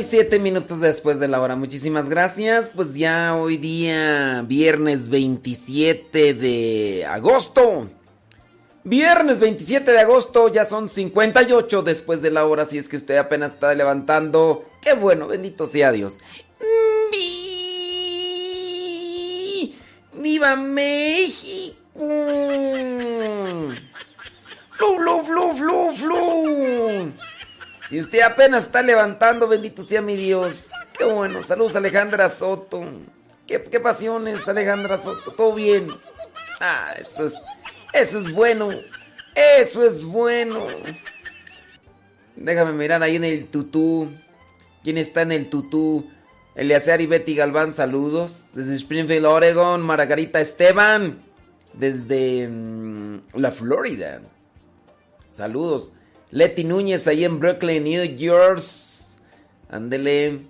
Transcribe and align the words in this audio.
y 0.00 0.02
siete 0.02 0.38
minutos 0.38 0.80
después 0.80 1.20
de 1.20 1.28
la 1.28 1.40
hora. 1.40 1.56
Muchísimas 1.56 2.08
gracias. 2.08 2.70
Pues 2.74 2.94
ya 2.94 3.36
hoy 3.36 3.58
día, 3.58 4.42
viernes 4.46 5.10
27 5.10 6.32
de 6.32 7.06
agosto. 7.06 7.88
Viernes 8.82 9.40
27 9.40 9.92
de 9.92 9.98
agosto, 9.98 10.48
ya 10.48 10.64
son 10.64 10.88
58 10.88 11.82
después 11.82 12.22
de 12.22 12.30
la 12.30 12.46
hora. 12.46 12.64
Si 12.64 12.78
es 12.78 12.88
que 12.88 12.96
usted 12.96 13.18
apenas 13.18 13.52
está 13.52 13.74
levantando. 13.74 14.64
Qué 14.80 14.94
bueno, 14.94 15.26
bendito 15.28 15.66
sea 15.66 15.92
Dios. 15.92 16.18
¡Viva 20.14 20.56
México! 20.56 21.76
¡Flu, 24.70 24.96
flu, 24.98 25.24
flu, 25.24 25.54
flu, 25.54 25.92
flu! 25.94 27.12
Si 27.90 27.98
usted 27.98 28.20
apenas 28.20 28.66
está 28.66 28.82
levantando, 28.82 29.48
bendito 29.48 29.82
sea 29.82 30.00
mi 30.00 30.14
Dios. 30.14 30.70
Qué 30.96 31.02
bueno. 31.02 31.42
Saludos, 31.42 31.74
Alejandra 31.74 32.28
Soto. 32.28 32.84
Qué, 33.48 33.58
pasiones, 33.58 34.46
Alejandra 34.46 34.96
Soto. 34.96 35.32
Todo 35.32 35.54
bien. 35.54 35.88
Ah, 36.60 36.94
eso 36.96 37.26
es, 37.26 37.34
eso 37.92 38.20
es 38.20 38.30
bueno. 38.32 38.68
Eso 39.34 39.84
es 39.84 40.04
bueno. 40.04 40.60
Déjame 42.36 42.74
mirar 42.74 43.02
ahí 43.02 43.16
en 43.16 43.24
el 43.24 43.48
tutú. 43.48 44.08
¿Quién 44.84 44.96
está 44.96 45.22
en 45.22 45.32
el 45.32 45.50
tutú? 45.50 46.08
Eleazar 46.54 47.00
y 47.00 47.06
Betty 47.06 47.34
Galván, 47.34 47.72
saludos. 47.72 48.50
Desde 48.54 48.76
Springfield, 48.76 49.26
Oregon. 49.26 49.80
Margarita 49.80 50.40
Esteban. 50.40 51.24
Desde 51.72 52.46
mm, 52.46 53.22
la 53.34 53.50
Florida. 53.50 54.22
Saludos. 55.28 55.92
Leti 56.32 56.64
Núñez 56.64 57.06
ahí 57.06 57.24
en 57.24 57.40
Brooklyn, 57.40 57.82
New 57.82 58.04
York. 58.16 58.62
Ándele. 59.68 60.40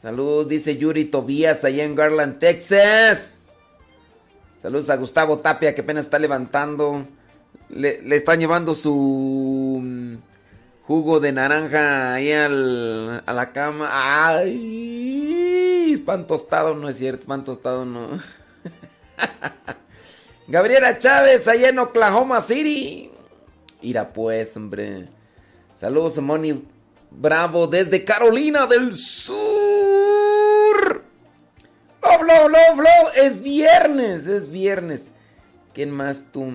Saludos, 0.00 0.48
dice 0.48 0.76
Yuri 0.76 1.04
Tobías 1.04 1.64
allá 1.64 1.84
en 1.84 1.94
Garland, 1.94 2.38
Texas. 2.38 3.54
Saludos 4.60 4.90
a 4.90 4.96
Gustavo 4.96 5.38
Tapia 5.38 5.74
que 5.74 5.82
apenas 5.82 6.06
está 6.06 6.18
levantando. 6.18 7.06
Le, 7.68 8.00
están 8.16 8.40
llevando 8.40 8.74
su 8.74 9.80
mm, 9.82 10.14
jugo 10.86 11.20
de 11.20 11.32
naranja 11.32 12.14
ahí 12.14 12.32
al, 12.32 13.22
a 13.24 13.32
la 13.32 13.52
cama. 13.52 13.88
¡Ay! 13.92 16.02
Pan 16.04 16.26
tostado, 16.26 16.74
no 16.74 16.88
es 16.88 16.96
cierto, 16.96 17.26
pan 17.26 17.44
tostado 17.44 17.84
no. 17.84 18.08
Gabriela 20.48 20.98
Chávez 20.98 21.46
allá 21.46 21.68
en 21.68 21.78
Oklahoma 21.78 22.40
City. 22.40 23.10
Ira 23.82 24.12
pues, 24.12 24.56
hombre. 24.56 25.08
Saludos 25.74 26.18
Moni 26.18 26.64
Bravo 27.10 27.66
desde 27.66 28.04
Carolina 28.04 28.66
del 28.66 28.94
Sur. 28.94 29.40
Love, 32.02 32.22
love, 32.22 32.50
love, 32.50 32.76
love. 32.76 33.16
Es 33.16 33.40
viernes, 33.40 34.26
es 34.26 34.50
viernes. 34.50 35.10
¿Quién 35.74 35.90
más 35.90 36.22
tú? 36.32 36.54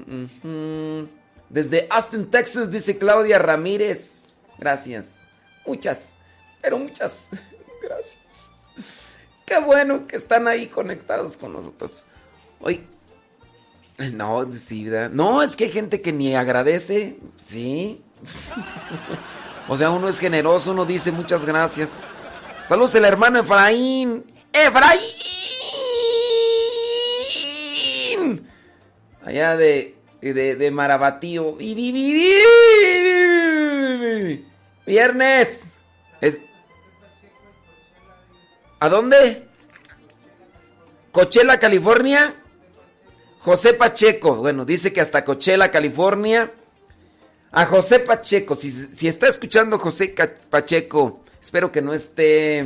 Desde 1.50 1.88
Austin, 1.89 2.30
Texas, 2.30 2.72
dice 2.72 2.98
Claudia 2.98 3.39
Ramírez. 3.39 4.33
Gracias. 4.57 5.27
Muchas, 5.66 6.16
pero 6.62 6.77
muchas 6.77 7.30
gracias. 7.81 8.51
Qué 9.45 9.60
bueno 9.60 10.07
que 10.07 10.16
están 10.16 10.48
ahí 10.48 10.68
conectados 10.68 11.36
con 11.38 11.54
nosotros. 11.54 12.06
Hoy. 12.60 12.88
No, 13.98 14.52
sí, 14.52 14.90
No, 15.12 15.42
es 15.42 15.56
que 15.56 15.66
hay 15.66 15.72
gente 15.72 16.02
que 16.02 16.12
ni 16.12 16.36
agradece. 16.36 17.18
Sí. 17.38 18.02
O 19.68 19.78
sea, 19.78 19.90
uno 19.92 20.10
es 20.10 20.20
generoso, 20.20 20.72
uno 20.72 20.86
dice 20.86 21.12
muchas 21.12 21.46
gracias. 21.46 21.94
Saludos 22.68 22.94
el 22.96 23.06
hermano 23.06 23.40
Efraín. 23.40 24.26
Efraín. 24.52 25.00
Allá 29.24 29.58
de, 29.58 29.96
de, 30.22 30.56
de 30.56 30.72
Marabatío. 30.72 31.56
Viernes. 34.86 35.80
Es... 36.22 36.42
¿A 38.80 38.90
dónde? 38.90 39.48
Coachella, 41.12 41.58
California. 41.60 42.36
José 43.46 43.76
Pacheco. 43.76 44.38
Bueno, 44.38 44.66
dice 44.66 44.92
que 44.92 45.02
hasta 45.02 45.24
Coachella, 45.24 45.70
California. 45.70 46.52
A 47.52 47.66
José 47.68 48.00
Pacheco, 48.00 48.56
si, 48.56 49.08
está 49.08 49.28
escuchando 49.28 49.78
José 49.78 50.14
Pacheco, 50.50 51.22
espero 51.42 51.72
que 51.72 51.82
no 51.82 51.94
esté... 51.94 52.66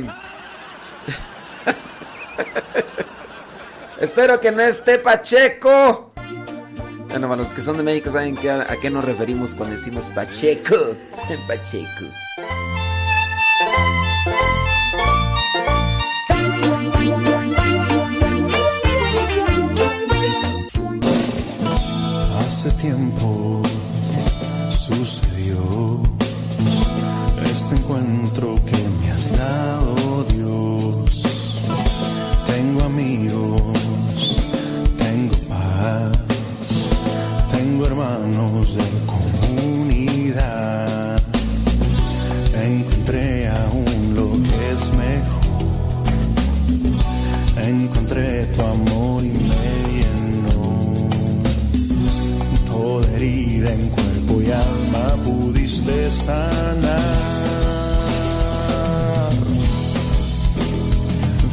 espero 4.00 4.40
que 4.40 4.50
no 4.50 4.62
esté 4.62 4.98
Pacheco. 4.98 6.12
Bueno, 7.08 7.28
para 7.28 7.42
los 7.42 7.54
que 7.54 7.62
son 7.62 7.76
de 7.76 7.82
México 7.84 8.10
saben 8.10 8.36
a, 8.48 8.74
qué 8.80 8.90
nos 8.90 9.04
referimos 9.04 9.54
cuando 9.54 9.76
decimos 9.76 10.06
Pacheco. 10.06 10.96
Pacheco. 11.46 12.06
Hace 22.60 22.72
tiempo 22.72 23.62
sucedió 24.68 26.02
este 27.42 27.76
encuentro 27.76 28.54
que 28.66 28.76
me 29.00 29.10
has 29.12 29.34
dado 29.34 30.24
Dios. 30.24 31.22
Tengo 32.44 32.82
amigos, 32.82 34.36
tengo 34.98 35.36
paz, 35.48 36.18
tengo 37.50 37.86
hermanos 37.86 38.74
de 38.74 38.84
comunidad. 39.56 41.22
Encontré 42.62 43.48
aún 43.48 44.14
lo 44.14 44.32
que 44.32 44.70
es 44.70 44.92
mejor. 44.92 45.40
Encontré 47.56 48.44
tu 48.52 48.60
amor 48.60 49.29
Herida 53.04 53.72
en 53.72 53.90
y 54.42 54.50
alma 54.50 55.16
pudiste 55.24 56.10
sanar. 56.10 57.00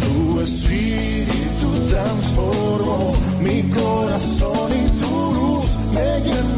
Tu 0.04 0.42
espíritu 0.42 1.70
transformó 1.90 3.14
mi 3.42 3.64
corazón 3.64 4.70
y 4.72 4.90
tu 5.02 5.34
luz 5.34 5.70
me 5.94 6.18
en 6.40 6.57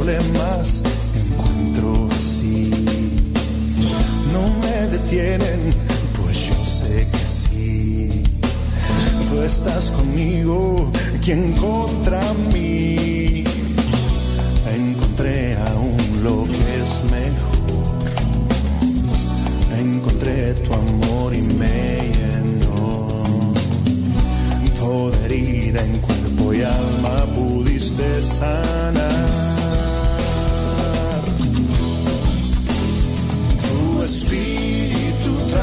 problemas 0.00 0.82
encuentro 1.14 2.08
así. 2.10 2.70
No 4.32 4.42
me 4.62 4.88
detienen, 4.88 5.74
pues 6.16 6.48
yo 6.48 6.54
sé 6.64 7.06
que 7.12 7.26
sí. 7.26 8.24
Tú 9.28 9.42
estás 9.42 9.90
conmigo, 9.90 10.90
quien 11.22 11.52
contra 11.52 12.22
mí. 12.52 13.44
Encontré 14.74 15.56
aún 15.56 16.22
lo 16.22 16.44
que 16.44 16.60
es 16.82 16.92
mejor. 17.18 17.98
Encontré 19.78 20.54
tu 20.54 20.72
amor 20.72 21.34
y 21.34 21.42
me 21.42 22.12
llenó. 22.16 23.52
Toda 24.78 25.26
herida 25.26 25.84
en 25.84 25.98
cuerpo 25.98 26.54
y 26.54 26.62
alma 26.62 27.26
pudiste 27.34 28.22
sanar. 28.22 29.29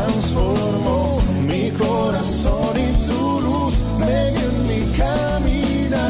Transformó 0.08 1.20
mi 1.48 1.70
corazón 1.72 2.74
y 2.78 3.06
tu 3.08 3.42
luz 3.42 3.74
me 4.00 4.30
en 4.30 4.68
mi 4.68 4.82
caminar. 4.98 6.10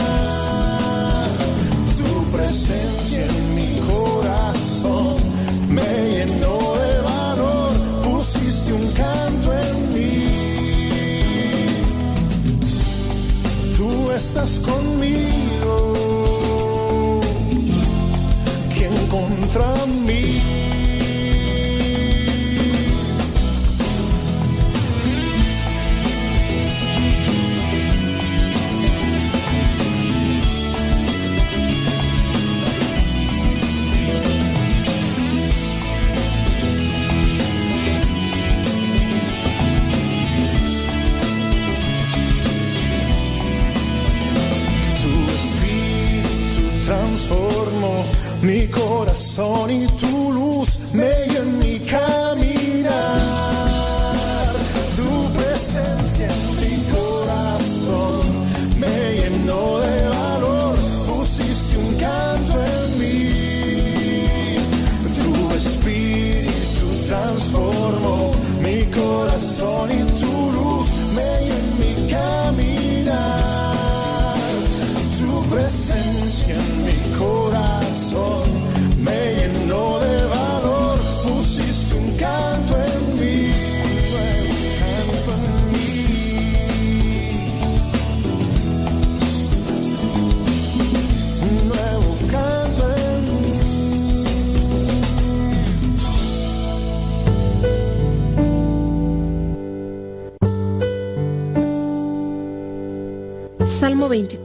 Tu 1.98 2.12
presencia 2.36 3.26
en 3.26 3.56
mi 3.56 3.72
corazón 3.92 5.16
me 5.70 5.90
llenó 6.12 6.58
de 6.82 6.94
valor, 7.12 7.72
pusiste 8.06 8.74
un 8.74 8.88
canto 8.92 9.54
en 9.66 9.94
mí. 9.94 10.26
Tú 13.78 14.12
estás 14.12 14.60
conmigo, 14.60 15.94
quien 18.76 18.96
contra 19.08 19.86
mí. 20.06 20.57
Mi 48.48 48.66
corazón 48.68 49.70
y 49.70 49.88
tu 50.00 50.32
luz 50.32 50.77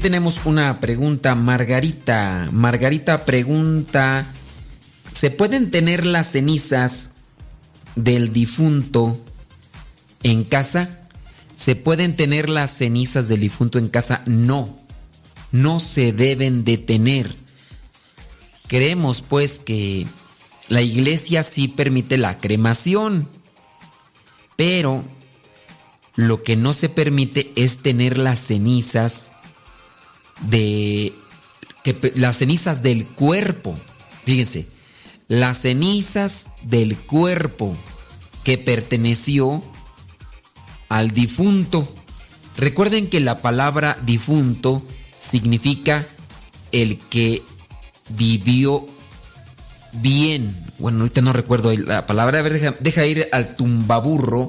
Tenemos 0.00 0.40
una 0.44 0.80
pregunta, 0.80 1.34
Margarita. 1.34 2.48
Margarita 2.52 3.24
pregunta, 3.24 4.26
¿se 5.12 5.30
pueden 5.30 5.70
tener 5.70 6.06
las 6.06 6.32
cenizas 6.32 7.12
del 7.96 8.32
difunto 8.32 9.22
en 10.22 10.44
casa? 10.44 11.00
¿Se 11.54 11.76
pueden 11.76 12.16
tener 12.16 12.48
las 12.48 12.70
cenizas 12.70 13.28
del 13.28 13.40
difunto 13.40 13.78
en 13.78 13.88
casa? 13.88 14.22
No, 14.26 14.78
no 15.52 15.80
se 15.80 16.12
deben 16.12 16.64
de 16.64 16.78
tener. 16.78 17.36
Creemos 18.66 19.20
pues 19.20 19.58
que 19.58 20.06
la 20.68 20.80
iglesia 20.80 21.42
sí 21.42 21.68
permite 21.68 22.16
la 22.16 22.38
cremación, 22.38 23.28
pero 24.56 25.04
lo 26.16 26.42
que 26.42 26.56
no 26.56 26.72
se 26.72 26.88
permite 26.88 27.52
es 27.56 27.78
tener 27.78 28.16
las 28.16 28.38
cenizas 28.38 29.32
de 30.48 31.12
que 31.84 32.12
las 32.16 32.38
cenizas 32.38 32.82
del 32.82 33.06
cuerpo. 33.06 33.76
Fíjense, 34.24 34.66
las 35.28 35.58
cenizas 35.62 36.48
del 36.62 36.96
cuerpo 36.96 37.76
que 38.44 38.58
perteneció 38.58 39.62
al 40.88 41.10
difunto. 41.10 41.88
Recuerden 42.56 43.08
que 43.08 43.20
la 43.20 43.40
palabra 43.40 43.96
difunto 44.04 44.82
significa 45.18 46.06
el 46.72 46.98
que 46.98 47.42
vivió 48.10 48.86
bien. 49.92 50.56
Bueno, 50.78 51.00
ahorita 51.00 51.20
no 51.20 51.32
recuerdo 51.32 51.74
la 51.76 52.06
palabra. 52.06 52.38
A 52.38 52.42
ver, 52.42 52.52
deja, 52.54 52.74
deja 52.80 53.06
ir 53.06 53.28
al 53.32 53.56
tumbaburro, 53.56 54.48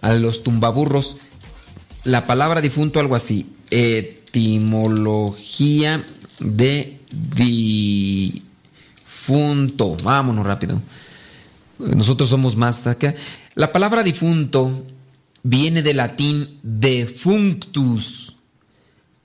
a 0.00 0.12
los 0.12 0.42
tumbaburros. 0.42 1.16
La 2.04 2.26
palabra 2.26 2.60
difunto, 2.60 3.00
algo 3.00 3.14
así. 3.14 3.46
Etimología 4.32 6.06
de 6.40 6.98
difunto. 9.20 9.94
Vámonos 10.02 10.46
rápido. 10.46 10.80
Nosotros 11.78 12.30
somos 12.30 12.56
más 12.56 12.86
acá. 12.86 13.14
La 13.54 13.70
palabra 13.72 14.02
difunto 14.02 14.86
viene 15.42 15.82
del 15.82 15.98
latín 15.98 16.58
defunctus, 16.62 18.36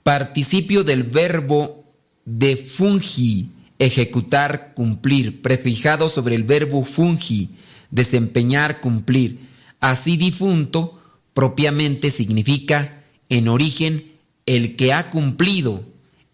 participio 0.02 0.84
del 0.84 1.04
verbo 1.04 1.84
defungi, 2.26 3.48
ejecutar, 3.78 4.74
cumplir, 4.74 5.40
prefijado 5.40 6.10
sobre 6.10 6.34
el 6.34 6.42
verbo 6.42 6.84
fungi, 6.84 7.48
desempeñar, 7.90 8.82
cumplir. 8.82 9.38
Así 9.80 10.18
difunto 10.18 11.00
propiamente 11.32 12.10
significa 12.10 13.04
en 13.30 13.48
origen 13.48 14.17
el 14.48 14.76
que 14.76 14.94
ha 14.94 15.10
cumplido, 15.10 15.84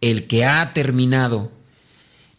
el 0.00 0.28
que 0.28 0.44
ha 0.44 0.72
terminado. 0.72 1.50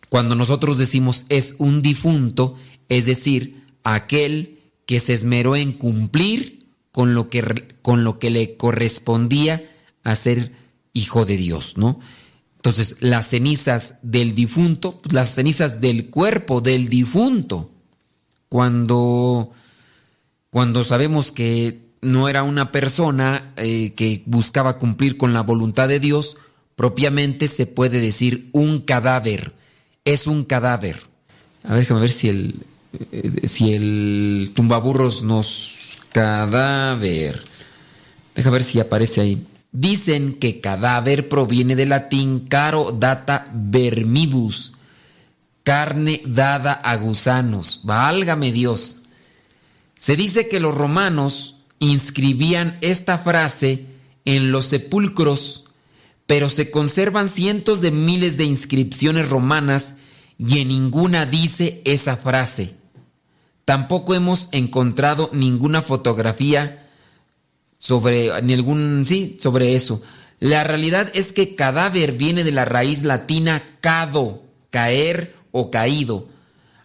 Cuando 0.08 0.34
nosotros 0.34 0.78
decimos 0.78 1.26
es 1.28 1.56
un 1.58 1.82
difunto, 1.82 2.56
es 2.88 3.06
decir, 3.06 3.62
aquel 3.84 4.60
que 4.86 5.02
se 5.02 5.12
esmeró 5.12 5.58
en 5.58 5.74
cumplir 5.74 6.60
con 6.94 7.14
lo 7.14 7.30
que, 7.30 7.44
con 7.82 8.06
lo 8.06 8.20
que 8.20 8.30
le 8.30 8.56
correspondía 8.56 9.70
a 10.06 10.16
ser 10.16 10.54
hijo 10.94 11.26
de 11.26 11.36
Dios, 11.36 11.76
¿no? 11.76 12.00
Entonces, 12.56 12.96
las 13.02 13.28
cenizas 13.28 13.96
del 14.02 14.34
difunto, 14.34 15.02
pues, 15.02 15.14
las 15.14 15.36
cenizas 15.36 15.82
del 15.82 16.10
cuerpo 16.10 16.62
del 16.62 16.88
difunto, 16.88 17.70
cuando, 18.48 19.52
cuando 20.50 20.86
sabemos 20.86 21.34
que 21.34 21.85
no 22.06 22.30
era 22.30 22.44
una 22.44 22.72
persona 22.72 23.52
eh, 23.58 23.94
que 23.96 24.22
buscaba 24.28 24.78
cumplir 24.78 25.18
con 25.18 25.34
la 25.34 25.42
voluntad 25.42 25.88
de 25.88 26.00
Dios, 26.00 26.38
propiamente 26.76 27.48
se 27.48 27.66
puede 27.66 28.00
decir 28.00 28.50
un 28.52 28.82
cadáver. 28.82 29.54
Es 30.06 30.28
un 30.28 30.46
cadáver. 30.46 31.02
A 31.64 31.72
ver, 31.72 31.80
déjame 31.80 32.02
ver 32.02 32.12
si 32.12 32.30
el, 32.30 32.56
eh, 33.12 33.48
si 33.48 33.74
el 33.74 34.52
tumbaburros 34.54 35.24
nos... 35.24 35.74
Cadáver. 36.12 37.44
Deja 38.36 38.50
ver 38.50 38.64
si 38.64 38.80
aparece 38.80 39.22
ahí. 39.22 39.46
Dicen 39.72 40.36
que 40.36 40.62
cadáver 40.62 41.28
proviene 41.28 41.76
del 41.76 41.90
latín 41.90 42.42
caro 42.48 42.94
data 42.94 43.52
vermibus, 43.54 44.74
carne 45.64 46.22
dada 46.26 46.72
a 46.72 46.96
gusanos. 46.96 47.82
Válgame 47.84 48.54
Dios. 48.54 49.08
Se 49.98 50.16
dice 50.16 50.48
que 50.48 50.62
los 50.62 50.74
romanos 50.74 51.55
inscribían 51.80 52.78
esta 52.82 53.18
frase 53.18 53.88
en 54.26 54.52
los 54.52 54.66
sepulcros, 54.66 55.66
pero 56.26 56.50
se 56.50 56.72
conservan 56.72 57.30
cientos 57.30 57.82
de 57.82 57.92
miles 57.92 58.38
de 58.38 58.46
inscripciones 58.46 59.30
romanas 59.30 59.96
y 60.38 60.60
en 60.60 60.70
ninguna 60.70 61.26
dice 61.26 61.82
esa 61.86 62.18
frase. 62.18 62.76
Tampoco 63.66 64.14
hemos 64.16 64.50
encontrado 64.52 65.30
ninguna 65.34 65.82
fotografía 65.82 66.88
sobre 67.78 68.42
ningún 68.42 69.06
sí, 69.06 69.38
sobre 69.40 69.76
eso. 69.76 70.02
La 70.40 70.64
realidad 70.64 71.12
es 71.14 71.32
que 71.32 71.56
cadáver 71.56 72.14
viene 72.14 72.44
de 72.44 72.52
la 72.52 72.66
raíz 72.66 73.04
latina 73.04 73.78
cado, 73.82 74.44
caer 74.70 75.36
o 75.52 75.72
caído. 75.72 76.28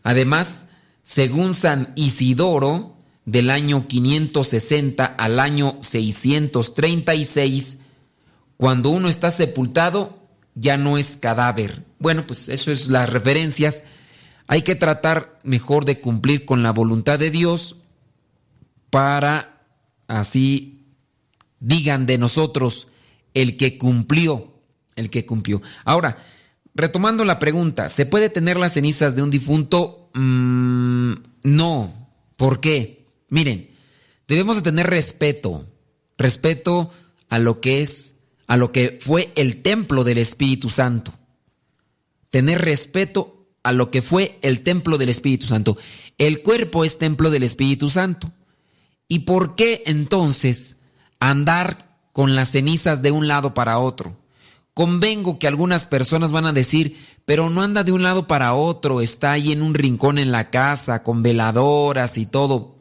Además, 0.02 0.66
según 1.02 1.54
San 1.54 1.92
Isidoro, 1.96 2.96
del 3.30 3.50
año 3.50 3.86
560 3.86 5.04
al 5.04 5.38
año 5.40 5.76
636, 5.80 7.78
cuando 8.56 8.90
uno 8.90 9.08
está 9.08 9.30
sepultado, 9.30 10.18
ya 10.54 10.76
no 10.76 10.98
es 10.98 11.16
cadáver. 11.16 11.84
Bueno, 11.98 12.26
pues 12.26 12.48
eso 12.48 12.72
es 12.72 12.88
las 12.88 13.08
referencias 13.08 13.84
hay 14.52 14.62
que 14.62 14.74
tratar 14.74 15.38
mejor 15.44 15.84
de 15.84 16.00
cumplir 16.00 16.44
con 16.44 16.64
la 16.64 16.72
voluntad 16.72 17.20
de 17.20 17.30
Dios 17.30 17.76
para 18.90 19.62
así 20.08 20.88
digan 21.60 22.04
de 22.04 22.18
nosotros 22.18 22.88
el 23.32 23.56
que 23.56 23.78
cumplió, 23.78 24.52
el 24.96 25.08
que 25.08 25.24
cumplió. 25.24 25.62
Ahora, 25.84 26.18
retomando 26.74 27.24
la 27.24 27.38
pregunta, 27.38 27.88
¿se 27.88 28.06
puede 28.06 28.28
tener 28.28 28.56
las 28.56 28.72
cenizas 28.72 29.14
de 29.14 29.22
un 29.22 29.30
difunto? 29.30 30.10
Mm, 30.14 31.12
no. 31.44 32.08
¿Por 32.36 32.58
qué? 32.58 32.99
Miren, 33.30 33.70
debemos 34.28 34.56
de 34.56 34.62
tener 34.62 34.88
respeto, 34.88 35.66
respeto 36.18 36.90
a 37.28 37.38
lo 37.38 37.60
que 37.60 37.80
es, 37.80 38.16
a 38.46 38.56
lo 38.56 38.72
que 38.72 38.98
fue 39.00 39.30
el 39.36 39.62
templo 39.62 40.04
del 40.04 40.18
Espíritu 40.18 40.68
Santo. 40.68 41.14
Tener 42.28 42.60
respeto 42.60 43.46
a 43.62 43.72
lo 43.72 43.90
que 43.90 44.02
fue 44.02 44.38
el 44.42 44.62
templo 44.62 44.98
del 44.98 45.08
Espíritu 45.08 45.46
Santo. 45.46 45.78
El 46.18 46.42
cuerpo 46.42 46.84
es 46.84 46.98
templo 46.98 47.30
del 47.30 47.44
Espíritu 47.44 47.88
Santo. 47.88 48.32
¿Y 49.08 49.20
por 49.20 49.54
qué 49.54 49.82
entonces 49.86 50.76
andar 51.18 51.98
con 52.12 52.34
las 52.36 52.50
cenizas 52.50 53.02
de 53.02 53.10
un 53.10 53.28
lado 53.28 53.54
para 53.54 53.78
otro? 53.78 54.16
Convengo 54.74 55.38
que 55.38 55.46
algunas 55.46 55.86
personas 55.86 56.30
van 56.30 56.46
a 56.46 56.52
decir, 56.52 56.96
pero 57.24 57.50
no 57.50 57.62
anda 57.62 57.84
de 57.84 57.92
un 57.92 58.02
lado 58.02 58.26
para 58.26 58.54
otro, 58.54 59.00
está 59.00 59.32
ahí 59.32 59.52
en 59.52 59.62
un 59.62 59.74
rincón 59.74 60.18
en 60.18 60.32
la 60.32 60.50
casa, 60.50 61.02
con 61.02 61.22
veladoras 61.22 62.18
y 62.18 62.26
todo. 62.26 62.79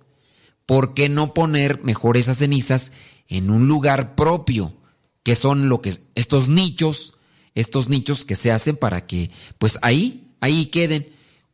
¿Por 0.69 0.93
qué 0.93 1.09
no 1.09 1.33
poner 1.33 1.83
mejor 1.83 2.15
esas 2.15 2.37
cenizas 2.37 2.91
en 3.27 3.49
un 3.49 3.67
lugar 3.67 4.13
propio? 4.13 4.75
Que 5.23 5.33
son 5.33 5.67
lo 5.67 5.81
que 5.81 5.95
estos 6.13 6.47
nichos, 6.47 7.15
estos 7.55 7.89
nichos 7.89 8.23
que 8.23 8.35
se 8.35 8.51
hacen 8.51 8.77
para 8.77 9.07
que, 9.07 9.31
pues 9.57 9.79
ahí 9.81 10.27
ahí 10.41 10.67
queden. 10.67 11.07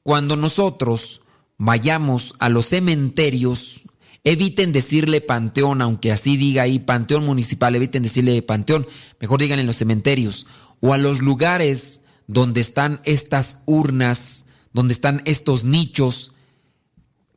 Cuando 0.04 0.36
nosotros 0.36 1.22
vayamos 1.58 2.36
a 2.40 2.50
los 2.50 2.66
cementerios, 2.66 3.84
eviten 4.26 4.74
decirle 4.74 5.22
panteón, 5.22 5.82
aunque 5.82 6.12
así 6.12 6.36
diga 6.36 6.64
ahí 6.64 6.80
panteón 6.80 7.26
municipal, 7.26 7.74
eviten 7.74 8.04
decirle 8.04 8.42
panteón, 8.42 8.86
mejor 9.22 9.40
digan 9.40 9.60
en 9.60 9.66
los 9.66 9.78
cementerios, 9.78 10.46
o 10.82 10.94
a 10.94 10.98
los 10.98 11.22
lugares 11.22 12.02
donde 12.28 12.60
están 12.60 13.00
estas 13.06 13.60
urnas, 13.66 14.44
donde 14.74 14.94
están 14.94 15.22
estos 15.24 15.64
nichos. 15.64 16.34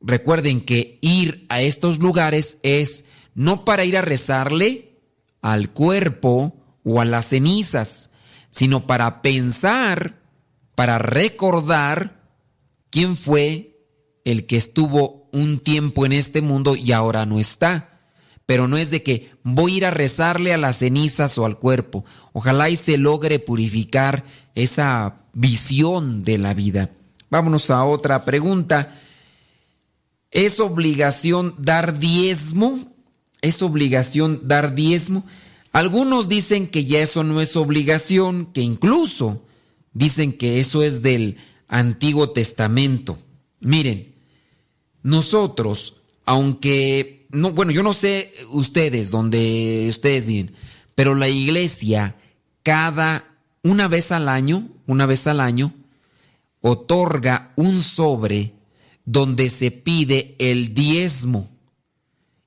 Recuerden 0.00 0.61
que 0.61 0.98
ir 1.00 1.46
a 1.48 1.61
estos 1.61 1.98
lugares 1.98 2.58
es 2.62 3.04
no 3.34 3.64
para 3.64 3.84
ir 3.84 3.96
a 3.96 4.02
rezarle 4.02 5.00
al 5.42 5.70
cuerpo 5.70 6.56
o 6.84 7.00
a 7.00 7.04
las 7.04 7.26
cenizas, 7.26 8.11
sino 8.50 8.87
para 8.87 9.22
pensar 9.22 10.18
para 10.78 10.98
recordar 11.00 12.22
quién 12.88 13.16
fue 13.16 13.76
el 14.24 14.46
que 14.46 14.56
estuvo 14.56 15.28
un 15.32 15.58
tiempo 15.58 16.06
en 16.06 16.12
este 16.12 16.40
mundo 16.40 16.76
y 16.76 16.92
ahora 16.92 17.26
no 17.26 17.40
está. 17.40 17.98
Pero 18.46 18.68
no 18.68 18.76
es 18.76 18.90
de 18.92 19.02
que 19.02 19.32
voy 19.42 19.72
a 19.72 19.76
ir 19.78 19.87
a 19.87 19.90
rezarle 19.90 20.54
a 20.54 20.56
las 20.56 20.78
cenizas 20.78 21.37
o 21.37 21.44
al 21.44 21.58
cuerpo. 21.58 22.04
Ojalá 22.32 22.70
y 22.70 22.76
se 22.76 22.96
logre 22.96 23.40
purificar 23.40 24.22
esa 24.54 25.22
visión 25.32 26.22
de 26.22 26.38
la 26.38 26.54
vida. 26.54 26.90
Vámonos 27.28 27.70
a 27.70 27.84
otra 27.84 28.24
pregunta. 28.24 28.94
¿Es 30.30 30.60
obligación 30.60 31.54
dar 31.58 31.98
diezmo? 31.98 32.92
¿Es 33.40 33.62
obligación 33.62 34.42
dar 34.44 34.74
diezmo? 34.74 35.24
Algunos 35.72 36.28
dicen 36.28 36.66
que 36.66 36.84
ya 36.84 37.00
eso 37.00 37.24
no 37.24 37.40
es 37.40 37.56
obligación, 37.56 38.46
que 38.46 38.60
incluso 38.60 39.44
dicen 39.92 40.32
que 40.32 40.60
eso 40.60 40.82
es 40.82 41.02
del 41.02 41.36
Antiguo 41.68 42.30
Testamento. 42.30 43.18
Miren, 43.60 44.14
nosotros, 45.02 45.96
aunque, 46.24 47.26
no, 47.30 47.52
bueno, 47.52 47.72
yo 47.72 47.82
no 47.82 47.92
sé 47.92 48.32
ustedes, 48.50 49.10
donde 49.10 49.86
ustedes 49.88 50.26
viven, 50.26 50.52
pero 50.94 51.14
la 51.14 51.28
iglesia 51.28 52.16
cada, 52.62 53.24
una 53.62 53.88
vez 53.88 54.12
al 54.12 54.28
año, 54.28 54.68
una 54.86 55.06
vez 55.06 55.26
al 55.26 55.40
año, 55.40 55.72
otorga 56.60 57.52
un 57.56 57.80
sobre 57.80 58.58
donde 59.11 59.49
se 59.49 59.71
pide 59.71 60.37
el 60.38 60.75
diezmo. 60.75 61.49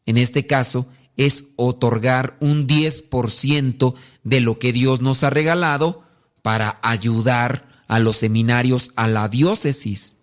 En 0.05 0.17
este 0.17 0.45
caso, 0.45 0.87
es 1.17 1.45
otorgar 1.55 2.37
un 2.39 2.67
10% 2.67 3.95
de 4.23 4.41
lo 4.41 4.59
que 4.59 4.71
Dios 4.71 5.01
nos 5.01 5.23
ha 5.23 5.31
regalado 5.31 6.03
para 6.43 6.79
ayudar 6.83 7.83
a 7.87 7.97
los 7.97 8.17
seminarios, 8.17 8.91
a 8.95 9.07
la 9.07 9.27
diócesis. 9.27 10.17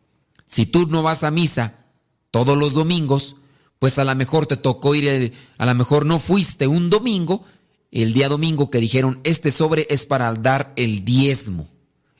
Si 0.46 0.64
tú 0.64 0.86
no 0.86 1.02
vas 1.02 1.24
a 1.24 1.32
misa 1.32 1.86
todos 2.30 2.56
los 2.56 2.72
domingos, 2.72 3.34
pues 3.80 3.98
a 3.98 4.04
lo 4.04 4.14
mejor 4.14 4.46
te 4.46 4.56
tocó 4.56 4.94
ir, 4.94 5.32
a 5.58 5.66
lo 5.66 5.74
mejor 5.74 6.06
no 6.06 6.20
fuiste 6.20 6.68
un 6.68 6.88
domingo, 6.88 7.44
el 7.90 8.12
día 8.12 8.28
domingo 8.28 8.70
que 8.70 8.78
dijeron, 8.78 9.18
este 9.24 9.50
sobre 9.50 9.88
es 9.90 10.06
para 10.06 10.32
dar 10.34 10.72
el 10.76 11.04
diezmo, 11.04 11.68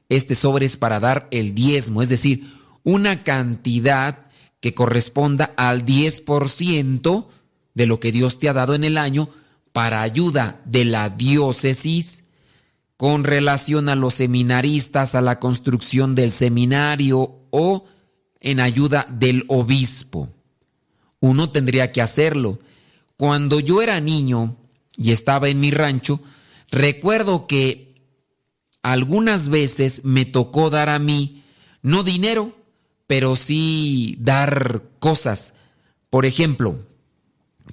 este 0.09 0.35
sobre 0.35 0.67
es 0.67 0.77
para 0.77 0.99
dar 0.99 1.29
el 1.31 1.55
diezmo, 1.55 2.03
es 2.03 2.09
decir, 2.09 2.58
una 2.89 3.23
cantidad 3.23 4.29
que 4.61 4.73
corresponda 4.73 5.53
al 5.59 5.85
10% 5.85 7.27
de 7.75 7.87
lo 7.87 8.01
que 8.01 8.13
Dios 8.13 8.39
te 8.39 8.49
ha 8.49 8.55
dado 8.55 8.75
en 8.75 8.83
el 8.83 8.97
año 8.97 9.29
para 9.75 10.01
ayuda 10.01 10.63
de 10.65 10.87
la 10.87 11.11
diócesis 11.11 12.25
con 12.97 13.25
relación 13.25 13.91
a 13.91 13.95
los 13.95 14.15
seminaristas, 14.15 15.15
a 15.15 15.21
la 15.21 15.39
construcción 15.39 16.15
del 16.15 16.33
seminario 16.33 17.43
o 17.51 17.85
en 18.41 18.59
ayuda 18.59 19.07
del 19.11 19.45
obispo. 19.49 20.31
Uno 21.21 21.51
tendría 21.51 21.93
que 21.93 22.01
hacerlo. 22.01 22.59
Cuando 23.19 23.61
yo 23.61 23.83
era 23.83 24.01
niño 24.01 24.57
y 24.97 25.11
estaba 25.11 25.51
en 25.51 25.61
mi 25.61 25.71
rancho, 25.71 26.21
recuerdo 26.71 27.47
que 27.47 28.01
algunas 28.81 29.51
veces 29.51 30.07
me 30.07 30.25
tocó 30.25 30.71
dar 30.71 30.89
a 30.89 30.99
mí, 30.99 31.45
no 31.83 32.03
dinero, 32.03 32.58
pero 33.09 33.35
sí 33.35 34.17
dar 34.21 34.83
cosas. 35.01 35.55
Por 36.11 36.27
ejemplo, 36.27 36.87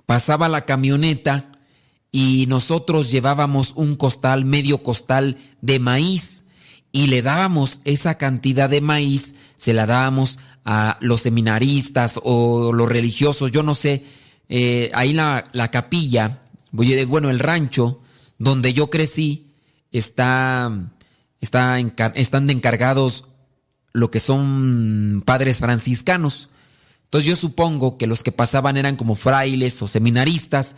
pasaba 0.07 0.49
la 0.49 0.65
camioneta 0.65 1.51
y 2.11 2.45
nosotros 2.47 3.11
llevábamos 3.11 3.73
un 3.75 3.97
costal, 3.97 4.45
medio 4.45 4.81
costal 4.81 5.37
de 5.61 5.79
maíz 5.79 6.45
y 6.93 7.07
le 7.07 7.21
dábamos 7.21 7.81
esa 7.83 8.17
cantidad 8.17 8.69
de 8.69 8.79
maíz, 8.79 9.35
se 9.57 9.73
la 9.73 9.85
dábamos 9.85 10.39
a 10.63 10.97
los 11.01 11.21
seminaristas 11.21 12.19
o 12.23 12.71
los 12.71 12.87
religiosos, 12.87 13.51
yo 13.51 13.61
no 13.61 13.75
sé, 13.75 14.05
eh, 14.47 14.89
ahí 14.93 15.11
la, 15.11 15.43
la 15.51 15.69
capilla, 15.69 16.43
bueno, 16.71 17.29
el 17.29 17.39
rancho 17.39 17.99
donde 18.37 18.73
yo 18.73 18.89
crecí, 18.89 19.51
está, 19.91 20.71
está 21.41 21.77
están 22.15 22.49
encargados 22.49 23.25
lo 23.95 24.11
que 24.11 24.19
son 24.19 25.23
padres 25.25 25.59
franciscanos. 25.59 26.49
Entonces 27.05 27.29
yo 27.29 27.35
supongo 27.37 27.97
que 27.97 28.07
los 28.07 28.23
que 28.23 28.33
pasaban 28.33 28.75
eran 28.75 28.97
como 28.97 29.15
frailes 29.15 29.81
o 29.81 29.87
seminaristas 29.87 30.75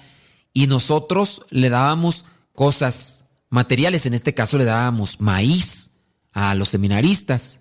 y 0.54 0.68
nosotros 0.68 1.42
le 1.50 1.70
dábamos 1.70 2.26
cosas 2.54 3.30
materiales, 3.50 4.06
en 4.06 4.14
este 4.14 4.36
caso 4.36 4.60
le 4.60 4.66
dábamos 4.66 5.20
maíz 5.20 5.90
a 6.32 6.54
los 6.54 6.70
seminaristas. 6.70 7.60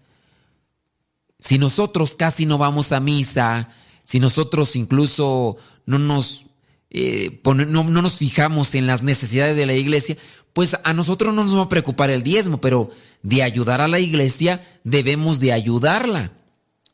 Si 1.39 1.57
nosotros 1.57 2.17
casi 2.17 2.45
no 2.45 2.59
vamos 2.59 2.93
a 2.93 3.01
misa, 3.01 3.71
si 4.05 4.21
nosotros 4.21 4.77
incluso 4.77 5.57
no 5.87 5.99
nos, 5.99 6.47
eh, 6.91 7.41
no, 7.45 7.85
no 7.85 8.03
nos 8.03 8.19
fijamos 8.19 8.75
en 8.75 8.87
las 8.87 9.03
necesidades 9.03 9.57
de 9.57 9.65
la 9.65 9.75
iglesia, 9.75 10.19
pues 10.57 10.75
a 10.85 10.95
nosotros 10.95 11.35
no 11.35 11.45
nos 11.45 11.55
va 11.55 11.65
a 11.65 11.69
preocupar 11.69 12.09
el 12.09 12.23
diezmo, 12.23 12.63
pero 12.63 12.91
de 13.23 13.43
ayudar 13.43 13.83
a 13.83 13.89
la 13.89 14.01
iglesia 14.01 14.67
debemos 14.85 15.39
de 15.39 15.53
ayudarla, 15.53 16.33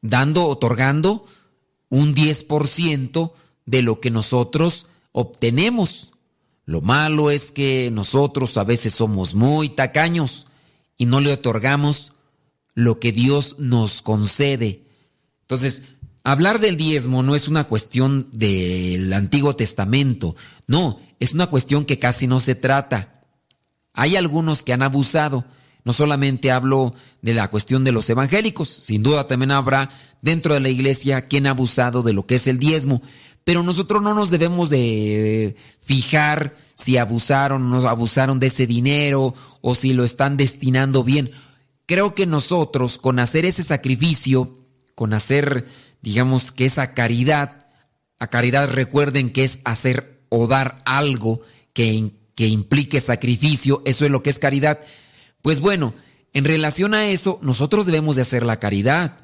dando, 0.00 0.46
otorgando 0.46 1.24
un 1.88 2.12
10% 2.12 3.32
de 3.64 3.82
lo 3.82 4.00
que 4.00 4.10
nosotros 4.10 4.86
obtenemos. 5.12 6.10
Lo 6.64 6.80
malo 6.80 7.30
es 7.30 7.52
que 7.52 7.92
nosotros 7.92 8.56
a 8.56 8.64
veces 8.64 8.94
somos 8.94 9.36
muy 9.36 9.68
tacaños 9.68 10.46
y 10.98 11.06
no 11.06 11.20
le 11.20 11.32
otorgamos 11.32 12.10
lo 12.74 12.98
que 12.98 13.12
Dios 13.12 13.60
nos 13.60 14.02
concede. 14.02 14.82
Entonces, 15.42 15.84
hablar 16.24 16.58
del 16.58 16.76
diezmo 16.76 17.22
no 17.22 17.36
es 17.36 17.46
una 17.46 17.68
cuestión 17.68 18.26
del 18.32 19.12
Antiguo 19.12 19.54
Testamento, 19.54 20.34
no, 20.66 20.98
es 21.20 21.32
una 21.32 21.46
cuestión 21.46 21.84
que 21.84 22.00
casi 22.00 22.26
no 22.26 22.40
se 22.40 22.56
trata. 22.56 23.21
Hay 23.94 24.16
algunos 24.16 24.62
que 24.62 24.72
han 24.72 24.82
abusado. 24.82 25.44
No 25.84 25.92
solamente 25.92 26.52
hablo 26.52 26.94
de 27.22 27.34
la 27.34 27.48
cuestión 27.48 27.82
de 27.82 27.92
los 27.92 28.08
evangélicos, 28.08 28.68
sin 28.68 29.02
duda 29.02 29.26
también 29.26 29.50
habrá 29.50 29.90
dentro 30.20 30.54
de 30.54 30.60
la 30.60 30.68
iglesia 30.68 31.26
quien 31.26 31.46
ha 31.46 31.50
abusado 31.50 32.02
de 32.02 32.12
lo 32.12 32.24
que 32.24 32.36
es 32.36 32.46
el 32.46 32.58
diezmo, 32.58 33.02
pero 33.44 33.64
nosotros 33.64 34.00
no 34.00 34.14
nos 34.14 34.30
debemos 34.30 34.70
de 34.70 35.56
fijar 35.80 36.54
si 36.74 36.96
abusaron 36.96 37.64
o 37.64 37.80
no 37.80 37.88
abusaron 37.88 38.38
de 38.38 38.46
ese 38.46 38.66
dinero 38.66 39.34
o 39.60 39.74
si 39.74 39.92
lo 39.92 40.04
están 40.04 40.36
destinando 40.36 41.02
bien. 41.02 41.32
Creo 41.86 42.14
que 42.14 42.26
nosotros 42.26 42.98
con 42.98 43.18
hacer 43.18 43.44
ese 43.44 43.64
sacrificio, 43.64 44.60
con 44.94 45.12
hacer, 45.12 45.66
digamos 46.00 46.52
que 46.52 46.66
esa 46.66 46.94
caridad, 46.94 47.66
a 48.20 48.28
caridad 48.28 48.70
recuerden 48.70 49.30
que 49.30 49.42
es 49.42 49.60
hacer 49.64 50.24
o 50.28 50.46
dar 50.46 50.78
algo 50.84 51.40
que 51.72 52.12
que 52.42 52.48
implique 52.48 52.98
sacrificio, 52.98 53.82
eso 53.84 54.04
es 54.04 54.10
lo 54.10 54.24
que 54.24 54.30
es 54.30 54.40
caridad. 54.40 54.80
Pues 55.42 55.60
bueno, 55.60 55.94
en 56.32 56.44
relación 56.44 56.92
a 56.92 57.06
eso, 57.06 57.38
nosotros 57.40 57.86
debemos 57.86 58.16
de 58.16 58.22
hacer 58.22 58.44
la 58.44 58.58
caridad. 58.58 59.18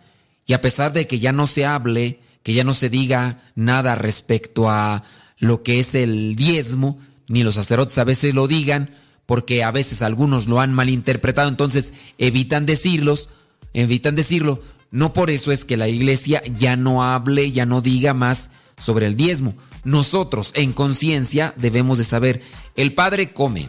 Y 0.47 0.53
a 0.53 0.61
pesar 0.61 0.93
de 0.93 1.09
que 1.09 1.19
ya 1.19 1.33
no 1.33 1.49
se 1.49 1.67
hable, 1.67 2.21
que 2.45 2.55
ya 2.55 2.63
no 2.63 2.75
se 2.75 2.91
diga 2.91 3.51
nada 3.57 3.97
respecto 3.97 4.71
a 4.71 5.03
lo 5.37 5.65
que 5.65 5.81
es 5.81 5.97
el 5.97 6.37
diezmo, 6.37 7.01
ni 7.27 7.43
los 7.43 7.57
sacerdotes 7.57 7.99
a 7.99 8.05
veces 8.05 8.35
lo 8.35 8.47
digan, 8.47 8.95
porque 9.27 9.65
a 9.65 9.73
veces 9.73 10.03
algunos 10.03 10.47
lo 10.47 10.61
han 10.61 10.73
malinterpretado, 10.73 11.49
entonces 11.49 11.93
evitan 12.19 12.67
decirlos, 12.67 13.31
evitan 13.73 14.15
decirlo. 14.15 14.63
No 14.93 15.13
por 15.13 15.31
eso 15.31 15.51
es 15.51 15.65
que 15.65 15.77
la 15.77 15.89
iglesia 15.89 16.41
ya 16.57 16.77
no 16.77 17.03
hable, 17.03 17.51
ya 17.51 17.67
no 17.67 17.81
diga 17.81 18.15
más 18.15 18.49
sobre 18.79 19.07
el 19.07 19.17
diezmo. 19.17 19.57
Nosotros 19.85 20.53
en 20.55 20.73
conciencia 20.73 21.55
debemos 21.57 21.99
de 21.99 22.05
saber, 22.05 22.43
el 22.77 22.95
padre 22.95 23.33
come, 23.33 23.69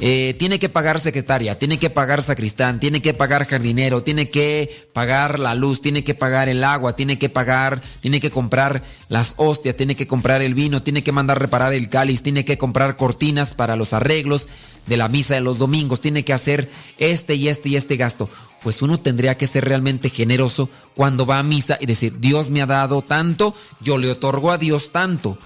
eh, 0.00 0.34
tiene 0.38 0.58
que 0.58 0.68
pagar 0.68 0.98
secretaria, 0.98 1.56
tiene 1.58 1.78
que 1.78 1.88
pagar 1.88 2.20
sacristán, 2.20 2.80
tiene 2.80 3.00
que 3.00 3.14
pagar 3.14 3.46
jardinero, 3.46 4.02
tiene 4.02 4.28
que 4.28 4.88
pagar 4.92 5.38
la 5.38 5.54
luz, 5.54 5.80
tiene 5.80 6.02
que 6.02 6.14
pagar 6.14 6.48
el 6.48 6.64
agua, 6.64 6.96
tiene 6.96 7.16
que 7.16 7.28
pagar, 7.28 7.80
tiene 8.00 8.20
que 8.20 8.30
comprar 8.30 8.82
las 9.08 9.34
hostias, 9.36 9.76
tiene 9.76 9.94
que 9.94 10.08
comprar 10.08 10.42
el 10.42 10.54
vino, 10.54 10.82
tiene 10.82 11.04
que 11.04 11.12
mandar 11.12 11.38
reparar 11.38 11.72
el 11.72 11.88
cáliz, 11.88 12.22
tiene 12.22 12.44
que 12.44 12.58
comprar 12.58 12.96
cortinas 12.96 13.54
para 13.54 13.76
los 13.76 13.92
arreglos 13.92 14.48
de 14.86 14.96
la 14.96 15.08
misa 15.08 15.34
de 15.34 15.40
los 15.40 15.58
domingos, 15.58 16.00
tiene 16.00 16.24
que 16.24 16.32
hacer 16.32 16.68
este 16.98 17.36
y 17.36 17.48
este 17.48 17.68
y 17.68 17.76
este 17.76 17.96
gasto. 17.96 18.28
Pues 18.64 18.80
uno 18.80 18.98
tendría 18.98 19.36
que 19.36 19.46
ser 19.46 19.66
realmente 19.66 20.08
generoso 20.08 20.70
cuando 20.96 21.26
va 21.26 21.38
a 21.38 21.42
misa 21.42 21.76
y 21.78 21.84
decir, 21.84 22.18
Dios 22.18 22.48
me 22.48 22.62
ha 22.62 22.66
dado 22.66 23.02
tanto, 23.02 23.54
yo 23.80 23.98
le 23.98 24.10
otorgo 24.10 24.50
a 24.50 24.56
Dios 24.56 24.90
tanto. 24.90 25.38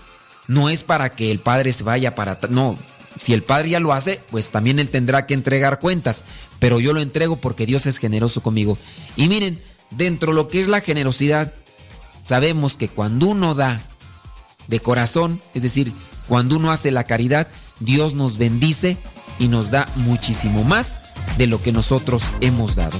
No 0.46 0.70
es 0.70 0.84
para 0.84 1.10
que 1.10 1.32
el 1.32 1.40
Padre 1.40 1.72
se 1.72 1.82
vaya 1.82 2.14
para... 2.14 2.38
No, 2.48 2.78
si 3.18 3.32
el 3.32 3.42
Padre 3.42 3.70
ya 3.70 3.80
lo 3.80 3.92
hace, 3.92 4.20
pues 4.30 4.50
también 4.50 4.78
Él 4.78 4.88
tendrá 4.88 5.26
que 5.26 5.34
entregar 5.34 5.80
cuentas. 5.80 6.22
Pero 6.60 6.78
yo 6.78 6.92
lo 6.92 7.00
entrego 7.00 7.40
porque 7.40 7.66
Dios 7.66 7.86
es 7.86 7.98
generoso 7.98 8.40
conmigo. 8.40 8.78
Y 9.16 9.28
miren, 9.28 9.60
dentro 9.90 10.30
de 10.30 10.36
lo 10.36 10.46
que 10.46 10.60
es 10.60 10.68
la 10.68 10.80
generosidad, 10.80 11.52
sabemos 12.22 12.76
que 12.76 12.88
cuando 12.88 13.26
uno 13.26 13.56
da 13.56 13.80
de 14.68 14.78
corazón, 14.78 15.40
es 15.54 15.64
decir, 15.64 15.92
cuando 16.28 16.54
uno 16.54 16.70
hace 16.70 16.92
la 16.92 17.02
caridad, 17.02 17.48
Dios 17.80 18.14
nos 18.14 18.38
bendice 18.38 18.96
y 19.40 19.48
nos 19.48 19.72
da 19.72 19.88
muchísimo 19.96 20.62
más 20.62 21.00
de 21.38 21.46
lo 21.46 21.62
que 21.62 21.72
nosotros 21.72 22.22
hemos 22.40 22.74
dado. 22.74 22.98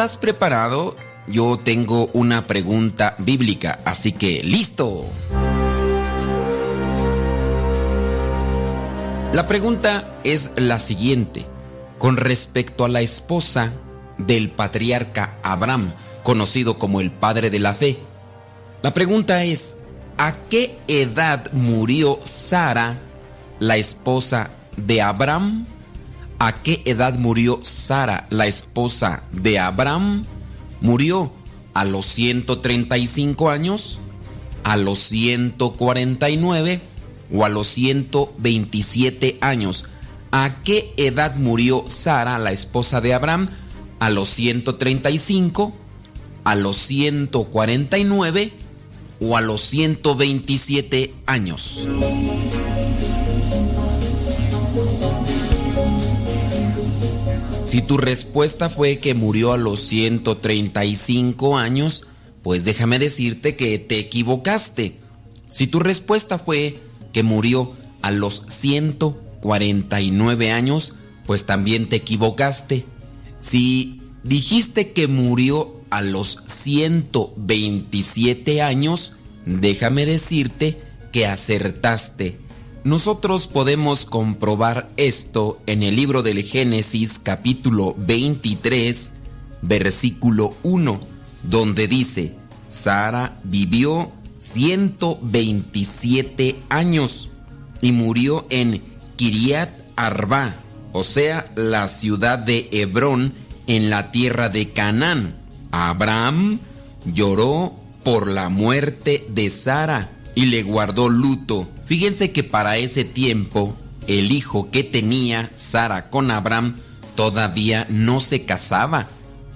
Estás 0.00 0.16
preparado, 0.16 0.94
yo 1.26 1.58
tengo 1.58 2.06
una 2.14 2.46
pregunta 2.46 3.14
bíblica, 3.18 3.80
así 3.84 4.12
que 4.12 4.42
listo. 4.42 5.04
La 9.34 9.46
pregunta 9.46 10.14
es 10.24 10.52
la 10.56 10.78
siguiente, 10.78 11.44
con 11.98 12.16
respecto 12.16 12.86
a 12.86 12.88
la 12.88 13.02
esposa 13.02 13.72
del 14.16 14.48
patriarca 14.48 15.36
Abraham, 15.42 15.92
conocido 16.22 16.78
como 16.78 17.02
el 17.02 17.10
padre 17.10 17.50
de 17.50 17.58
la 17.58 17.74
fe. 17.74 17.98
La 18.80 18.94
pregunta 18.94 19.44
es, 19.44 19.76
¿a 20.16 20.32
qué 20.48 20.78
edad 20.88 21.52
murió 21.52 22.20
Sara, 22.24 22.96
la 23.58 23.76
esposa 23.76 24.48
de 24.78 25.02
Abraham? 25.02 25.59
¿A 26.40 26.62
qué 26.62 26.82
edad 26.84 27.16
murió 27.20 27.60
Sara, 27.62 28.26
la 28.30 28.48
esposa 28.48 29.22
de 29.30 29.60
Abraham? 29.60 30.24
¿Murió 30.80 31.32
a 31.74 31.84
los 31.84 32.06
135 32.06 33.50
años? 33.50 34.00
¿A 34.64 34.76
los 34.76 34.98
149? 34.98 36.80
o 37.32 37.44
a 37.44 37.48
los 37.48 37.68
127 37.68 39.38
años. 39.40 39.84
¿A 40.32 40.62
qué 40.62 40.92
edad 40.96 41.36
murió 41.36 41.84
Sara, 41.88 42.38
la 42.38 42.52
esposa 42.52 43.00
de 43.00 43.14
Abraham? 43.14 43.48
¿A 43.98 44.10
los 44.10 44.28
135? 44.30 45.74
¿A 46.44 46.54
los 46.54 46.76
149? 46.76 48.52
¿O 49.20 49.36
a 49.36 49.40
los 49.40 49.60
127 49.62 51.14
años? 51.26 51.86
Si 57.70 57.80
tu 57.82 57.98
respuesta 57.98 58.68
fue 58.68 58.98
que 58.98 59.14
murió 59.14 59.52
a 59.52 59.56
los 59.56 59.78
135 59.82 61.56
años, 61.56 62.04
pues 62.42 62.64
déjame 62.64 62.98
decirte 62.98 63.54
que 63.54 63.78
te 63.78 64.00
equivocaste. 64.00 64.96
Si 65.50 65.68
tu 65.68 65.78
respuesta 65.78 66.40
fue 66.40 66.80
que 67.12 67.22
murió 67.22 67.72
a 68.02 68.10
los 68.10 68.42
149 68.48 70.50
años, 70.50 70.94
pues 71.26 71.46
también 71.46 71.88
te 71.88 71.94
equivocaste. 71.94 72.86
Si 73.38 74.00
dijiste 74.24 74.90
que 74.90 75.06
murió 75.06 75.80
a 75.90 76.02
los 76.02 76.38
127 76.46 78.62
años, 78.62 79.12
déjame 79.46 80.06
decirte 80.06 80.82
que 81.12 81.28
acertaste. 81.28 82.36
Nosotros 82.82 83.46
podemos 83.46 84.06
comprobar 84.06 84.88
esto 84.96 85.60
en 85.66 85.82
el 85.82 85.96
libro 85.96 86.22
del 86.22 86.42
Génesis 86.42 87.20
capítulo 87.22 87.94
23, 87.98 89.12
versículo 89.60 90.54
1, 90.62 90.98
donde 91.42 91.88
dice, 91.88 92.36
Sara 92.68 93.38
vivió 93.44 94.10
127 94.38 96.56
años 96.70 97.28
y 97.82 97.92
murió 97.92 98.46
en 98.48 98.82
Kiriat 99.16 99.68
Arba, 99.96 100.54
o 100.92 101.04
sea, 101.04 101.52
la 101.56 101.86
ciudad 101.86 102.38
de 102.38 102.66
Hebrón 102.72 103.34
en 103.66 103.90
la 103.90 104.10
tierra 104.10 104.48
de 104.48 104.70
Canaán. 104.70 105.36
Abraham 105.70 106.58
lloró 107.04 107.74
por 108.02 108.26
la 108.26 108.48
muerte 108.48 109.26
de 109.28 109.50
Sara 109.50 110.08
y 110.34 110.46
le 110.46 110.62
guardó 110.62 111.10
luto. 111.10 111.68
Fíjense 111.90 112.30
que 112.30 112.44
para 112.44 112.76
ese 112.76 113.04
tiempo 113.04 113.74
el 114.06 114.30
hijo 114.30 114.70
que 114.70 114.84
tenía 114.84 115.50
Sara 115.56 116.08
con 116.08 116.30
Abraham 116.30 116.76
todavía 117.16 117.84
no 117.90 118.20
se 118.20 118.44
casaba, 118.44 119.08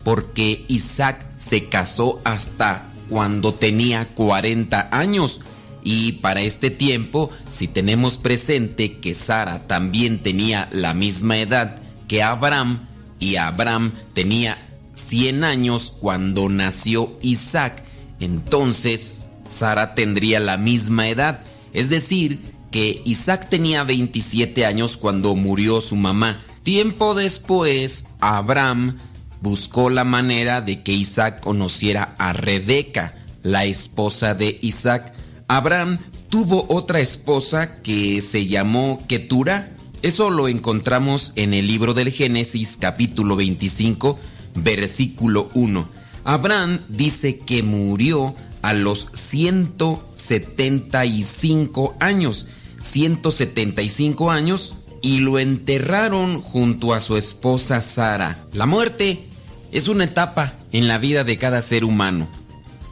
porque 0.03 0.65
Isaac 0.67 1.29
se 1.37 1.67
casó 1.69 2.21
hasta 2.25 2.93
cuando 3.09 3.55
tenía 3.55 4.09
40 4.15 4.89
años. 4.91 5.43
Y 5.85 6.15
para 6.15 6.41
este 6.41 6.71
tiempo, 6.71 7.31
si 7.53 7.69
tenemos 7.69 8.19
presente 8.19 8.99
que 8.99 9.15
Sara 9.15 9.69
también 9.69 10.19
tenía 10.19 10.69
la 10.73 10.93
misma 10.93 11.39
edad 11.39 11.77
que 12.09 12.25
Abraham, 12.25 12.81
y 13.21 13.37
Abraham 13.37 13.93
tenía 14.13 14.59
100 14.93 15.45
años 15.45 15.95
cuando 16.01 16.49
nació 16.49 17.17
Isaac, 17.23 17.85
entonces 18.19 19.29
Sara 19.47 19.95
tendría 19.95 20.41
la 20.41 20.57
misma 20.57 21.07
edad. 21.07 21.39
Es 21.75 21.91
decir, 21.91 22.41
que 22.71 23.03
Isaac 23.05 23.49
tenía 23.51 23.85
27 23.85 24.65
años 24.67 24.97
cuando 24.97 25.37
murió 25.37 25.81
su 25.81 25.97
mamá. 25.97 26.43
Tiempo 26.63 27.15
después, 27.15 28.07
Abraham 28.21 28.99
buscó 29.41 29.91
la 29.91 30.05
manera 30.05 30.61
de 30.61 30.83
que 30.83 30.93
Isaac 30.93 31.41
conociera 31.41 32.17
a 32.19 32.33
Rebeca, 32.33 33.13
la 33.43 33.65
esposa 33.65 34.35
de 34.35 34.59
Isaac. 34.63 35.13
Abraham 35.47 35.99
tuvo 36.31 36.67
otra 36.69 37.01
esposa 37.01 37.83
que 37.83 38.21
se 38.23 38.47
llamó 38.47 39.05
Ketura. 39.07 39.71
Eso 40.03 40.31
lo 40.31 40.49
encontramos 40.49 41.33
en 41.37 41.55
el 41.55 41.67
libro 41.67 41.95
del 41.95 42.11
Génesis 42.11 42.77
capítulo 42.81 43.37
25, 43.37 44.19
versículo 44.55 45.51
1. 45.55 45.89
Abraham 46.25 46.81
dice 46.89 47.39
que 47.39 47.63
murió 47.63 48.35
a 48.65 48.73
los 48.73 49.07
175 49.13 51.95
años. 52.01 52.47
175 52.81 54.31
años 54.31 54.75
y 55.03 55.19
lo 55.19 55.39
enterraron 55.39 56.41
junto 56.41 56.95
a 56.95 57.01
su 57.01 57.19
esposa 57.19 57.83
Sara. 57.83 58.47
La 58.53 58.65
muerte 58.65 59.29
es 59.71 59.89
una 59.89 60.05
etapa 60.05 60.55
en 60.73 60.89
la 60.89 60.97
vida 60.97 61.25
de 61.25 61.37
cada 61.37 61.61
ser 61.61 61.85
humano 61.85 62.27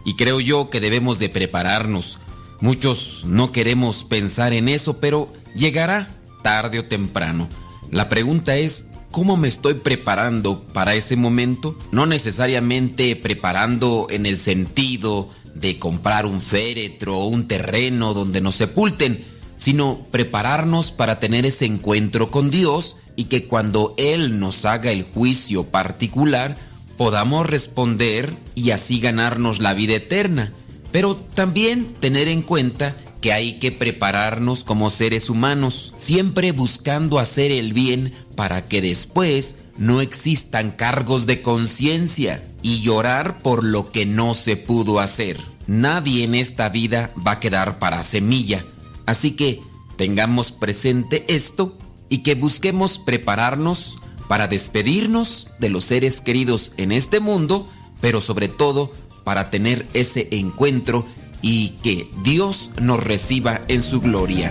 y 0.04 0.16
creo 0.16 0.40
yo 0.40 0.68
que 0.68 0.78
debemos 0.78 1.18
de 1.18 1.30
prepararnos. 1.30 2.18
Muchos 2.60 3.24
no 3.26 3.50
queremos 3.50 4.04
pensar 4.04 4.52
en 4.52 4.68
eso, 4.68 5.00
pero 5.00 5.32
llegará 5.56 6.10
tarde 6.42 6.80
o 6.80 6.84
temprano. 6.84 7.48
La 7.90 8.10
pregunta 8.10 8.58
es, 8.58 8.88
¿cómo 9.10 9.38
me 9.38 9.48
estoy 9.48 9.72
preparando 9.74 10.64
para 10.74 10.94
ese 10.94 11.16
momento? 11.16 11.78
No 11.92 12.04
necesariamente 12.04 13.16
preparando 13.16 14.08
en 14.10 14.26
el 14.26 14.36
sentido 14.36 15.30
de 15.54 15.78
comprar 15.78 16.26
un 16.26 16.40
féretro 16.40 17.18
o 17.18 17.26
un 17.26 17.46
terreno 17.46 18.14
donde 18.14 18.40
nos 18.40 18.56
sepulten, 18.56 19.24
sino 19.56 20.06
prepararnos 20.10 20.90
para 20.90 21.20
tener 21.20 21.46
ese 21.46 21.66
encuentro 21.66 22.30
con 22.30 22.50
Dios 22.50 22.96
y 23.16 23.24
que 23.24 23.46
cuando 23.46 23.94
Él 23.96 24.40
nos 24.40 24.64
haga 24.64 24.90
el 24.90 25.02
juicio 25.04 25.64
particular, 25.64 26.56
podamos 26.96 27.46
responder 27.46 28.34
y 28.54 28.70
así 28.70 29.00
ganarnos 29.00 29.60
la 29.60 29.74
vida 29.74 29.94
eterna. 29.94 30.52
Pero 30.90 31.16
también 31.16 31.94
tener 32.00 32.28
en 32.28 32.42
cuenta 32.42 32.96
que 33.22 33.32
hay 33.32 33.58
que 33.60 33.70
prepararnos 33.70 34.64
como 34.64 34.90
seres 34.90 35.30
humanos, 35.30 35.94
siempre 35.96 36.52
buscando 36.52 37.18
hacer 37.18 37.52
el 37.52 37.72
bien 37.72 38.12
para 38.34 38.68
que 38.68 38.80
después 38.80 39.56
no 39.78 40.00
existan 40.00 40.70
cargos 40.70 41.26
de 41.26 41.42
conciencia 41.42 42.42
y 42.62 42.80
llorar 42.80 43.38
por 43.38 43.64
lo 43.64 43.90
que 43.90 44.06
no 44.06 44.34
se 44.34 44.56
pudo 44.56 45.00
hacer. 45.00 45.38
Nadie 45.66 46.24
en 46.24 46.34
esta 46.34 46.68
vida 46.68 47.12
va 47.26 47.32
a 47.32 47.40
quedar 47.40 47.78
para 47.78 48.02
semilla. 48.02 48.64
Así 49.06 49.32
que 49.32 49.60
tengamos 49.96 50.52
presente 50.52 51.24
esto 51.28 51.76
y 52.08 52.18
que 52.18 52.34
busquemos 52.34 52.98
prepararnos 52.98 53.98
para 54.28 54.48
despedirnos 54.48 55.50
de 55.58 55.70
los 55.70 55.84
seres 55.84 56.20
queridos 56.20 56.72
en 56.76 56.92
este 56.92 57.20
mundo, 57.20 57.68
pero 58.00 58.20
sobre 58.20 58.48
todo 58.48 58.92
para 59.24 59.50
tener 59.50 59.88
ese 59.94 60.28
encuentro 60.30 61.06
y 61.42 61.70
que 61.82 62.10
Dios 62.22 62.70
nos 62.80 63.02
reciba 63.02 63.62
en 63.68 63.82
su 63.82 64.00
gloria. 64.00 64.50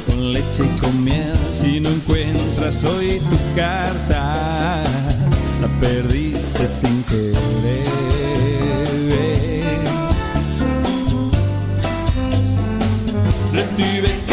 leche 0.21 0.63
y 0.65 0.79
con 0.79 1.03
miel. 1.03 1.37
Si 1.53 1.79
no 1.79 1.89
encuentras 1.89 2.83
hoy 2.83 3.19
tu 3.29 3.37
carta, 3.55 4.83
la 5.61 5.67
perdiste 5.79 6.67
sin 6.67 7.03
querer. 7.03 8.21
Recibe 13.53 14.30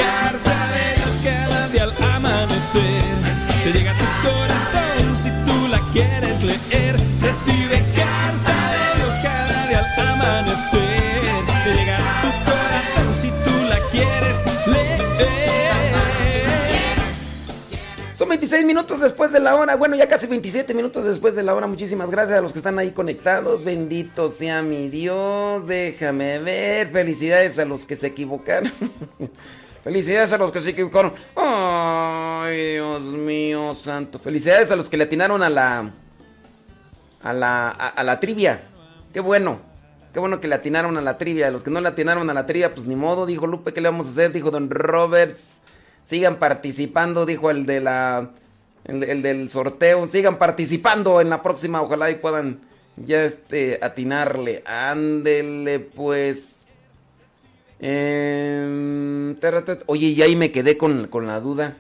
26 18.49 18.67
minutos 18.67 19.01
después 19.03 19.31
de 19.31 19.41
la 19.41 19.57
hora. 19.57 19.77
Bueno, 19.77 19.95
ya 19.95 20.09
casi 20.09 20.27
27 20.27 20.73
minutos 20.73 21.05
después 21.05 21.37
de 21.37 21.43
la 21.43 21.55
hora. 21.55 21.67
Muchísimas 21.67 22.11
gracias 22.11 22.39
a 22.39 22.41
los 22.41 22.55
que 22.55 22.61
están 22.61 22.79
ahí 22.79 22.93
conectados. 22.93 23.63
Bendito 23.63 24.31
sea 24.31 24.63
mi 24.63 24.89
Dios. 24.89 25.67
Déjame 25.67 26.39
ver. 26.39 26.91
Felicidades 26.91 27.59
a 27.59 27.67
los 27.67 27.85
que 27.85 27.95
se 27.95 28.07
equivocaron. 28.07 28.73
Felicidades 29.85 30.33
a 30.33 30.39
los 30.39 30.51
que 30.51 30.63
se 30.63 30.71
equivocaron. 30.71 31.13
Ay, 31.37 32.73
Dios 32.73 33.03
mío, 33.03 33.75
santo. 33.75 34.19
Felicidades 34.19 34.71
a 34.71 34.77
los 34.77 34.89
que 34.89 34.97
le 34.97 35.05
atinaron 35.05 35.43
a 35.43 35.51
la. 35.51 35.91
A 37.23 37.33
la, 37.35 37.69
a, 37.69 38.03
la 38.03 38.19
trivia. 38.19 38.63
Qué 39.13 39.21
bueno. 39.21 39.61
Qué 40.15 40.21
bueno 40.21 40.41
que 40.41 40.49
le 40.49 40.55
atinaron 40.55 40.97
a 40.97 41.03
la 41.03 41.19
trivia. 41.19 41.49
A 41.49 41.51
los 41.51 41.63
que 41.63 41.71
no 41.71 41.83
le 41.83 41.89
atinaron 41.89 42.31
a 42.31 42.33
la 42.33 42.47
trivia, 42.47 42.73
pues 42.73 42.87
ni 42.87 42.97
modo. 42.97 43.27
Dijo 43.27 43.47
Lupe, 43.47 43.75
¿qué 43.75 43.83
le 43.83 43.91
vamos 43.91 44.07
a 44.07 44.11
hacer? 44.11 44.33
Dijo 44.33 44.51
Don 44.51 44.71
Roberts. 44.71 45.59
Sigan 46.09 46.37
participando, 46.37 47.27
dijo 47.27 47.51
el 47.51 47.67
de 47.67 47.81
la. 47.81 48.31
El, 48.87 49.03
el 49.03 49.21
del 49.21 49.51
sorteo. 49.51 50.07
Sigan 50.07 50.39
participando 50.39 51.21
en 51.21 51.29
la 51.29 51.43
próxima. 51.43 51.83
Ojalá 51.83 52.11
y 52.11 52.15
puedan 52.15 52.61
ya 52.97 53.25
este 53.25 53.79
atinarle. 53.83 54.63
Ándele, 54.65 55.81
pues. 55.81 56.67
Taratat- 59.39 59.83
Oye, 59.85 60.07
y 60.07 60.23
ahí 60.23 60.35
me 60.35 60.51
quedé 60.51 60.79
con, 60.79 61.09
con 61.09 61.27
la 61.27 61.41
duda. 61.41 61.77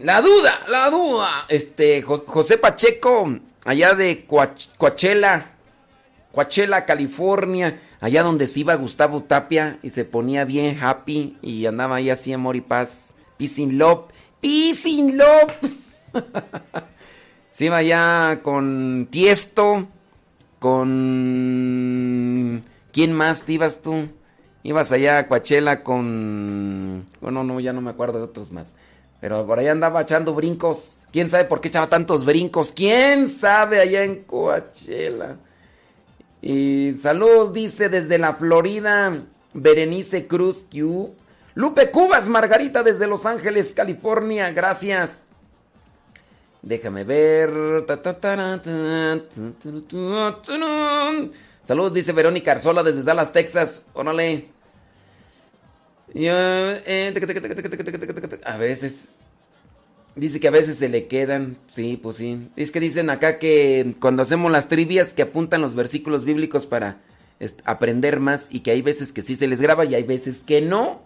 La 0.00 0.20
duda, 0.20 0.60
la 0.68 0.90
duda. 0.90 1.46
Este, 1.48 2.02
Jo- 2.02 2.24
José 2.26 2.58
Pacheco, 2.58 3.38
allá 3.64 3.94
de 3.94 4.26
Coach- 4.26 4.68
Coachella, 4.76 5.46
Coachella, 6.32 6.84
California, 6.84 7.80
allá 8.02 8.22
donde 8.24 8.46
se 8.46 8.60
iba 8.60 8.74
Gustavo 8.74 9.22
Tapia 9.22 9.78
y 9.80 9.88
se 9.90 10.04
ponía 10.04 10.44
bien 10.44 10.76
happy 10.82 11.38
y 11.40 11.66
andaba 11.66 11.96
ahí 11.96 12.10
así 12.10 12.32
amor 12.32 12.56
y 12.56 12.60
paz. 12.60 13.14
Peace 13.38 13.62
in 13.62 13.78
love, 13.78 14.06
peace 14.40 14.90
love. 15.14 15.52
se 17.52 17.66
iba 17.66 17.76
allá 17.76 18.40
con 18.42 19.06
Tiesto, 19.08 19.86
con... 20.58 22.64
¿Quién 22.92 23.12
más 23.12 23.44
te 23.44 23.52
ibas 23.52 23.82
tú? 23.82 24.08
Ibas 24.64 24.90
allá 24.92 25.18
a 25.18 25.28
Coachella 25.28 25.84
con... 25.84 27.06
Bueno, 27.20 27.44
no, 27.44 27.60
ya 27.60 27.72
no 27.72 27.80
me 27.80 27.90
acuerdo 27.90 28.18
de 28.18 28.24
otros 28.24 28.50
más. 28.50 28.74
Pero 29.20 29.46
por 29.46 29.60
allá 29.60 29.70
andaba 29.70 30.02
echando 30.02 30.34
brincos. 30.34 31.06
¿Quién 31.12 31.28
sabe 31.28 31.44
por 31.44 31.60
qué 31.60 31.68
echaba 31.68 31.88
tantos 31.88 32.24
brincos? 32.24 32.72
¿Quién 32.72 33.28
sabe 33.28 33.80
allá 33.80 34.02
en 34.02 34.24
Coachella? 34.24 35.36
Y 36.42 36.94
saludos, 36.94 37.52
dice 37.52 37.88
desde 37.88 38.18
la 38.18 38.34
Florida, 38.34 39.22
Berenice 39.54 40.26
Cruz 40.26 40.66
Q. 40.70 41.14
Lupe 41.54 41.90
Cubas, 41.90 42.28
Margarita 42.28 42.82
desde 42.82 43.06
Los 43.06 43.26
Ángeles, 43.26 43.72
California, 43.72 44.50
gracias. 44.50 45.22
Déjame 46.62 47.04
ver. 47.04 47.50
Saludos, 51.62 51.94
dice 51.94 52.12
Verónica 52.12 52.52
Arzola 52.52 52.82
desde 52.82 53.04
Dallas, 53.04 53.32
Texas. 53.32 53.86
Órale. 53.92 54.48
A 58.44 58.56
veces. 58.56 59.10
Dice 60.14 60.40
que 60.40 60.48
a 60.48 60.52
veces 60.52 60.76
se 60.76 60.88
le 60.88 61.06
quedan. 61.06 61.56
Sí, 61.70 61.98
pues 62.00 62.16
sí. 62.16 62.48
Es 62.56 62.70
que 62.70 62.80
dicen 62.80 63.08
acá 63.08 63.38
que 63.38 63.94
cuando 64.00 64.22
hacemos 64.22 64.52
las 64.52 64.68
trivias 64.68 65.14
que 65.14 65.22
apuntan 65.22 65.62
los 65.62 65.74
versículos 65.74 66.24
bíblicos 66.24 66.66
para 66.66 67.00
aprender 67.64 68.20
más 68.20 68.48
y 68.50 68.60
que 68.60 68.70
hay 68.70 68.82
veces 68.82 69.12
que 69.12 69.22
sí 69.22 69.36
se 69.36 69.48
les 69.48 69.60
graba 69.60 69.84
y 69.84 69.94
hay 69.94 70.02
veces 70.02 70.44
que 70.44 70.60
no. 70.60 71.02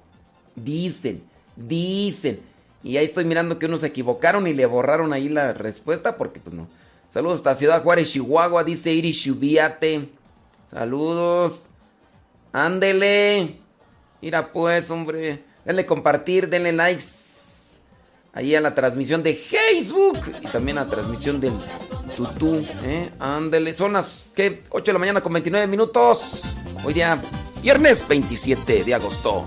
Dicen, 0.56 1.22
dicen. 1.54 2.40
Y 2.82 2.96
ahí 2.96 3.04
estoy 3.04 3.24
mirando 3.24 3.58
que 3.58 3.66
unos 3.66 3.80
se 3.80 3.88
equivocaron 3.88 4.46
y 4.46 4.54
le 4.54 4.66
borraron 4.66 5.12
ahí 5.12 5.28
la 5.28 5.52
respuesta 5.52 6.16
porque 6.16 6.40
pues 6.40 6.54
no. 6.54 6.68
Saludos 7.08 7.38
hasta 7.38 7.54
Ciudad 7.54 7.82
Juárez, 7.82 8.10
Chihuahua, 8.10 8.64
dice 8.64 8.92
Iris 8.92 9.16
Shubiate. 9.16 10.08
Saludos. 10.70 11.70
Ándele. 12.52 13.56
Mira 14.20 14.52
pues, 14.52 14.90
hombre. 14.90 15.44
Denle 15.64 15.86
compartir, 15.86 16.48
denle 16.48 16.72
likes. 16.72 17.25
Ahí 18.36 18.54
a 18.54 18.60
la 18.60 18.74
transmisión 18.74 19.22
de 19.22 19.34
Facebook. 19.34 20.18
Y 20.42 20.46
también 20.48 20.76
a 20.76 20.84
la 20.84 20.90
transmisión 20.90 21.40
del 21.40 21.54
Tutú. 22.14 22.62
¿eh? 22.84 23.08
Ándele. 23.18 23.72
Son 23.72 23.94
las, 23.94 24.30
¿qué? 24.36 24.62
8 24.68 24.84
de 24.84 24.92
la 24.92 24.98
mañana 24.98 25.22
con 25.22 25.32
29 25.32 25.66
minutos. 25.66 26.42
Hoy 26.84 26.92
día, 26.92 27.18
viernes 27.62 28.06
27 28.06 28.84
de 28.84 28.94
agosto. 28.94 29.46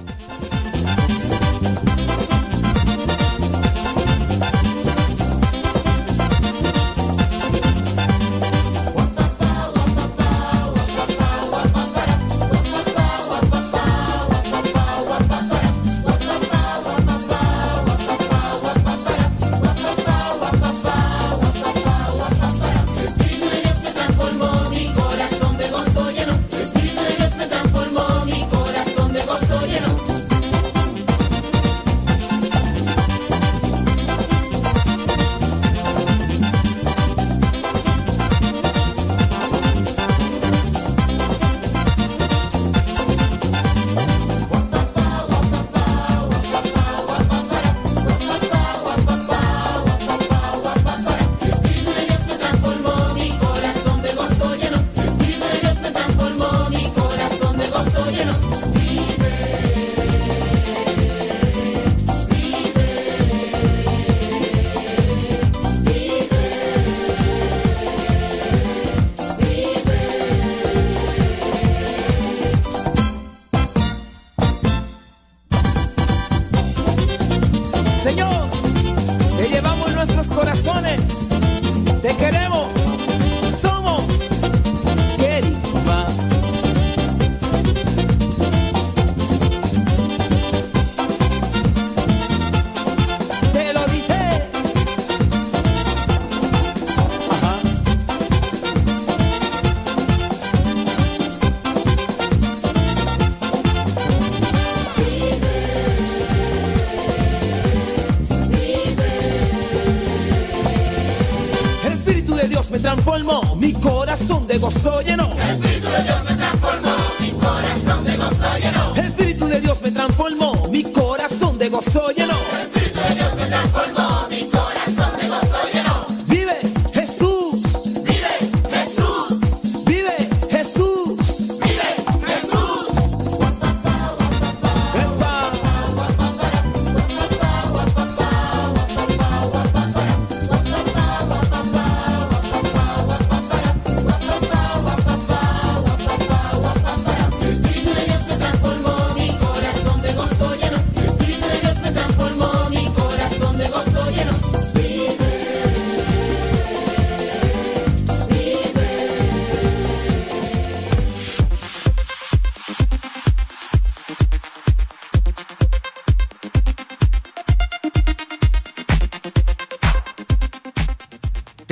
Corazón 114.70 115.04
de 115.04 115.16
gozo 115.16 115.19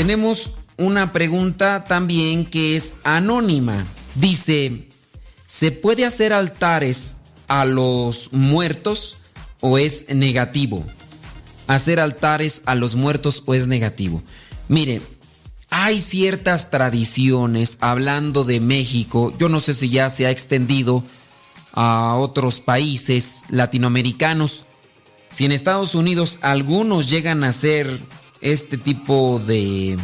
Tenemos 0.08 0.51
una 0.78 1.12
pregunta 1.12 1.84
también 1.84 2.45
que 2.45 2.78
es 2.78 2.95
anónima. 3.03 3.86
Dice, 4.16 4.88
¿se 5.47 5.74
puede 5.74 6.05
hacer 6.05 6.32
altares 6.32 7.18
a 7.49 7.66
los 7.66 8.32
muertos 8.32 9.18
o 9.60 9.78
es 9.78 10.08
negativo? 10.08 10.86
¿Hacer 11.68 11.99
altares 11.99 12.62
a 12.66 12.74
los 12.74 12.95
muertos 12.95 13.43
o 13.47 13.53
es 13.53 13.68
negativo? 13.68 14.24
Mire, 14.70 15.01
hay 15.72 15.99
ciertas 15.99 16.70
tradiciones, 16.70 17.78
hablando 17.82 18.45
de 18.45 18.62
México, 18.62 19.34
yo 19.38 19.49
no 19.49 19.60
sé 19.60 19.74
si 19.74 19.89
ya 19.89 20.10
se 20.10 20.26
ha 20.26 20.32
extendido 20.32 21.03
a 21.74 22.16
otros 22.16 22.62
países 22.62 23.43
latinoamericanos. 23.49 24.64
Si 25.30 25.43
en 25.43 25.51
Estados 25.51 25.95
Unidos 25.95 26.39
algunos 26.39 27.10
llegan 27.10 27.43
a 27.43 27.49
hacer 27.49 27.89
este 28.41 28.77
tipo 28.77 29.39
de, 29.39 29.97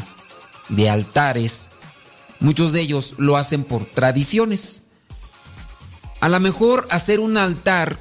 de 0.69 0.89
altares, 0.89 1.69
muchos 2.39 2.71
de 2.71 2.81
ellos 2.81 3.15
lo 3.17 3.37
hacen 3.37 3.63
por 3.63 3.85
tradiciones. 3.85 4.83
A 6.19 6.29
lo 6.29 6.39
mejor 6.39 6.87
hacer 6.89 7.19
un 7.19 7.37
altar 7.37 7.97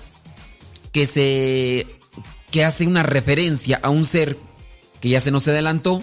que 0.92 1.06
se 1.06 1.86
que 2.50 2.64
hace 2.64 2.86
una 2.86 3.02
referencia 3.02 3.80
a 3.82 3.88
un 3.88 4.04
ser 4.04 4.36
que 5.00 5.08
ya 5.08 5.20
se 5.20 5.30
nos 5.30 5.48
adelantó, 5.48 6.02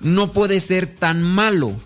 no 0.00 0.32
puede 0.32 0.60
ser 0.60 0.94
tan 0.94 1.22
malo 1.22 1.80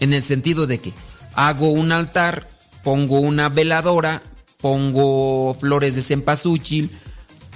en 0.00 0.14
el 0.14 0.22
sentido 0.22 0.66
de 0.66 0.80
que 0.80 0.94
hago 1.34 1.70
un 1.70 1.92
altar, 1.92 2.48
pongo 2.82 3.20
una 3.20 3.50
veladora, 3.50 4.22
pongo 4.60 5.54
flores 5.54 5.94
de 5.94 6.02
cempasúchil, 6.02 6.90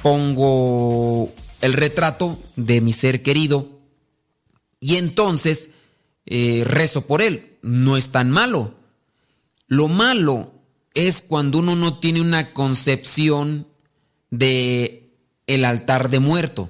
pongo 0.02 1.32
el 1.64 1.72
retrato 1.72 2.38
de 2.56 2.82
mi 2.82 2.92
ser 2.92 3.22
querido 3.22 3.80
y 4.80 4.96
entonces 4.96 5.70
eh, 6.26 6.62
rezo 6.66 7.06
por 7.06 7.22
él. 7.22 7.56
No 7.62 7.96
es 7.96 8.10
tan 8.10 8.30
malo. 8.30 8.74
Lo 9.66 9.88
malo 9.88 10.52
es 10.92 11.22
cuando 11.22 11.60
uno 11.60 11.74
no 11.74 12.00
tiene 12.00 12.20
una 12.20 12.52
concepción 12.52 13.66
de 14.28 15.16
el 15.46 15.64
altar 15.64 16.10
de 16.10 16.18
muerto. 16.18 16.68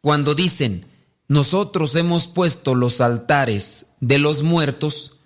Cuando 0.00 0.36
dicen, 0.36 0.86
nosotros 1.26 1.96
hemos 1.96 2.28
puesto 2.28 2.76
los 2.76 3.00
altares 3.00 3.94
de 3.98 4.20
los 4.20 4.44
muertos 4.44 5.16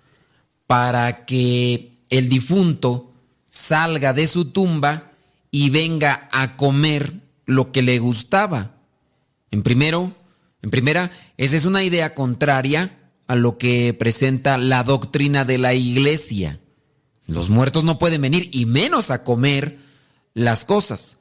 para 0.65 1.25
que 1.25 1.99
el 2.09 2.29
difunto 2.29 3.13
salga 3.47 4.11
de 4.11 4.25
su 4.25 4.45
tumba 4.45 5.11
y 5.51 5.69
venga 5.69 6.27
a 6.31 6.57
comer 6.57 7.22
lo 7.45 7.71
que 7.71 7.81
le 7.81 7.99
gustaba. 7.99 8.75
En 9.51 9.63
primero, 9.63 10.15
en 10.61 10.69
primera, 10.69 11.11
esa 11.37 11.57
es 11.57 11.65
una 11.65 11.83
idea 11.83 12.13
contraria 12.13 12.97
a 13.27 13.35
lo 13.35 13.57
que 13.57 13.93
presenta 13.93 14.57
la 14.57 14.83
doctrina 14.83 15.45
de 15.45 15.57
la 15.57 15.73
iglesia. 15.73 16.59
Los 17.27 17.49
muertos 17.49 17.83
no 17.83 17.97
pueden 17.97 18.21
venir 18.21 18.49
y 18.51 18.65
menos 18.65 19.11
a 19.11 19.23
comer 19.23 19.79
las 20.33 20.65
cosas. 20.65 21.17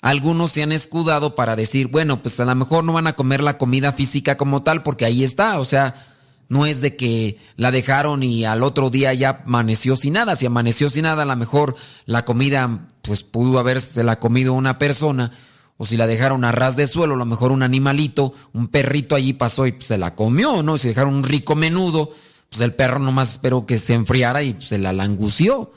Algunos 0.00 0.52
se 0.52 0.62
han 0.62 0.72
escudado 0.72 1.34
para 1.34 1.56
decir, 1.56 1.86
bueno, 1.88 2.20
pues 2.20 2.38
a 2.40 2.44
lo 2.44 2.54
mejor 2.54 2.84
no 2.84 2.92
van 2.92 3.06
a 3.06 3.14
comer 3.14 3.42
la 3.42 3.56
comida 3.56 3.92
física 3.92 4.36
como 4.36 4.62
tal 4.62 4.82
porque 4.82 5.04
ahí 5.04 5.22
está, 5.22 5.58
o 5.58 5.64
sea, 5.64 6.14
no 6.48 6.66
es 6.66 6.80
de 6.80 6.96
que 6.96 7.38
la 7.56 7.70
dejaron 7.70 8.22
y 8.22 8.44
al 8.44 8.62
otro 8.62 8.90
día 8.90 9.14
ya 9.14 9.42
amaneció 9.46 9.96
sin 9.96 10.14
nada. 10.14 10.36
Si 10.36 10.46
amaneció 10.46 10.90
sin 10.90 11.04
nada, 11.04 11.22
a 11.22 11.26
lo 11.26 11.36
mejor 11.36 11.76
la 12.04 12.24
comida, 12.24 12.88
pues 13.02 13.22
pudo 13.22 13.58
haberse 13.58 14.04
la 14.04 14.18
comido 14.18 14.52
una 14.52 14.78
persona. 14.78 15.32
O 15.76 15.84
si 15.84 15.96
la 15.96 16.06
dejaron 16.06 16.44
a 16.44 16.52
ras 16.52 16.76
de 16.76 16.86
suelo, 16.86 17.14
a 17.14 17.18
lo 17.18 17.24
mejor 17.24 17.52
un 17.52 17.62
animalito, 17.62 18.32
un 18.52 18.68
perrito 18.68 19.16
allí 19.16 19.32
pasó 19.32 19.66
y 19.66 19.72
pues, 19.72 19.86
se 19.86 19.98
la 19.98 20.14
comió, 20.14 20.62
¿no? 20.62 20.78
Si 20.78 20.88
dejaron 20.88 21.14
un 21.14 21.24
rico 21.24 21.56
menudo, 21.56 22.10
pues 22.48 22.60
el 22.60 22.74
perro 22.74 22.98
nomás 22.98 23.30
esperó 23.30 23.66
que 23.66 23.78
se 23.78 23.94
enfriara 23.94 24.42
y 24.42 24.54
pues, 24.54 24.68
se 24.68 24.78
la 24.78 24.92
langució. 24.92 25.72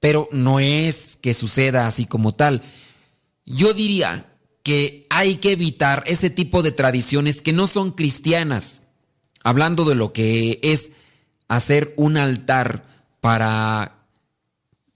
Pero 0.00 0.28
no 0.32 0.58
es 0.58 1.16
que 1.22 1.34
suceda 1.34 1.86
así 1.86 2.06
como 2.06 2.32
tal. 2.32 2.62
Yo 3.44 3.72
diría 3.72 4.26
que 4.64 5.06
hay 5.10 5.36
que 5.36 5.52
evitar 5.52 6.02
ese 6.06 6.30
tipo 6.30 6.62
de 6.62 6.72
tradiciones 6.72 7.42
que 7.42 7.52
no 7.52 7.66
son 7.66 7.92
cristianas 7.92 8.82
hablando 9.44 9.84
de 9.84 9.94
lo 9.94 10.12
que 10.12 10.60
es 10.62 10.92
hacer 11.48 11.94
un 11.96 12.16
altar 12.16 12.84
para 13.20 13.98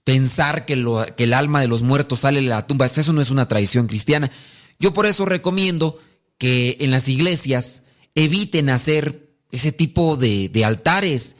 pensar 0.07 0.63
que, 0.63 0.77
lo, 0.77 1.05
que, 1.17 1.25
el 1.25 1.33
alma 1.33 1.59
de 1.59 1.67
los 1.67 1.81
muertos 1.81 2.19
sale 2.19 2.39
de 2.39 2.47
la 2.47 2.65
tumba, 2.65 2.85
eso 2.85 3.11
no 3.11 3.19
es 3.19 3.29
una 3.29 3.49
tradición 3.49 3.87
cristiana. 3.87 4.31
Yo 4.79 4.93
por 4.93 5.05
eso 5.05 5.25
recomiendo 5.25 5.99
que 6.37 6.77
en 6.79 6.91
las 6.91 7.09
iglesias 7.09 7.83
eviten 8.15 8.69
hacer 8.69 9.27
ese 9.51 9.73
tipo 9.73 10.15
de, 10.15 10.47
de 10.47 10.63
altares. 10.63 11.35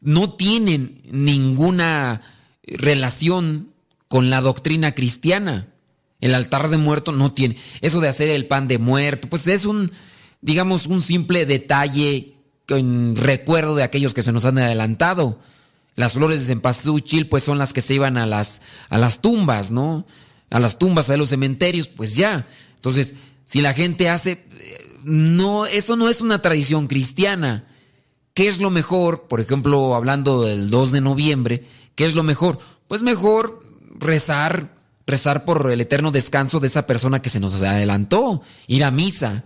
No 0.00 0.32
tienen 0.34 1.00
ninguna 1.04 2.22
relación 2.64 3.72
con 4.08 4.30
la 4.30 4.40
doctrina 4.40 4.96
cristiana. 4.96 5.68
El 6.20 6.34
altar 6.34 6.70
de 6.70 6.76
muerto 6.76 7.12
no 7.12 7.32
tiene. 7.32 7.56
Eso 7.82 8.00
de 8.00 8.08
hacer 8.08 8.30
el 8.30 8.46
pan 8.46 8.66
de 8.66 8.78
muerto, 8.78 9.28
pues 9.28 9.46
es 9.46 9.64
un, 9.64 9.92
digamos, 10.40 10.86
un 10.86 11.02
simple 11.02 11.46
detalle 11.46 12.34
en 12.66 13.14
recuerdo 13.14 13.76
de 13.76 13.84
aquellos 13.84 14.12
que 14.12 14.24
se 14.24 14.32
nos 14.32 14.44
han 14.44 14.58
adelantado. 14.58 15.38
Las 15.98 16.12
flores 16.12 16.38
de 16.38 16.46
cempasúchil, 16.46 17.28
pues 17.28 17.42
son 17.42 17.58
las 17.58 17.72
que 17.72 17.80
se 17.80 17.92
iban 17.92 18.18
a 18.18 18.24
las, 18.24 18.62
a 18.88 18.98
las 18.98 19.20
tumbas, 19.20 19.72
¿no? 19.72 20.06
A 20.48 20.60
las 20.60 20.78
tumbas, 20.78 21.10
a 21.10 21.16
los 21.16 21.30
cementerios, 21.30 21.88
pues 21.88 22.14
ya. 22.14 22.46
Entonces, 22.76 23.16
si 23.46 23.62
la 23.62 23.74
gente 23.74 24.08
hace, 24.08 24.46
no, 25.02 25.66
eso 25.66 25.96
no 25.96 26.08
es 26.08 26.20
una 26.20 26.40
tradición 26.40 26.86
cristiana. 26.86 27.66
¿Qué 28.32 28.46
es 28.46 28.60
lo 28.60 28.70
mejor? 28.70 29.26
Por 29.26 29.40
ejemplo, 29.40 29.96
hablando 29.96 30.42
del 30.42 30.70
2 30.70 30.92
de 30.92 31.00
noviembre, 31.00 31.66
¿qué 31.96 32.06
es 32.06 32.14
lo 32.14 32.22
mejor? 32.22 32.60
Pues 32.86 33.02
mejor 33.02 33.58
rezar, 33.98 34.76
rezar 35.04 35.44
por 35.44 35.68
el 35.68 35.80
eterno 35.80 36.12
descanso 36.12 36.60
de 36.60 36.68
esa 36.68 36.86
persona 36.86 37.20
que 37.20 37.28
se 37.28 37.40
nos 37.40 37.54
adelantó, 37.56 38.40
ir 38.68 38.84
a 38.84 38.92
misa 38.92 39.42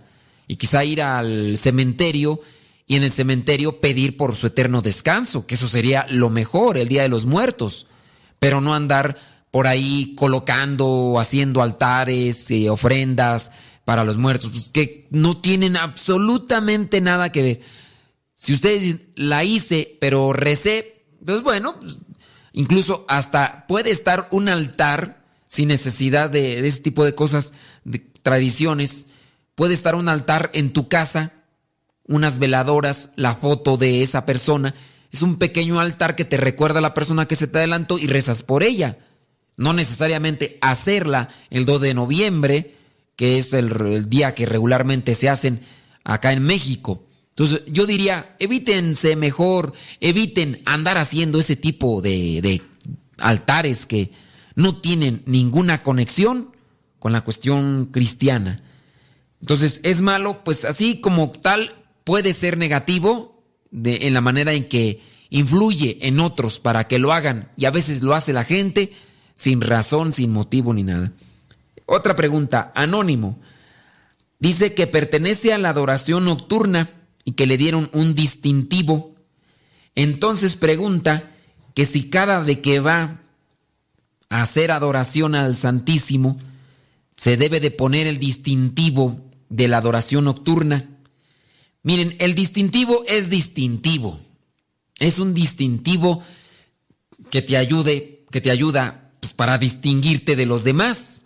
y 0.47 0.57
quizá 0.57 0.85
ir 0.85 1.01
al 1.01 1.57
cementerio 1.57 2.41
y 2.85 2.95
en 2.95 3.03
el 3.03 3.11
cementerio 3.11 3.79
pedir 3.79 4.17
por 4.17 4.35
su 4.35 4.47
eterno 4.47 4.81
descanso, 4.81 5.45
que 5.47 5.55
eso 5.55 5.67
sería 5.67 6.05
lo 6.09 6.29
mejor, 6.29 6.77
el 6.77 6.87
Día 6.87 7.03
de 7.03 7.09
los 7.09 7.25
Muertos, 7.25 7.87
pero 8.39 8.59
no 8.59 8.73
andar 8.73 9.17
por 9.51 9.67
ahí 9.67 10.15
colocando 10.15 11.19
haciendo 11.19 11.61
altares, 11.61 12.49
eh, 12.51 12.69
ofrendas 12.69 13.51
para 13.85 14.03
los 14.03 14.17
muertos, 14.17 14.49
pues 14.51 14.71
que 14.71 15.07
no 15.11 15.37
tienen 15.37 15.77
absolutamente 15.77 17.01
nada 17.01 17.31
que 17.31 17.41
ver. 17.41 17.59
Si 18.33 18.53
ustedes 18.53 18.97
la 19.15 19.43
hice, 19.43 19.97
pero 20.01 20.33
recé, 20.33 21.05
pues 21.23 21.43
bueno, 21.43 21.79
pues 21.79 21.99
incluso 22.53 23.05
hasta 23.07 23.67
puede 23.67 23.91
estar 23.91 24.27
un 24.31 24.49
altar 24.49 25.23
sin 25.47 25.67
necesidad 25.67 26.29
de, 26.29 26.61
de 26.61 26.67
ese 26.67 26.81
tipo 26.81 27.05
de 27.05 27.13
cosas, 27.13 27.53
de 27.83 27.99
tradiciones, 27.99 29.07
puede 29.53 29.75
estar 29.75 29.93
un 29.95 30.09
altar 30.09 30.49
en 30.53 30.73
tu 30.73 30.87
casa 30.87 31.42
unas 32.07 32.39
veladoras, 32.39 33.11
la 33.15 33.35
foto 33.35 33.77
de 33.77 34.01
esa 34.01 34.25
persona. 34.25 34.73
Es 35.11 35.21
un 35.21 35.37
pequeño 35.37 35.79
altar 35.79 36.15
que 36.15 36.25
te 36.25 36.37
recuerda 36.37 36.79
a 36.79 36.81
la 36.81 36.93
persona 36.93 37.27
que 37.27 37.35
se 37.35 37.47
te 37.47 37.59
adelantó 37.59 37.97
y 37.97 38.07
rezas 38.07 38.43
por 38.43 38.63
ella. 38.63 38.97
No 39.55 39.73
necesariamente 39.73 40.57
hacerla 40.61 41.29
el 41.49 41.65
2 41.65 41.81
de 41.81 41.93
noviembre, 41.93 42.75
que 43.15 43.37
es 43.37 43.53
el, 43.53 43.71
el 43.87 44.09
día 44.09 44.33
que 44.33 44.45
regularmente 44.45 45.15
se 45.15 45.29
hacen 45.29 45.61
acá 46.03 46.33
en 46.33 46.43
México. 46.43 47.05
Entonces 47.29 47.61
yo 47.67 47.85
diría, 47.85 48.35
evítense 48.39 49.15
mejor, 49.15 49.73
eviten 49.99 50.61
andar 50.65 50.97
haciendo 50.97 51.39
ese 51.39 51.55
tipo 51.55 52.01
de, 52.01 52.41
de 52.41 52.61
altares 53.17 53.85
que 53.85 54.11
no 54.55 54.77
tienen 54.77 55.23
ninguna 55.25 55.81
conexión 55.81 56.55
con 56.99 57.11
la 57.11 57.21
cuestión 57.21 57.87
cristiana. 57.91 58.61
Entonces 59.41 59.79
es 59.83 60.01
malo, 60.01 60.43
pues 60.43 60.63
así 60.63 61.01
como 61.01 61.31
tal 61.31 61.73
puede 62.03 62.33
ser 62.33 62.57
negativo 62.57 63.43
de, 63.71 64.07
en 64.07 64.13
la 64.13 64.21
manera 64.21 64.53
en 64.53 64.67
que 64.67 65.01
influye 65.29 65.97
en 66.01 66.19
otros 66.19 66.59
para 66.59 66.87
que 66.87 66.99
lo 66.99 67.11
hagan 67.11 67.51
y 67.57 67.65
a 67.65 67.71
veces 67.71 68.01
lo 68.03 68.13
hace 68.13 68.33
la 68.33 68.43
gente 68.43 68.93
sin 69.35 69.61
razón, 69.61 70.13
sin 70.13 70.31
motivo 70.31 70.73
ni 70.73 70.83
nada. 70.83 71.11
Otra 71.85 72.15
pregunta, 72.15 72.71
anónimo. 72.75 73.39
Dice 74.39 74.73
que 74.73 74.87
pertenece 74.87 75.53
a 75.53 75.57
la 75.57 75.69
adoración 75.69 76.25
nocturna 76.25 76.89
y 77.23 77.33
que 77.33 77.47
le 77.47 77.57
dieron 77.57 77.89
un 77.93 78.15
distintivo. 78.15 79.15
Entonces 79.95 80.55
pregunta 80.55 81.31
que 81.73 81.85
si 81.85 82.09
cada 82.09 82.43
de 82.43 82.61
que 82.61 82.79
va 82.79 83.21
a 84.29 84.41
hacer 84.41 84.71
adoración 84.71 85.35
al 85.35 85.55
Santísimo, 85.55 86.37
se 87.15 87.37
debe 87.37 87.59
de 87.59 87.71
poner 87.71 88.07
el 88.07 88.17
distintivo 88.17 89.19
de 89.49 89.67
la 89.67 89.77
adoración 89.77 90.25
nocturna. 90.25 90.89
Miren, 91.83 92.15
el 92.19 92.33
distintivo 92.33 93.03
es 93.07 93.29
distintivo. 93.29 94.19
Es 94.99 95.19
un 95.19 95.33
distintivo 95.33 96.23
que 97.29 97.41
te 97.41 97.57
ayude, 97.57 98.25
que 98.31 98.41
te 98.41 98.51
ayuda 98.51 99.11
pues, 99.19 99.33
para 99.33 99.57
distinguirte 99.57 100.35
de 100.35 100.45
los 100.45 100.63
demás. 100.63 101.25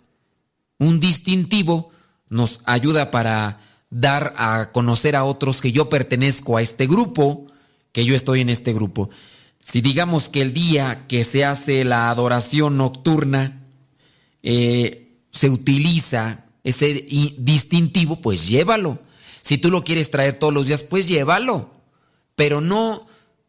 Un 0.78 1.00
distintivo 1.00 1.90
nos 2.28 2.60
ayuda 2.64 3.10
para 3.10 3.60
dar 3.90 4.34
a 4.36 4.70
conocer 4.72 5.16
a 5.16 5.24
otros 5.24 5.60
que 5.62 5.72
yo 5.72 5.88
pertenezco 5.88 6.56
a 6.56 6.62
este 6.62 6.86
grupo, 6.86 7.46
que 7.92 8.04
yo 8.04 8.14
estoy 8.14 8.40
en 8.40 8.50
este 8.50 8.72
grupo. 8.72 9.10
Si 9.62 9.80
digamos 9.80 10.28
que 10.28 10.40
el 10.40 10.52
día 10.52 11.06
que 11.08 11.24
se 11.24 11.44
hace 11.44 11.84
la 11.84 12.10
adoración 12.10 12.76
nocturna 12.76 13.64
eh, 14.42 15.18
se 15.30 15.50
utiliza 15.50 16.44
ese 16.64 17.06
distintivo, 17.38 18.20
pues 18.20 18.48
llévalo. 18.48 19.00
Si 19.48 19.56
tú 19.56 19.70
lo 19.70 19.82
quieres 19.82 20.10
traer 20.10 20.38
todos 20.38 20.52
los 20.52 20.66
días, 20.66 20.82
pues 20.82 21.08
llévalo. 21.08 21.70
Pero 22.34 22.60
no 22.60 23.06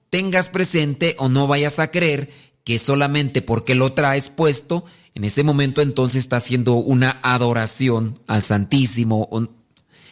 tengas 0.10 0.47
presente 0.47 1.18
o 1.20 1.28
no 1.28 1.45
vayas 1.45 1.78
a 1.78 1.91
creer 1.91 2.32
que 2.64 2.80
solamente 2.80 3.41
porque 3.41 3.76
lo 3.76 3.91
traes 3.91 4.30
puesto, 4.30 4.86
en 5.14 5.26
ese 5.26 5.43
momento 5.43 5.82
entonces 5.82 6.24
está 6.24 6.38
haciendo 6.38 6.76
una 6.76 7.20
adoración 7.22 8.18
al 8.28 8.43
Santísimo 8.43 9.28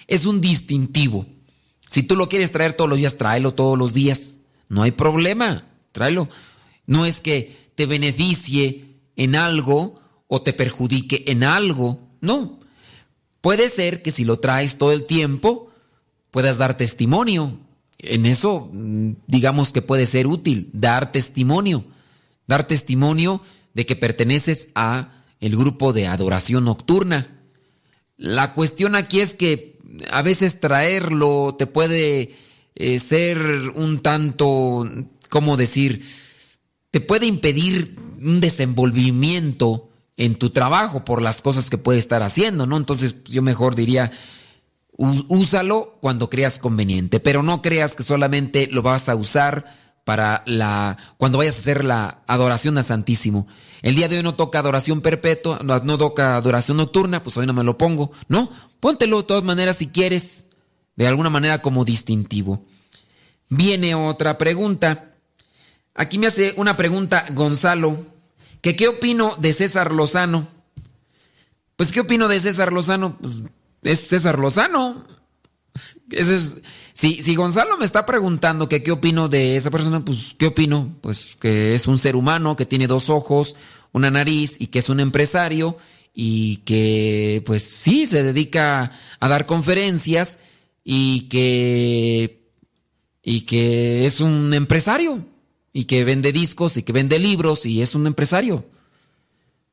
es 0.07 0.25
un 0.25 0.41
distintivo. 0.41 1.25
Si 1.87 2.03
tú 2.03 2.17
lo 2.17 2.27
quieres 2.27 2.51
traer 2.51 2.73
todos 2.73 2.89
los 2.89 2.99
días, 2.99 3.17
tráelo 3.17 3.53
todos 3.53 3.77
los 3.77 3.93
días. 3.93 4.39
No 4.67 4.83
hay 4.83 4.91
problema, 4.91 5.69
tráelo. 5.93 6.27
No 6.85 7.05
es 7.05 7.21
que 7.21 7.71
te 7.75 7.85
beneficie 7.85 8.99
en 9.15 9.37
algo 9.37 9.95
o 10.27 10.41
te 10.41 10.51
perjudique 10.51 11.23
en 11.27 11.45
algo. 11.45 12.09
No. 12.19 12.59
Puede 13.39 13.69
ser 13.69 14.01
que 14.01 14.11
si 14.11 14.25
lo 14.25 14.41
traes 14.41 14.77
todo 14.77 14.91
el 14.91 15.05
tiempo, 15.05 15.66
puedas 16.37 16.59
dar 16.59 16.77
testimonio. 16.77 17.57
En 17.97 18.27
eso, 18.27 18.69
mm, 18.71 19.13
digamos 19.25 19.71
que 19.71 19.81
puede 19.81 20.05
ser 20.05 20.27
útil, 20.27 20.69
dar 20.71 21.11
testimonio. 21.11 21.83
Dar 22.45 22.67
testimonio 22.67 23.41
de 23.73 23.87
que 23.87 23.95
perteneces 23.95 24.67
a 24.75 25.23
el 25.39 25.57
grupo 25.57 25.93
de 25.93 26.05
adoración 26.05 26.65
nocturna. 26.65 27.41
La 28.17 28.53
cuestión 28.53 28.93
aquí 28.93 29.19
es 29.19 29.33
que 29.33 29.79
a 30.11 30.21
veces 30.21 30.59
traerlo 30.59 31.55
te 31.57 31.65
puede 31.65 32.35
eh, 32.75 32.99
ser 32.99 33.39
un 33.73 34.01
tanto, 34.01 34.87
¿cómo 35.29 35.57
decir? 35.57 36.05
Te 36.91 37.01
puede 37.01 37.25
impedir 37.25 37.95
un 38.21 38.41
desenvolvimiento 38.41 39.89
en 40.17 40.35
tu 40.35 40.51
trabajo 40.51 41.03
por 41.03 41.19
las 41.19 41.41
cosas 41.41 41.71
que 41.71 41.79
puede 41.79 41.97
estar 41.97 42.21
haciendo, 42.21 42.67
¿no? 42.67 42.77
Entonces 42.77 43.23
yo 43.23 43.41
mejor 43.41 43.73
diría, 43.73 44.11
úsalo 44.97 45.97
cuando 46.01 46.29
creas 46.29 46.59
conveniente, 46.59 47.19
pero 47.19 47.43
no 47.43 47.61
creas 47.61 47.95
que 47.95 48.03
solamente 48.03 48.67
lo 48.71 48.81
vas 48.81 49.09
a 49.09 49.15
usar 49.15 49.65
para 50.03 50.41
la 50.45 50.97
cuando 51.17 51.37
vayas 51.37 51.57
a 51.57 51.59
hacer 51.59 51.83
la 51.83 52.23
adoración 52.27 52.77
al 52.77 52.85
Santísimo. 52.85 53.47
El 53.81 53.95
día 53.95 54.07
de 54.07 54.17
hoy 54.17 54.23
no 54.23 54.35
toca 54.35 54.59
adoración 54.59 55.01
perpetua, 55.01 55.59
no, 55.63 55.97
toca 55.97 56.35
adoración 56.35 56.77
nocturna, 56.77 57.21
pues 57.21 57.37
hoy 57.37 57.45
no 57.45 57.53
me 57.53 57.63
lo 57.63 57.77
pongo. 57.77 58.11
No, 58.27 58.49
póntelo 58.79 59.17
de 59.17 59.23
todas 59.23 59.43
maneras 59.43 59.75
si 59.75 59.87
quieres, 59.87 60.45
de 60.95 61.07
alguna 61.07 61.29
manera 61.29 61.61
como 61.61 61.85
distintivo. 61.85 62.65
Viene 63.49 63.95
otra 63.95 64.37
pregunta. 64.37 65.13
Aquí 65.93 66.17
me 66.17 66.27
hace 66.27 66.53
una 66.57 66.75
pregunta 66.77 67.25
Gonzalo, 67.33 68.05
que 68.61 68.75
qué 68.75 68.87
opino 68.87 69.35
de 69.37 69.53
César 69.53 69.91
Lozano. 69.91 70.47
Pues 71.75 71.91
qué 71.91 71.99
opino 71.99 72.27
de 72.27 72.39
César 72.39 72.73
Lozano, 72.73 73.17
pues 73.19 73.43
es 73.83 74.07
César 74.07 74.39
Lozano. 74.39 75.05
es, 76.11 76.57
si, 76.93 77.21
si 77.21 77.35
Gonzalo 77.35 77.77
me 77.77 77.85
está 77.85 78.05
preguntando 78.05 78.67
que 78.67 78.81
qué 78.81 78.91
opino 78.91 79.29
de 79.29 79.57
esa 79.57 79.69
persona, 79.69 80.03
pues 80.03 80.35
qué 80.37 80.47
opino, 80.47 80.95
pues 81.01 81.35
que 81.35 81.75
es 81.75 81.87
un 81.87 81.97
ser 81.97 82.15
humano, 82.15 82.55
que 82.55 82.65
tiene 82.65 82.87
dos 82.87 83.09
ojos, 83.09 83.55
una 83.91 84.11
nariz 84.11 84.55
y 84.59 84.67
que 84.67 84.79
es 84.79 84.89
un 84.89 84.99
empresario 84.99 85.77
y 86.13 86.57
que 86.57 87.43
pues 87.45 87.63
sí 87.63 88.07
se 88.07 88.23
dedica 88.23 88.91
a 89.19 89.29
dar 89.29 89.45
conferencias 89.45 90.39
y 90.83 91.27
que 91.29 92.47
y 93.21 93.41
que 93.41 94.05
es 94.05 94.21
un 94.21 94.53
empresario 94.53 95.23
y 95.73 95.85
que 95.85 96.03
vende 96.03 96.31
discos 96.31 96.77
y 96.77 96.83
que 96.83 96.93
vende 96.93 97.19
libros 97.19 97.65
y 97.65 97.81
es 97.81 97.93
un 97.93 98.07
empresario. 98.07 98.65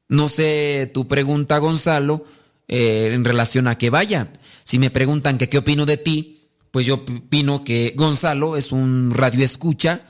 No 0.08 0.28
sé 0.28 0.90
tu 0.92 1.08
pregunta, 1.08 1.56
Gonzalo, 1.58 2.26
eh, 2.68 3.10
en 3.12 3.24
relación 3.24 3.68
a 3.68 3.78
que 3.78 3.90
vaya. 3.90 4.32
Si 4.64 4.78
me 4.78 4.90
preguntan 4.90 5.38
que 5.38 5.48
qué 5.48 5.58
opino 5.58 5.86
de 5.86 5.96
ti, 5.96 6.48
pues 6.70 6.86
yo 6.86 6.94
opino 6.94 7.64
que 7.64 7.94
Gonzalo 7.96 8.56
es 8.56 8.72
un 8.72 9.12
radio 9.14 9.44
escucha 9.44 10.08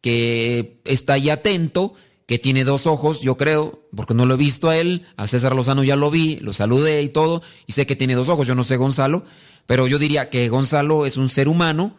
que 0.00 0.82
está 0.84 1.14
ahí 1.14 1.30
atento, 1.30 1.94
que 2.26 2.38
tiene 2.38 2.64
dos 2.64 2.86
ojos, 2.86 3.22
yo 3.22 3.36
creo, 3.36 3.88
porque 3.96 4.12
no 4.12 4.26
lo 4.26 4.34
he 4.34 4.36
visto 4.36 4.68
a 4.68 4.76
él, 4.76 5.06
a 5.16 5.26
César 5.26 5.54
Lozano 5.54 5.82
ya 5.82 5.96
lo 5.96 6.10
vi, 6.10 6.36
lo 6.40 6.52
saludé 6.52 7.02
y 7.02 7.08
todo, 7.08 7.42
y 7.66 7.72
sé 7.72 7.86
que 7.86 7.96
tiene 7.96 8.14
dos 8.14 8.28
ojos, 8.28 8.46
yo 8.46 8.54
no 8.54 8.64
sé 8.64 8.76
Gonzalo, 8.76 9.24
pero 9.64 9.86
yo 9.86 9.98
diría 9.98 10.28
que 10.28 10.48
Gonzalo 10.48 11.06
es 11.06 11.16
un 11.16 11.28
ser 11.28 11.48
humano 11.48 11.96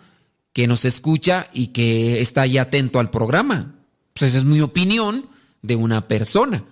que 0.53 0.67
nos 0.67 0.85
escucha 0.85 1.49
y 1.51 1.67
que 1.67 2.21
está 2.21 2.43
ahí 2.43 2.57
atento 2.57 2.99
al 2.99 3.09
programa. 3.09 3.75
Pues 4.13 4.29
esa 4.29 4.37
es 4.37 4.43
mi 4.45 4.61
opinión 4.61 5.27
de 5.61 5.75
una 5.75 6.07
persona. 6.07 6.63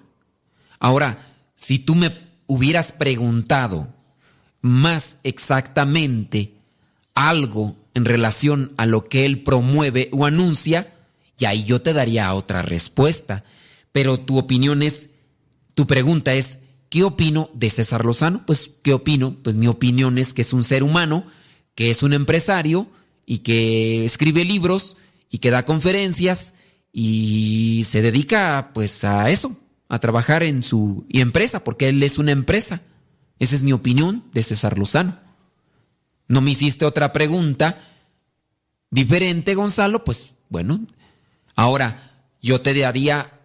Ahora, 0.79 1.33
si 1.55 1.79
tú 1.79 1.95
me 1.95 2.11
hubieras 2.53 2.91
preguntado 2.91 3.93
más 4.61 5.17
exactamente 5.23 6.53
algo 7.15 7.75
en 7.93 8.05
relación 8.05 8.73
a 8.77 8.85
lo 8.85 9.07
que 9.07 9.25
él 9.25 9.43
promueve 9.43 10.09
o 10.11 10.25
anuncia, 10.25 10.95
y 11.37 11.45
ahí 11.45 11.63
yo 11.63 11.81
te 11.81 11.93
daría 11.93 12.33
otra 12.33 12.61
respuesta. 12.61 13.43
Pero 13.91 14.19
tu 14.19 14.37
opinión 14.37 14.81
es, 14.81 15.11
tu 15.73 15.85
pregunta 15.85 16.33
es, 16.33 16.59
¿qué 16.89 17.03
opino 17.03 17.49
de 17.53 17.69
César 17.69 18.05
Lozano? 18.05 18.45
Pues, 18.45 18.71
¿qué 18.81 18.93
opino? 18.93 19.37
Pues 19.43 19.55
mi 19.55 19.67
opinión 19.67 20.17
es 20.17 20.33
que 20.33 20.41
es 20.41 20.53
un 20.53 20.63
ser 20.63 20.83
humano, 20.83 21.25
que 21.75 21.91
es 21.91 22.01
un 22.01 22.13
empresario 22.13 22.87
y 23.25 23.39
que 23.39 24.05
escribe 24.05 24.45
libros 24.45 24.97
y 25.29 25.39
que 25.39 25.51
da 25.51 25.65
conferencias 25.65 26.53
y 26.91 27.83
se 27.85 28.01
dedica 28.01 28.71
pues 28.73 29.03
a 29.03 29.29
eso, 29.29 29.57
a 29.89 29.99
trabajar 29.99 30.43
en 30.43 30.61
su 30.61 31.05
empresa, 31.09 31.63
porque 31.63 31.89
él 31.89 32.01
es 32.03 32.17
una 32.17 32.31
empresa. 32.31 32.81
Esa 33.39 33.55
es 33.55 33.63
mi 33.63 33.73
opinión 33.73 34.23
de 34.33 34.43
César 34.43 34.77
Lozano. 34.77 35.19
No 36.27 36.41
me 36.41 36.51
hiciste 36.51 36.85
otra 36.85 37.13
pregunta 37.13 37.79
diferente, 38.89 39.55
Gonzalo, 39.55 40.03
pues 40.03 40.33
bueno. 40.49 40.85
Ahora, 41.55 42.27
yo 42.41 42.61
te 42.61 42.73
daría 42.73 43.39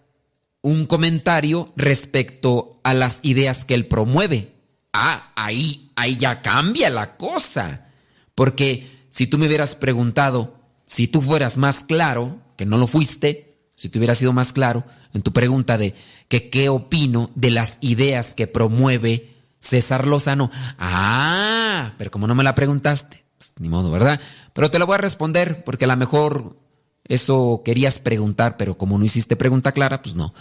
un 0.62 0.86
comentario 0.86 1.72
respecto 1.76 2.80
a 2.84 2.95
las 2.95 3.20
ideas 3.22 3.64
que 3.64 3.74
él 3.74 3.86
promueve. 3.86 4.55
Ah, 4.93 5.32
ahí, 5.36 5.93
ahí 5.97 6.16
ya 6.16 6.43
cambia 6.43 6.91
la 6.91 7.16
cosa. 7.16 7.89
Porque 8.34 9.07
si 9.11 9.26
tú 9.26 9.39
me 9.39 9.47
hubieras 9.47 9.74
preguntado, 9.74 10.59
si 10.86 11.09
tú 11.09 11.22
fueras 11.22 11.57
más 11.57 11.82
claro, 11.84 12.41
que 12.57 12.66
no 12.66 12.76
lo 12.76 12.86
fuiste, 12.86 13.48
si 13.79 13.89
te 13.89 13.99
hubiera 13.99 14.16
sido 14.16 14.33
más 14.33 14.53
claro 14.53 14.83
en 15.14 15.22
tu 15.22 15.33
pregunta 15.33 15.79
de 15.79 15.95
que 16.26 16.51
qué 16.51 16.68
opino 16.68 17.31
de 17.37 17.51
las 17.51 17.79
ideas 17.81 18.35
que 18.35 18.49
promueve 18.49 19.37
César 19.61 20.05
Lozano. 20.05 20.51
Ah, 20.79 21.95
pero 21.97 22.11
como 22.11 22.26
no 22.26 22.35
me 22.35 22.43
la 22.43 22.57
preguntaste, 22.57 23.24
pues, 23.37 23.55
ni 23.61 23.68
modo, 23.68 23.93
¿verdad? 23.93 24.20
Pero 24.53 24.68
te 24.68 24.81
lo 24.81 24.87
voy 24.87 24.97
a 24.97 24.99
responder 24.99 25.62
porque 25.62 25.85
a 25.85 25.89
lo 25.89 25.97
mejor 25.97 26.57
eso 27.05 27.62
querías 27.64 28.01
preguntar, 28.01 28.57
pero 28.57 28.76
como 28.76 28.99
no 28.99 29.05
hiciste 29.05 29.37
pregunta 29.37 29.70
clara, 29.70 30.03
pues 30.03 30.16
no. 30.16 30.35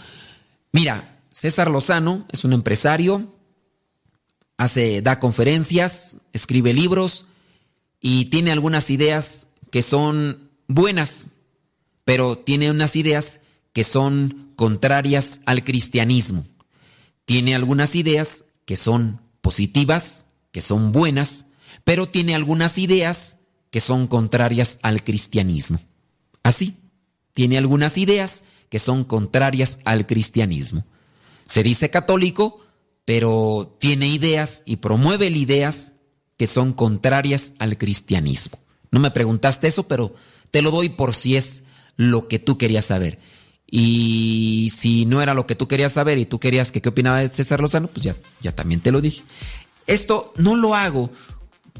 Mira, 0.72 1.20
César 1.30 1.70
Lozano 1.70 2.26
es 2.32 2.44
un 2.44 2.52
empresario, 2.52 3.36
hace, 4.56 5.00
da 5.00 5.20
conferencias, 5.20 6.16
escribe 6.32 6.72
libros, 6.72 7.26
y 8.00 8.26
tiene 8.26 8.50
algunas 8.50 8.90
ideas 8.90 9.46
que 9.70 9.82
son 9.82 10.50
buenas, 10.66 11.28
pero 12.08 12.38
tiene 12.38 12.70
unas 12.70 12.96
ideas 12.96 13.40
que 13.74 13.84
son 13.84 14.54
contrarias 14.56 15.42
al 15.44 15.62
cristianismo. 15.62 16.46
Tiene 17.26 17.54
algunas 17.54 17.94
ideas 17.96 18.46
que 18.64 18.76
son 18.76 19.20
positivas, 19.42 20.24
que 20.50 20.62
son 20.62 20.90
buenas, 20.90 21.48
pero 21.84 22.08
tiene 22.08 22.34
algunas 22.34 22.78
ideas 22.78 23.36
que 23.70 23.80
son 23.80 24.06
contrarias 24.06 24.78
al 24.80 25.04
cristianismo. 25.04 25.82
Así, 26.42 26.76
tiene 27.34 27.58
algunas 27.58 27.98
ideas 27.98 28.42
que 28.70 28.78
son 28.78 29.04
contrarias 29.04 29.78
al 29.84 30.06
cristianismo. 30.06 30.86
Se 31.44 31.62
dice 31.62 31.90
católico, 31.90 32.64
pero 33.04 33.76
tiene 33.78 34.08
ideas 34.08 34.62
y 34.64 34.76
promueve 34.76 35.26
ideas 35.26 35.92
que 36.38 36.46
son 36.46 36.72
contrarias 36.72 37.52
al 37.58 37.76
cristianismo. 37.76 38.58
No 38.90 38.98
me 38.98 39.10
preguntaste 39.10 39.68
eso, 39.68 39.82
pero 39.82 40.14
te 40.50 40.62
lo 40.62 40.70
doy 40.70 40.88
por 40.88 41.14
si 41.14 41.36
es 41.36 41.64
lo 41.98 42.28
que 42.28 42.38
tú 42.38 42.56
querías 42.56 42.86
saber. 42.86 43.18
Y 43.70 44.72
si 44.74 45.04
no 45.04 45.20
era 45.20 45.34
lo 45.34 45.46
que 45.46 45.54
tú 45.54 45.68
querías 45.68 45.92
saber 45.92 46.16
y 46.16 46.24
tú 46.24 46.40
querías 46.40 46.72
que 46.72 46.80
qué 46.80 46.88
opinaba 46.88 47.20
de 47.20 47.28
César 47.28 47.60
Lozano, 47.60 47.88
pues 47.88 48.02
ya, 48.02 48.16
ya 48.40 48.52
también 48.52 48.80
te 48.80 48.90
lo 48.90 49.02
dije. 49.02 49.22
Esto 49.86 50.32
no 50.36 50.56
lo 50.56 50.74
hago 50.74 51.10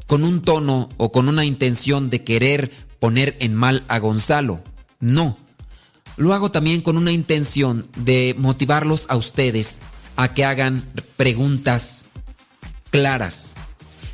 con 0.05 0.23
un 0.23 0.41
tono 0.41 0.89
o 0.97 1.11
con 1.11 1.29
una 1.29 1.45
intención 1.45 2.11
de 2.11 2.23
querer 2.23 2.71
poner 2.99 3.35
en 3.39 3.55
mal 3.55 3.83
a 3.87 3.97
Gonzalo. 3.97 4.61
No. 4.99 5.37
Lo 6.17 6.33
hago 6.33 6.51
también 6.51 6.81
con 6.81 6.97
una 6.97 7.11
intención 7.11 7.87
de 7.95 8.35
motivarlos 8.37 9.05
a 9.09 9.15
ustedes 9.15 9.79
a 10.15 10.33
que 10.33 10.45
hagan 10.45 10.83
preguntas 11.15 12.05
claras. 12.91 13.55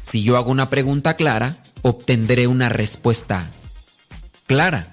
Si 0.03 0.21
yo 0.21 0.37
hago 0.37 0.51
una 0.51 0.69
pregunta 0.69 1.15
clara, 1.15 1.57
obtendré 1.81 2.47
una 2.47 2.69
respuesta 2.69 3.49
clara. 4.45 4.91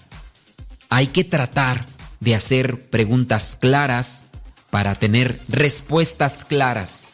Hay 0.92 1.06
que 1.06 1.24
tratar 1.24 1.86
de 2.20 2.34
hacer 2.34 2.90
preguntas 2.90 3.56
claras 3.58 4.24
para 4.68 4.94
tener 4.94 5.40
respuestas 5.48 6.44
claras. 6.44 7.04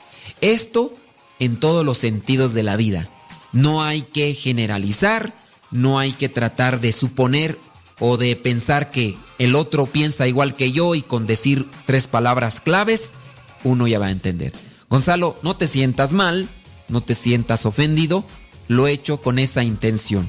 Esto 0.41 0.93
en 1.39 1.61
todos 1.61 1.87
los 1.87 1.97
sentidos 1.97 2.55
de 2.55 2.65
la 2.65 2.75
vida. 2.75 3.09
No 3.53 3.85
hay 3.85 4.03
que 4.03 4.35
generalizar, 4.35 5.33
no 5.71 6.01
hay 6.01 6.11
que 6.11 6.29
tratar 6.29 6.81
de 6.81 6.91
suponer 6.91 7.57
o 8.01 8.17
de 8.17 8.35
pensar 8.35 8.91
que 8.91 9.17
el 9.39 9.55
otro 9.55 9.87
piensa 9.87 10.27
igual 10.27 10.57
que 10.57 10.73
yo 10.73 10.97
y 10.97 11.03
con 11.03 11.29
decir 11.29 11.65
tres 11.87 12.09
palabras 12.09 12.61
claves 12.61 13.15
uno 13.63 13.87
ya 13.87 14.01
va 14.01 14.07
a 14.07 14.11
entender. 14.11 14.55
Gonzalo, 14.91 15.39
no 15.45 15.57
te 15.57 15.69
sientas 15.69 16.15
mal, 16.15 16.49
no 16.89 17.01
te 17.01 17.15
sientas 17.15 17.65
ofendido, 17.65 18.25
lo 18.67 18.89
he 18.89 18.93
hecho 18.93 19.21
con 19.21 19.39
esa 19.39 19.63
intención. 19.63 20.29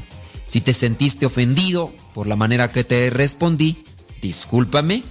Si 0.50 0.62
te 0.62 0.74
sentiste 0.74 1.28
ofendido 1.28 1.94
por 2.16 2.26
la 2.26 2.36
manera 2.36 2.72
que 2.72 2.84
te 2.84 3.12
respondí, 3.12 3.84
discúlpame, 4.20 5.04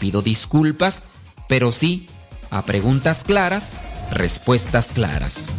pido 0.00 0.22
disculpas, 0.22 1.04
pero 1.50 1.70
sí, 1.70 2.06
a 2.48 2.64
preguntas 2.64 3.22
claras, 3.22 3.82
respuestas 4.10 4.92
claras. 4.92 5.52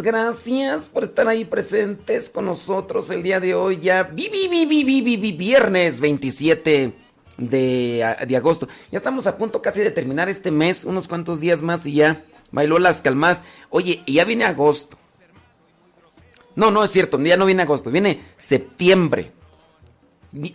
Gracias 0.00 0.88
por 0.88 1.02
estar 1.04 1.26
ahí 1.28 1.44
presentes 1.44 2.30
con 2.30 2.46
nosotros 2.46 3.10
el 3.10 3.22
día 3.22 3.40
de 3.40 3.54
hoy. 3.54 3.80
Ya 3.80 4.04
vi, 4.04 4.28
vi, 4.28 4.46
vi, 4.48 4.64
vi, 4.66 4.84
vi, 4.84 5.00
vi, 5.02 5.16
vi, 5.16 5.32
viernes 5.32 5.98
27 6.00 6.94
de, 7.36 8.04
a- 8.04 8.24
de 8.24 8.36
agosto. 8.36 8.68
Ya 8.92 8.98
estamos 8.98 9.26
a 9.26 9.36
punto 9.36 9.60
casi 9.60 9.80
de 9.80 9.90
terminar 9.90 10.28
este 10.28 10.50
mes. 10.50 10.84
Unos 10.84 11.08
cuantos 11.08 11.40
días 11.40 11.60
más 11.62 11.84
y 11.86 11.94
ya 11.94 12.24
bailó 12.52 12.78
las 12.78 13.02
calmas. 13.02 13.44
Oye, 13.68 14.02
ya 14.06 14.24
viene 14.24 14.44
agosto. 14.44 14.96
No, 16.54 16.70
no 16.70 16.84
es 16.84 16.90
cierto. 16.90 17.20
Ya 17.20 17.36
no 17.36 17.46
viene 17.46 17.62
agosto. 17.62 17.90
Viene 17.90 18.20
septiembre. 18.36 19.32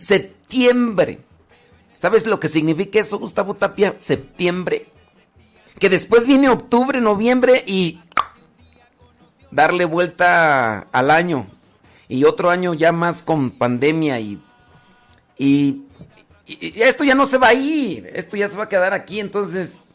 Septiembre. 0.00 1.18
¿Sabes 1.98 2.26
lo 2.26 2.40
que 2.40 2.48
significa 2.48 2.98
eso, 3.00 3.18
Gustavo 3.18 3.54
Tapia? 3.54 3.94
Septiembre 3.98 4.86
que 5.78 5.90
después 5.90 6.26
viene 6.26 6.48
octubre, 6.48 7.02
noviembre 7.02 7.62
y 7.66 8.00
darle 9.56 9.86
vuelta 9.86 10.80
al 10.92 11.10
año 11.10 11.46
y 12.08 12.24
otro 12.24 12.50
año 12.50 12.74
ya 12.74 12.92
más 12.92 13.22
con 13.22 13.50
pandemia 13.50 14.20
y, 14.20 14.38
y, 15.38 15.82
esto 16.46 17.04
ya 17.04 17.14
no 17.14 17.24
se 17.24 17.38
va 17.38 17.48
a 17.48 17.54
ir, 17.54 18.08
esto 18.14 18.36
ya 18.36 18.48
se 18.48 18.56
va 18.56 18.64
a 18.64 18.68
quedar 18.68 18.92
aquí, 18.92 19.18
entonces, 19.18 19.94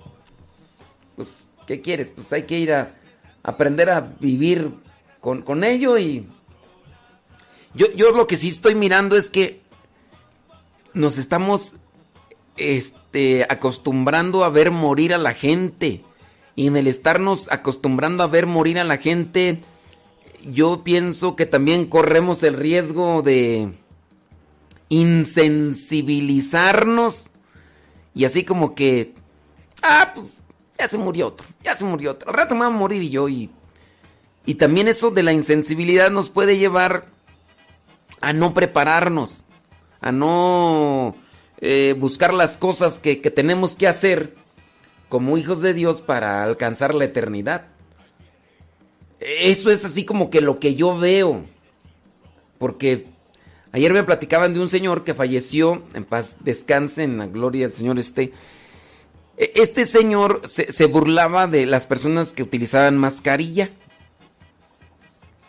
pues, 1.16 1.48
¿qué 1.66 1.80
quieres? 1.80 2.10
Pues 2.10 2.34
hay 2.34 2.44
que 2.44 2.58
ir 2.58 2.74
a 2.74 2.92
aprender 3.44 3.90
a 3.90 4.02
vivir 4.20 4.72
con, 5.20 5.44
con 5.44 5.64
ello 5.64 5.98
y 5.98 6.28
yo, 7.76 7.86
yo 7.96 8.12
lo 8.12 8.26
que 8.26 8.38
sí 8.38 8.50
estoy 8.50 8.74
mirando 8.74 9.16
es 9.16 9.30
que 9.30 9.62
nos 10.94 11.20
estamos 11.20 11.76
este, 12.58 13.46
acostumbrando 13.48 14.44
a 14.44 14.50
ver 14.50 14.72
morir 14.72 15.14
a 15.14 15.20
la 15.20 15.34
gente. 15.34 16.04
Y 16.56 16.68
en 16.68 16.76
el 16.76 16.88
estarnos 16.88 17.50
acostumbrando 17.52 18.24
a 18.24 18.28
ver 18.28 18.46
morir 18.46 18.78
a 18.80 18.84
la 18.84 18.98
gente, 18.98 19.62
yo 20.52 20.84
pienso 20.84 21.36
que 21.36 21.46
también 21.46 21.86
corremos 21.86 22.44
el 22.44 22.56
riesgo 22.56 23.22
de 23.22 23.72
insensibilizarnos 24.90 27.32
y 28.14 28.26
así 28.26 28.44
como 28.44 28.76
que, 28.76 29.14
ah, 29.82 30.12
pues 30.14 30.42
ya 30.78 30.90
se 30.90 30.98
murió 30.98 31.28
otro, 31.28 31.48
ya 31.64 31.78
se 31.78 31.86
murió 31.86 32.12
otro, 32.12 32.30
al 32.30 32.36
rato 32.36 32.56
me 32.56 32.62
va 32.62 32.68
a 32.68 32.72
morir 32.72 33.10
yo 33.10 33.30
y, 33.30 33.50
y 34.46 34.56
también 34.56 34.90
eso 34.90 35.12
de 35.12 35.24
la 35.24 35.32
insensibilidad 35.32 36.12
nos 36.12 36.30
puede 36.30 36.58
llevar 36.58 37.06
a 38.20 38.34
no 38.34 38.54
prepararnos, 38.54 39.46
a 40.02 40.12
no 40.12 41.16
eh, 41.62 41.96
buscar 41.98 42.34
las 42.34 42.58
cosas 42.58 43.00
que, 43.00 43.22
que 43.22 43.32
tenemos 43.32 43.78
que 43.78 43.88
hacer 43.88 44.36
como 45.12 45.38
hijos 45.38 45.62
de 45.62 45.74
Dios 45.74 46.02
para 46.02 46.42
alcanzar 46.42 46.96
la 46.96 47.04
eternidad. 47.04 47.66
Eso 49.20 49.70
es 49.70 49.84
así 49.84 50.06
como 50.06 50.30
que 50.30 50.40
lo 50.40 50.58
que 50.58 50.74
yo 50.74 50.98
veo. 50.98 51.44
Porque 52.58 53.08
ayer 53.74 53.92
me 53.94 54.04
platicaban 54.06 54.54
de 54.54 54.62
un 54.62 54.70
señor 54.70 55.04
que 55.04 55.14
falleció, 55.14 55.84
en 55.94 56.06
paz 56.06 56.38
descanse, 56.40 57.04
en 57.04 57.18
la 57.18 57.28
gloria 57.28 57.66
del 57.68 57.74
Señor 57.74 58.00
esté. 58.00 58.32
E- 59.38 59.52
Este 59.56 59.86
señor 59.86 60.42
se, 60.48 60.72
se 60.72 60.86
burlaba 60.86 61.48
de 61.48 61.66
las 61.66 61.86
personas 61.86 62.32
que 62.32 62.44
utilizaban 62.44 62.98
mascarilla. 62.98 63.70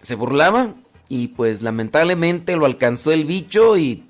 Se 0.00 0.16
burlaba 0.16 0.74
y 1.08 1.28
pues 1.28 1.62
lamentablemente 1.62 2.56
lo 2.56 2.66
alcanzó 2.66 3.12
el 3.12 3.26
bicho 3.26 3.76
y, 3.78 4.04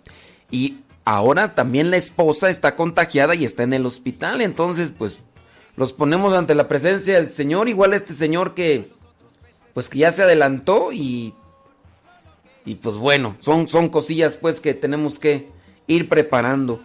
y 0.50 0.78
ahora 1.04 1.54
también 1.54 1.90
la 1.90 1.98
esposa 1.98 2.48
está 2.48 2.74
contagiada 2.74 3.34
y 3.34 3.44
está 3.44 3.64
en 3.64 3.74
el 3.74 3.84
hospital. 3.84 4.40
Entonces 4.40 4.90
pues 4.96 5.20
los 5.82 5.92
ponemos 5.92 6.32
ante 6.32 6.54
la 6.54 6.68
presencia 6.68 7.16
del 7.16 7.28
Señor. 7.28 7.68
Igual 7.68 7.92
este 7.92 8.14
señor 8.14 8.54
que 8.54 8.92
pues 9.74 9.88
que 9.88 9.98
ya 9.98 10.12
se 10.12 10.22
adelantó 10.22 10.92
y 10.92 11.34
y 12.64 12.76
pues 12.76 12.94
bueno, 12.98 13.36
son 13.40 13.66
son 13.66 13.88
cosillas 13.88 14.36
pues 14.36 14.60
que 14.60 14.74
tenemos 14.74 15.18
que 15.18 15.48
ir 15.88 16.08
preparando. 16.08 16.80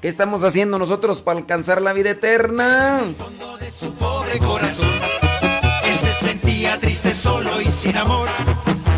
¿Qué 0.00 0.08
estamos 0.08 0.42
haciendo 0.42 0.76
nosotros 0.76 1.20
para 1.20 1.38
alcanzar 1.38 1.80
la 1.80 1.92
vida 1.92 2.10
eterna? 2.10 3.04
de 3.60 3.70
su 3.70 3.92
pobre 3.94 4.40
corazón. 4.40 4.90
Él 5.84 5.96
se 5.96 6.12
sentía 6.12 6.80
triste, 6.80 7.12
solo 7.12 7.60
y 7.60 7.70
sin 7.70 7.96
amor. 7.96 8.26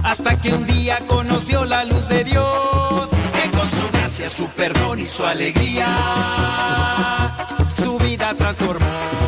Hasta 0.04 0.40
que 0.40 0.54
un 0.54 0.64
día 0.64 1.00
conoció 1.06 1.66
la 1.66 1.84
luz 1.84 2.08
de 2.08 2.24
Dios. 2.24 3.10
Que 3.10 3.50
con 3.50 3.68
su 3.68 3.92
gracia, 3.92 4.30
su 4.30 4.46
perdón 4.46 5.00
y 5.00 5.06
su 5.06 5.22
alegría, 5.22 5.86
su 7.74 7.98
vida 7.98 8.17
transformó. 8.34 8.86
Bom, 9.20 9.27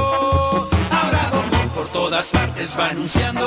Todas 2.21 2.33
partes 2.33 2.77
va 2.77 2.89
anunciando 2.89 3.41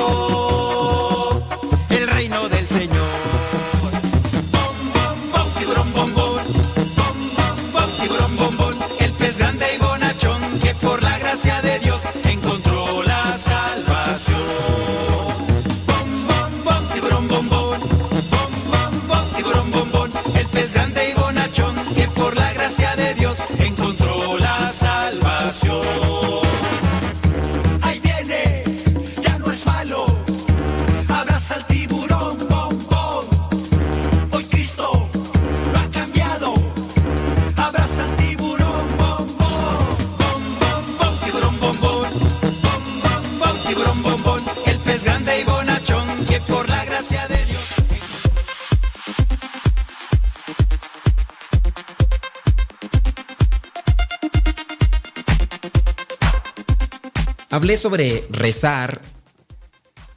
sobre 57.84 58.24
rezar 58.30 59.02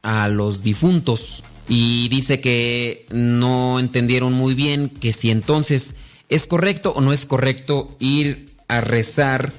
a 0.02 0.30
los 0.30 0.64
difuntos 0.64 1.44
y 1.68 2.08
dice 2.08 2.40
que 2.40 3.06
no 3.12 3.82
entendieron 3.82 4.32
muy 4.32 4.54
bien 4.54 4.88
que 4.88 5.12
si 5.12 5.32
entonces 5.32 5.96
es 6.30 6.48
correcto 6.48 6.94
o 6.96 7.02
no 7.02 7.12
es 7.12 7.26
correcto 7.26 7.94
ir 8.00 8.46
a 8.70 8.80
rezar, 8.80 9.52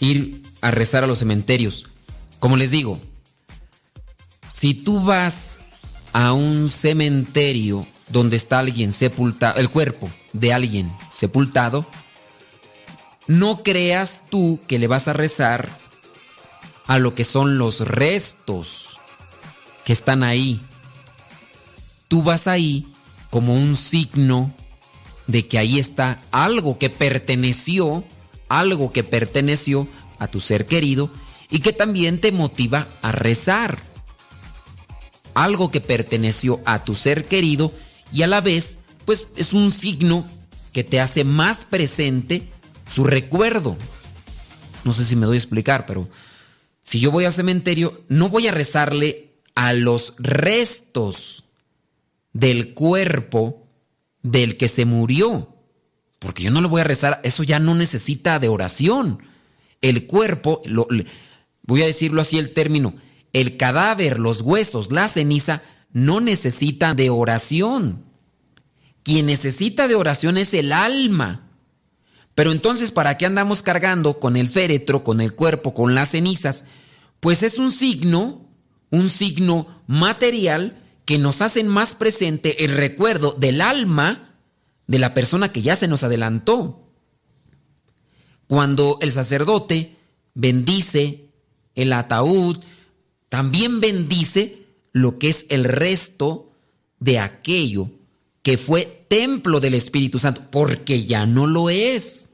ir 0.00 0.42
a 0.60 0.72
rezar 0.72 1.04
a 1.04 1.06
los 1.06 1.20
cementerios. 1.20 1.86
Como 2.40 2.56
les 2.56 2.72
digo, 2.72 2.98
si 4.52 4.74
tú 4.74 5.00
vas 5.00 5.62
a 6.12 6.32
un 6.32 6.68
cementerio 6.68 7.86
donde 8.08 8.34
está 8.34 8.58
alguien 8.58 8.90
sepultado, 8.90 9.60
el 9.60 9.70
cuerpo 9.70 10.10
de 10.32 10.52
alguien 10.52 10.92
sepultado, 11.12 11.86
no 13.28 13.62
creas 13.62 14.24
tú 14.30 14.58
que 14.66 14.80
le 14.80 14.88
vas 14.88 15.06
a 15.06 15.12
rezar 15.12 15.68
a 16.90 16.98
lo 16.98 17.14
que 17.14 17.24
son 17.24 17.56
los 17.56 17.82
restos 17.82 18.98
que 19.84 19.92
están 19.92 20.24
ahí. 20.24 20.60
Tú 22.08 22.24
vas 22.24 22.48
ahí 22.48 22.84
como 23.30 23.54
un 23.54 23.76
signo 23.76 24.52
de 25.28 25.46
que 25.46 25.58
ahí 25.58 25.78
está 25.78 26.20
algo 26.32 26.78
que 26.78 26.90
perteneció, 26.90 28.04
algo 28.48 28.90
que 28.90 29.04
perteneció 29.04 29.86
a 30.18 30.26
tu 30.26 30.40
ser 30.40 30.66
querido 30.66 31.12
y 31.48 31.60
que 31.60 31.72
también 31.72 32.20
te 32.20 32.32
motiva 32.32 32.88
a 33.02 33.12
rezar. 33.12 33.84
Algo 35.34 35.70
que 35.70 35.80
perteneció 35.80 36.60
a 36.64 36.82
tu 36.82 36.96
ser 36.96 37.26
querido 37.26 37.72
y 38.12 38.22
a 38.22 38.26
la 38.26 38.40
vez, 38.40 38.80
pues 39.04 39.28
es 39.36 39.52
un 39.52 39.70
signo 39.70 40.26
que 40.72 40.82
te 40.82 40.98
hace 40.98 41.22
más 41.22 41.66
presente 41.66 42.48
su 42.92 43.04
recuerdo. 43.04 43.76
No 44.82 44.92
sé 44.92 45.04
si 45.04 45.14
me 45.14 45.26
doy 45.26 45.36
a 45.36 45.38
explicar, 45.38 45.86
pero 45.86 46.08
si 46.80 47.00
yo 47.00 47.10
voy 47.10 47.24
al 47.24 47.32
cementerio, 47.32 48.04
no 48.08 48.28
voy 48.28 48.46
a 48.48 48.52
rezarle 48.52 49.34
a 49.54 49.72
los 49.72 50.14
restos 50.18 51.44
del 52.32 52.74
cuerpo 52.74 53.66
del 54.22 54.56
que 54.56 54.68
se 54.68 54.84
murió. 54.84 55.56
Porque 56.18 56.42
yo 56.42 56.50
no 56.50 56.60
le 56.60 56.68
voy 56.68 56.80
a 56.82 56.84
rezar, 56.84 57.20
eso 57.24 57.42
ya 57.42 57.58
no 57.58 57.74
necesita 57.74 58.38
de 58.38 58.48
oración. 58.48 59.22
El 59.80 60.06
cuerpo, 60.06 60.60
lo- 60.66 60.86
voy 61.62 61.82
a 61.82 61.86
decirlo 61.86 62.20
así 62.20 62.38
el 62.38 62.52
término, 62.52 62.94
el 63.32 63.56
cadáver, 63.56 64.18
los 64.18 64.42
huesos, 64.42 64.92
la 64.92 65.08
ceniza, 65.08 65.62
no 65.92 66.20
necesita 66.20 66.94
de 66.94 67.10
oración. 67.10 68.04
Quien 69.02 69.26
necesita 69.26 69.88
de 69.88 69.94
oración 69.94 70.36
es 70.36 70.52
el 70.54 70.72
alma. 70.72 71.49
Pero 72.34 72.52
entonces, 72.52 72.90
¿para 72.90 73.18
qué 73.18 73.26
andamos 73.26 73.62
cargando 73.62 74.18
con 74.18 74.36
el 74.36 74.48
féretro, 74.48 75.04
con 75.04 75.20
el 75.20 75.34
cuerpo, 75.34 75.74
con 75.74 75.94
las 75.94 76.10
cenizas? 76.10 76.64
Pues 77.20 77.42
es 77.42 77.58
un 77.58 77.72
signo, 77.72 78.48
un 78.90 79.08
signo 79.08 79.82
material 79.86 80.82
que 81.04 81.18
nos 81.18 81.42
hacen 81.42 81.68
más 81.68 81.94
presente 81.94 82.64
el 82.64 82.76
recuerdo 82.76 83.32
del 83.32 83.60
alma 83.60 84.36
de 84.86 84.98
la 84.98 85.12
persona 85.12 85.52
que 85.52 85.62
ya 85.62 85.76
se 85.76 85.88
nos 85.88 86.04
adelantó. 86.04 86.88
Cuando 88.46 88.98
el 89.00 89.12
sacerdote 89.12 89.96
bendice 90.34 91.30
el 91.74 91.92
ataúd, 91.92 92.58
también 93.28 93.80
bendice 93.80 94.66
lo 94.92 95.18
que 95.18 95.28
es 95.28 95.46
el 95.50 95.64
resto 95.64 96.52
de 96.98 97.18
aquello 97.18 97.90
que 98.42 98.58
fue 98.58 99.06
templo 99.08 99.60
del 99.60 99.74
Espíritu 99.74 100.18
Santo, 100.18 100.42
porque 100.50 101.04
ya 101.04 101.26
no 101.26 101.46
lo 101.46 101.70
es. 101.70 102.32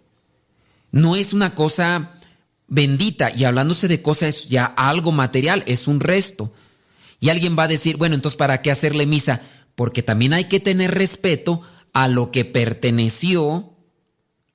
No 0.93 1.17
es 1.17 1.33
una 1.33 1.55
cosa 1.55 2.21
bendita 2.69 3.31
y 3.35 3.45
hablándose 3.45 3.89
de 3.89 4.03
cosas 4.03 4.47
ya 4.47 4.65
algo 4.65 5.13
material, 5.13 5.65
es 5.67 5.89
un 5.89 6.01
resto. 6.01 6.53
Y 7.19 7.31
alguien 7.31 7.59
va 7.59 7.65
a 7.65 7.69
decir, 7.69 7.97
bueno, 7.97 8.15
entonces 8.15 8.37
¿para 8.37 8.63
qué 8.63 8.71
hacerle 8.71 9.07
misa? 9.07 9.43
Porque 9.75 10.03
también 10.03 10.33
hay 10.33 10.45
que 10.45 10.61
tener 10.61 10.93
respeto 10.93 11.63
a 11.93 12.09
lo 12.09 12.31
que 12.31 12.45
perteneció 12.45 13.75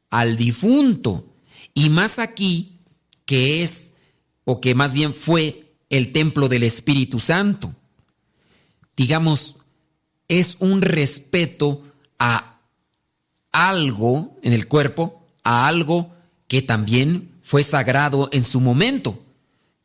al 0.09 0.37
difunto. 0.37 1.33
Y 1.73 1.89
más 1.89 2.19
aquí, 2.19 2.79
que 3.25 3.63
es, 3.63 3.93
o 4.45 4.61
que 4.61 4.75
más 4.75 4.93
bien 4.93 5.15
fue 5.15 5.73
el 5.89 6.11
templo 6.11 6.49
del 6.49 6.63
Espíritu 6.63 7.19
Santo. 7.19 7.75
Digamos, 8.95 9.57
es 10.31 10.55
un 10.59 10.81
respeto 10.81 11.83
a 12.17 12.61
algo 13.51 14.37
en 14.41 14.53
el 14.53 14.69
cuerpo, 14.69 15.27
a 15.43 15.67
algo 15.67 16.15
que 16.47 16.61
también 16.61 17.31
fue 17.43 17.63
sagrado 17.63 18.29
en 18.31 18.45
su 18.45 18.61
momento. 18.61 19.19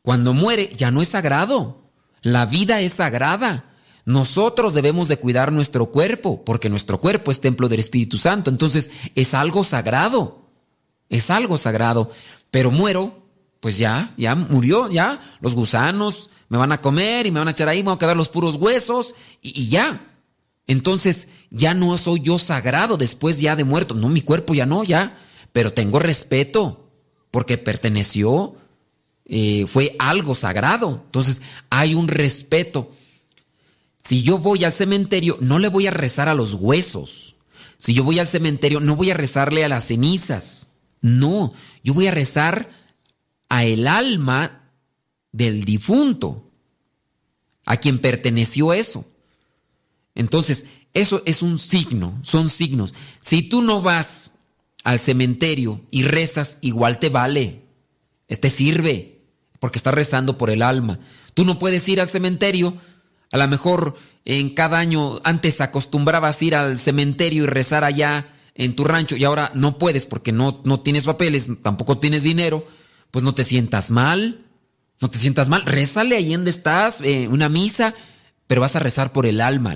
Cuando 0.01 0.33
muere 0.33 0.71
ya 0.77 0.89
no 0.89 1.01
es 1.01 1.09
sagrado. 1.09 1.91
La 2.21 2.45
vida 2.45 2.79
es 2.79 2.93
sagrada. 2.93 3.65
Nosotros 4.05 4.73
debemos 4.73 5.09
de 5.09 5.19
cuidar 5.19 5.51
nuestro 5.51 5.87
cuerpo, 5.87 6.45
porque 6.45 6.69
nuestro 6.69 6.97
cuerpo 7.01 7.29
es 7.29 7.41
templo 7.41 7.67
del 7.67 7.81
Espíritu 7.81 8.17
Santo. 8.17 8.49
Entonces 8.49 8.89
es 9.15 9.33
algo 9.33 9.65
sagrado. 9.65 10.47
Es 11.09 11.29
algo 11.29 11.57
sagrado. 11.57 12.09
Pero 12.51 12.71
muero, 12.71 13.21
pues 13.59 13.77
ya, 13.77 14.13
ya 14.15 14.33
murió, 14.33 14.89
ya. 14.89 15.19
Los 15.41 15.55
gusanos 15.55 16.29
me 16.47 16.57
van 16.57 16.71
a 16.71 16.79
comer 16.79 17.25
y 17.25 17.31
me 17.31 17.39
van 17.39 17.49
a 17.49 17.51
echar 17.51 17.67
ahí, 17.67 17.79
me 17.79 17.89
van 17.89 17.97
a 17.97 17.99
quedar 17.99 18.15
los 18.15 18.29
puros 18.29 18.55
huesos 18.55 19.13
y, 19.41 19.63
y 19.63 19.67
ya. 19.67 20.13
Entonces 20.67 21.29
ya 21.49 21.73
no 21.73 21.97
soy 21.97 22.21
yo 22.21 22.37
sagrado 22.37 22.97
después 22.97 23.39
ya 23.39 23.55
de 23.55 23.63
muerto. 23.63 23.95
No, 23.95 24.09
mi 24.09 24.21
cuerpo 24.21 24.53
ya 24.53 24.65
no, 24.65 24.83
ya. 24.83 25.17
Pero 25.53 25.73
tengo 25.73 25.99
respeto 25.99 26.91
porque 27.31 27.57
perteneció, 27.57 28.55
eh, 29.25 29.65
fue 29.67 29.95
algo 29.97 30.35
sagrado. 30.35 31.03
Entonces 31.05 31.41
hay 31.69 31.95
un 31.95 32.07
respeto. 32.07 32.91
Si 34.03 34.23
yo 34.23 34.37
voy 34.37 34.63
al 34.63 34.71
cementerio, 34.71 35.37
no 35.41 35.59
le 35.59 35.69
voy 35.69 35.87
a 35.87 35.91
rezar 35.91 36.29
a 36.29 36.35
los 36.35 36.53
huesos. 36.53 37.35
Si 37.77 37.93
yo 37.93 38.03
voy 38.03 38.19
al 38.19 38.27
cementerio, 38.27 38.79
no 38.79 38.95
voy 38.95 39.11
a 39.11 39.13
rezarle 39.13 39.63
a 39.63 39.69
las 39.69 39.87
cenizas. 39.87 40.69
No, 41.01 41.53
yo 41.83 41.93
voy 41.93 42.07
a 42.07 42.11
rezar 42.11 42.69
a 43.49 43.65
el 43.65 43.87
alma 43.87 44.71
del 45.31 45.63
difunto, 45.63 46.49
a 47.65 47.77
quien 47.77 47.99
perteneció 47.99 48.73
eso. 48.73 49.05
Entonces, 50.17 50.65
eso 50.95 51.21
es 51.25 51.43
un 51.43 51.59
signo, 51.59 52.19
son 52.23 52.49
signos. 52.49 52.95
Si 53.19 53.43
tú 53.43 53.61
no 53.61 53.83
vas 53.83 54.39
al 54.83 54.99
cementerio 54.99 55.79
y 55.91 56.03
rezas, 56.03 56.57
igual 56.61 56.97
te 56.97 57.09
vale. 57.09 57.61
Te 58.27 58.49
sirve, 58.49 59.21
porque 59.59 59.77
estás 59.77 59.93
rezando 59.93 60.35
por 60.39 60.49
el 60.49 60.63
alma. 60.63 60.99
Tú 61.35 61.45
no 61.45 61.59
puedes 61.59 61.87
ir 61.87 62.01
al 62.01 62.09
cementerio 62.09 62.75
A 63.31 63.37
lo 63.37 63.47
mejor 63.47 63.95
en 64.25 64.55
cada 64.55 64.79
año 64.79 65.19
antes 65.23 65.61
acostumbrabas 65.61 66.41
ir 66.41 66.55
al 66.55 66.79
cementerio 66.79 67.43
y 67.43 67.47
rezar 67.47 67.83
allá 67.83 68.33
en 68.55 68.75
tu 68.75 68.85
rancho 68.85 69.15
y 69.15 69.23
ahora 69.23 69.51
no 69.53 69.77
puedes 69.77 70.07
porque 70.07 70.31
no, 70.31 70.61
no 70.63 70.79
tienes 70.79 71.05
papeles, 71.05 71.47
tampoco 71.61 71.99
tienes 71.99 72.23
dinero, 72.23 72.65
pues 73.11 73.23
no 73.23 73.35
te 73.35 73.43
sientas 73.43 73.91
mal, 73.91 74.45
no 74.99 75.11
te 75.11 75.19
sientas 75.19 75.47
mal, 75.47 75.63
rézale 75.65 76.15
ahí 76.15 76.33
donde 76.33 76.49
estás, 76.49 77.01
eh, 77.01 77.27
una 77.27 77.49
misa, 77.49 77.93
pero 78.47 78.61
vas 78.61 78.75
a 78.75 78.79
rezar 78.79 79.13
por 79.13 79.25
el 79.25 79.41
alma. 79.41 79.75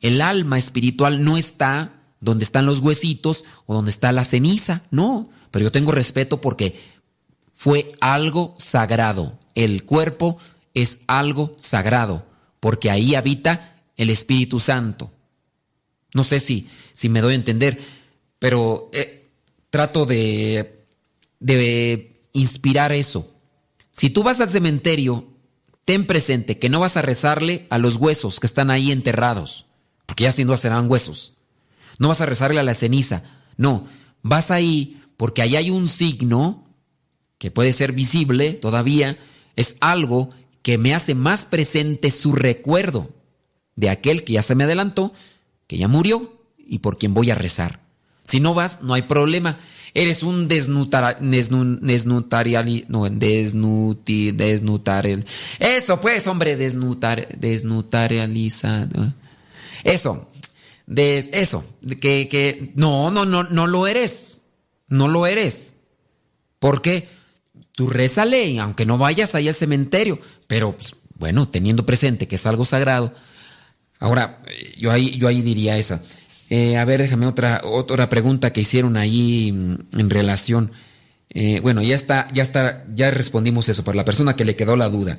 El 0.00 0.20
alma 0.20 0.58
espiritual 0.58 1.22
no 1.22 1.36
está 1.36 2.00
donde 2.20 2.44
están 2.44 2.66
los 2.66 2.80
huesitos 2.80 3.44
o 3.66 3.74
donde 3.74 3.90
está 3.90 4.12
la 4.12 4.24
ceniza, 4.24 4.82
no, 4.90 5.30
pero 5.50 5.64
yo 5.64 5.72
tengo 5.72 5.92
respeto 5.92 6.40
porque 6.40 6.74
fue 7.52 7.92
algo 8.00 8.54
sagrado. 8.58 9.38
El 9.54 9.84
cuerpo 9.84 10.38
es 10.74 11.00
algo 11.06 11.54
sagrado, 11.58 12.26
porque 12.60 12.90
ahí 12.90 13.14
habita 13.14 13.82
el 13.96 14.10
Espíritu 14.10 14.60
Santo. 14.60 15.12
No 16.14 16.24
sé 16.24 16.40
si, 16.40 16.68
si 16.92 17.08
me 17.08 17.20
doy 17.20 17.32
a 17.32 17.36
entender, 17.36 17.78
pero 18.38 18.90
eh, 18.92 19.28
trato 19.70 20.06
de, 20.06 20.84
de 21.38 22.12
inspirar 22.32 22.92
eso. 22.92 23.30
Si 23.92 24.10
tú 24.10 24.22
vas 24.22 24.40
al 24.40 24.50
cementerio, 24.50 25.26
ten 25.90 26.06
presente 26.06 26.56
que 26.56 26.68
no 26.68 26.78
vas 26.78 26.96
a 26.96 27.02
rezarle 27.02 27.66
a 27.68 27.76
los 27.76 27.96
huesos 27.96 28.38
que 28.38 28.46
están 28.46 28.70
ahí 28.70 28.92
enterrados, 28.92 29.66
porque 30.06 30.22
ya 30.22 30.30
sin 30.30 30.46
duda 30.46 30.56
serán 30.56 30.88
huesos. 30.88 31.32
No 31.98 32.06
vas 32.06 32.20
a 32.20 32.26
rezarle 32.26 32.60
a 32.60 32.62
la 32.62 32.74
ceniza, 32.74 33.24
no, 33.56 33.88
vas 34.22 34.52
ahí 34.52 35.02
porque 35.16 35.42
ahí 35.42 35.56
hay 35.56 35.68
un 35.68 35.88
signo 35.88 36.64
que 37.38 37.50
puede 37.50 37.72
ser 37.72 37.90
visible 37.90 38.52
todavía, 38.52 39.18
es 39.56 39.78
algo 39.80 40.30
que 40.62 40.78
me 40.78 40.94
hace 40.94 41.16
más 41.16 41.44
presente 41.44 42.12
su 42.12 42.36
recuerdo 42.36 43.10
de 43.74 43.90
aquel 43.90 44.22
que 44.22 44.34
ya 44.34 44.42
se 44.42 44.54
me 44.54 44.62
adelantó, 44.62 45.12
que 45.66 45.76
ya 45.76 45.88
murió 45.88 46.40
y 46.56 46.78
por 46.78 46.98
quien 46.98 47.14
voy 47.14 47.32
a 47.32 47.34
rezar. 47.34 47.80
Si 48.28 48.38
no 48.38 48.54
vas, 48.54 48.80
no 48.82 48.94
hay 48.94 49.02
problema. 49.02 49.58
Eres 49.92 50.22
un 50.22 50.46
desnutar, 50.46 51.18
desnu, 51.20 51.78
desnutariali, 51.80 52.84
no, 52.88 53.08
desnuti, 53.08 54.30
desnutarial. 54.30 55.24
Eso 55.58 56.00
pues, 56.00 56.26
hombre, 56.26 56.56
desnutar, 56.56 57.26
desnutarializado. 57.38 59.14
Eso, 59.84 60.28
des- 60.86 61.28
eso, 61.32 61.64
que, 62.00 62.28
que, 62.28 62.72
no, 62.76 63.10
no, 63.10 63.24
no, 63.24 63.44
no 63.44 63.66
lo 63.66 63.86
eres. 63.86 64.42
No 64.88 65.08
lo 65.08 65.26
eres. 65.26 65.76
Porque 66.58 67.08
tú 67.72 67.88
rézale, 67.88 68.58
aunque 68.60 68.86
no 68.86 68.98
vayas 68.98 69.34
ahí 69.34 69.48
al 69.48 69.54
cementerio, 69.54 70.20
pero 70.46 70.72
pues, 70.76 70.94
bueno, 71.16 71.48
teniendo 71.48 71.86
presente 71.86 72.28
que 72.28 72.36
es 72.36 72.46
algo 72.46 72.64
sagrado. 72.64 73.14
Ahora, 73.98 74.42
eh, 74.46 74.74
yo 74.78 74.90
ahí, 74.90 75.10
yo 75.16 75.28
ahí 75.28 75.42
diría 75.42 75.76
esa. 75.78 76.02
Eh, 76.50 76.76
a 76.76 76.84
ver, 76.84 77.00
déjame 77.00 77.26
otra, 77.26 77.62
otra 77.64 78.10
pregunta 78.10 78.52
que 78.52 78.60
hicieron 78.60 78.96
ahí 78.96 79.52
mm, 79.52 79.98
en 79.98 80.10
relación. 80.10 80.72
Eh, 81.30 81.60
bueno, 81.60 81.80
ya 81.80 81.94
está, 81.94 82.28
ya 82.32 82.42
está, 82.42 82.84
ya 82.92 83.10
respondimos 83.10 83.68
eso 83.68 83.84
para 83.84 83.96
la 83.96 84.04
persona 84.04 84.34
que 84.34 84.44
le 84.44 84.56
quedó 84.56 84.76
la 84.76 84.88
duda. 84.88 85.18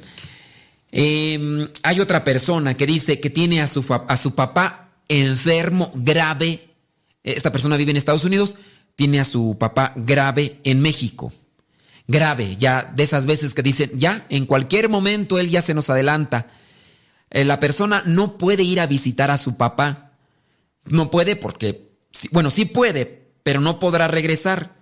Eh, 0.91 1.69
hay 1.83 1.99
otra 2.01 2.23
persona 2.23 2.75
que 2.75 2.85
dice 2.85 3.19
que 3.21 3.29
tiene 3.29 3.61
a 3.61 3.67
su, 3.67 3.85
a 3.89 4.17
su 4.17 4.35
papá 4.35 4.89
enfermo 5.07 5.91
grave. 5.95 6.67
Esta 7.23 7.51
persona 7.51 7.77
vive 7.77 7.91
en 7.91 7.97
Estados 7.97 8.25
Unidos, 8.25 8.57
tiene 8.95 9.19
a 9.19 9.25
su 9.25 9.57
papá 9.57 9.93
grave 9.95 10.59
en 10.63 10.81
México. 10.81 11.31
Grave, 12.07 12.57
ya 12.57 12.91
de 12.93 13.03
esas 13.03 13.25
veces 13.25 13.53
que 13.53 13.63
dicen, 13.63 13.91
ya, 13.93 14.25
en 14.29 14.45
cualquier 14.45 14.89
momento 14.89 15.39
él 15.39 15.49
ya 15.49 15.61
se 15.61 15.73
nos 15.73 15.89
adelanta. 15.89 16.47
Eh, 17.29 17.45
la 17.45 17.61
persona 17.61 18.03
no 18.05 18.37
puede 18.37 18.63
ir 18.63 18.81
a 18.81 18.85
visitar 18.85 19.31
a 19.31 19.37
su 19.37 19.55
papá. 19.55 20.10
No 20.85 21.11
puede 21.11 21.35
porque, 21.35 21.91
bueno, 22.31 22.49
sí 22.49 22.65
puede, 22.65 23.33
pero 23.43 23.61
no 23.61 23.79
podrá 23.79 24.07
regresar. 24.07 24.75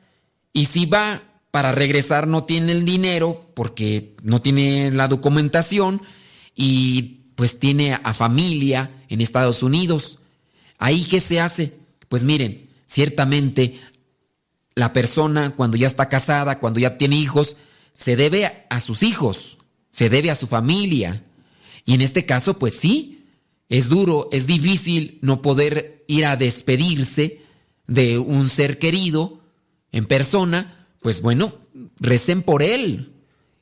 Y 0.54 0.66
si 0.68 0.86
va 0.86 1.24
para 1.52 1.72
regresar 1.72 2.28
no 2.28 2.44
tiene 2.44 2.72
el 2.72 2.86
dinero 2.86 3.50
porque 3.56 4.16
no 4.24 4.42
tiene 4.42 4.92
la 4.92 5.08
documentación 5.08 6.02
y 6.56 7.22
pues 7.36 7.60
tiene 7.60 7.98
a 8.04 8.14
familia 8.14 9.04
en 9.08 9.22
Estados 9.22 9.64
Unidos. 9.64 10.20
Ahí 10.78 11.06
qué 11.06 11.20
se 11.20 11.40
hace? 11.40 11.74
Pues 12.08 12.24
miren, 12.24 12.70
ciertamente 12.86 13.80
la 14.76 14.94
persona 14.94 15.56
cuando 15.56 15.78
ya 15.78 15.88
está 15.88 16.10
casada, 16.10 16.60
cuando 16.60 16.80
ya 16.80 16.98
tiene 16.98 17.16
hijos, 17.16 17.58
se 17.94 18.16
debe 18.16 18.66
a 18.70 18.80
sus 18.80 19.04
hijos, 19.04 19.58
se 19.90 20.10
debe 20.10 20.32
a 20.32 20.36
su 20.36 20.48
familia. 20.48 21.24
Y 21.86 21.94
en 21.94 22.02
este 22.02 22.26
caso, 22.26 22.60
pues 22.60 22.76
sí, 22.76 23.19
es 23.70 23.88
duro, 23.88 24.30
es 24.32 24.48
difícil 24.48 25.20
no 25.22 25.42
poder 25.42 26.04
ir 26.08 26.26
a 26.26 26.36
despedirse 26.36 27.42
de 27.88 28.18
un 28.18 28.50
ser 28.50 28.80
querido 28.80 29.40
en 29.92 30.06
persona, 30.06 30.88
pues 31.02 31.22
bueno, 31.22 31.54
recen 32.00 32.42
por 32.42 32.64
él. 32.64 33.14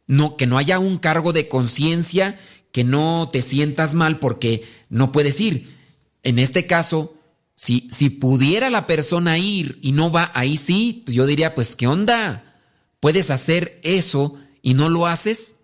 No, 0.07 0.37
que 0.37 0.47
no 0.47 0.57
haya 0.57 0.79
un 0.79 0.97
cargo 0.97 1.33
de 1.33 1.49
conciencia, 1.49 2.39
que 2.71 2.85
no 2.85 3.29
te 3.31 3.41
sientas 3.41 3.93
mal 3.93 4.19
porque 4.19 4.63
no 4.89 5.11
puedes 5.11 5.41
ir. 5.41 5.75
En 6.23 6.39
este 6.39 6.65
caso, 6.65 7.15
si, 7.55 7.89
si 7.91 8.09
pudiera 8.09 8.69
la 8.69 8.87
persona 8.87 9.37
ir 9.37 9.77
y 9.81 9.91
no 9.91 10.09
va, 10.09 10.31
ahí 10.33 10.55
sí, 10.55 11.01
pues 11.05 11.15
yo 11.15 11.25
diría, 11.25 11.53
pues, 11.53 11.75
¿qué 11.75 11.87
onda? 11.87 12.55
¿Puedes 13.01 13.31
hacer 13.31 13.81
eso 13.83 14.35
y 14.61 14.73
no 14.73 14.87
lo 14.87 15.05
haces? 15.05 15.55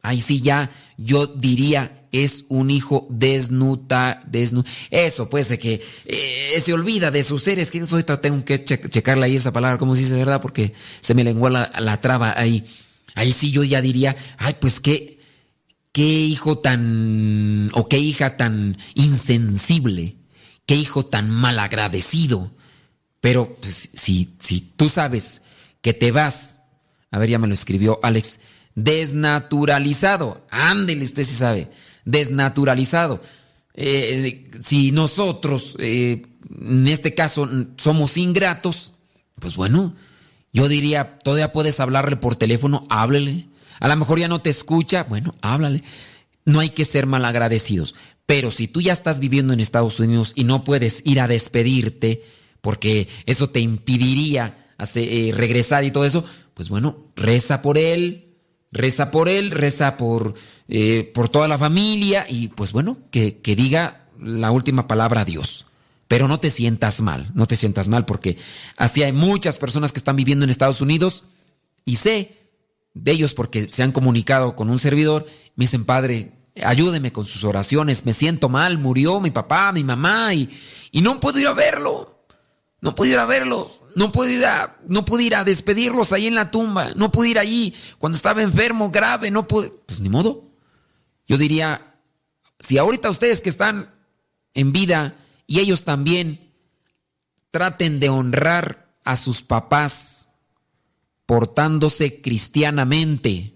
Ahí 0.00 0.22
sí 0.22 0.40
ya 0.40 0.70
yo 0.96 1.26
diría 1.26 2.01
es 2.12 2.44
un 2.48 2.70
hijo 2.70 3.06
desnuta, 3.10 4.22
desnu 4.26 4.62
Eso, 4.90 5.28
pues, 5.28 5.48
de 5.48 5.58
que 5.58 5.82
eh, 6.04 6.62
se 6.64 6.72
olvida 6.72 7.10
de 7.10 7.22
sus 7.22 7.42
seres, 7.42 7.70
que 7.70 7.78
eso 7.78 7.96
ahorita 7.96 8.20
tengo 8.20 8.44
que 8.44 8.64
che- 8.64 8.88
checarle 8.90 9.24
ahí 9.26 9.36
esa 9.36 9.52
palabra, 9.52 9.78
como 9.78 9.94
se 9.96 10.02
dice, 10.02 10.14
¿verdad? 10.14 10.40
Porque 10.40 10.74
se 11.00 11.14
me 11.14 11.24
lenguó 11.24 11.48
la, 11.48 11.70
la 11.80 12.00
traba 12.00 12.34
ahí. 12.38 12.64
Ahí 13.14 13.32
sí 13.32 13.50
yo 13.50 13.64
ya 13.64 13.80
diría, 13.80 14.16
ay, 14.38 14.56
pues 14.60 14.78
qué, 14.80 15.18
qué 15.92 16.02
hijo 16.02 16.58
tan, 16.58 17.70
o 17.72 17.88
qué 17.88 17.98
hija 17.98 18.36
tan 18.36 18.76
insensible, 18.94 20.16
qué 20.66 20.76
hijo 20.76 21.06
tan 21.06 21.30
malagradecido. 21.30 22.52
Pero 23.20 23.54
pues, 23.54 23.88
si, 23.94 24.34
si 24.38 24.60
tú 24.60 24.88
sabes 24.88 25.42
que 25.80 25.94
te 25.94 26.10
vas, 26.12 26.60
a 27.10 27.18
ver, 27.18 27.30
ya 27.30 27.38
me 27.38 27.46
lo 27.48 27.54
escribió 27.54 28.00
Alex, 28.02 28.40
desnaturalizado, 28.74 30.46
ándele, 30.50 31.04
usted 31.04 31.24
sí 31.24 31.34
sabe, 31.34 31.70
desnaturalizado. 32.04 33.20
Eh, 33.74 34.50
si 34.60 34.92
nosotros, 34.92 35.76
eh, 35.78 36.22
en 36.60 36.86
este 36.88 37.14
caso, 37.14 37.48
somos 37.76 38.16
ingratos, 38.16 38.92
pues 39.38 39.56
bueno, 39.56 39.94
yo 40.52 40.68
diría, 40.68 41.18
todavía 41.18 41.52
puedes 41.52 41.80
hablarle 41.80 42.16
por 42.16 42.36
teléfono, 42.36 42.86
háblele. 42.90 43.48
A 43.80 43.88
lo 43.88 43.96
mejor 43.96 44.18
ya 44.18 44.28
no 44.28 44.42
te 44.42 44.50
escucha, 44.50 45.04
bueno, 45.04 45.34
háblale. 45.40 45.82
No 46.44 46.60
hay 46.60 46.70
que 46.70 46.84
ser 46.84 47.06
malagradecidos. 47.06 47.94
Pero 48.26 48.50
si 48.50 48.68
tú 48.68 48.80
ya 48.80 48.92
estás 48.92 49.18
viviendo 49.18 49.52
en 49.52 49.60
Estados 49.60 49.98
Unidos 49.98 50.32
y 50.34 50.44
no 50.44 50.62
puedes 50.64 51.02
ir 51.04 51.20
a 51.20 51.28
despedirte, 51.28 52.22
porque 52.60 53.08
eso 53.26 53.50
te 53.50 53.60
impediría 53.60 54.66
hacer- 54.78 55.08
eh, 55.10 55.32
regresar 55.32 55.84
y 55.84 55.90
todo 55.90 56.04
eso, 56.04 56.24
pues 56.54 56.68
bueno, 56.68 57.12
reza 57.16 57.62
por 57.62 57.78
él, 57.78 58.31
reza 58.72 59.10
por 59.10 59.28
él, 59.28 59.50
reza 59.50 59.96
por, 59.96 60.34
eh, 60.68 61.10
por 61.14 61.28
toda 61.28 61.46
la 61.46 61.58
familia 61.58 62.26
y 62.28 62.48
pues 62.48 62.72
bueno, 62.72 62.98
que, 63.10 63.38
que 63.38 63.54
diga 63.54 64.06
la 64.18 64.50
última 64.50 64.88
palabra 64.88 65.20
a 65.20 65.24
Dios. 65.24 65.66
Pero 66.08 66.28
no 66.28 66.38
te 66.40 66.50
sientas 66.50 67.00
mal, 67.00 67.30
no 67.34 67.46
te 67.46 67.56
sientas 67.56 67.88
mal 67.88 68.04
porque 68.04 68.36
así 68.76 69.02
hay 69.02 69.12
muchas 69.12 69.58
personas 69.58 69.92
que 69.92 69.98
están 69.98 70.16
viviendo 70.16 70.44
en 70.44 70.50
Estados 70.50 70.80
Unidos 70.80 71.24
y 71.84 71.96
sé 71.96 72.38
de 72.94 73.12
ellos 73.12 73.34
porque 73.34 73.70
se 73.70 73.82
han 73.82 73.92
comunicado 73.92 74.54
con 74.54 74.68
un 74.68 74.78
servidor, 74.78 75.26
me 75.56 75.64
dicen, 75.64 75.84
padre, 75.84 76.32
ayúdeme 76.62 77.12
con 77.12 77.24
sus 77.24 77.44
oraciones, 77.44 78.04
me 78.04 78.12
siento 78.12 78.48
mal, 78.48 78.78
murió 78.78 79.20
mi 79.20 79.30
papá, 79.30 79.72
mi 79.72 79.84
mamá 79.84 80.34
y, 80.34 80.50
y 80.90 81.00
no 81.00 81.18
puedo 81.20 81.38
ir 81.38 81.46
a 81.46 81.54
verlo. 81.54 82.11
No 82.82 82.96
pude 82.96 83.10
ir 83.10 83.18
a 83.18 83.26
verlos, 83.26 83.80
no 83.94 84.10
pude 84.10 84.32
ir 84.32 84.44
a, 84.44 84.76
no 84.88 85.04
pude 85.04 85.22
ir 85.22 85.36
a 85.36 85.44
despedirlos 85.44 86.12
ahí 86.12 86.26
en 86.26 86.34
la 86.34 86.50
tumba, 86.50 86.90
no 86.96 87.12
pude 87.12 87.28
ir 87.28 87.38
allí 87.38 87.74
cuando 87.98 88.16
estaba 88.16 88.42
enfermo, 88.42 88.90
grave, 88.90 89.30
no 89.30 89.46
pude. 89.46 89.72
Pues 89.86 90.00
ni 90.00 90.08
modo. 90.08 90.50
Yo 91.28 91.38
diría, 91.38 91.94
si 92.58 92.78
ahorita 92.78 93.08
ustedes 93.08 93.40
que 93.40 93.50
están 93.50 93.94
en 94.52 94.72
vida 94.72 95.14
y 95.46 95.60
ellos 95.60 95.84
también 95.84 96.52
traten 97.52 98.00
de 98.00 98.08
honrar 98.08 98.96
a 99.04 99.16
sus 99.16 99.42
papás 99.42 100.40
portándose 101.24 102.20
cristianamente 102.20 103.54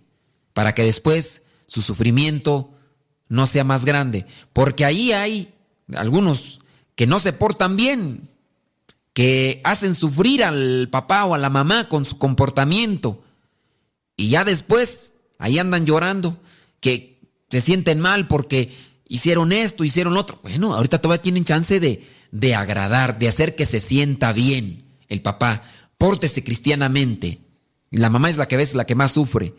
para 0.52 0.72
que 0.72 0.84
después 0.84 1.42
su 1.66 1.82
sufrimiento 1.82 2.74
no 3.28 3.46
sea 3.46 3.64
más 3.64 3.84
grande. 3.84 4.26
Porque 4.52 4.84
ahí 4.84 5.10
hay 5.10 5.52
algunos 5.96 6.60
que 6.94 7.08
no 7.08 7.18
se 7.18 7.32
portan 7.32 7.74
bien, 7.74 8.30
que 9.16 9.62
hacen 9.64 9.94
sufrir 9.94 10.44
al 10.44 10.90
papá 10.90 11.24
o 11.24 11.34
a 11.34 11.38
la 11.38 11.48
mamá 11.48 11.88
con 11.88 12.04
su 12.04 12.18
comportamiento. 12.18 13.24
Y 14.14 14.28
ya 14.28 14.44
después, 14.44 15.14
ahí 15.38 15.58
andan 15.58 15.86
llorando, 15.86 16.38
que 16.80 17.22
se 17.48 17.62
sienten 17.62 17.98
mal 17.98 18.28
porque 18.28 18.74
hicieron 19.08 19.52
esto, 19.52 19.84
hicieron 19.84 20.18
otro. 20.18 20.38
Bueno, 20.42 20.74
ahorita 20.74 21.00
todavía 21.00 21.22
tienen 21.22 21.46
chance 21.46 21.80
de, 21.80 22.04
de 22.30 22.54
agradar, 22.54 23.18
de 23.18 23.28
hacer 23.28 23.54
que 23.54 23.64
se 23.64 23.80
sienta 23.80 24.34
bien 24.34 24.84
el 25.08 25.22
papá. 25.22 25.62
Pórtese 25.96 26.44
cristianamente. 26.44 27.38
La 27.90 28.10
mamá 28.10 28.28
es 28.28 28.36
la 28.36 28.48
que 28.48 28.58
ves 28.58 28.74
la 28.74 28.84
que 28.84 28.96
más 28.96 29.12
sufre. 29.12 29.54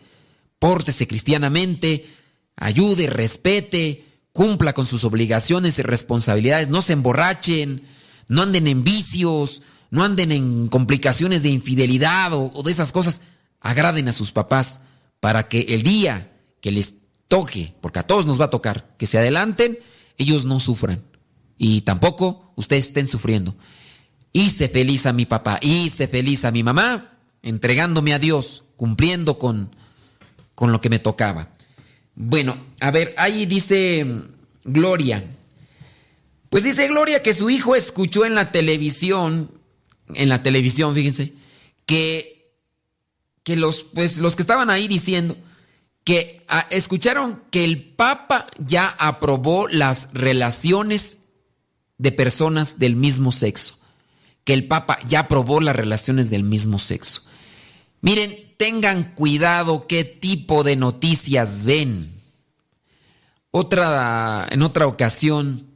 Pórtese 0.60 1.08
cristianamente, 1.08 2.06
ayude, 2.54 3.08
respete, 3.08 4.04
cumpla 4.30 4.72
con 4.72 4.86
sus 4.86 5.02
obligaciones 5.02 5.80
y 5.80 5.82
responsabilidades, 5.82 6.68
no 6.68 6.80
se 6.80 6.92
emborrachen, 6.92 7.97
no 8.28 8.42
anden 8.42 8.66
en 8.66 8.84
vicios, 8.84 9.62
no 9.90 10.04
anden 10.04 10.32
en 10.32 10.68
complicaciones 10.68 11.42
de 11.42 11.48
infidelidad 11.48 12.32
o, 12.32 12.62
de 12.62 12.70
esas 12.70 12.92
cosas. 12.92 13.22
Agraden 13.60 14.08
a 14.08 14.12
sus 14.12 14.32
papás 14.32 14.80
para 15.20 15.48
que 15.48 15.60
el 15.60 15.82
día 15.82 16.32
que 16.60 16.70
les 16.70 16.96
toque, 17.26 17.74
porque 17.80 17.98
a 17.98 18.06
todos 18.06 18.26
nos 18.26 18.40
va 18.40 18.46
a 18.46 18.50
tocar, 18.50 18.88
que 18.96 19.06
se 19.06 19.18
adelanten, 19.18 19.78
ellos 20.16 20.44
no 20.44 20.60
sufran. 20.60 21.02
Y 21.56 21.80
tampoco 21.82 22.52
ustedes 22.56 22.86
estén 22.86 23.08
sufriendo. 23.08 23.56
Hice 24.32 24.68
feliz 24.68 25.06
a 25.06 25.12
mi 25.12 25.26
papá, 25.26 25.58
hice 25.62 26.06
feliz 26.06 26.44
a 26.44 26.50
mi 26.50 26.62
mamá, 26.62 27.18
entregándome 27.42 28.14
a 28.14 28.18
Dios, 28.18 28.64
cumpliendo 28.76 29.38
con, 29.38 29.74
con 30.54 30.70
lo 30.70 30.80
que 30.80 30.90
me 30.90 30.98
tocaba. 30.98 31.50
Bueno, 32.14 32.56
a 32.80 32.90
ver, 32.90 33.14
ahí 33.16 33.46
dice 33.46 34.04
mm, 34.04 34.22
Gloria. 34.64 35.37
Pues 36.48 36.64
dice 36.64 36.88
Gloria 36.88 37.22
que 37.22 37.34
su 37.34 37.50
hijo 37.50 37.76
escuchó 37.76 38.24
en 38.24 38.34
la 38.34 38.52
televisión, 38.52 39.50
en 40.14 40.28
la 40.28 40.42
televisión, 40.42 40.94
fíjense, 40.94 41.34
que, 41.84 42.52
que 43.42 43.56
los, 43.56 43.82
pues, 43.82 44.18
los 44.18 44.36
que 44.36 44.42
estaban 44.42 44.70
ahí 44.70 44.88
diciendo 44.88 45.36
que 46.04 46.42
ah, 46.48 46.66
escucharon 46.70 47.42
que 47.50 47.64
el 47.64 47.82
Papa 47.82 48.46
ya 48.58 48.88
aprobó 48.98 49.68
las 49.68 50.08
relaciones 50.14 51.18
de 51.98 52.12
personas 52.12 52.78
del 52.78 52.96
mismo 52.96 53.30
sexo. 53.30 53.76
Que 54.44 54.54
el 54.54 54.66
Papa 54.66 54.98
ya 55.06 55.20
aprobó 55.20 55.60
las 55.60 55.76
relaciones 55.76 56.30
del 56.30 56.44
mismo 56.44 56.78
sexo. 56.78 57.24
Miren, 58.00 58.54
tengan 58.56 59.14
cuidado 59.14 59.86
qué 59.86 60.04
tipo 60.04 60.64
de 60.64 60.76
noticias 60.76 61.66
ven. 61.66 62.14
Otra, 63.50 64.46
en 64.50 64.62
otra 64.62 64.86
ocasión, 64.86 65.67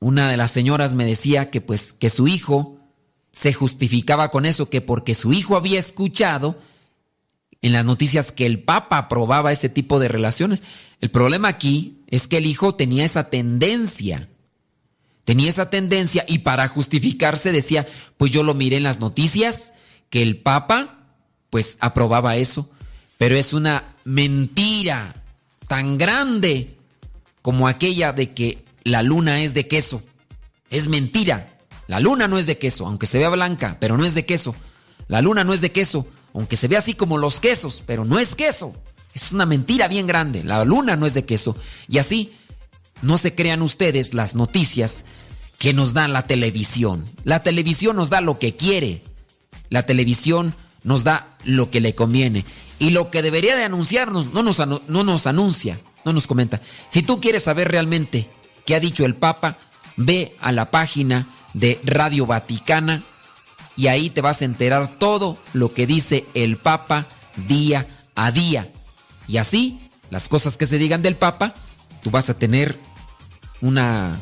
una 0.00 0.30
de 0.30 0.36
las 0.36 0.50
señoras 0.50 0.94
me 0.94 1.04
decía 1.04 1.50
que 1.50 1.60
pues 1.60 1.92
que 1.92 2.10
su 2.10 2.28
hijo 2.28 2.78
se 3.32 3.52
justificaba 3.52 4.30
con 4.30 4.46
eso, 4.46 4.70
que 4.70 4.80
porque 4.80 5.14
su 5.14 5.32
hijo 5.32 5.56
había 5.56 5.78
escuchado 5.78 6.58
en 7.62 7.72
las 7.72 7.84
noticias 7.84 8.32
que 8.32 8.46
el 8.46 8.62
Papa 8.62 8.98
aprobaba 8.98 9.52
ese 9.52 9.68
tipo 9.68 9.98
de 9.98 10.08
relaciones. 10.08 10.62
El 11.00 11.10
problema 11.10 11.48
aquí 11.48 12.02
es 12.08 12.28
que 12.28 12.38
el 12.38 12.46
hijo 12.46 12.74
tenía 12.74 13.04
esa 13.04 13.28
tendencia. 13.28 14.28
Tenía 15.24 15.48
esa 15.48 15.70
tendencia 15.70 16.24
y 16.28 16.38
para 16.38 16.68
justificarse 16.68 17.52
decía, 17.52 17.86
pues 18.16 18.30
yo 18.30 18.42
lo 18.42 18.54
miré 18.54 18.76
en 18.76 18.84
las 18.84 19.00
noticias, 19.00 19.74
que 20.08 20.22
el 20.22 20.38
Papa 20.38 21.00
pues 21.50 21.76
aprobaba 21.80 22.36
eso. 22.36 22.70
Pero 23.18 23.36
es 23.36 23.52
una 23.52 23.96
mentira 24.04 25.14
tan 25.66 25.98
grande 25.98 26.76
como 27.42 27.66
aquella 27.66 28.12
de 28.12 28.32
que 28.34 28.64
la 28.86 29.02
luna 29.02 29.40
es 29.40 29.52
de 29.52 29.66
queso. 29.66 30.02
Es 30.70 30.86
mentira. 30.86 31.58
La 31.88 31.98
luna 31.98 32.28
no 32.28 32.38
es 32.38 32.46
de 32.46 32.56
queso, 32.56 32.86
aunque 32.86 33.06
se 33.06 33.18
vea 33.18 33.28
blanca, 33.28 33.78
pero 33.80 33.96
no 33.96 34.04
es 34.04 34.14
de 34.14 34.24
queso. 34.24 34.54
La 35.08 35.20
luna 35.22 35.42
no 35.42 35.52
es 35.52 35.60
de 35.60 35.72
queso, 35.72 36.06
aunque 36.32 36.56
se 36.56 36.68
vea 36.68 36.78
así 36.78 36.94
como 36.94 37.18
los 37.18 37.40
quesos, 37.40 37.82
pero 37.84 38.04
no 38.04 38.18
es 38.18 38.34
queso. 38.36 38.74
Es 39.12 39.32
una 39.32 39.44
mentira 39.44 39.88
bien 39.88 40.06
grande. 40.06 40.44
La 40.44 40.64
luna 40.64 40.94
no 40.94 41.06
es 41.06 41.14
de 41.14 41.24
queso. 41.24 41.56
Y 41.88 41.98
así, 41.98 42.36
no 43.02 43.18
se 43.18 43.34
crean 43.34 43.60
ustedes 43.60 44.14
las 44.14 44.36
noticias 44.36 45.04
que 45.58 45.72
nos 45.72 45.92
da 45.92 46.06
la 46.06 46.22
televisión. 46.22 47.04
La 47.24 47.42
televisión 47.42 47.96
nos 47.96 48.08
da 48.08 48.20
lo 48.20 48.38
que 48.38 48.54
quiere. 48.54 49.02
La 49.68 49.84
televisión 49.84 50.54
nos 50.84 51.02
da 51.02 51.36
lo 51.44 51.70
que 51.70 51.80
le 51.80 51.96
conviene. 51.96 52.44
Y 52.78 52.90
lo 52.90 53.10
que 53.10 53.22
debería 53.22 53.56
de 53.56 53.64
anunciarnos 53.64 54.32
no 54.32 54.44
nos, 54.44 54.58
no 54.58 54.80
nos 55.04 55.26
anuncia, 55.26 55.80
no 56.04 56.12
nos 56.12 56.28
comenta. 56.28 56.60
Si 56.88 57.02
tú 57.02 57.20
quieres 57.20 57.42
saber 57.42 57.68
realmente 57.68 58.30
qué 58.66 58.74
ha 58.74 58.80
dicho 58.80 59.06
el 59.06 59.14
Papa, 59.14 59.56
ve 59.96 60.36
a 60.40 60.52
la 60.52 60.70
página 60.70 61.26
de 61.54 61.80
Radio 61.84 62.26
Vaticana 62.26 63.02
y 63.76 63.86
ahí 63.86 64.10
te 64.10 64.20
vas 64.20 64.42
a 64.42 64.44
enterar 64.44 64.88
todo 64.98 65.38
lo 65.52 65.72
que 65.72 65.86
dice 65.86 66.26
el 66.34 66.56
Papa 66.56 67.06
día 67.48 67.86
a 68.14 68.32
día. 68.32 68.72
Y 69.28 69.38
así, 69.38 69.88
las 70.10 70.28
cosas 70.28 70.56
que 70.56 70.66
se 70.66 70.78
digan 70.78 71.02
del 71.02 71.16
Papa, 71.16 71.54
tú 72.02 72.10
vas 72.10 72.28
a 72.30 72.38
tener 72.38 72.76
una 73.60 74.18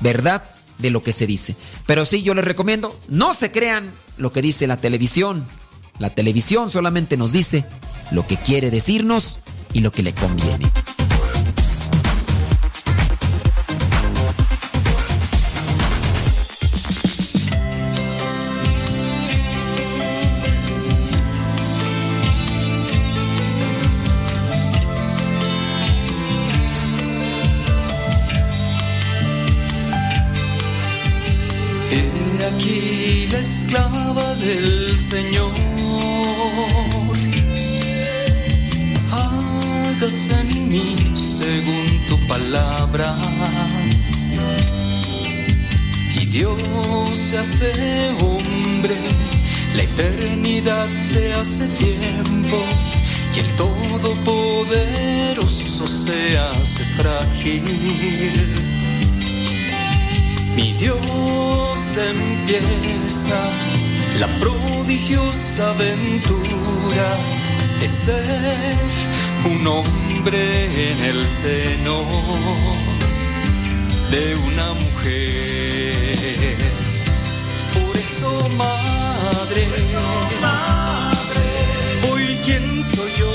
verdad 0.00 0.42
de 0.78 0.90
lo 0.90 1.02
que 1.02 1.12
se 1.12 1.26
dice. 1.26 1.56
Pero 1.86 2.06
sí, 2.06 2.22
yo 2.22 2.34
les 2.34 2.44
recomiendo, 2.44 2.98
no 3.08 3.34
se 3.34 3.50
crean 3.50 3.92
lo 4.16 4.32
que 4.32 4.42
dice 4.42 4.66
la 4.66 4.76
televisión. 4.76 5.46
La 5.98 6.14
televisión 6.14 6.70
solamente 6.70 7.16
nos 7.16 7.32
dice 7.32 7.64
lo 8.12 8.26
que 8.26 8.36
quiere 8.36 8.70
decirnos 8.70 9.38
y 9.72 9.80
lo 9.80 9.90
que 9.90 10.02
le 10.02 10.14
conviene. 10.14 10.70
Aquí 32.58 33.26
la 33.30 33.38
esclava 33.38 34.34
del 34.36 34.98
Señor. 34.98 35.52
Hágase 39.10 40.40
en 40.40 40.68
mí 40.68 40.96
según 41.14 42.06
tu 42.08 42.16
palabra. 42.26 43.16
Y 46.20 46.26
Dios 46.26 46.60
se 47.30 47.38
hace 47.38 48.10
hombre, 48.20 48.96
la 49.74 49.82
eternidad 49.82 50.88
se 51.12 51.32
hace 51.34 51.66
tiempo. 51.84 52.64
Y 53.34 53.38
el 53.40 53.50
Todopoderoso 53.56 55.86
se 55.86 56.38
hace 56.38 56.84
frágil. 56.96 58.67
Mi 60.58 60.72
Dios 60.72 60.98
empieza 61.96 63.38
la 64.18 64.26
prodigiosa 64.40 65.70
aventura 65.70 67.16
de 67.78 67.88
ser 67.88 68.76
un 69.44 69.64
hombre 69.64 70.90
en 70.90 71.04
el 71.04 71.24
seno 71.24 72.02
de 74.10 74.34
una 74.34 74.72
mujer. 74.82 76.58
Por 77.74 77.96
eso, 77.96 78.48
madre, 78.56 79.68
hoy 82.10 82.36
quién 82.44 82.82
soy 82.82 83.12
yo, 83.16 83.30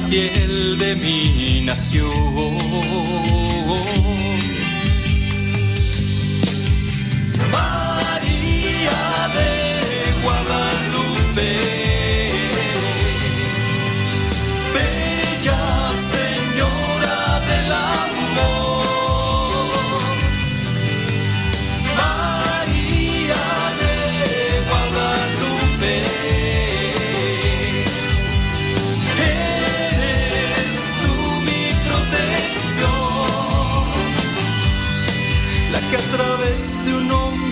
la 0.00 0.08
piel 0.08 0.78
de 0.78 0.94
mi 0.96 1.62
nación. 1.62 2.08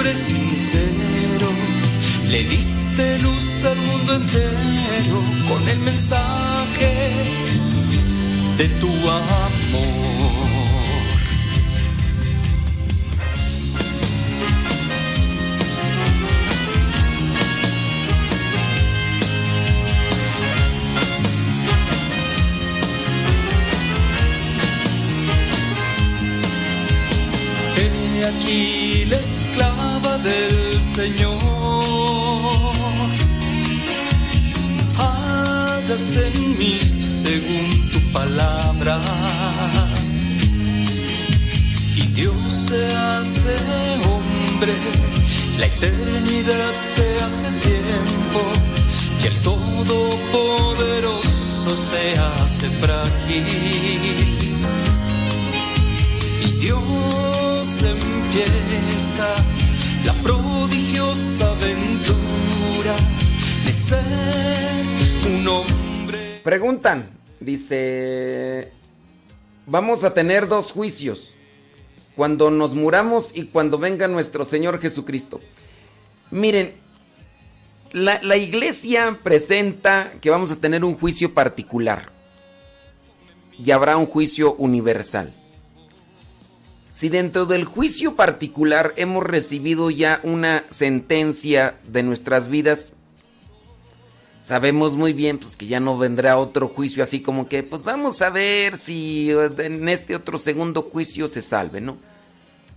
Hombre 0.07 0.57
se 2.31 2.45
diste 2.45 3.19
luz 3.21 3.65
al 3.65 3.77
mundo 3.77 4.15
entero 4.15 5.23
con 5.49 5.69
el 5.69 5.79
mensaje 5.81 6.93
de 8.59 8.69
tu 8.81 8.89
amor. 8.89 10.37
Aquí 28.27 29.05
la 29.05 29.19
del 30.19 30.81
Señor. 30.95 31.35
Hágase 34.99 36.29
en 36.29 36.59
mí 36.59 36.79
según 37.03 37.91
tu 37.93 38.01
palabra. 38.13 39.01
Y 41.95 42.03
Dios 42.19 42.37
se 42.69 42.83
hace 42.95 43.57
hombre, 44.09 44.75
la 45.59 45.67
eternidad 45.67 46.73
se 46.95 47.07
hace 47.25 47.49
tiempo, 47.69 48.41
y 49.23 49.25
el 49.27 49.37
Todopoderoso 49.41 51.71
se 51.91 52.03
hace 52.19 52.67
frágil 52.71 53.47
y 56.43 56.51
Dios 56.53 57.83
empieza 57.83 59.35
la 60.07 60.13
prodigiosa 60.23 61.51
aventura 61.51 62.95
de 63.65 63.73
ser 63.73 65.35
un 65.35 65.49
hombre. 65.49 66.41
Preguntan, 66.45 67.11
dice, 67.41 68.71
vamos 69.67 70.05
a 70.05 70.15
tener 70.15 70.47
dos 70.47 70.71
juicios, 70.71 71.35
cuando 72.15 72.51
nos 72.51 72.75
muramos 72.75 73.33
y 73.35 73.47
cuando 73.47 73.79
venga 73.79 74.07
nuestro 74.07 74.45
Señor 74.45 74.81
Jesucristo. 74.81 75.41
Miren, 76.31 76.75
la, 77.93 78.21
la 78.23 78.37
iglesia 78.37 79.19
presenta 79.25 80.13
que 80.21 80.31
vamos 80.31 80.53
a 80.53 80.57
tener 80.57 80.85
un 80.85 80.95
juicio 80.95 81.35
particular 81.35 82.13
y 83.59 83.73
habrá 83.73 83.97
un 83.97 84.07
juicio 84.07 84.55
universal. 84.55 85.35
Si 86.99 87.11
dentro 87.11 87.45
del 87.45 87.67
juicio 87.67 88.17
particular 88.17 88.95
hemos 88.97 89.23
recibido 89.23 89.91
ya 89.91 90.19
una 90.23 90.65
sentencia 90.71 91.79
de 91.87 92.03
nuestras 92.03 92.49
vidas, 92.49 92.93
sabemos 94.41 94.95
muy 94.95 95.13
bien 95.13 95.37
pues 95.37 95.59
que 95.59 95.67
ya 95.67 95.79
no 95.79 95.99
vendrá 95.99 96.39
otro 96.39 96.69
juicio 96.69 97.03
así 97.03 97.21
como 97.21 97.51
que 97.51 97.63
pues 97.63 97.83
vamos 97.83 98.23
a 98.23 98.31
ver 98.31 98.79
si 98.79 99.31
en 99.59 99.91
este 99.91 100.17
otro 100.17 100.39
segundo 100.39 100.85
juicio 100.85 101.29
se 101.29 101.43
salve, 101.43 101.83
¿no? 101.83 101.99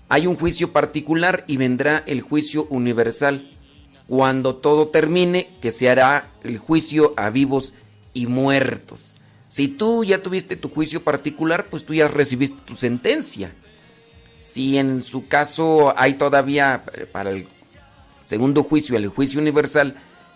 Hay 0.10 0.28
un 0.28 0.36
juicio 0.36 0.74
particular 0.74 1.46
y 1.48 1.56
vendrá 1.56 2.04
el 2.06 2.20
juicio 2.20 2.68
universal. 2.70 3.50
Cuando 4.06 4.56
todo 4.56 4.90
termine, 4.90 5.50
que 5.62 5.72
se 5.72 5.90
hará 5.90 6.30
el 6.44 6.58
juicio 6.58 7.14
a 7.16 7.30
vivos 7.30 7.74
y 8.14 8.28
muertos. 8.28 9.16
Si 9.48 9.70
tú 9.70 10.04
ya 10.04 10.22
tuviste 10.22 10.58
tu 10.58 10.68
juicio 10.68 11.06
particular, 11.06 11.68
pues 11.70 11.86
tú 11.86 11.94
ya 11.94 12.10
recibiste 12.10 12.60
tu 12.66 12.76
sentencia. 12.76 13.54
Si 14.60 14.78
en 14.78 15.04
su 15.04 15.26
caso 15.26 15.94
hay 15.98 16.16
todavía 16.16 16.84
eh, 16.94 17.06
para 17.06 17.30
el 17.30 17.48
segundo 18.26 18.62
juicio, 18.62 18.98
el 18.98 19.08
juicio 19.08 19.40
universal, 19.40 19.96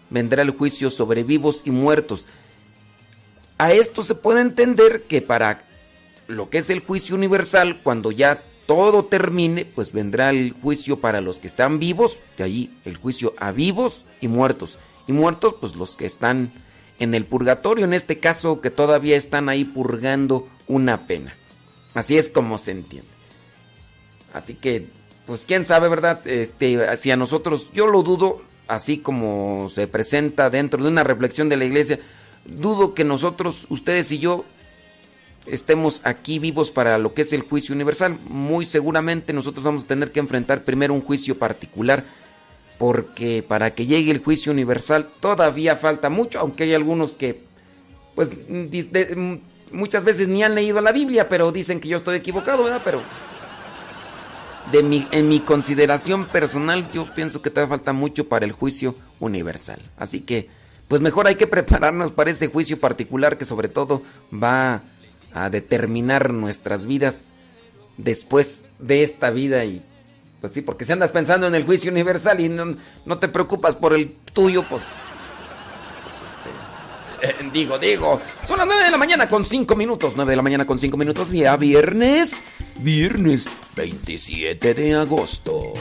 vendrá 0.10 0.44
el 0.44 0.52
juicio 0.52 0.90
sobre 0.90 1.24
vivos 1.24 1.62
y 1.66 1.72
muertos. 1.72 2.26
A 3.58 3.74
esto 3.74 4.02
se 4.02 4.16
puede 4.16 4.40
entender 4.40 5.02
que 5.10 5.22
para 5.22 5.64
lo 6.30 6.50
que 6.50 6.60
es 6.60 6.70
el 6.70 6.80
juicio 6.80 7.18
universal, 7.18 7.82
cuando 7.84 8.14
ya 8.14 8.42
todo 8.66 9.04
termine, 9.04 9.66
pues 9.66 9.92
vendrá 9.92 10.30
el 10.30 10.54
juicio 10.54 11.02
para 11.02 11.20
los 11.20 11.40
que 11.40 11.48
están 11.48 11.78
vivos, 11.78 12.18
de 12.38 12.46
allí 12.46 12.70
el 12.86 12.96
juicio 12.96 13.34
a 13.40 13.52
vivos 13.52 14.06
y 14.22 14.30
muertos. 14.30 14.80
Y 15.06 15.12
muertos, 15.12 15.56
pues 15.60 15.76
los 15.76 15.98
que 15.98 16.06
están 16.06 16.50
en 16.98 17.14
el 17.14 17.26
purgatorio, 17.26 17.84
en 17.84 17.94
este 17.94 18.20
caso 18.20 18.62
que 18.62 18.70
todavía 18.70 19.18
están 19.18 19.50
ahí 19.50 19.66
purgando 19.66 20.48
una 20.66 21.08
pena. 21.08 21.36
Así 21.94 22.18
es 22.18 22.30
como 22.30 22.58
se 22.58 22.72
entiende. 22.72 23.13
Así 24.34 24.56
que, 24.56 24.88
pues 25.26 25.46
quién 25.48 25.66
sabe, 25.66 25.88
¿verdad? 25.90 26.26
Este, 26.28 26.98
si 26.98 27.12
a 27.12 27.16
nosotros, 27.16 27.70
yo 27.74 27.88
lo 27.88 28.02
dudo, 28.04 28.42
así 28.68 28.98
como 28.98 29.70
se 29.70 29.88
presenta 29.88 30.50
dentro 30.50 30.84
de 30.84 30.90
una 30.90 31.04
reflexión 31.04 31.50
de 31.50 31.58
la 31.58 31.66
iglesia, 31.66 32.00
dudo 32.46 32.94
que 32.94 33.04
nosotros, 33.04 33.66
ustedes 33.70 34.12
y 34.12 34.20
yo, 34.20 34.44
estemos 35.46 36.02
aquí 36.04 36.40
vivos 36.40 36.72
para 36.72 36.98
lo 36.98 37.14
que 37.14 37.22
es 37.24 37.34
el 37.34 37.42
juicio 37.42 37.76
universal. 37.76 38.18
Muy 38.28 38.66
seguramente 38.66 39.34
nosotros 39.34 39.64
vamos 39.64 39.84
a 39.84 39.88
tener 39.88 40.12
que 40.12 40.20
enfrentar 40.20 40.64
primero 40.64 40.94
un 40.94 41.02
juicio 41.02 41.38
particular, 41.38 42.04
porque 42.80 43.44
para 43.48 43.76
que 43.76 43.86
llegue 43.86 44.12
el 44.12 44.20
juicio 44.20 44.52
universal 44.52 45.08
todavía 45.20 45.76
falta 45.76 46.10
mucho, 46.10 46.40
aunque 46.40 46.64
hay 46.64 46.74
algunos 46.74 47.14
que, 47.14 47.40
pues, 48.16 48.32
de- 48.48 49.40
muchas 49.72 50.04
veces 50.04 50.28
ni 50.28 50.44
han 50.44 50.56
leído 50.56 50.82
la 50.82 50.92
Biblia, 50.92 51.30
pero 51.30 51.52
dicen 51.52 51.80
que 51.80 51.88
yo 51.88 51.98
estoy 51.98 52.18
equivocado, 52.18 52.64
¿verdad? 52.64 52.82
Pero 52.84 53.02
de 54.72 54.84
mi, 54.84 55.08
en 55.12 55.28
mi 55.28 55.40
consideración 55.40 56.26
personal, 56.26 56.90
yo 56.92 57.14
pienso 57.14 57.42
que 57.42 57.50
todavía 57.50 57.78
falta 57.78 57.94
mucho 57.94 58.28
para 58.28 58.46
el 58.46 58.52
juicio 58.52 58.96
universal. 59.20 59.80
Así 59.98 60.22
que, 60.22 60.50
pues 60.88 61.02
mejor 61.02 61.28
hay 61.28 61.36
que 61.36 61.48
prepararnos 61.48 62.12
para 62.12 62.32
ese 62.32 62.48
juicio 62.48 62.80
particular 62.80 63.38
que 63.38 63.46
sobre 63.46 63.68
todo 63.68 64.02
va 64.34 64.82
a 65.34 65.50
determinar 65.50 66.32
nuestras 66.32 66.86
vidas 66.86 67.30
después 67.98 68.64
de 68.80 69.04
esta 69.04 69.30
vida 69.30 69.66
y 69.66 69.82
pues 70.44 70.52
sí, 70.52 70.62
porque 70.62 70.84
si 70.84 70.92
andas 70.92 71.12
pensando 71.12 71.48
en 71.48 71.56
el 71.56 71.64
juicio 71.64 71.90
universal 71.90 72.42
y 72.42 72.50
no, 72.50 72.76
no 73.06 73.18
te 73.18 73.30
preocupas 73.30 73.78
por 73.78 73.94
el 73.94 74.12
tuyo, 74.34 74.64
pues, 74.64 74.88
digo, 77.54 77.78
digo, 77.80 78.22
son 78.48 78.58
las 78.58 78.68
9 78.68 78.84
de 78.84 78.92
la 78.92 78.98
mañana 78.98 79.28
con 79.28 79.46
5 79.46 79.76
minutos, 79.76 80.14
9 80.16 80.32
de 80.32 80.36
la 80.36 80.42
mañana 80.42 80.66
con 80.66 80.78
5 80.78 80.98
minutos, 80.98 81.32
día 81.32 81.56
viernes, 81.58 82.34
viernes 82.78 83.46
27 83.76 84.74
de 84.74 84.96
agosto. 84.96 85.74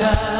나가 0.00 0.39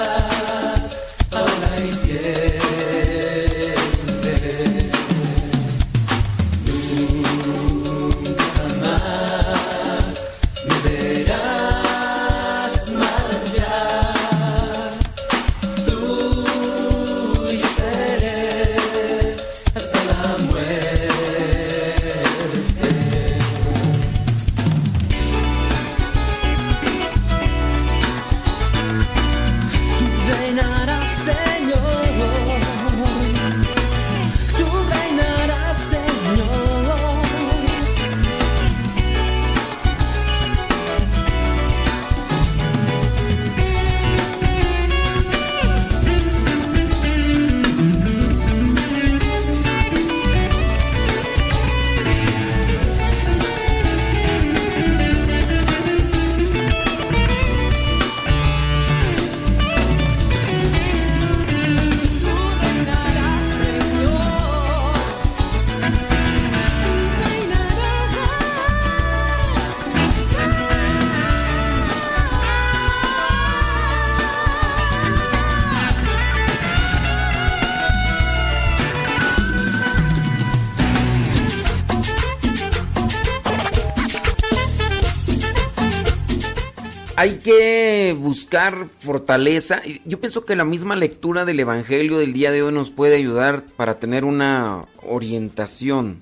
buscar 88.51 88.89
fortaleza. 88.99 89.81
Yo 90.05 90.19
pienso 90.19 90.45
que 90.45 90.57
la 90.57 90.65
misma 90.65 90.97
lectura 90.97 91.45
del 91.45 91.61
Evangelio 91.61 92.19
del 92.19 92.33
día 92.33 92.51
de 92.51 92.65
hoy 92.65 92.73
nos 92.73 92.91
puede 92.91 93.15
ayudar 93.15 93.65
para 93.77 94.01
tener 94.01 94.25
una 94.25 94.89
orientación. 95.05 96.21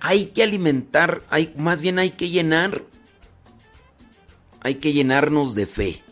Hay 0.00 0.26
que 0.28 0.42
alimentar, 0.42 1.20
hay, 1.28 1.52
más 1.58 1.82
bien 1.82 1.98
hay 1.98 2.12
que 2.12 2.30
llenar, 2.30 2.84
hay 4.62 4.76
que 4.76 4.94
llenarnos 4.94 5.54
de 5.54 5.66
fe. 5.66 6.02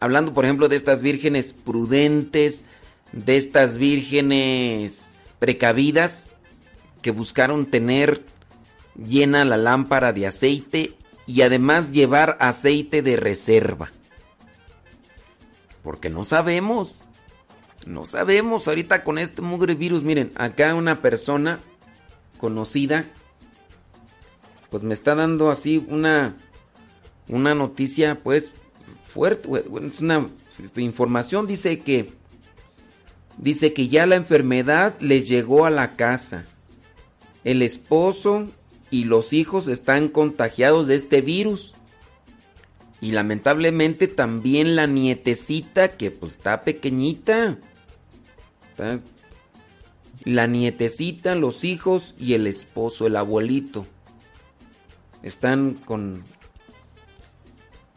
Hablando, 0.00 0.32
por 0.32 0.46
ejemplo, 0.46 0.68
de 0.68 0.76
estas 0.76 1.02
vírgenes 1.02 1.52
prudentes, 1.52 2.64
de 3.12 3.36
estas 3.36 3.76
vírgenes 3.76 5.10
precavidas 5.38 6.32
que 7.02 7.10
buscaron 7.10 7.66
tener 7.66 8.24
llena 8.96 9.44
la 9.44 9.58
lámpara 9.58 10.14
de 10.14 10.28
aceite 10.28 10.94
y 11.26 11.42
además 11.42 11.92
llevar 11.92 12.36
aceite 12.40 13.02
de 13.02 13.16
reserva. 13.16 13.90
Porque 15.82 16.10
no 16.10 16.24
sabemos. 16.24 17.04
No 17.86 18.06
sabemos 18.06 18.68
ahorita 18.68 19.02
con 19.02 19.18
este 19.18 19.42
mugre 19.42 19.74
virus. 19.74 20.02
Miren, 20.02 20.32
acá 20.36 20.74
una 20.74 21.00
persona 21.00 21.60
conocida 22.38 23.06
pues 24.70 24.82
me 24.82 24.94
está 24.94 25.14
dando 25.14 25.50
así 25.50 25.84
una 25.88 26.34
una 27.28 27.54
noticia 27.54 28.20
pues 28.22 28.52
fuerte, 29.06 29.48
es 29.86 30.00
una 30.00 30.28
información 30.76 31.46
dice 31.46 31.78
que 31.80 32.12
dice 33.36 33.72
que 33.72 33.88
ya 33.88 34.06
la 34.06 34.16
enfermedad 34.16 34.98
les 35.00 35.28
llegó 35.28 35.66
a 35.66 35.70
la 35.70 35.92
casa. 35.92 36.46
El 37.44 37.62
esposo 37.62 38.48
y 38.92 39.04
los 39.04 39.32
hijos 39.32 39.68
están 39.68 40.08
contagiados 40.08 40.86
de 40.86 40.96
este 40.96 41.22
virus. 41.22 41.72
Y 43.00 43.12
lamentablemente 43.12 44.06
también 44.06 44.76
la 44.76 44.86
nietecita, 44.86 45.96
que 45.96 46.10
pues 46.10 46.32
está 46.32 46.60
pequeñita. 46.60 47.58
La 50.24 50.46
nietecita, 50.46 51.34
los 51.34 51.64
hijos 51.64 52.14
y 52.18 52.34
el 52.34 52.46
esposo, 52.46 53.06
el 53.06 53.16
abuelito. 53.16 53.86
Están 55.22 55.72
con... 55.72 56.22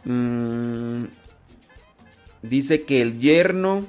Mm, 0.05 1.07
dice 2.41 2.83
que 2.83 3.01
el 3.01 3.19
yerno 3.19 3.85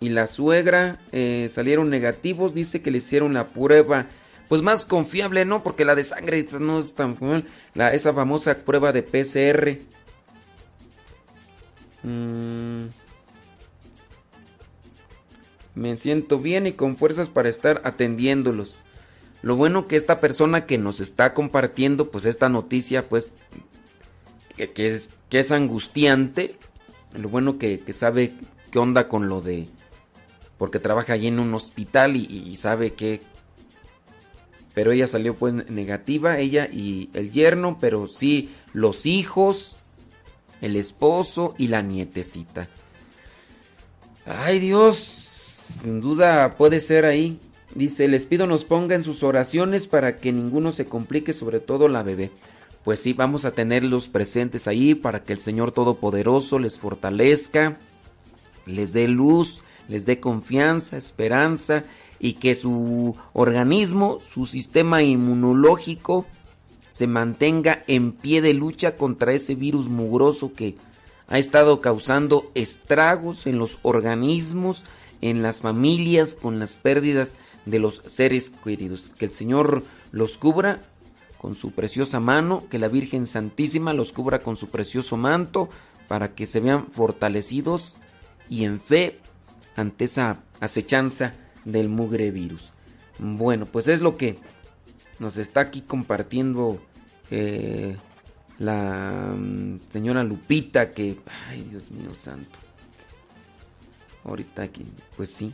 y 0.00 0.10
la 0.10 0.26
suegra 0.26 1.00
eh, 1.12 1.50
salieron 1.50 1.88
negativos. 1.88 2.52
Dice 2.52 2.82
que 2.82 2.90
le 2.90 2.98
hicieron 2.98 3.32
la 3.32 3.46
prueba 3.46 4.06
pues 4.48 4.62
más 4.62 4.86
confiable, 4.86 5.44
¿no? 5.44 5.62
Porque 5.62 5.84
la 5.84 5.94
de 5.94 6.04
sangre 6.04 6.44
no 6.58 6.78
es 6.78 6.94
tan. 6.94 7.16
La, 7.74 7.92
esa 7.92 8.14
famosa 8.14 8.56
prueba 8.64 8.92
de 8.92 9.02
PCR. 9.02 9.78
Mm. 12.02 12.86
Me 15.74 15.96
siento 15.96 16.38
bien 16.38 16.66
y 16.66 16.72
con 16.72 16.96
fuerzas 16.96 17.28
para 17.28 17.48
estar 17.48 17.82
atendiéndolos. 17.84 18.82
Lo 19.42 19.54
bueno 19.54 19.86
que 19.86 19.96
esta 19.96 20.18
persona 20.18 20.66
que 20.66 20.78
nos 20.78 20.98
está 20.98 21.34
compartiendo, 21.34 22.10
pues 22.10 22.24
esta 22.24 22.48
noticia, 22.48 23.08
pues, 23.08 23.28
que, 24.56 24.86
es, 24.86 25.10
que 25.28 25.38
es 25.38 25.52
angustiante. 25.52 26.56
Lo 27.14 27.28
bueno 27.28 27.58
que, 27.58 27.78
que 27.78 27.92
sabe 27.92 28.32
qué 28.72 28.78
onda 28.78 29.08
con 29.08 29.28
lo 29.28 29.40
de... 29.40 29.68
Porque 30.56 30.80
trabaja 30.80 31.12
allí 31.12 31.28
en 31.28 31.38
un 31.38 31.54
hospital 31.54 32.16
y, 32.16 32.24
y 32.24 32.56
sabe 32.56 32.94
que, 32.94 33.20
pero 34.78 34.92
ella 34.92 35.08
salió 35.08 35.34
pues 35.34 35.54
negativa, 35.68 36.38
ella 36.38 36.68
y 36.70 37.10
el 37.12 37.32
yerno, 37.32 37.78
pero 37.80 38.06
sí 38.06 38.50
los 38.72 39.06
hijos, 39.06 39.76
el 40.60 40.76
esposo 40.76 41.56
y 41.58 41.66
la 41.66 41.82
nietecita. 41.82 42.68
Ay 44.24 44.60
Dios, 44.60 44.98
sin 44.98 46.00
duda 46.00 46.54
puede 46.56 46.78
ser 46.78 47.06
ahí. 47.06 47.40
Dice, 47.74 48.06
les 48.06 48.24
pido 48.26 48.46
nos 48.46 48.64
ponga 48.64 48.94
en 48.94 49.02
sus 49.02 49.24
oraciones 49.24 49.88
para 49.88 50.18
que 50.18 50.30
ninguno 50.30 50.70
se 50.70 50.84
complique, 50.84 51.32
sobre 51.32 51.58
todo 51.58 51.88
la 51.88 52.04
bebé. 52.04 52.30
Pues 52.84 53.00
sí, 53.00 53.14
vamos 53.14 53.46
a 53.46 53.50
tenerlos 53.50 54.06
presentes 54.06 54.68
ahí 54.68 54.94
para 54.94 55.24
que 55.24 55.32
el 55.32 55.40
Señor 55.40 55.72
Todopoderoso 55.72 56.60
les 56.60 56.78
fortalezca, 56.78 57.78
les 58.64 58.92
dé 58.92 59.08
luz, 59.08 59.60
les 59.88 60.06
dé 60.06 60.20
confianza, 60.20 60.96
esperanza 60.96 61.82
y 62.20 62.34
que 62.34 62.54
su 62.54 63.16
organismo, 63.32 64.18
su 64.20 64.46
sistema 64.46 65.02
inmunológico 65.02 66.26
se 66.90 67.06
mantenga 67.06 67.82
en 67.86 68.12
pie 68.12 68.42
de 68.42 68.54
lucha 68.54 68.96
contra 68.96 69.32
ese 69.32 69.54
virus 69.54 69.86
mugroso 69.86 70.52
que 70.52 70.76
ha 71.28 71.38
estado 71.38 71.80
causando 71.80 72.50
estragos 72.54 73.46
en 73.46 73.58
los 73.58 73.78
organismos, 73.82 74.84
en 75.20 75.42
las 75.42 75.60
familias, 75.60 76.34
con 76.34 76.58
las 76.58 76.76
pérdidas 76.76 77.36
de 77.66 77.78
los 77.78 78.02
seres 78.06 78.50
queridos. 78.50 79.10
Que 79.18 79.26
el 79.26 79.30
Señor 79.30 79.84
los 80.10 80.38
cubra 80.38 80.82
con 81.36 81.54
su 81.54 81.70
preciosa 81.72 82.18
mano, 82.18 82.64
que 82.68 82.78
la 82.78 82.88
Virgen 82.88 83.26
Santísima 83.26 83.92
los 83.92 84.12
cubra 84.12 84.40
con 84.40 84.56
su 84.56 84.68
precioso 84.68 85.16
manto, 85.16 85.68
para 86.08 86.34
que 86.34 86.46
se 86.46 86.60
vean 86.60 86.86
fortalecidos 86.90 87.98
y 88.48 88.64
en 88.64 88.80
fe 88.80 89.20
ante 89.76 90.06
esa 90.06 90.40
acechanza 90.58 91.34
del 91.72 91.88
mugre 91.88 92.30
virus. 92.30 92.70
Bueno, 93.18 93.66
pues 93.66 93.88
es 93.88 94.00
lo 94.00 94.16
que 94.16 94.36
nos 95.18 95.36
está 95.36 95.60
aquí 95.60 95.82
compartiendo 95.82 96.80
eh, 97.30 97.96
la 98.58 99.34
mm, 99.36 99.80
señora 99.90 100.22
Lupita, 100.22 100.90
que, 100.90 101.18
ay 101.48 101.66
Dios 101.70 101.90
mío 101.90 102.14
santo. 102.14 102.58
Ahorita 104.24 104.62
aquí, 104.62 104.84
pues 105.16 105.30
sí. 105.30 105.52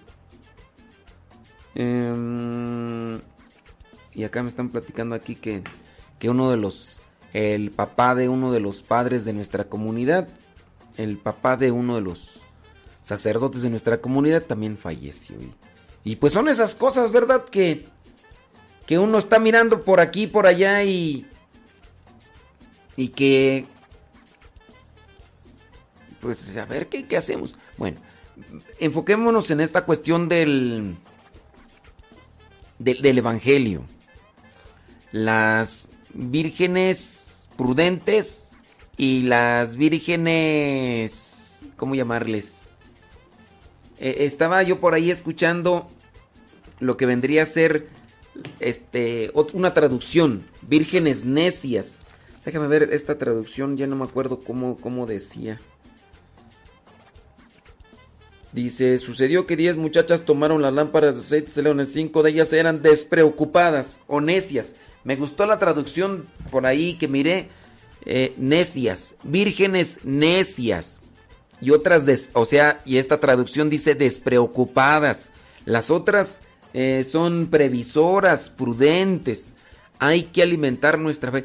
Em, 1.74 3.20
y 4.12 4.24
acá 4.24 4.42
me 4.42 4.48
están 4.48 4.68
platicando 4.68 5.14
aquí 5.14 5.34
que, 5.34 5.62
que 6.18 6.30
uno 6.30 6.50
de 6.50 6.56
los, 6.56 7.00
el 7.32 7.70
papá 7.70 8.14
de 8.14 8.28
uno 8.28 8.52
de 8.52 8.60
los 8.60 8.82
padres 8.82 9.24
de 9.24 9.32
nuestra 9.32 9.64
comunidad, 9.64 10.28
el 10.96 11.18
papá 11.18 11.56
de 11.56 11.72
uno 11.72 11.96
de 11.96 12.02
los 12.02 12.40
sacerdotes 13.00 13.62
de 13.62 13.70
nuestra 13.70 14.00
comunidad 14.00 14.42
también 14.42 14.76
falleció. 14.76 15.36
Y 16.04 16.16
pues 16.16 16.32
son 16.32 16.48
esas 16.48 16.74
cosas, 16.74 17.10
¿verdad? 17.12 17.44
Que, 17.46 17.88
que 18.86 18.98
uno 18.98 19.18
está 19.18 19.38
mirando 19.38 19.82
por 19.82 20.00
aquí, 20.00 20.26
por 20.26 20.46
allá 20.46 20.84
y, 20.84 21.26
y 22.96 23.08
que, 23.08 23.66
pues 26.20 26.56
a 26.56 26.66
ver 26.66 26.88
qué, 26.88 27.06
qué 27.06 27.16
hacemos. 27.16 27.56
Bueno, 27.78 27.98
enfoquémonos 28.78 29.50
en 29.50 29.60
esta 29.60 29.84
cuestión 29.86 30.28
del, 30.28 30.96
del, 32.78 33.00
del 33.00 33.18
Evangelio. 33.18 33.84
Las 35.10 35.90
vírgenes 36.12 37.48
prudentes 37.56 38.52
y 38.96 39.22
las 39.22 39.76
vírgenes, 39.76 41.62
¿cómo 41.76 41.94
llamarles? 41.94 42.68
Eh, 43.98 44.16
estaba 44.20 44.62
yo 44.62 44.80
por 44.80 44.94
ahí 44.94 45.10
escuchando 45.10 45.88
lo 46.80 46.96
que 46.96 47.06
vendría 47.06 47.42
a 47.42 47.46
ser 47.46 47.88
este 48.60 49.30
una 49.52 49.74
traducción, 49.74 50.46
vírgenes 50.62 51.24
necias. 51.24 52.00
Déjame 52.44 52.66
ver 52.66 52.90
esta 52.92 53.16
traducción, 53.16 53.76
ya 53.76 53.86
no 53.86 53.96
me 53.96 54.04
acuerdo 54.04 54.40
cómo, 54.40 54.76
cómo 54.76 55.06
decía. 55.06 55.60
Dice, 58.52 58.98
sucedió 58.98 59.46
que 59.46 59.56
10 59.56 59.78
muchachas 59.78 60.24
tomaron 60.24 60.62
las 60.62 60.72
lámparas 60.72 61.16
de 61.16 61.20
aceite, 61.22 61.50
salieron 61.50 61.84
cinco 61.86 62.22
de 62.22 62.30
ellas 62.30 62.52
eran 62.52 62.82
despreocupadas 62.82 63.98
o 64.06 64.20
necias. 64.20 64.76
Me 65.02 65.16
gustó 65.16 65.44
la 65.44 65.58
traducción 65.58 66.26
por 66.52 66.64
ahí 66.64 66.94
que 66.94 67.08
miré, 67.08 67.48
eh, 68.04 68.32
necias, 68.36 69.16
vírgenes 69.24 70.00
necias. 70.04 71.00
Y 71.60 71.70
otras, 71.70 72.04
o 72.34 72.44
sea, 72.44 72.80
y 72.84 72.98
esta 72.98 73.18
traducción 73.18 73.70
dice 73.70 73.94
despreocupadas. 73.94 75.30
Las 75.64 75.90
otras 75.90 76.40
eh, 76.74 77.04
son 77.10 77.46
previsoras, 77.46 78.50
prudentes. 78.50 79.54
Hay 79.98 80.24
que 80.24 80.42
alimentar 80.42 80.98
nuestra 80.98 81.32
fe. 81.32 81.44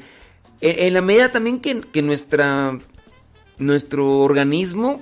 En, 0.60 0.94
la 0.94 1.02
medida 1.02 1.32
también 1.32 1.62
que, 1.62 1.80
que 1.82 2.02
nuestra, 2.02 2.78
nuestro 3.58 4.20
organismo 4.20 5.02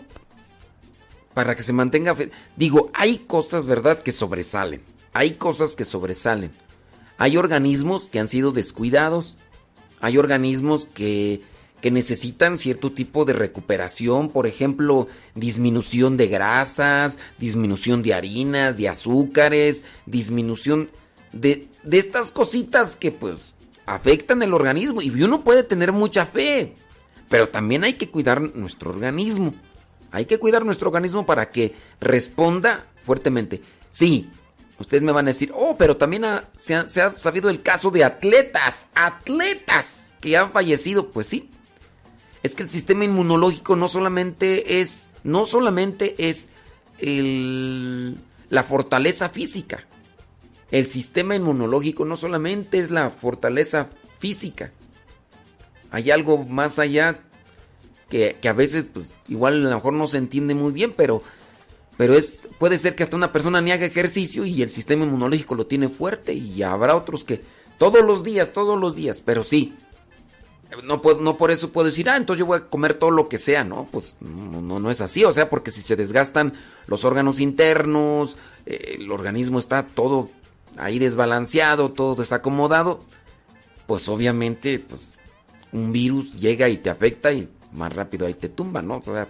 para 1.33 1.55
que 1.55 1.63
se 1.63 1.73
mantenga. 1.73 2.15
fe- 2.15 2.29
Digo, 2.55 2.91
hay 2.93 3.19
cosas, 3.19 3.65
¿verdad?, 3.65 4.03
que 4.03 4.11
sobresalen. 4.11 4.81
Hay 5.13 5.31
cosas 5.31 5.75
que 5.75 5.85
sobresalen. 5.85 6.51
Hay 7.17 7.37
organismos 7.37 8.07
que 8.07 8.19
han 8.19 8.27
sido 8.27 8.51
descuidados. 8.51 9.37
Hay 9.99 10.17
organismos 10.19 10.87
que, 10.93 11.41
que 11.81 11.91
necesitan 11.91 12.57
cierto 12.57 12.91
tipo 12.91 13.25
de 13.25 13.33
recuperación. 13.33 14.29
Por 14.29 14.47
ejemplo, 14.47 15.07
disminución 15.35 16.17
de 16.17 16.27
grasas, 16.27 17.17
disminución 17.37 18.03
de 18.03 18.13
harinas, 18.13 18.77
de 18.77 18.89
azúcares, 18.89 19.83
disminución 20.05 20.89
de, 21.33 21.67
de 21.83 21.99
estas 21.99 22.31
cositas 22.31 22.95
que 22.95 23.11
pues 23.11 23.53
afectan 23.85 24.41
el 24.41 24.53
organismo. 24.53 25.01
Y 25.01 25.09
uno 25.21 25.43
puede 25.43 25.63
tener 25.63 25.91
mucha 25.91 26.25
fe. 26.25 26.73
Pero 27.29 27.49
también 27.49 27.83
hay 27.83 27.93
que 27.93 28.09
cuidar 28.09 28.41
nuestro 28.55 28.89
organismo. 28.89 29.53
Hay 30.11 30.25
que 30.25 30.39
cuidar 30.39 30.65
nuestro 30.65 30.87
organismo 30.89 31.25
para 31.25 31.49
que 31.49 31.75
responda 31.99 32.87
fuertemente. 33.03 33.61
Sí, 33.89 34.29
ustedes 34.79 35.03
me 35.03 35.11
van 35.11 35.25
a 35.25 35.31
decir, 35.31 35.51
oh, 35.53 35.75
pero 35.77 35.97
también 35.97 36.23
se, 36.55 36.75
ha, 36.75 36.87
se 36.87 37.01
ha 37.01 37.15
sabido 37.17 37.49
el 37.49 37.61
caso 37.61 37.91
de 37.91 38.03
atletas, 38.03 38.87
atletas 38.95 40.11
que 40.21 40.37
han 40.37 40.51
fallecido. 40.51 41.11
Pues 41.11 41.27
sí, 41.27 41.49
es 42.43 42.55
que 42.55 42.63
el 42.63 42.69
sistema 42.69 43.03
inmunológico 43.05 43.75
no 43.75 43.87
solamente 43.87 44.79
es, 44.79 45.09
no 45.23 45.45
solamente 45.45 46.15
es 46.29 46.49
el- 46.99 48.17
la 48.49 48.63
fortaleza 48.63 49.29
física. 49.29 49.85
El 50.71 50.85
sistema 50.85 51.35
inmunológico 51.35 52.05
no 52.05 52.17
solamente 52.17 52.79
es 52.79 52.91
la 52.91 53.09
fortaleza 53.09 53.89
física. 54.19 54.71
Hay 55.91 56.11
algo 56.11 56.43
más 56.43 56.79
allá 56.79 57.19
que, 58.09 58.37
que 58.41 58.49
a 58.49 58.53
veces, 58.53 58.85
pues, 58.93 59.13
igual 59.27 59.65
a 59.65 59.69
lo 59.69 59.75
mejor 59.75 59.93
no 59.93 60.07
se 60.07 60.17
entiende 60.17 60.53
muy 60.53 60.71
bien, 60.71 60.93
pero, 60.95 61.23
pero 61.97 62.13
es, 62.15 62.47
puede 62.59 62.77
ser 62.77 62.95
que 62.95 63.03
hasta 63.03 63.15
una 63.15 63.31
persona 63.31 63.61
ni 63.61 63.71
haga 63.71 63.85
ejercicio 63.85 64.45
y 64.45 64.61
el 64.61 64.69
sistema 64.69 65.05
inmunológico 65.05 65.55
lo 65.55 65.65
tiene 65.67 65.87
fuerte 65.89 66.33
y 66.33 66.61
habrá 66.63 66.95
otros 66.95 67.23
que 67.23 67.41
todos 67.77 68.03
los 68.05 68.23
días, 68.23 68.51
todos 68.53 68.79
los 68.79 68.95
días, 68.95 69.21
pero 69.21 69.43
sí. 69.43 69.73
No, 70.83 71.01
puedo- 71.01 71.21
no 71.21 71.37
por 71.37 71.49
eso 71.51 71.71
puedo 71.71 71.85
decir, 71.85 72.09
ah, 72.09 72.17
entonces 72.17 72.39
yo 72.41 72.45
voy 72.45 72.57
a 72.59 72.65
comer 72.69 72.93
todo 72.95 73.09
lo 73.11 73.29
que 73.29 73.37
sea, 73.37 73.63
¿no? 73.63 73.87
Pues 73.91 74.15
no, 74.19 74.79
no, 74.79 74.91
es 74.91 74.99
así, 75.01 75.23
o 75.23 75.31
sea, 75.31 75.49
porque 75.49 75.71
si 75.71 75.81
se 75.81 75.95
desgastan 75.95 76.53
los 76.87 77.05
órganos 77.05 77.39
internos, 77.39 78.35
eh, 78.65 78.95
el 78.99 79.09
organismo 79.11 79.59
está 79.59 79.83
todo 79.83 80.29
ahí 80.75 80.99
desbalanceado, 80.99 81.91
todo 81.93 82.15
desacomodado, 82.15 82.99
pues 83.87 84.09
obviamente, 84.09 84.79
pues 84.79 85.13
un 85.71 85.91
virus 85.93 86.39
llega 86.39 86.67
y 86.67 86.77
te 86.77 86.89
afecta 86.89 87.31
y 87.31 87.47
más 87.71 87.93
rápido 87.93 88.25
ahí 88.27 88.33
te 88.33 88.49
tumba, 88.49 88.81
¿no? 88.81 88.97
O 88.97 89.03
sea, 89.03 89.27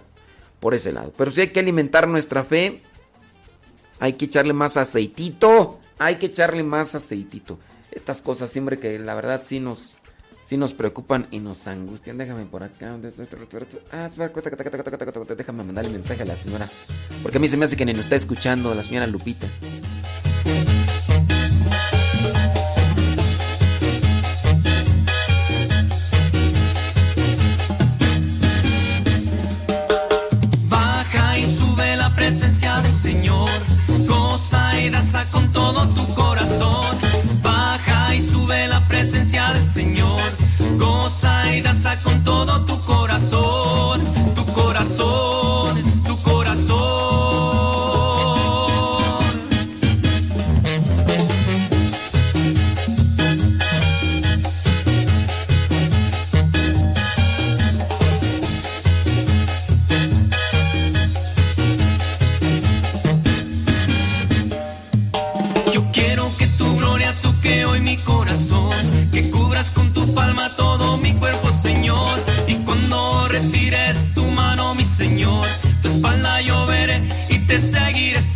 por 0.58 0.74
ese 0.74 0.90
lado. 0.92 1.12
Pero 1.16 1.30
sí 1.30 1.42
hay 1.42 1.48
que 1.50 1.60
alimentar 1.60 2.08
nuestra 2.08 2.42
fe, 2.44 2.80
hay 4.00 4.14
que 4.14 4.24
echarle 4.24 4.52
más 4.52 4.76
aceitito, 4.76 5.78
hay 5.98 6.16
que 6.16 6.26
echarle 6.26 6.62
más 6.64 6.94
aceitito. 6.96 7.58
Estas 7.92 8.22
cosas 8.22 8.50
siempre 8.50 8.78
que 8.78 8.98
la 8.98 9.14
verdad 9.14 9.42
sí 9.44 9.60
nos, 9.60 9.97
sí 10.48 10.56
nos 10.56 10.72
preocupan 10.72 11.28
y 11.30 11.40
nos 11.40 11.66
angustian. 11.66 12.16
Déjame 12.16 12.46
por 12.46 12.62
acá. 12.62 12.96
Ah, 13.92 14.08
Déjame 15.36 15.64
mandarle 15.64 15.90
mensaje 15.90 16.22
a 16.22 16.24
la 16.24 16.36
señora. 16.36 16.66
Porque 17.22 17.36
a 17.36 17.40
mí 17.40 17.48
se 17.48 17.58
me 17.58 17.66
hace 17.66 17.76
que 17.76 17.84
ni 17.84 17.92
nos 17.92 18.04
está 18.04 18.16
escuchando 18.16 18.74
la 18.74 18.82
señora 18.82 19.06
Lupita. 19.06 19.46
Baja 30.70 31.38
y 31.40 31.46
sube 31.46 31.96
la 31.96 32.14
presencia 32.16 32.80
del 32.80 32.92
Señor. 32.92 33.50
Goza 34.06 34.80
y 34.80 34.88
danza 34.88 35.26
con 35.30 35.52
todo 35.52 35.86
tu 35.88 36.14
corazón. 36.14 37.07
Y 38.14 38.20
sube 38.20 38.66
la 38.68 38.80
presencia 38.88 39.52
del 39.52 39.66
Señor. 39.66 40.20
Goza 40.78 41.54
y 41.54 41.60
danza 41.60 41.96
con 42.02 42.24
todo 42.24 42.64
tu 42.64 42.78
corazón. 42.80 44.00
Tu 44.34 44.44
corazón, 44.46 45.47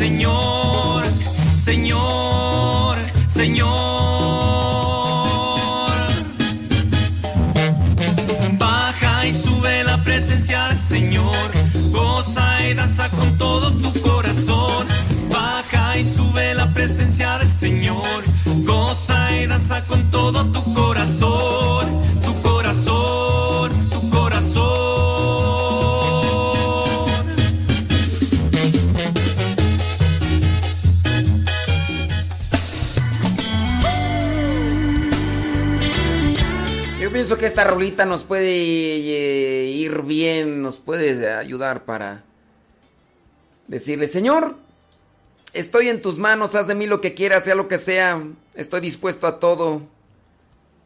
Señor. 0.02 1.04
Señor, 1.64 2.96
Señor. 3.28 3.70
Baja 8.58 9.26
y 9.28 9.32
sube 9.32 9.84
la 9.84 10.02
presencia 10.02 10.66
del 10.70 10.78
Señor. 10.80 11.46
Goza 11.92 12.68
y 12.68 12.74
danza 12.74 13.08
con 13.10 13.38
todo 13.38 13.70
tu 13.74 13.92
corazón. 14.02 14.88
Baja 15.30 15.96
y 15.96 16.04
sube 16.04 16.52
la 16.54 16.66
presencia 16.74 17.38
del 17.38 17.52
Señor. 17.52 18.24
Goza 18.66 19.36
y 19.36 19.46
danza 19.46 19.82
con 19.82 20.10
todo 20.10 20.44
tu 20.46 20.74
corazón. 20.74 21.86
Tu 22.24 22.42
corazón, 22.42 23.70
tu 23.88 24.10
corazón. 24.10 24.81
Pienso 37.22 37.38
que 37.38 37.46
esta 37.46 37.62
rolita 37.62 38.04
nos 38.04 38.24
puede 38.24 38.48
eh, 38.48 39.66
ir 39.66 40.02
bien, 40.02 40.60
nos 40.60 40.80
puede 40.80 41.32
ayudar 41.32 41.84
para 41.84 42.24
decirle, 43.68 44.08
Señor, 44.08 44.56
estoy 45.52 45.88
en 45.88 46.02
tus 46.02 46.18
manos, 46.18 46.56
haz 46.56 46.66
de 46.66 46.74
mí 46.74 46.88
lo 46.88 47.00
que 47.00 47.14
quieras, 47.14 47.44
sea 47.44 47.54
lo 47.54 47.68
que 47.68 47.78
sea, 47.78 48.20
estoy 48.56 48.80
dispuesto 48.80 49.28
a 49.28 49.38
todo. 49.38 49.82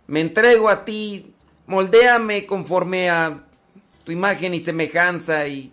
Me 0.09 0.21
entrego 0.21 0.69
a 0.69 0.85
ti, 0.85 1.33
moldéame 1.67 2.45
conforme 2.45 3.09
a 3.09 3.43
tu 4.05 4.13
imagen 4.13 4.53
y 4.53 4.61
semejanza 4.61 5.49
y 5.49 5.73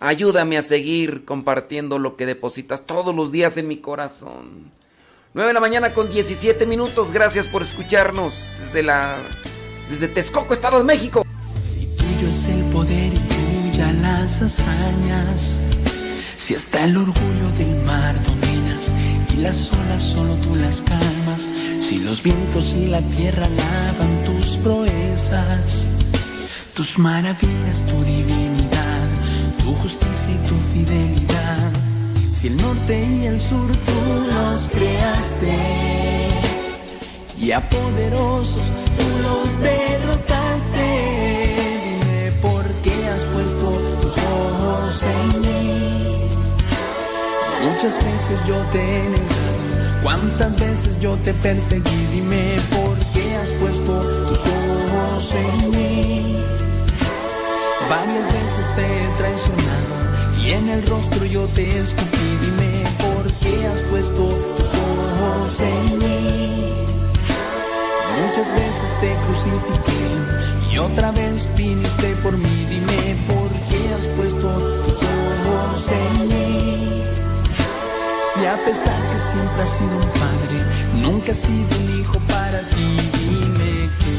ayúdame 0.00 0.58
a 0.58 0.62
seguir 0.62 1.24
compartiendo 1.24 2.00
lo 2.00 2.16
que 2.16 2.26
depositas 2.26 2.84
todos 2.84 3.14
los 3.14 3.30
días 3.30 3.58
en 3.58 3.68
mi 3.68 3.76
corazón. 3.76 4.72
9 5.34 5.50
de 5.50 5.54
la 5.54 5.60
mañana 5.60 5.94
con 5.94 6.10
17 6.10 6.66
minutos. 6.66 7.12
Gracias 7.12 7.46
por 7.46 7.62
escucharnos 7.62 8.48
desde 8.58 8.82
la 8.82 9.18
desde 9.88 10.08
Texcoco, 10.08 10.54
Estado 10.54 10.78
de 10.78 10.84
México. 10.84 11.26
Tuyo 11.96 12.28
es 12.28 12.48
el 12.48 12.62
poder 12.72 13.12
y 13.12 13.18
tuya 13.18 13.92
las 13.92 14.42
hazañas. 14.42 15.58
Si 16.36 16.54
hasta 16.54 16.84
el 16.84 16.96
orgullo 16.96 17.50
del 17.58 17.82
mar 17.84 18.14
dominas 18.22 18.92
y 19.34 19.36
las 19.38 19.72
olas 19.72 20.02
solo 20.02 20.34
tú 20.36 20.54
las 20.56 20.80
calmas. 20.82 21.48
Si 21.80 22.00
los 22.00 22.22
vientos 22.22 22.74
y 22.74 22.86
la 22.86 23.00
tierra 23.00 23.48
lavan 23.48 24.24
tus 24.24 24.56
proezas, 24.58 25.84
tus 26.74 26.98
maravillas, 26.98 27.86
tu 27.86 28.02
divinidad, 28.04 29.08
tu 29.58 29.74
justicia 29.74 30.34
y 30.34 30.48
tu 30.48 30.56
fidelidad. 30.72 31.72
Si 32.34 32.48
el 32.48 32.56
norte 32.56 33.06
y 33.06 33.26
el 33.26 33.40
sur 33.40 33.70
tú 33.70 34.34
los 34.34 34.68
creaste 34.68 35.94
y 37.38 37.52
a 37.52 37.68
poderosos 37.68 38.62
los 39.22 39.60
derrotaste. 39.60 40.86
Dime 41.84 42.32
por 42.42 42.64
qué 42.82 43.08
has 43.08 43.22
puesto 43.34 43.66
tus 44.02 44.16
ojos 44.18 45.02
en 45.02 45.40
mí. 45.40 45.64
Muchas 47.64 47.96
veces 47.96 48.38
yo 48.46 48.56
te 48.72 48.78
he 48.78 49.08
negado, 49.08 50.02
cuántas 50.02 50.58
veces 50.60 50.98
yo 51.00 51.16
te 51.24 51.32
perseguí. 51.34 52.06
Dime 52.12 52.56
por 52.70 52.98
qué 53.12 53.36
has 53.36 53.50
puesto 53.60 53.92
tus 54.28 54.38
ojos 54.38 55.34
en 55.34 55.70
mí. 55.70 56.36
Varias 57.88 58.26
veces 58.26 58.64
te 58.76 58.82
he 58.82 59.08
traicionado 59.18 59.94
y 60.42 60.50
en 60.52 60.68
el 60.68 60.86
rostro 60.86 61.24
yo 61.26 61.46
te 61.48 61.64
escupí. 61.78 62.38
Dime 62.42 62.84
por 62.98 63.32
qué 63.40 63.66
has 63.66 63.82
puesto 63.82 64.22
tus 64.56 64.70
ojos 64.74 65.60
en 65.60 65.98
mí. 65.98 66.24
Muchas 68.20 68.48
veces 68.54 68.73
te 69.00 69.14
crucifiqué 69.26 70.04
y 70.72 70.78
otra 70.78 71.10
vez 71.12 71.48
viniste 71.56 72.16
por 72.22 72.36
mí. 72.36 72.66
Dime 72.68 73.16
por 73.28 73.48
qué 73.68 73.94
has 73.94 74.06
puesto 74.16 74.48
tus 74.84 74.96
ojos 74.96 75.90
en 75.90 76.28
mí. 76.28 77.02
Si 78.34 78.44
a 78.44 78.56
pesar 78.64 79.00
que 79.10 79.18
siempre 79.30 79.62
has 79.62 79.70
sido 79.78 79.96
un 79.96 80.10
padre, 80.22 80.56
nunca 81.02 81.32
has 81.32 81.38
sido 81.38 81.76
un 81.78 82.00
hijo 82.00 82.18
para 82.28 82.60
ti. 82.74 82.88
Dime 83.18 83.74
que 84.00 84.16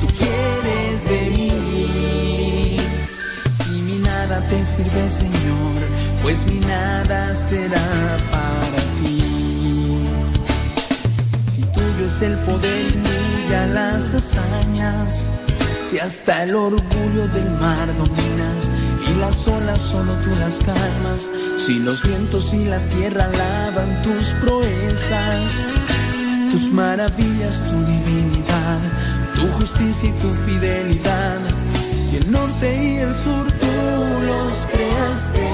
tú 0.00 0.06
quieres 0.18 1.04
de 1.10 1.20
mí. 1.30 1.50
Si 3.56 3.70
mi 3.70 3.98
nada 3.98 4.40
te 4.50 4.66
sirve, 4.66 5.10
Señor, 5.10 5.76
pues 6.22 6.46
mi 6.46 6.60
nada 6.60 7.34
será 7.34 8.16
para 8.30 8.53
es 12.04 12.22
el 12.22 12.36
poder 12.38 12.92
y 12.92 12.96
milla 12.96 13.66
las 13.66 14.14
hazañas, 14.14 15.26
Si 15.84 15.98
hasta 15.98 16.42
el 16.42 16.54
orgullo 16.54 17.28
del 17.28 17.50
mar 17.60 17.86
dominas 17.96 18.70
y 19.08 19.14
las 19.20 19.48
olas 19.48 19.80
solo 19.80 20.12
tú 20.24 20.30
las 20.38 20.56
calmas, 20.58 21.28
si 21.64 21.78
los 21.78 22.02
vientos 22.02 22.52
y 22.52 22.64
la 22.64 22.78
tierra 22.88 23.24
alaban 23.24 24.02
tus 24.02 24.28
proezas, 24.42 25.50
tus 26.50 26.72
maravillas, 26.72 27.54
tu 27.70 27.84
divinidad, 27.84 28.80
tu 29.34 29.46
justicia 29.58 30.08
y 30.08 30.12
tu 30.20 30.34
fidelidad, 30.46 31.40
si 31.90 32.16
el 32.16 32.30
norte 32.30 32.84
y 32.84 32.96
el 32.98 33.14
sur 33.14 33.46
tú 33.52 33.74
los 34.30 34.52
creaste 34.72 35.46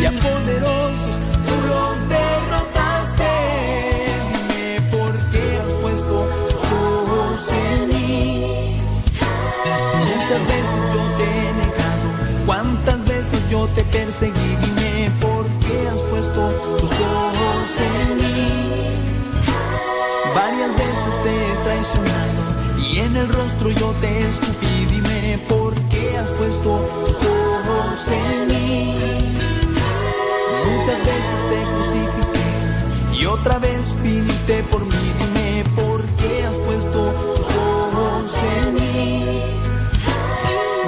y 0.00 0.04
a 0.04 0.12
poderosos 0.12 1.16
tú 1.46 1.54
los 1.68 2.08
derrotaste. 2.08 2.35
Perseguí. 14.16 14.56
Dime 14.56 15.10
por 15.20 15.44
qué 15.46 15.88
has 15.88 16.00
puesto 16.10 16.50
tus 16.78 16.90
ojos 16.90 17.68
en 17.80 18.16
mí. 18.16 18.48
Varias 20.34 20.72
veces 20.72 21.22
te 21.24 21.32
he 21.46 21.56
traicionado 21.64 22.40
y 22.90 22.98
en 22.98 23.16
el 23.16 23.28
rostro 23.28 23.70
yo 23.70 23.90
te 24.00 24.28
escupí. 24.28 24.86
Dime 24.90 25.38
por 25.48 25.74
qué 25.88 26.18
has 26.18 26.30
puesto 26.30 26.88
tus 27.06 27.16
ojos 27.26 28.08
en 28.08 28.48
mí. 28.48 28.94
Muchas 30.64 31.00
veces 31.10 31.38
te 31.50 31.58
crucifiqué 31.72 33.20
y 33.20 33.26
otra 33.26 33.58
vez 33.58 34.02
viniste 34.02 34.62
por 34.70 34.84
mí. 34.84 35.12
Dime 35.20 35.64
por 35.74 36.02
qué 36.02 36.44
has 36.44 36.54
puesto 36.54 37.12
tus 37.36 37.46
ojos 37.56 38.34
en 38.56 38.74
mí. 38.74 39.42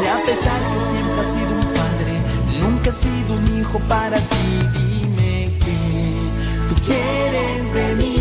Si 0.01 0.07
a 0.07 0.17
pesar 0.25 0.61
que 0.93 0.98
sido 3.01 3.35
un 3.35 3.61
hijo 3.61 3.79
para 3.89 4.19
ti. 4.19 4.47
Dime 4.75 5.51
que 5.65 5.79
tú 6.69 6.75
quieres 6.87 7.75
de 7.75 7.87
mí. 8.01 8.17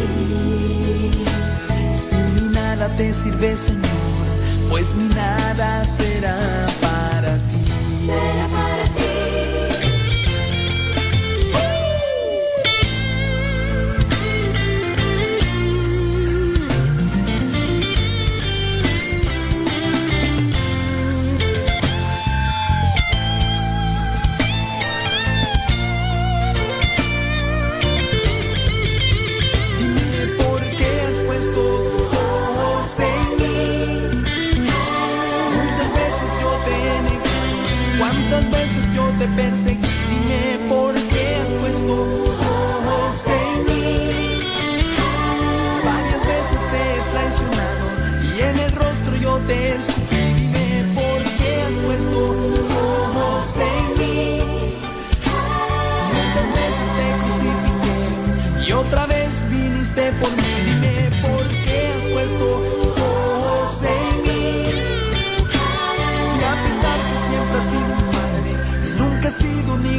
Si 2.06 2.16
mi 2.36 2.54
nada 2.54 2.88
te 2.98 3.14
sirve, 3.14 3.58
Señor, 3.58 4.26
pues 4.70 4.94
mi 4.96 5.08
nada 5.10 5.86
será 5.98 6.38
para 6.82 7.34
ti. 7.50 8.67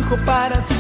Sido 0.09 0.15
un 0.15 0.21
hijo 0.21 0.27
para 0.27 0.57
ti. 0.67 0.78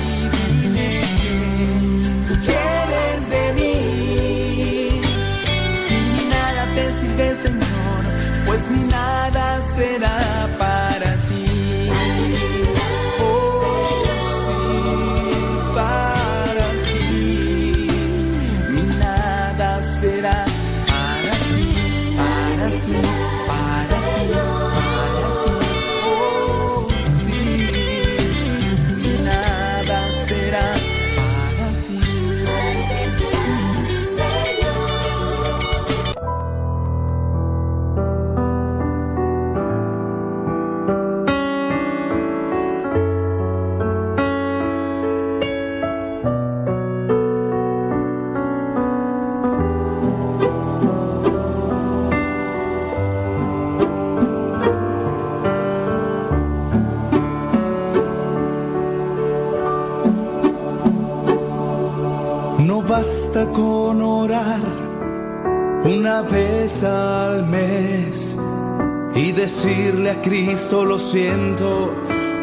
A 70.08 70.22
Cristo 70.22 70.84
lo 70.84 70.98
siento 70.98 71.94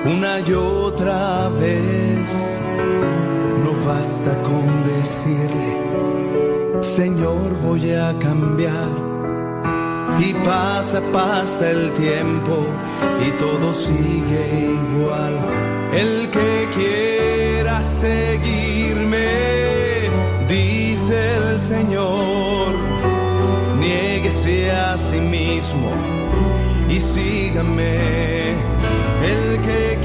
una 0.06 0.40
y 0.40 0.54
otra 0.54 1.50
vez. 1.50 2.60
No 3.64 3.74
basta 3.86 4.34
con 4.44 4.84
decirle, 4.84 6.82
Señor 6.82 7.50
voy 7.64 7.92
a 7.92 8.14
cambiar. 8.20 9.06
Y 10.20 10.34
pasa, 10.46 11.02
pasa 11.12 11.72
el 11.72 11.92
tiempo 11.94 12.66
y 13.26 13.32
todo 13.32 13.74
sigue 13.74 14.72
igual. 14.94 15.34
El 15.94 16.30
que 16.30 16.70
quiera 16.76 17.82
seguirme, 18.00 19.28
dice 20.48 21.36
el 21.36 21.60
Señor, 21.60 22.74
niéguese 23.80 24.72
a 24.72 24.98
sí 24.98 25.20
mismo 25.20 26.15
sígame. 27.16 28.52
El 29.32 29.62
que 29.62 30.05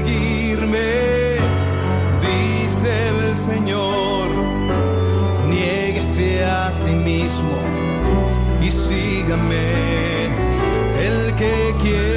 sígame. 9.31 10.25
El 11.05 11.35
que 11.35 11.75
quiera 11.81 12.10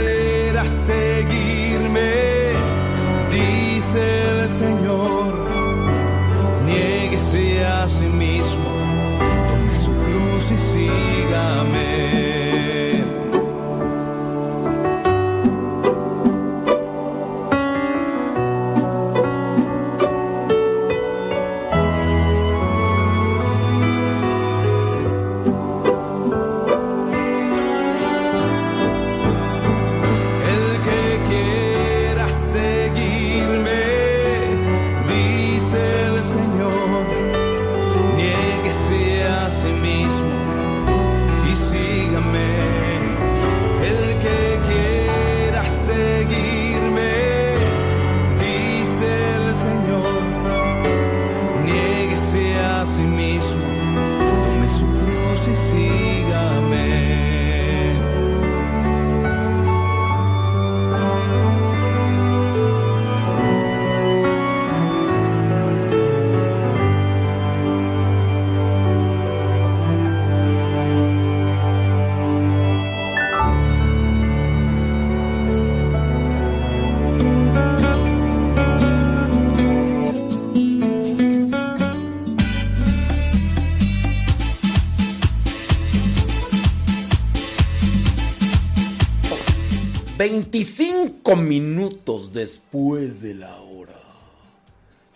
después 92.48 93.22
de 93.22 93.32
la 93.34 93.56
hora. 93.56 93.94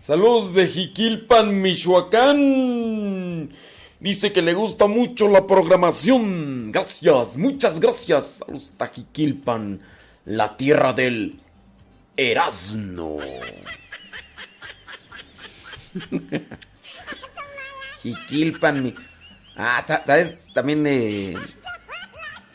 Saludos 0.00 0.54
de 0.54 0.66
Jiquilpan, 0.66 1.60
Michoacán. 1.60 3.50
Dice 4.00 4.32
que 4.32 4.40
le 4.40 4.54
gusta 4.54 4.86
mucho 4.86 5.28
la 5.28 5.46
programación. 5.46 6.72
Gracias, 6.72 7.36
muchas 7.36 7.78
gracias. 7.80 8.38
Saludos 8.38 8.72
a 8.78 8.86
Jiquilpan, 8.86 9.78
la 10.24 10.56
tierra 10.56 10.94
del 10.94 11.38
Erasno. 12.16 13.18
Jiquilpan, 18.02 18.82
mi... 18.82 18.94
Ah, 19.56 19.84
ta- 19.86 20.02
ta- 20.02 20.18
es 20.18 20.50
también 20.54 20.82
de... 20.84 21.36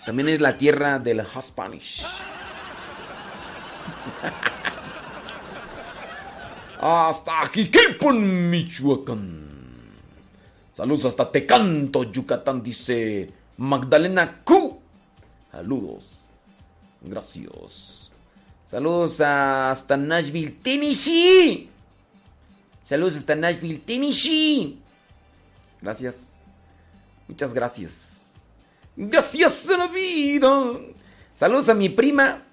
También 0.04 0.30
es 0.30 0.42
la 0.42 0.58
tierra 0.58 0.98
del 0.98 1.22
Hispanish. 1.38 2.04
Hasta 6.86 7.48
Jiquilpan, 7.48 8.50
Michoacán. 8.52 9.48
Saludos 10.74 11.06
hasta 11.06 11.32
Tecanto, 11.32 12.04
Yucatán, 12.12 12.62
dice 12.62 13.32
Magdalena 13.56 14.44
Q. 14.44 14.82
Saludos. 15.50 16.26
Gracias. 17.00 18.12
Saludos 18.66 19.22
hasta 19.22 19.96
Nashville, 19.96 20.60
Tennessee. 20.62 21.70
Saludos 22.84 23.16
hasta 23.16 23.34
Nashville, 23.34 23.80
Tennessee. 23.80 24.78
Gracias. 25.82 26.36
Muchas 27.30 27.54
gracias. 27.54 28.34
Gracias 28.98 29.70
a 29.70 29.78
la 29.78 29.88
vida. 29.88 30.50
Saludos 31.34 31.70
a 31.70 31.74
mi 31.76 31.88
prima. 31.88 32.44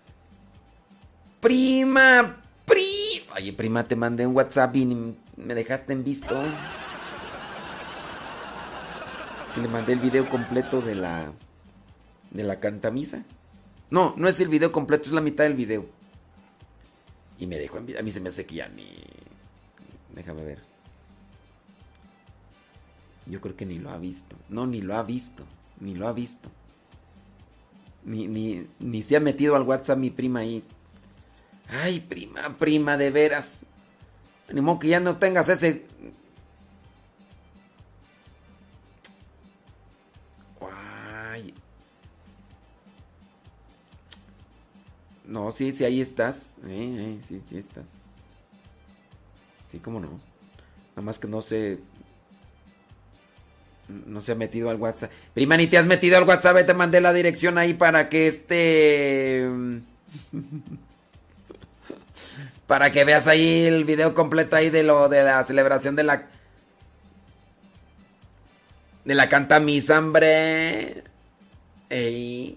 Prima, 1.40 2.23
pri. 2.23 2.40
Oye, 3.36 3.52
prima, 3.52 3.85
te 3.86 3.97
mandé 3.97 4.27
un 4.27 4.35
WhatsApp 4.35 4.74
y 4.77 4.86
me 5.36 5.55
dejaste 5.55 5.93
en 5.93 6.02
visto. 6.05 6.40
Es 9.47 9.52
que 9.55 9.61
le 9.62 9.69
mandé 9.69 9.93
el 9.93 10.01
video 10.01 10.28
completo 10.28 10.81
de 10.81 10.94
la 10.97 11.32
de 12.32 12.43
la 12.43 12.61
cantamisa. 12.61 13.24
No, 13.90 14.15
no 14.16 14.28
es 14.28 14.40
el 14.40 14.48
video 14.48 14.70
completo, 14.73 15.05
es 15.07 15.12
la 15.12 15.20
mitad 15.20 15.44
del 15.44 15.55
video. 15.55 15.86
Y 17.39 17.47
me 17.47 17.59
dejó 17.59 17.78
en 17.78 17.86
vi- 17.86 17.97
A 17.97 18.02
mí 18.02 18.11
se 18.11 18.20
me 18.20 18.28
hace 18.28 18.47
que 18.47 18.57
ya 18.57 18.69
ni. 18.69 18.86
Déjame 20.15 20.44
ver. 20.44 20.59
Yo 23.27 23.40
creo 23.40 23.57
que 23.57 23.66
ni 23.66 23.78
lo 23.78 23.90
ha 23.90 23.98
visto. 23.98 24.36
No, 24.48 24.66
ni 24.66 24.81
lo 24.82 24.97
ha 24.97 25.02
visto. 25.02 25.44
Ni 25.81 25.94
lo 25.94 26.09
ha 26.09 26.12
visto. 26.12 26.48
Ni, 28.05 28.27
ni, 28.27 28.66
ni 28.81 29.02
se 29.02 29.16
ha 29.16 29.20
metido 29.20 29.57
al 29.57 29.62
WhatsApp 29.62 29.98
mi 29.98 30.11
prima 30.11 30.40
ahí. 30.40 30.62
Ay, 31.70 32.01
prima, 32.01 32.56
prima, 32.59 32.97
de 32.97 33.10
veras. 33.10 33.64
Ni 34.52 34.60
modo 34.60 34.80
que 34.80 34.88
ya 34.88 34.98
no 34.98 35.18
tengas 35.18 35.48
ese. 35.48 35.86
Ay. 40.60 41.55
No, 45.24 45.52
sí, 45.52 45.70
sí, 45.70 45.84
ahí 45.84 46.01
estás. 46.01 46.55
Eh, 46.66 47.18
eh, 47.18 47.18
sí, 47.22 47.40
sí 47.48 47.59
estás. 47.59 47.86
Sí, 49.70 49.78
cómo 49.78 50.01
no. 50.01 50.09
Nada 50.97 51.02
más 51.02 51.20
que 51.20 51.28
no 51.28 51.40
sé. 51.40 51.78
No 54.06 54.20
se 54.20 54.32
ha 54.32 54.36
metido 54.36 54.70
al 54.70 54.76
WhatsApp. 54.76 55.12
Prima, 55.34 55.56
ni 55.56 55.68
te 55.68 55.78
has 55.78 55.86
metido 55.86 56.16
al 56.18 56.24
WhatsApp. 56.24 56.66
Te 56.66 56.74
mandé 56.74 57.01
la 57.01 57.12
dirección 57.12 57.59
ahí 57.59 57.74
para 57.74 58.09
que 58.09 58.26
este. 58.26 59.48
para 62.70 62.92
que 62.92 63.02
veas 63.02 63.26
ahí 63.26 63.64
el 63.66 63.82
video 63.82 64.14
completo 64.14 64.55
ahí 64.55 64.70
de 64.70 64.84
lo 64.84 65.09
de 65.09 65.24
la 65.24 65.42
celebración 65.42 65.97
de 65.97 66.05
la. 66.05 66.28
De 69.05 69.12
la 69.12 69.28
canta 69.28 69.59
misa, 69.59 69.98
hombre. 69.98 71.02
Ey. 71.88 72.56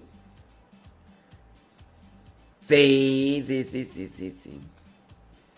Sí, 2.61 3.43
sí, 3.47 3.63
sí, 3.63 3.83
sí, 3.85 4.05
sí, 4.05 4.29
sí. 4.29 4.61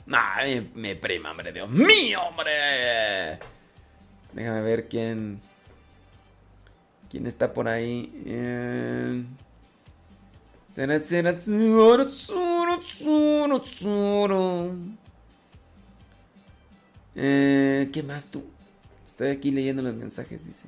Ay, 0.10 0.72
me 0.74 0.96
prima, 0.96 1.32
hombre, 1.32 1.52
Dios 1.52 1.70
mío, 1.70 2.22
hombre. 2.22 3.38
Déjame 4.32 4.62
ver 4.62 4.88
quién. 4.88 5.42
¿Quién 7.12 7.28
está 7.28 7.52
por 7.52 7.68
ahí? 7.68 8.24
Eh, 8.26 9.22
Eh, 17.16 17.90
¿Qué 17.94 18.04
más 18.04 18.28
tú? 18.28 18.44
Estoy 19.06 19.30
aquí 19.30 19.52
leyendo 19.52 19.82
los 19.82 19.96
mensajes, 19.96 20.46
dice. 20.46 20.68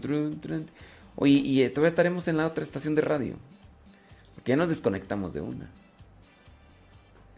Tru. 0.00 0.66
Oye, 1.14 1.34
y 1.34 1.62
eh, 1.62 1.70
todavía 1.70 1.88
estaremos 1.90 2.26
en 2.26 2.36
la 2.36 2.46
otra 2.46 2.64
estación 2.64 2.96
de 2.96 3.02
radio. 3.02 3.36
Porque 4.34 4.50
ya 4.50 4.56
nos 4.56 4.70
desconectamos 4.70 5.34
de 5.34 5.40
una. 5.42 5.68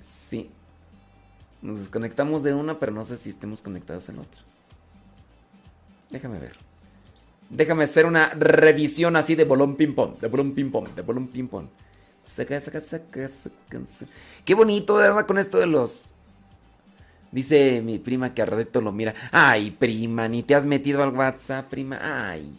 Sí. 0.00 0.48
Nos 1.62 1.78
desconectamos 1.78 2.42
de 2.42 2.54
una, 2.54 2.78
pero 2.78 2.92
no 2.92 3.04
sé 3.04 3.16
si 3.16 3.30
estemos 3.30 3.60
conectados 3.60 4.08
en 4.08 4.18
otra. 4.18 4.40
Déjame 6.10 6.38
ver. 6.38 6.56
Déjame 7.48 7.84
hacer 7.84 8.06
una 8.06 8.30
revisión 8.30 9.16
así 9.16 9.34
de 9.34 9.44
bolón 9.44 9.76
ping 9.76 9.94
pong, 9.94 10.18
de 10.18 10.28
bolón 10.28 10.52
ping 10.52 10.70
pong, 10.70 10.88
de 10.94 11.02
bolón 11.02 11.28
ping 11.28 11.46
pong. 11.46 11.66
Saca, 12.22 12.60
saca, 12.60 12.80
saca, 12.80 13.28
saca. 13.28 14.12
Qué 14.44 14.54
bonito, 14.54 14.94
¿verdad? 14.94 15.26
Con 15.26 15.38
esto 15.38 15.58
de 15.58 15.66
los 15.66 16.12
Dice 17.32 17.80
mi 17.80 17.98
prima 17.98 18.34
que 18.34 18.42
a 18.42 18.46
lo 18.46 18.92
mira. 18.92 19.14
Ay, 19.32 19.70
prima, 19.70 20.28
ni 20.28 20.42
te 20.42 20.54
has 20.54 20.66
metido 20.66 21.02
al 21.02 21.16
WhatsApp, 21.16 21.68
prima. 21.68 21.98
Ay. 22.00 22.54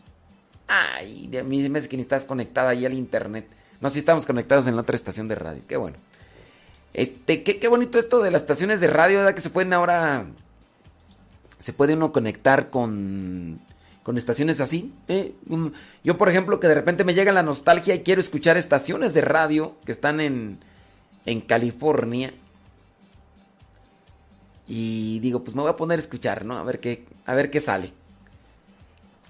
Ay, 0.68 1.28
de 1.28 1.40
a 1.40 1.44
mí 1.44 1.70
me 1.70 1.88
que 1.88 1.96
ni 1.96 2.02
estás 2.02 2.26
conectada 2.26 2.72
ahí 2.72 2.84
al 2.84 2.94
internet. 2.94 3.46
No, 3.80 3.92
sí 3.92 4.00
estamos 4.00 4.26
conectados 4.26 4.66
en 4.66 4.76
la 4.76 4.82
otra 4.82 4.96
estación 4.96 5.28
de 5.28 5.36
radio. 5.36 5.62
Qué 5.68 5.78
bueno. 5.78 5.98
Este, 6.94 7.44
qué, 7.44 7.60
qué 7.60 7.68
bonito 7.68 7.98
esto 7.98 8.22
de 8.22 8.32
las 8.32 8.44
estaciones 8.44 8.80
de 8.80 8.88
radio, 8.88 9.20
¿verdad? 9.20 9.34
Que 9.34 9.42
se 9.42 9.50
pueden 9.50 9.74
ahora. 9.74 10.26
Se 11.60 11.74
puede 11.74 11.96
uno 11.96 12.12
conectar 12.12 12.70
con. 12.70 13.60
Con 14.04 14.18
estaciones 14.18 14.60
así. 14.60 14.94
¿eh? 15.08 15.34
Yo, 16.04 16.18
por 16.18 16.28
ejemplo, 16.30 16.60
que 16.60 16.68
de 16.68 16.76
repente 16.76 17.06
me 17.06 17.14
llega 17.14 17.32
la 17.32 17.42
nostalgia 17.42 17.96
y 17.96 18.04
quiero 18.04 18.20
escuchar 18.20 18.58
estaciones 18.58 19.14
de 19.14 19.22
radio 19.22 19.76
que 19.86 19.92
están 19.92 20.20
en. 20.20 20.60
En 21.26 21.40
California. 21.40 22.34
Y 24.68 25.20
digo, 25.20 25.44
pues 25.44 25.56
me 25.56 25.62
voy 25.62 25.72
a 25.72 25.78
poner 25.78 26.00
a 26.00 26.02
escuchar, 26.02 26.46
¿no? 26.46 26.58
A 26.58 26.64
ver 26.64 26.80
qué, 26.80 27.06
a 27.26 27.34
ver 27.34 27.50
qué 27.50 27.60
sale. 27.60 27.94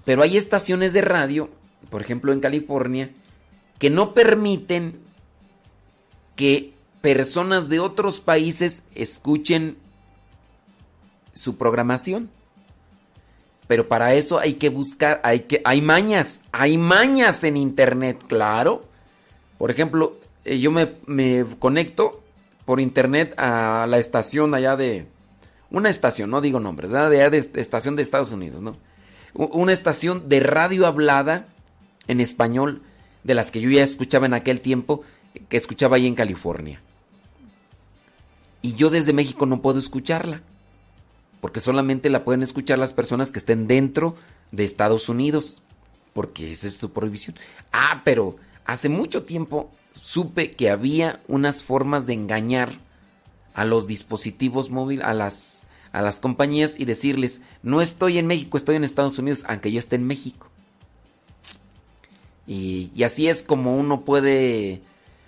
Pero 0.04 0.22
hay 0.22 0.36
estaciones 0.36 0.92
de 0.92 1.00
radio, 1.00 1.50
por 1.90 2.02
ejemplo 2.02 2.32
en 2.32 2.40
California, 2.40 3.10
que 3.78 3.90
no 3.90 4.12
permiten 4.12 4.98
que 6.36 6.73
personas 7.04 7.68
de 7.68 7.80
otros 7.80 8.20
países 8.20 8.82
escuchen 8.94 9.76
su 11.34 11.58
programación. 11.58 12.30
Pero 13.68 13.88
para 13.88 14.14
eso 14.14 14.38
hay 14.38 14.54
que 14.54 14.70
buscar, 14.70 15.20
hay 15.22 15.40
que, 15.40 15.60
hay 15.66 15.82
mañas, 15.82 16.40
hay 16.50 16.78
mañas 16.78 17.44
en 17.44 17.58
internet, 17.58 18.24
claro. 18.26 18.86
Por 19.58 19.70
ejemplo, 19.70 20.18
eh, 20.46 20.58
yo 20.58 20.70
me, 20.70 20.92
me 21.04 21.44
conecto 21.58 22.22
por 22.64 22.80
internet 22.80 23.34
a 23.36 23.86
la 23.86 23.98
estación 23.98 24.54
allá 24.54 24.74
de, 24.74 25.06
una 25.70 25.90
estación, 25.90 26.30
no 26.30 26.40
digo 26.40 26.58
nombres, 26.58 26.90
¿verdad? 26.90 27.10
de, 27.10 27.28
de 27.28 27.36
est- 27.36 27.56
estación 27.58 27.96
de 27.96 28.02
Estados 28.02 28.32
Unidos, 28.32 28.62
¿no? 28.62 28.76
Una 29.34 29.74
estación 29.74 30.30
de 30.30 30.40
radio 30.40 30.86
hablada 30.86 31.48
en 32.08 32.20
español, 32.20 32.80
de 33.24 33.34
las 33.34 33.50
que 33.50 33.60
yo 33.60 33.68
ya 33.68 33.82
escuchaba 33.82 34.24
en 34.24 34.32
aquel 34.32 34.62
tiempo, 34.62 35.02
que 35.50 35.56
escuchaba 35.58 35.96
ahí 35.96 36.06
en 36.06 36.14
California. 36.14 36.80
Y 38.64 38.76
yo 38.76 38.88
desde 38.88 39.12
México 39.12 39.44
no 39.44 39.60
puedo 39.60 39.78
escucharla, 39.78 40.40
porque 41.42 41.60
solamente 41.60 42.08
la 42.08 42.24
pueden 42.24 42.42
escuchar 42.42 42.78
las 42.78 42.94
personas 42.94 43.30
que 43.30 43.38
estén 43.38 43.66
dentro 43.66 44.16
de 44.52 44.64
Estados 44.64 45.10
Unidos, 45.10 45.60
porque 46.14 46.50
esa 46.50 46.68
es 46.68 46.76
su 46.76 46.90
prohibición. 46.90 47.36
Ah, 47.72 48.00
pero 48.06 48.36
hace 48.64 48.88
mucho 48.88 49.24
tiempo 49.24 49.70
supe 49.92 50.52
que 50.52 50.70
había 50.70 51.20
unas 51.28 51.62
formas 51.62 52.06
de 52.06 52.14
engañar 52.14 52.72
a 53.52 53.66
los 53.66 53.86
dispositivos 53.86 54.70
móviles, 54.70 55.04
a 55.04 55.12
las, 55.12 55.66
a 55.92 56.00
las 56.00 56.20
compañías 56.20 56.80
y 56.80 56.86
decirles, 56.86 57.42
no 57.62 57.82
estoy 57.82 58.16
en 58.16 58.26
México, 58.26 58.56
estoy 58.56 58.76
en 58.76 58.84
Estados 58.84 59.18
Unidos, 59.18 59.44
aunque 59.46 59.70
yo 59.70 59.78
esté 59.78 59.96
en 59.96 60.06
México. 60.06 60.48
Y, 62.46 62.90
y 62.94 63.02
así 63.02 63.28
es 63.28 63.42
como 63.42 63.76
uno 63.76 64.06
puede, 64.06 64.80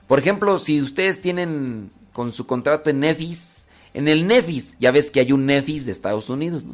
por 0.06 0.20
ejemplo, 0.20 0.58
si 0.58 0.80
ustedes 0.80 1.20
tienen 1.20 1.90
con 2.16 2.32
su 2.32 2.46
contrato 2.46 2.88
en 2.88 3.00
Nefis, 3.00 3.66
en 3.92 4.08
el 4.08 4.26
Nefis, 4.26 4.78
ya 4.80 4.90
ves 4.90 5.10
que 5.10 5.20
hay 5.20 5.32
un 5.32 5.44
Nefis 5.44 5.84
de 5.84 5.92
Estados 5.92 6.30
Unidos. 6.30 6.64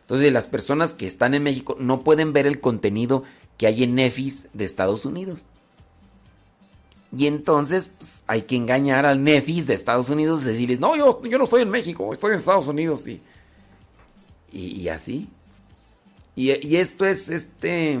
Entonces 0.00 0.32
las 0.32 0.48
personas 0.48 0.92
que 0.92 1.06
están 1.06 1.34
en 1.34 1.44
México 1.44 1.76
no 1.78 2.02
pueden 2.02 2.32
ver 2.32 2.48
el 2.48 2.58
contenido 2.58 3.22
que 3.58 3.68
hay 3.68 3.84
en 3.84 3.94
Nefis 3.94 4.48
de 4.54 4.64
Estados 4.64 5.06
Unidos. 5.06 5.46
Y 7.16 7.28
entonces 7.28 7.90
pues, 7.96 8.24
hay 8.26 8.42
que 8.42 8.56
engañar 8.56 9.06
al 9.06 9.22
Nefis 9.22 9.68
de 9.68 9.74
Estados 9.74 10.10
Unidos 10.10 10.42
decirles, 10.42 10.80
no, 10.80 10.96
yo, 10.96 11.20
no 11.22 11.44
estoy 11.44 11.62
en 11.62 11.70
México, 11.70 12.12
estoy 12.12 12.32
en 12.32 12.38
Estados 12.38 12.66
Unidos. 12.66 13.06
Y, 13.06 13.20
y, 14.50 14.88
así. 14.88 15.28
Y, 16.34 16.66
y 16.66 16.74
esto 16.74 17.06
es 17.06 17.28
este 17.28 18.00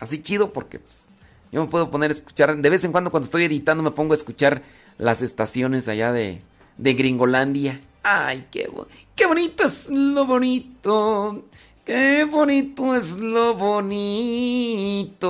así 0.00 0.22
chido 0.22 0.54
porque 0.54 0.78
pues, 0.78 1.10
yo 1.52 1.62
me 1.62 1.70
puedo 1.70 1.90
poner 1.90 2.12
a 2.12 2.14
escuchar, 2.14 2.56
de 2.56 2.70
vez 2.70 2.82
en 2.84 2.92
cuando 2.92 3.10
cuando 3.10 3.26
estoy 3.26 3.44
editando 3.44 3.82
me 3.82 3.90
pongo 3.90 4.14
a 4.14 4.16
escuchar 4.16 4.62
las 4.98 5.22
estaciones 5.22 5.88
allá 5.88 6.12
de, 6.12 6.42
de 6.76 6.94
Gringolandia. 6.94 7.80
Ay, 8.02 8.46
qué, 8.50 8.70
qué 9.14 9.26
bonito 9.26 9.64
es 9.64 9.88
lo 9.90 10.26
bonito. 10.26 11.44
Qué 11.84 12.24
bonito 12.24 12.96
es 12.96 13.18
lo 13.18 13.54
bonito. 13.54 15.24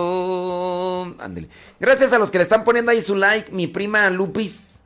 Ándele. 1.19 1.49
Gracias 1.81 2.12
a 2.12 2.19
los 2.19 2.31
que 2.31 2.39
le 2.39 2.45
están 2.45 2.62
poniendo 2.62 2.93
ahí 2.93 3.01
su 3.01 3.16
like. 3.16 3.51
Mi 3.51 3.66
prima 3.66 4.09
Lupis. 4.11 4.81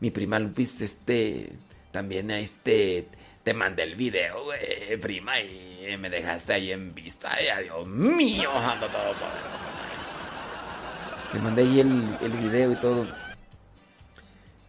Mi 0.00 0.10
prima 0.10 0.38
Lupis, 0.38 0.82
este. 0.82 1.52
También 1.90 2.30
a 2.30 2.38
este. 2.38 3.08
Te 3.42 3.54
mandé 3.54 3.84
el 3.84 3.94
video, 3.94 4.42
güey, 4.42 5.00
prima, 5.00 5.40
y 5.40 5.96
me 6.00 6.10
dejaste 6.10 6.52
ahí 6.52 6.72
en 6.72 6.92
vista. 6.92 7.30
Ay, 7.32 7.62
Dios 7.62 7.86
mío, 7.86 8.50
ando 8.50 8.88
todo 8.88 9.12
poderoso. 9.12 9.66
Te 11.30 11.38
mandé 11.38 11.62
ahí 11.62 11.78
el, 11.78 12.18
el 12.22 12.32
video 12.32 12.72
y 12.72 12.76
todo. 12.76 13.06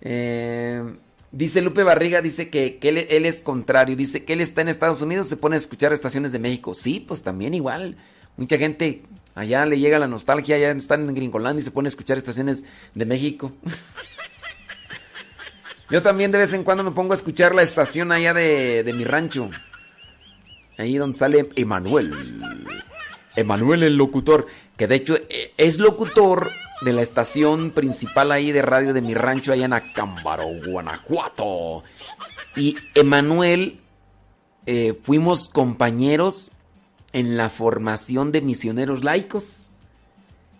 Eh, 0.01 0.83
dice 1.31 1.61
Lupe 1.61 1.83
Barriga, 1.83 2.21
dice 2.21 2.49
que, 2.49 2.79
él 2.81 3.25
es 3.25 3.41
contrario. 3.41 3.95
Dice 3.95 4.25
que 4.25 4.33
él 4.33 4.41
está 4.41 4.61
en 4.61 4.69
Estados 4.69 5.01
Unidos, 5.01 5.27
se 5.27 5.37
pone 5.37 5.55
a 5.55 5.59
escuchar 5.59 5.93
estaciones 5.93 6.31
de 6.31 6.39
México. 6.39 6.75
Sí, 6.75 6.99
pues 6.99 7.23
también 7.23 7.53
igual. 7.53 7.97
Mucha 8.35 8.57
gente 8.57 9.03
allá 9.35 9.65
le 9.65 9.79
llega 9.79 9.99
la 9.99 10.07
nostalgia, 10.07 10.55
allá 10.55 10.71
están 10.71 11.07
en 11.07 11.15
Gringolandia 11.15 11.61
y 11.61 11.65
se 11.65 11.71
pone 11.71 11.87
a 11.87 11.89
escuchar 11.89 12.17
estaciones 12.17 12.63
de 12.93 13.05
México. 13.05 13.51
Yo 15.89 16.01
también 16.01 16.31
de 16.31 16.37
vez 16.37 16.53
en 16.53 16.63
cuando 16.63 16.83
me 16.83 16.91
pongo 16.91 17.13
a 17.13 17.15
escuchar 17.15 17.55
la 17.55 17.63
estación 17.63 18.11
allá 18.11 18.33
de, 18.33 18.83
de 18.83 18.93
mi 18.93 19.05
rancho. 19.05 19.49
Ahí 20.77 20.97
donde 20.97 21.17
sale 21.17 21.49
Emanuel. 21.55 22.13
Emanuel 23.35 23.83
el 23.83 23.95
locutor. 23.95 24.47
Que 24.75 24.87
de 24.87 24.95
hecho 24.95 25.15
eh, 25.15 25.53
es 25.57 25.79
locutor 25.79 26.51
de 26.81 26.93
la 26.93 27.01
estación 27.01 27.71
principal 27.71 28.31
ahí 28.31 28.51
de 28.51 28.61
radio 28.61 28.93
de 28.93 29.01
mi 29.01 29.13
rancho 29.13 29.51
allá 29.51 29.65
en 29.65 29.73
Acámbaro, 29.73 30.45
Guanajuato. 30.65 31.83
Y 32.55 32.75
Emanuel, 32.95 33.79
eh, 34.65 34.99
fuimos 35.03 35.49
compañeros 35.49 36.51
en 37.13 37.37
la 37.37 37.49
formación 37.49 38.31
de 38.31 38.41
misioneros 38.41 39.03
laicos. 39.03 39.69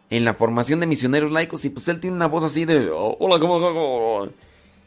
En 0.10 0.26
la 0.26 0.34
formación 0.34 0.80
de 0.80 0.88
misioneros 0.88 1.32
laicos. 1.32 1.66
Y 1.66 1.70
pues 1.70 1.88
él 1.88 2.00
tiene 2.00 2.16
una 2.16 2.28
voz 2.28 2.44
así 2.44 2.66
de... 2.66 2.90
"Oh, 2.90 3.18
Hola, 3.20 3.40
¿cómo, 3.40 3.60
cómo?". 3.60 4.30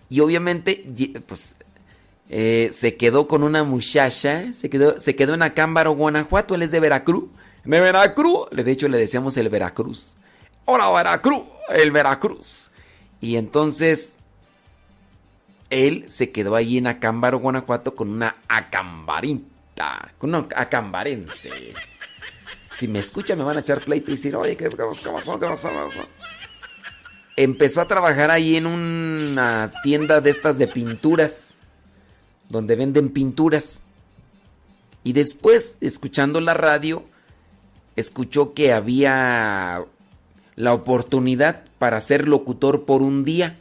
Y 0.08 0.20
obviamente, 0.20 0.84
pues, 1.26 1.56
eh, 2.28 2.70
se 2.72 2.96
quedó 2.96 3.28
con 3.28 3.42
una 3.42 3.62
muchacha, 3.62 4.52
se 4.52 4.70
quedó, 4.70 4.98
se 4.98 5.14
quedó 5.14 5.34
en 5.34 5.42
Acámbaro, 5.42 5.92
Guanajuato, 5.92 6.54
él 6.54 6.62
es 6.62 6.70
de 6.70 6.80
Veracruz. 6.80 7.24
De 7.64 7.80
Veracruz, 7.80 8.48
de 8.50 8.70
hecho 8.70 8.88
le 8.88 8.98
decíamos 8.98 9.36
el 9.36 9.48
Veracruz. 9.48 10.16
Hola 10.64 10.90
Veracruz, 10.90 11.42
el 11.68 11.90
Veracruz. 11.90 12.70
Y 13.20 13.36
entonces, 13.36 14.18
él 15.68 16.04
se 16.08 16.30
quedó 16.30 16.54
ahí 16.56 16.78
en 16.78 16.86
Acámbaro, 16.86 17.38
Guanajuato, 17.38 17.94
con 17.94 18.10
una 18.10 18.36
acambarita, 18.48 20.12
con 20.18 20.34
una 20.34 20.48
acambarense. 20.54 21.74
Si 22.76 22.88
me 22.88 22.98
escucha 22.98 23.36
me 23.36 23.44
van 23.44 23.58
a 23.58 23.60
echar 23.60 23.80
pleito 23.80 24.10
y 24.10 24.14
decir, 24.14 24.34
oye. 24.36 24.56
¿Qué 24.56 24.70
pasó? 24.70 25.38
¿Qué 25.38 25.46
pasó?". 25.46 25.68
empezó 27.36 27.80
a 27.80 27.86
trabajar 27.86 28.30
ahí 28.30 28.56
en 28.56 28.66
una 28.66 29.70
tienda 29.82 30.20
de 30.20 30.30
estas 30.30 30.58
de 30.58 30.66
pinturas, 30.66 31.58
donde 32.48 32.76
venden 32.76 33.10
pinturas. 33.10 33.82
Y 35.04 35.12
después, 35.12 35.78
escuchando 35.80 36.40
la 36.40 36.54
radio, 36.54 37.02
escuchó 37.96 38.54
que 38.54 38.72
había 38.72 39.84
la 40.60 40.74
oportunidad 40.74 41.62
para 41.78 42.00
ser 42.00 42.28
locutor 42.28 42.84
por 42.84 43.00
un 43.00 43.24
día. 43.24 43.58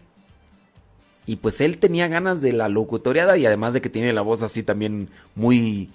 Y 1.25 1.37
pues 1.37 1.61
él 1.61 1.77
tenía 1.77 2.07
ganas 2.07 2.41
de 2.41 2.51
la 2.51 2.67
locutoriada 2.67 3.37
y 3.37 3.45
además 3.45 3.73
de 3.73 3.81
que 3.81 3.89
tiene 3.89 4.11
la 4.11 4.21
voz 4.21 4.43
así 4.43 4.63
también 4.63 5.09
muy 5.35 5.89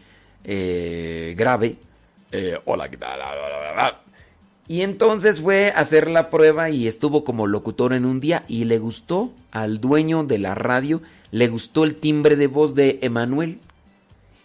eh, 0.44 1.34
grave. 1.36 1.76
Eh, 2.32 2.58
hola, 2.64 2.88
¿qué 2.88 2.96
tal? 2.96 3.20
Y 4.66 4.80
entonces 4.80 5.42
fue 5.42 5.72
a 5.72 5.80
hacer 5.80 6.08
la 6.08 6.30
prueba 6.30 6.70
y 6.70 6.86
estuvo 6.86 7.22
como 7.22 7.46
locutor 7.46 7.92
en 7.92 8.06
un 8.06 8.18
día 8.18 8.44
y 8.48 8.64
le 8.64 8.78
gustó 8.78 9.30
al 9.50 9.80
dueño 9.80 10.24
de 10.24 10.38
la 10.38 10.54
radio, 10.54 11.02
le 11.30 11.48
gustó 11.48 11.84
el 11.84 11.96
timbre 11.96 12.36
de 12.36 12.46
voz 12.46 12.74
de 12.74 12.98
Emanuel. 13.02 13.58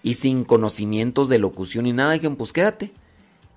Y 0.04 0.16
sin 0.16 0.44
conocimientos 0.44 1.30
de 1.30 1.40
locución 1.40 1.86
ni 1.86 1.94
nada, 1.94 2.14
dijeron, 2.14 2.36
pues 2.36 2.52
quédate. 2.52 2.92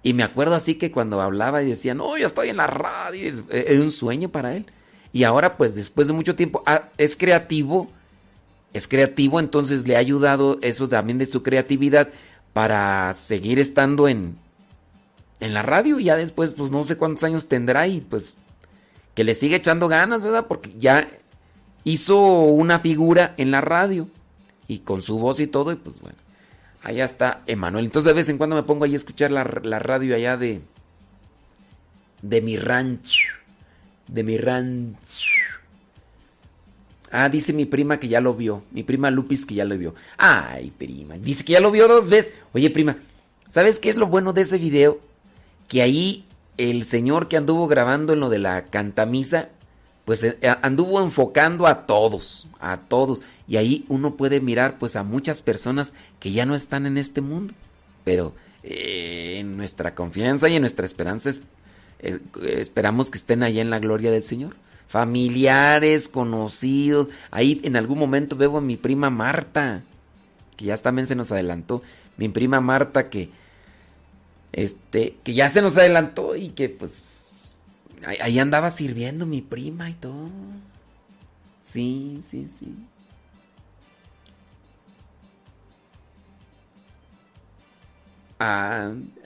Y 0.02 0.14
me 0.14 0.22
acuerdo 0.22 0.54
así 0.54 0.74
que 0.74 0.90
cuando 0.90 1.20
hablaba 1.20 1.62
y 1.62 1.68
decía, 1.68 1.94
no, 1.94 2.16
ya 2.16 2.26
estoy 2.26 2.48
en 2.48 2.56
la 2.56 2.66
radio, 2.66 3.28
es, 3.28 3.44
es 3.50 3.78
un 3.80 3.92
sueño 3.92 4.30
para 4.30 4.56
él. 4.56 4.66
Y 5.12 5.24
ahora 5.24 5.56
pues 5.56 5.74
después 5.74 6.06
de 6.06 6.12
mucho 6.12 6.34
tiempo, 6.34 6.62
ah, 6.66 6.88
es 6.98 7.16
creativo, 7.16 7.88
es 8.72 8.88
creativo, 8.88 9.38
entonces 9.38 9.86
le 9.86 9.96
ha 9.96 10.00
ayudado 10.00 10.58
eso 10.62 10.88
también 10.88 11.18
de 11.18 11.26
su 11.26 11.42
creatividad 11.42 12.08
para 12.52 13.12
seguir 13.12 13.58
estando 13.58 14.08
en, 14.08 14.36
en 15.40 15.54
la 15.54 15.62
radio 15.62 15.98
ya 15.98 16.16
después 16.16 16.52
pues 16.52 16.70
no 16.70 16.84
sé 16.84 16.96
cuántos 16.96 17.24
años 17.24 17.48
tendrá 17.48 17.86
y 17.86 18.00
pues 18.00 18.36
que 19.14 19.24
le 19.24 19.34
sigue 19.34 19.56
echando 19.56 19.88
ganas, 19.88 20.24
¿verdad? 20.24 20.46
Porque 20.46 20.72
ya 20.78 21.08
hizo 21.84 22.18
una 22.18 22.78
figura 22.78 23.34
en 23.36 23.50
la 23.50 23.60
radio. 23.60 24.08
Y 24.68 24.78
con 24.78 25.02
su 25.02 25.18
voz 25.18 25.40
y 25.40 25.46
todo, 25.46 25.72
y 25.72 25.76
pues 25.76 26.00
bueno. 26.00 26.16
Allá 26.82 27.04
está 27.04 27.42
Emanuel. 27.46 27.84
Entonces 27.84 28.08
de 28.08 28.14
vez 28.14 28.28
en 28.28 28.38
cuando 28.38 28.56
me 28.56 28.62
pongo 28.64 28.84
ahí 28.84 28.92
a 28.92 28.96
escuchar 28.96 29.30
la, 29.30 29.44
radio 29.44 30.14
allá 30.14 30.36
de. 30.36 30.60
De 32.22 32.40
mi 32.40 32.56
rancho. 32.56 33.34
De 34.08 34.24
mi 34.24 34.36
rancho. 34.36 35.28
Ah, 37.10 37.28
dice 37.28 37.52
mi 37.52 37.66
prima 37.66 38.00
que 38.00 38.08
ya 38.08 38.20
lo 38.20 38.34
vio. 38.34 38.64
Mi 38.72 38.82
prima 38.82 39.10
Lupis 39.10 39.46
que 39.46 39.54
ya 39.54 39.64
lo 39.64 39.76
vio. 39.76 39.94
Ay, 40.16 40.72
prima. 40.76 41.16
Dice 41.18 41.44
que 41.44 41.52
ya 41.52 41.60
lo 41.60 41.70
vio 41.70 41.86
dos 41.86 42.08
veces. 42.08 42.32
Oye, 42.52 42.70
prima, 42.70 42.96
¿sabes 43.50 43.78
qué 43.78 43.90
es 43.90 43.96
lo 43.96 44.06
bueno 44.06 44.32
de 44.32 44.42
ese 44.42 44.58
video? 44.58 44.98
Que 45.68 45.82
ahí 45.82 46.24
el 46.56 46.84
señor 46.84 47.28
que 47.28 47.36
anduvo 47.36 47.68
grabando 47.68 48.12
en 48.12 48.20
lo 48.20 48.28
de 48.28 48.38
la 48.38 48.64
cantamisa, 48.64 49.50
pues 50.04 50.24
eh, 50.24 50.36
anduvo 50.62 51.02
enfocando 51.02 51.66
a 51.66 51.86
todos, 51.86 52.48
a 52.60 52.78
todos. 52.78 53.22
Y 53.48 53.56
ahí 53.56 53.84
uno 53.88 54.14
puede 54.16 54.40
mirar 54.40 54.78
pues 54.78 54.96
a 54.96 55.02
muchas 55.02 55.42
personas 55.42 55.94
que 56.20 56.32
ya 56.32 56.46
no 56.46 56.54
están 56.54 56.86
en 56.86 56.96
este 56.98 57.20
mundo. 57.20 57.54
Pero 58.04 58.34
eh, 58.62 59.36
en 59.40 59.56
nuestra 59.56 59.94
confianza 59.94 60.48
y 60.48 60.54
en 60.56 60.62
nuestra 60.62 60.86
esperanza 60.86 61.30
es- 61.30 61.42
eh, 62.00 62.18
esperamos 62.42 63.10
que 63.10 63.18
estén 63.18 63.42
allá 63.42 63.60
en 63.62 63.70
la 63.70 63.78
gloria 63.78 64.10
del 64.10 64.22
Señor. 64.22 64.56
Familiares, 64.88 66.08
conocidos. 66.08 67.08
Ahí 67.30 67.60
en 67.64 67.76
algún 67.76 67.98
momento 67.98 68.36
veo 68.36 68.58
a 68.58 68.60
mi 68.60 68.76
prima 68.76 69.08
Marta, 69.10 69.82
que 70.56 70.66
ya 70.66 70.76
también 70.76 71.06
se 71.06 71.14
nos 71.16 71.32
adelantó. 71.32 71.82
Mi 72.18 72.28
prima 72.28 72.60
Marta 72.60 73.08
que 73.08 73.30
este 74.52 75.16
que 75.24 75.32
ya 75.34 75.48
se 75.48 75.62
nos 75.62 75.76
adelantó 75.78 76.36
y 76.36 76.50
que 76.50 76.68
pues 76.68 77.54
ahí 78.04 78.38
andaba 78.38 78.68
sirviendo 78.70 79.24
mi 79.26 79.40
prima 79.40 79.88
y 79.88 79.94
todo. 79.94 80.28
Sí, 81.60 82.20
sí, 82.28 82.46
sí. 82.48 82.74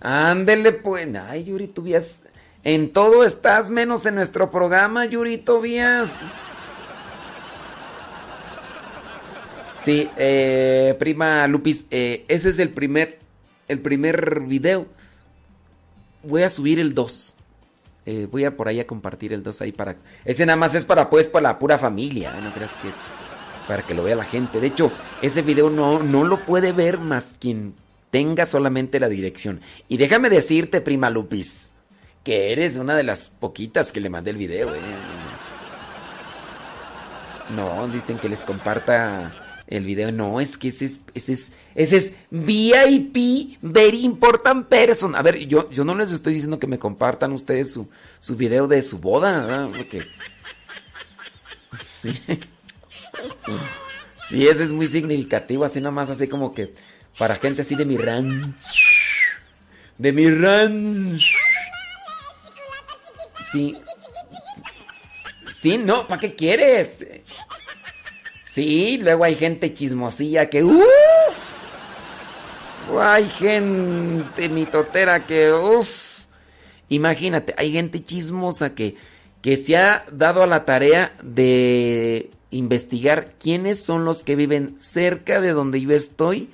Ándele 0.00 0.72
pues. 0.72 1.08
Ay, 1.16 1.44
Yuri 1.44 1.68
Tobias. 1.68 2.20
En 2.64 2.92
todo 2.92 3.24
estás 3.24 3.70
menos 3.70 4.06
en 4.06 4.16
nuestro 4.16 4.50
programa, 4.50 5.06
Yuri 5.06 5.38
Tobias. 5.38 6.22
Sí, 9.84 10.10
eh, 10.16 10.96
prima 10.98 11.46
Lupis, 11.46 11.86
eh, 11.92 12.24
ese 12.26 12.50
es 12.50 12.58
el 12.58 12.70
primer, 12.70 13.20
el 13.68 13.78
primer 13.78 14.40
video. 14.40 14.86
Voy 16.24 16.42
a 16.42 16.48
subir 16.48 16.80
el 16.80 16.92
2. 16.92 17.36
Eh, 18.06 18.26
voy 18.28 18.44
a 18.44 18.56
por 18.56 18.66
ahí 18.66 18.80
a 18.80 18.86
compartir 18.86 19.32
el 19.32 19.44
2 19.44 19.62
ahí 19.62 19.70
para... 19.70 19.94
Ese 20.24 20.44
nada 20.44 20.56
más 20.56 20.74
es 20.74 20.84
para 20.84 21.08
pues 21.08 21.28
para 21.28 21.50
la 21.50 21.58
pura 21.60 21.78
familia, 21.78 22.32
no 22.42 22.52
creas 22.52 22.72
que 22.82 22.88
es 22.88 22.96
para 23.68 23.82
que 23.82 23.94
lo 23.94 24.02
vea 24.02 24.16
la 24.16 24.24
gente. 24.24 24.60
De 24.60 24.66
hecho, 24.66 24.90
ese 25.22 25.42
video 25.42 25.70
no, 25.70 26.02
no 26.02 26.24
lo 26.24 26.44
puede 26.44 26.72
ver 26.72 26.98
más 26.98 27.36
quien 27.38 27.74
tenga 28.10 28.46
solamente 28.46 29.00
la 29.00 29.08
dirección. 29.08 29.60
Y 29.88 29.96
déjame 29.96 30.30
decirte, 30.30 30.80
prima 30.80 31.10
Lupis, 31.10 31.74
que 32.24 32.52
eres 32.52 32.76
una 32.76 32.96
de 32.96 33.02
las 33.02 33.30
poquitas 33.30 33.92
que 33.92 34.00
le 34.00 34.10
mandé 34.10 34.30
el 34.30 34.36
video. 34.36 34.74
¿eh? 34.74 34.80
No, 37.54 37.88
dicen 37.88 38.18
que 38.18 38.28
les 38.28 38.44
comparta 38.44 39.32
el 39.66 39.84
video. 39.84 40.12
No, 40.12 40.40
es 40.40 40.58
que 40.58 40.68
ese 40.68 40.86
es, 40.86 41.00
ese 41.14 41.32
es, 41.32 41.52
ese 41.74 41.96
es 41.96 42.12
VIP, 42.30 43.58
very 43.62 44.04
important 44.04 44.66
person. 44.68 45.14
A 45.14 45.22
ver, 45.22 45.46
yo, 45.46 45.70
yo 45.70 45.84
no 45.84 45.94
les 45.94 46.12
estoy 46.12 46.34
diciendo 46.34 46.58
que 46.58 46.66
me 46.66 46.78
compartan 46.78 47.32
ustedes 47.32 47.72
su, 47.72 47.88
su 48.18 48.36
video 48.36 48.66
de 48.66 48.82
su 48.82 48.98
boda. 48.98 49.68
Sí. 51.82 52.20
Sí, 54.28 54.48
ese 54.48 54.64
es 54.64 54.72
muy 54.72 54.88
significativo, 54.88 55.64
así 55.64 55.80
nomás, 55.80 56.10
así 56.10 56.26
como 56.26 56.52
que 56.52 56.74
para 57.18 57.36
gente 57.36 57.62
así 57.62 57.74
de 57.74 57.84
mi 57.84 57.96
ranch. 57.96 58.54
De 59.98 60.12
mi 60.12 60.30
ranch. 60.30 61.32
Sí. 63.52 63.76
Sí, 65.54 65.78
no, 65.78 66.06
¿para 66.06 66.20
qué 66.20 66.34
quieres? 66.34 67.04
Sí, 68.44 68.98
luego 68.98 69.24
hay 69.24 69.34
gente 69.34 69.72
chismosilla 69.72 70.48
que 70.48 70.62
uff. 70.62 71.46
Hay 72.98 73.28
gente 73.28 74.48
mitotera 74.48 75.26
que 75.26 75.52
uff. 75.52 76.24
Imagínate, 76.88 77.54
hay 77.56 77.72
gente 77.72 78.04
chismosa 78.04 78.74
que, 78.74 78.96
que 79.42 79.56
se 79.56 79.76
ha 79.76 80.04
dado 80.12 80.42
a 80.42 80.46
la 80.46 80.64
tarea 80.64 81.12
de 81.22 82.30
investigar 82.50 83.34
quiénes 83.40 83.82
son 83.82 84.04
los 84.04 84.22
que 84.22 84.36
viven 84.36 84.78
cerca 84.78 85.40
de 85.40 85.50
donde 85.50 85.80
yo 85.80 85.90
estoy 85.92 86.50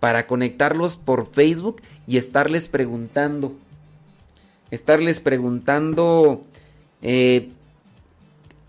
para 0.00 0.26
conectarlos 0.26 0.96
por 0.96 1.30
Facebook 1.32 1.82
y 2.06 2.16
estarles 2.16 2.68
preguntando. 2.68 3.54
Estarles 4.70 5.20
preguntando 5.20 6.42
eh, 7.02 7.50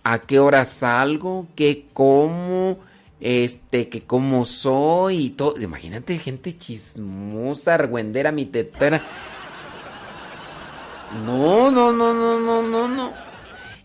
a 0.04 0.20
qué 0.20 0.40
hora 0.40 0.64
salgo, 0.66 1.48
qué 1.56 1.86
como, 1.94 2.80
este, 3.20 3.90
que 3.90 4.02
cómo 4.02 4.46
soy 4.46 5.26
y 5.26 5.30
todo. 5.32 5.60
Imagínate 5.60 6.18
gente 6.18 6.58
chismosa, 6.58 7.74
argüendera, 7.74 8.32
mi 8.32 8.46
tetera. 8.46 9.02
No, 11.26 11.72
no, 11.72 11.92
no, 11.92 12.14
no, 12.14 12.40
no, 12.40 12.62
no, 12.62 12.88
no. 12.88 13.12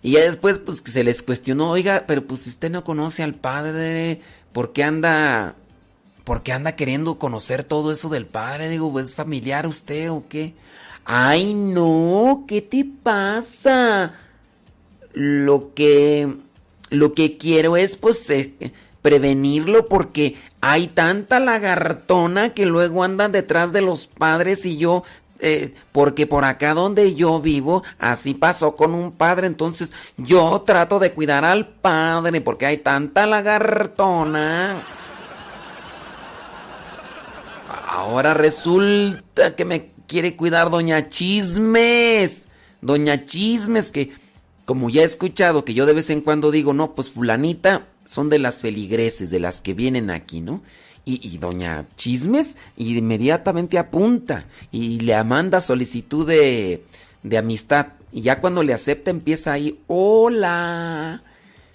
Y 0.02 0.12
ya 0.12 0.20
después, 0.20 0.58
pues 0.58 0.82
que 0.82 0.90
se 0.90 1.04
les 1.04 1.22
cuestionó, 1.22 1.70
oiga, 1.70 2.04
pero 2.06 2.24
pues 2.24 2.42
si 2.42 2.50
usted 2.50 2.70
no 2.70 2.82
conoce 2.82 3.22
al 3.22 3.34
padre, 3.34 4.20
¿por 4.52 4.72
qué 4.72 4.82
anda, 4.82 5.54
por 6.24 6.42
qué 6.42 6.52
anda 6.52 6.76
queriendo 6.76 7.18
conocer 7.18 7.64
todo 7.64 7.92
eso 7.92 8.08
del 8.08 8.26
padre? 8.26 8.68
Digo, 8.68 8.98
¿es 9.00 9.14
familiar 9.14 9.66
usted 9.66 10.10
o 10.10 10.24
qué? 10.28 10.54
Ay, 11.04 11.54
no, 11.54 12.44
¿qué 12.46 12.62
te 12.62 12.84
pasa? 12.84 14.14
Lo 15.12 15.74
que, 15.74 16.36
lo 16.90 17.12
que 17.12 17.36
quiero 17.36 17.76
es, 17.76 17.96
pues, 17.96 18.30
eh, 18.30 18.72
prevenirlo 19.02 19.86
porque 19.86 20.36
hay 20.60 20.88
tanta 20.88 21.40
lagartona 21.40 22.54
que 22.54 22.66
luego 22.66 23.02
andan 23.02 23.32
detrás 23.32 23.72
de 23.72 23.82
los 23.82 24.06
padres 24.06 24.64
y 24.64 24.76
yo 24.76 25.02
eh, 25.44 25.74
porque 25.90 26.28
por 26.28 26.44
acá 26.44 26.72
donde 26.72 27.16
yo 27.16 27.40
vivo, 27.40 27.82
así 27.98 28.32
pasó 28.32 28.76
con 28.76 28.94
un 28.94 29.10
padre, 29.10 29.48
entonces 29.48 29.92
yo 30.16 30.62
trato 30.64 31.00
de 31.00 31.10
cuidar 31.10 31.44
al 31.44 31.66
padre 31.66 32.40
porque 32.40 32.66
hay 32.66 32.76
tanta 32.76 33.26
lagartona. 33.26 35.01
Ahora 37.92 38.32
resulta 38.32 39.54
que 39.54 39.66
me 39.66 39.90
quiere 40.06 40.34
cuidar 40.34 40.70
Doña 40.70 41.10
Chismes. 41.10 42.48
Doña 42.80 43.26
Chismes, 43.26 43.90
que 43.90 44.12
como 44.64 44.88
ya 44.88 45.02
he 45.02 45.04
escuchado 45.04 45.62
que 45.62 45.74
yo 45.74 45.84
de 45.84 45.92
vez 45.92 46.08
en 46.08 46.22
cuando 46.22 46.50
digo, 46.50 46.72
no, 46.72 46.94
pues 46.94 47.10
fulanita 47.10 47.88
son 48.06 48.30
de 48.30 48.38
las 48.38 48.62
feligreses, 48.62 49.30
de 49.30 49.40
las 49.40 49.60
que 49.60 49.74
vienen 49.74 50.08
aquí, 50.08 50.40
¿no? 50.40 50.62
Y, 51.04 51.36
doña 51.36 51.84
Chismes 51.94 52.56
inmediatamente 52.78 53.76
apunta 53.76 54.46
y 54.70 55.00
le 55.00 55.22
manda 55.22 55.60
solicitud 55.60 56.26
de, 56.26 56.84
de 57.22 57.36
amistad. 57.36 57.88
Y 58.10 58.22
ya 58.22 58.40
cuando 58.40 58.62
le 58.62 58.72
acepta 58.72 59.10
empieza 59.10 59.52
ahí, 59.52 59.80
hola. 59.86 61.22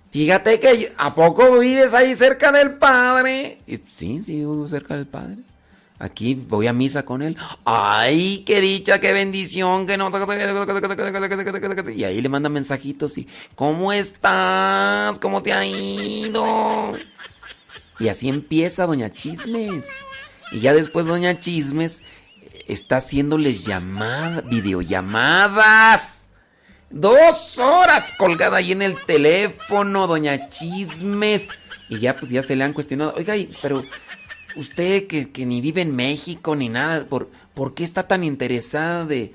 Fíjate 0.10 0.60
que 0.60 0.94
¿a 0.98 1.14
poco 1.14 1.60
vives 1.60 1.94
ahí 1.94 2.16
cerca 2.16 2.52
del 2.52 2.74
padre? 2.80 3.60
Y, 3.68 3.78
sí, 3.88 4.24
sí, 4.24 4.44
cerca 4.68 4.96
del 4.96 5.06
padre. 5.06 5.38
Aquí 6.00 6.36
voy 6.36 6.68
a 6.68 6.74
misa 6.74 7.04
con 7.06 7.24
él. 7.24 7.38
¡Ay, 7.66 8.44
qué 8.46 8.62
dicha, 8.62 9.00
qué 9.00 9.14
bendición! 9.14 9.88
Que 9.88 9.98
no... 9.98 10.12
Y 11.96 12.04
ahí 12.04 12.22
le 12.22 12.30
manda 12.30 12.50
mensajitos 12.50 13.18
y... 13.18 13.28
¿Cómo 13.56 13.92
estás? 13.92 15.18
¿Cómo 15.20 15.42
te 15.42 15.54
ha 15.54 15.66
ido? 15.66 16.94
Y 18.00 18.10
así 18.10 18.30
empieza 18.30 18.86
Doña 18.86 19.12
Chismes. 19.12 19.90
Y 20.52 20.60
ya 20.60 20.74
después 20.74 21.08
Doña 21.08 21.40
Chismes 21.40 22.04
está 22.68 22.98
haciéndoles 22.98 23.66
llamadas, 23.66 24.48
videollamadas. 24.48 26.30
Dos 26.92 27.58
horas 27.58 28.14
colgada 28.18 28.58
ahí 28.58 28.72
en 28.72 28.84
el 28.84 29.04
teléfono, 29.06 30.06
Doña 30.06 30.50
Chismes. 30.50 31.50
Y 31.90 32.00
ya 32.00 32.16
pues 32.16 32.32
ya 32.32 32.44
se 32.44 32.56
le 32.56 32.64
han 32.64 32.74
cuestionado. 32.74 33.14
Oiga, 33.18 33.34
pero 33.62 33.82
usted 34.58 35.08
que, 35.08 35.32
que 35.32 35.46
ni 35.46 35.62
vive 35.62 35.82
en 35.82 35.96
México 35.96 36.56
ni 36.56 36.70
nada, 36.70 37.06
¿por, 37.06 37.30
por 37.54 37.74
qué 37.74 37.84
está 37.84 38.08
tan 38.08 38.24
interesada 38.24 39.06
de, 39.06 39.34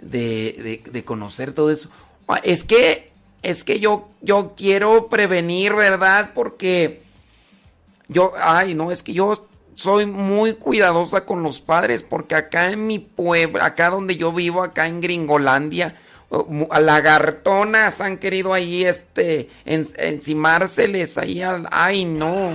de, 0.00 0.82
de- 0.90 1.04
conocer 1.04 1.52
todo 1.52 1.70
eso? 1.70 1.88
Ah, 2.28 2.40
Es 2.42 2.64
que, 2.64 3.10
es 3.42 3.64
que 3.64 3.80
yo, 3.80 4.08
yo 4.20 4.54
quiero 4.56 5.08
prevenir, 5.08 5.74
¿verdad? 5.74 6.30
Porque 6.34 7.02
yo, 8.08 8.32
ay, 8.40 8.74
no, 8.74 8.90
es 8.90 9.02
que 9.02 9.12
yo 9.12 9.46
soy 9.74 10.06
muy 10.06 10.54
cuidadosa 10.54 11.24
con 11.24 11.42
los 11.42 11.60
padres, 11.60 12.02
porque 12.02 12.34
acá 12.34 12.70
en 12.70 12.86
mi 12.86 12.98
pueblo, 12.98 13.62
acá 13.62 13.90
donde 13.90 14.16
yo 14.16 14.32
vivo, 14.32 14.62
acá 14.62 14.86
en 14.86 15.00
Gringolandia, 15.00 15.96
lagartonas 16.80 18.00
han 18.00 18.18
querido 18.18 18.52
ahí, 18.54 18.84
este, 18.84 19.48
en- 19.64 19.88
encimárseles 19.96 21.18
ahí 21.18 21.42
al, 21.42 21.68
ay, 21.70 22.04
no. 22.04 22.52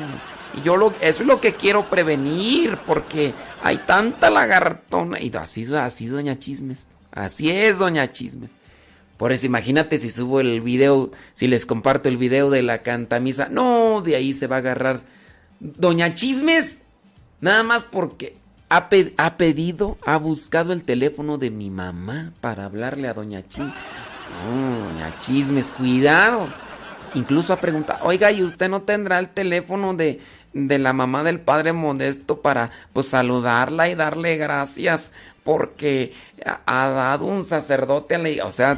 Y 0.58 0.62
yo 0.62 0.78
lo, 0.78 0.94
eso 1.02 1.22
es 1.22 1.28
lo 1.28 1.40
que 1.40 1.54
quiero 1.54 1.90
prevenir, 1.90 2.78
porque 2.86 3.34
hay 3.64 3.78
tanta 3.78 4.30
lagartona. 4.30 5.20
Y 5.20 5.32
así, 5.36 5.68
así, 5.76 6.08
doña 6.08 6.40
Chismes. 6.40 6.88
Así 7.12 7.50
es, 7.50 7.80
doña 7.80 8.12
Chismes. 8.12 8.52
Por 9.18 9.34
eso 9.34 9.46
imagínate 9.46 9.98
si 9.98 10.10
subo 10.10 10.40
el 10.40 10.62
video, 10.62 11.12
si 11.34 11.48
les 11.48 11.66
comparto 11.66 12.08
el 12.08 12.16
video 12.16 12.50
de 12.50 12.64
la 12.64 12.84
cantamisa. 12.84 13.50
No, 13.50 14.02
de 14.02 14.16
ahí 14.16 14.34
se 14.34 14.48
va 14.48 14.58
a 14.58 14.60
agarrar 14.60 15.02
doña 15.60 16.14
Chismes. 16.14 16.86
Nada 17.42 17.64
más 17.64 17.84
porque 17.84 18.38
ha, 18.70 18.88
ha 19.18 19.38
pedido, 19.38 19.98
ha 20.06 20.18
buscado 20.18 20.72
el 20.72 20.84
teléfono 20.84 21.38
de 21.38 21.52
mi 21.52 21.70
mamá 21.70 22.32
para 22.40 22.66
hablarle 22.66 23.10
a 23.10 23.14
doña 23.14 23.46
Chismes. 23.46 23.74
No, 24.46 24.88
doña 24.88 25.18
Chismes, 25.20 25.72
cuidado. 25.72 26.48
Incluso 27.16 27.54
ha 27.54 27.58
preguntado, 27.58 28.06
oiga, 28.06 28.32
¿y 28.32 28.44
usted 28.44 28.70
no 28.70 28.84
tendrá 28.84 29.20
el 29.20 29.30
teléfono 29.30 29.94
de, 29.96 30.22
de 30.54 30.80
la 30.80 30.94
mamá 30.94 31.24
del 31.24 31.40
padre 31.40 31.74
Modesto 31.74 32.42
para 32.42 32.72
pues 32.94 33.08
saludarla 33.10 33.90
y 33.90 33.96
darle 33.96 34.36
gracias 34.38 35.14
porque 35.44 36.14
ha, 36.66 36.88
dado 36.90 37.26
un 37.26 37.46
sacerdote 37.46 38.16
a 38.16 38.18
la? 38.18 38.46
O 38.46 38.52
sea, 38.52 38.78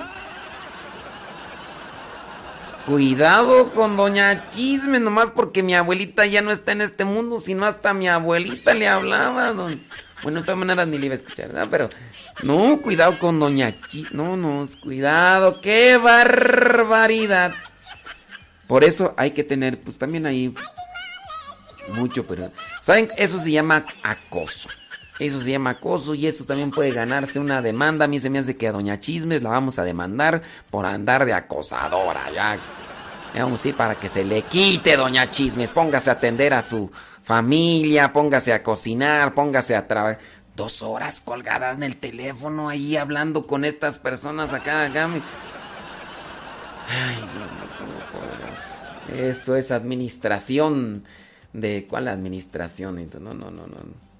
cuidado 2.85 3.71
con 3.71 3.97
doña 3.97 4.49
Chisme, 4.49 4.99
nomás 4.99 5.31
porque 5.31 5.63
mi 5.63 5.75
abuelita 5.75 6.25
ya 6.25 6.41
no 6.41 6.51
está 6.51 6.71
en 6.71 6.81
este 6.81 7.05
mundo, 7.05 7.39
sino 7.39 7.65
hasta 7.65 7.93
mi 7.93 8.07
abuelita 8.07 8.73
le 8.73 8.87
hablaba. 8.87 9.51
don- 9.51 9.81
Bueno, 10.23 10.39
de 10.39 10.45
todas 10.45 10.59
maneras 10.59 10.87
ni 10.87 10.97
le 10.97 11.07
iba 11.07 11.13
a 11.13 11.17
escuchar, 11.17 11.47
¿verdad? 11.47 11.67
Pero, 11.71 11.89
no, 12.43 12.77
cuidado 12.81 13.17
con 13.19 13.39
doña 13.39 13.73
Chisme. 13.87 14.17
No, 14.17 14.37
no, 14.37 14.67
cuidado, 14.81 15.61
qué 15.61 15.97
barbaridad. 15.97 17.53
Por 18.67 18.83
eso 18.83 19.13
hay 19.17 19.31
que 19.31 19.43
tener, 19.43 19.79
pues 19.79 19.97
también 19.97 20.25
ahí 20.25 20.53
mucho, 21.89 22.25
pero 22.25 22.51
¿saben? 22.81 23.09
Eso 23.17 23.39
se 23.39 23.51
llama 23.51 23.85
acoso. 24.03 24.69
Eso 25.19 25.39
se 25.39 25.51
llama 25.51 25.71
acoso 25.71 26.15
y 26.15 26.25
eso 26.25 26.45
también 26.45 26.71
puede 26.71 26.91
ganarse 26.91 27.39
una 27.39 27.61
demanda. 27.61 28.05
A 28.05 28.07
mí 28.07 28.19
se 28.19 28.29
me 28.29 28.39
hace 28.39 28.57
que 28.57 28.67
a 28.67 28.71
Doña 28.71 28.99
Chismes 28.99 29.43
la 29.43 29.49
vamos 29.49 29.77
a 29.77 29.83
demandar 29.83 30.41
por 30.69 30.85
andar 30.85 31.25
de 31.25 31.33
acosadora. 31.33 32.31
Ya, 32.33 32.57
ya 33.35 33.43
vamos 33.43 33.63
a 33.63 33.69
ir 33.69 33.75
para 33.75 33.95
que 33.95 34.09
se 34.09 34.23
le 34.23 34.41
quite, 34.43 34.97
Doña 34.97 35.29
Chismes. 35.29 35.69
Póngase 35.69 36.09
a 36.09 36.13
atender 36.13 36.53
a 36.53 36.61
su 36.61 36.91
familia, 37.23 38.11
póngase 38.11 38.51
a 38.51 38.63
cocinar, 38.63 39.33
póngase 39.35 39.75
a 39.75 39.87
trabajar. 39.87 40.19
Dos 40.55 40.81
horas 40.81 41.21
colgadas 41.21 41.77
en 41.77 41.83
el 41.83 41.97
teléfono 41.97 42.67
ahí 42.67 42.97
hablando 42.97 43.47
con 43.47 43.63
estas 43.63 43.99
personas 43.99 44.53
acá, 44.53 44.85
acá. 44.85 45.07
Ay, 46.89 47.17
no 47.21 48.11
podrás. 48.11 48.75
Eso 49.17 49.55
es 49.55 49.71
administración. 49.71 51.03
¿De 51.53 51.85
cuál 51.87 52.07
administración? 52.07 52.95
No, 53.19 53.33
no, 53.33 53.51
no, 53.51 53.67
no. 53.67 54.11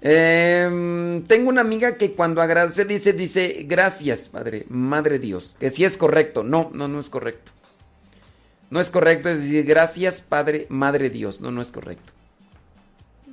Em, 0.00 1.22
tengo 1.24 1.48
una 1.48 1.60
amiga 1.60 1.96
que 1.96 2.12
cuando 2.12 2.40
agradece 2.40 2.84
dice, 2.84 3.12
dice, 3.12 3.64
gracias, 3.66 4.28
Padre, 4.28 4.64
Madre 4.68 5.18
Dios. 5.18 5.56
Que 5.58 5.70
sí 5.70 5.84
es 5.84 5.96
correcto. 5.96 6.42
No, 6.42 6.70
no, 6.72 6.88
no 6.88 7.00
es 7.00 7.10
correcto. 7.10 7.52
No 8.70 8.80
es 8.80 8.90
correcto, 8.90 9.28
es 9.28 9.42
decir, 9.42 9.64
gracias, 9.64 10.20
Padre, 10.20 10.66
Madre 10.68 11.10
Dios. 11.10 11.40
No, 11.40 11.50
no 11.50 11.62
es 11.62 11.72
correcto. 11.72 12.12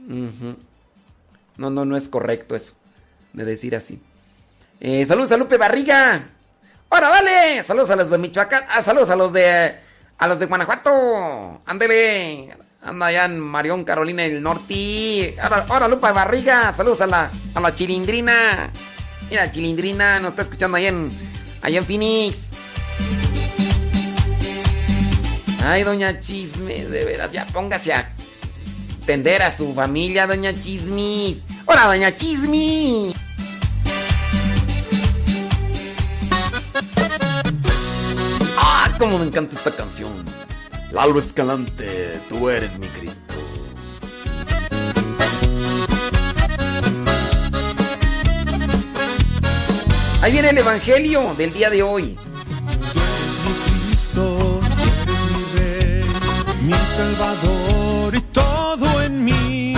No, 0.07 1.69
no, 1.69 1.85
no 1.85 1.97
es 1.97 2.07
correcto 2.07 2.56
eso. 2.56 2.73
De 3.34 3.43
decir 3.43 3.76
así. 3.76 4.02
Eh, 4.80 5.03
saludos 5.06 5.31
a 5.31 5.38
Lupe 5.38 5.57
Barriga. 5.57 6.30
¡Ahora, 6.89 7.10
vale! 7.10 7.64
Saludos 7.64 7.89
a 7.89 7.95
los 7.95 8.10
de 8.10 8.18
Michoacán. 8.18 8.64
Ah, 8.69 8.81
saludos 8.81 9.10
a 9.10 9.15
los 9.15 9.34
de. 9.34 9.76
A 10.18 10.27
los 10.27 10.39
de 10.39 10.45
Guanajuato. 10.45 11.61
Ándele. 11.65 12.65
Anda 12.86 13.07
allá 13.07 13.26
en 13.26 13.40
Marión, 13.40 13.84
Carolina 13.84 14.24
del 14.24 14.44
Norte. 14.44 15.36
Ahora, 15.41 15.88
Lupa 15.88 16.12
Barriga. 16.12 16.72
Saludos 16.72 17.02
a 17.02 17.07
la, 17.07 17.32
a 17.56 17.60
la 17.60 17.74
chilindrina. 17.74 18.70
Mira, 19.30 19.52
chilindrina 19.52 20.20
nos 20.20 20.32
está 20.32 20.44
escuchando 20.44 20.78
allá 20.78 20.90
en, 20.90 21.10
allá 21.64 21.80
en 21.80 21.86
Phoenix. 21.86 22.49
Ay, 25.64 25.82
doña 25.82 26.20
Chisme, 26.20 26.86
de 26.86 27.06
veras, 27.06 27.32
ya 27.32 27.44
póngase 27.48 27.91
a 27.91 28.14
atender 29.02 29.41
a 29.41 29.49
su 29.49 29.74
familia, 29.74 30.28
doña 30.28 30.53
Chismis. 30.53 31.44
¡Hola, 31.66 31.88
doña 31.88 32.16
Chismis! 32.16 33.16
¡Ah, 38.60 38.94
cómo 38.99 39.18
me 39.18 39.26
encanta 39.26 39.56
esta 39.56 39.72
canción! 39.72 40.35
Lalo 40.96 41.20
Escalante, 41.20 42.22
tú 42.30 42.50
eres 42.50 42.80
mi 42.80 42.88
Cristo. 42.88 43.34
Ahí 50.22 50.32
viene 50.32 50.52
el 50.52 50.58
Evangelio 50.58 51.36
del 51.38 51.52
día 51.52 51.70
de 51.70 51.84
hoy. 51.84 52.18
Cristo, 53.66 54.62
eres 54.64 55.36
mi 55.36 55.44
Rey, 55.60 56.06
mi 56.62 56.74
Salvador 56.96 58.16
y 58.16 58.22
todo 58.32 59.02
en 59.02 59.26
mí. 59.26 59.74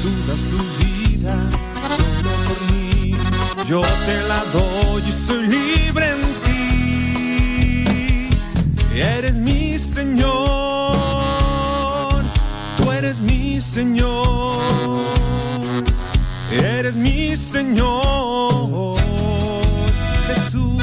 Tú 0.00 0.08
das 0.26 0.40
tu 0.40 0.56
vida 0.82 1.36
solo 1.98 2.34
por 2.48 2.72
mí. 2.72 3.14
Yo 3.68 3.82
te 3.82 4.22
la 4.26 4.42
doy 4.46 5.02
y 5.06 5.12
soy 5.12 5.48
libre 5.48 6.12
en. 6.12 6.25
Eres 8.98 9.36
mi 9.36 9.78
Señor, 9.78 10.24
tú 12.78 12.90
eres 12.92 13.20
mi 13.20 13.60
Señor. 13.60 14.56
Eres 16.50 16.96
mi 16.96 17.36
Señor, 17.36 18.96
Jesús. 20.28 20.82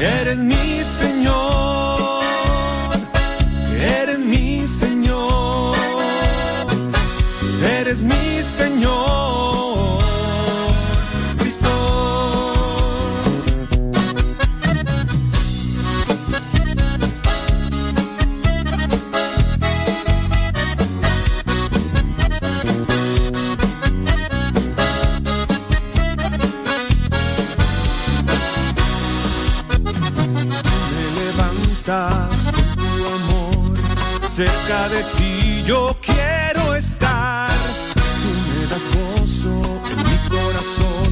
Eres 0.00 0.38
mi 0.38 0.82
Señor, 1.00 2.22
eres 3.80 4.18
mi 4.20 4.68
Señor, 4.68 5.76
eres 7.68 8.00
mi 8.02 8.33
Cerca 34.36 34.88
de 34.88 35.04
ti 35.16 35.62
yo 35.64 35.96
quiero 36.00 36.74
estar. 36.74 37.52
Tú 37.94 38.30
me 38.50 38.66
das 38.66 38.82
gozo 38.96 39.54
en 39.92 39.98
mi 39.98 40.18
corazón. 40.28 41.10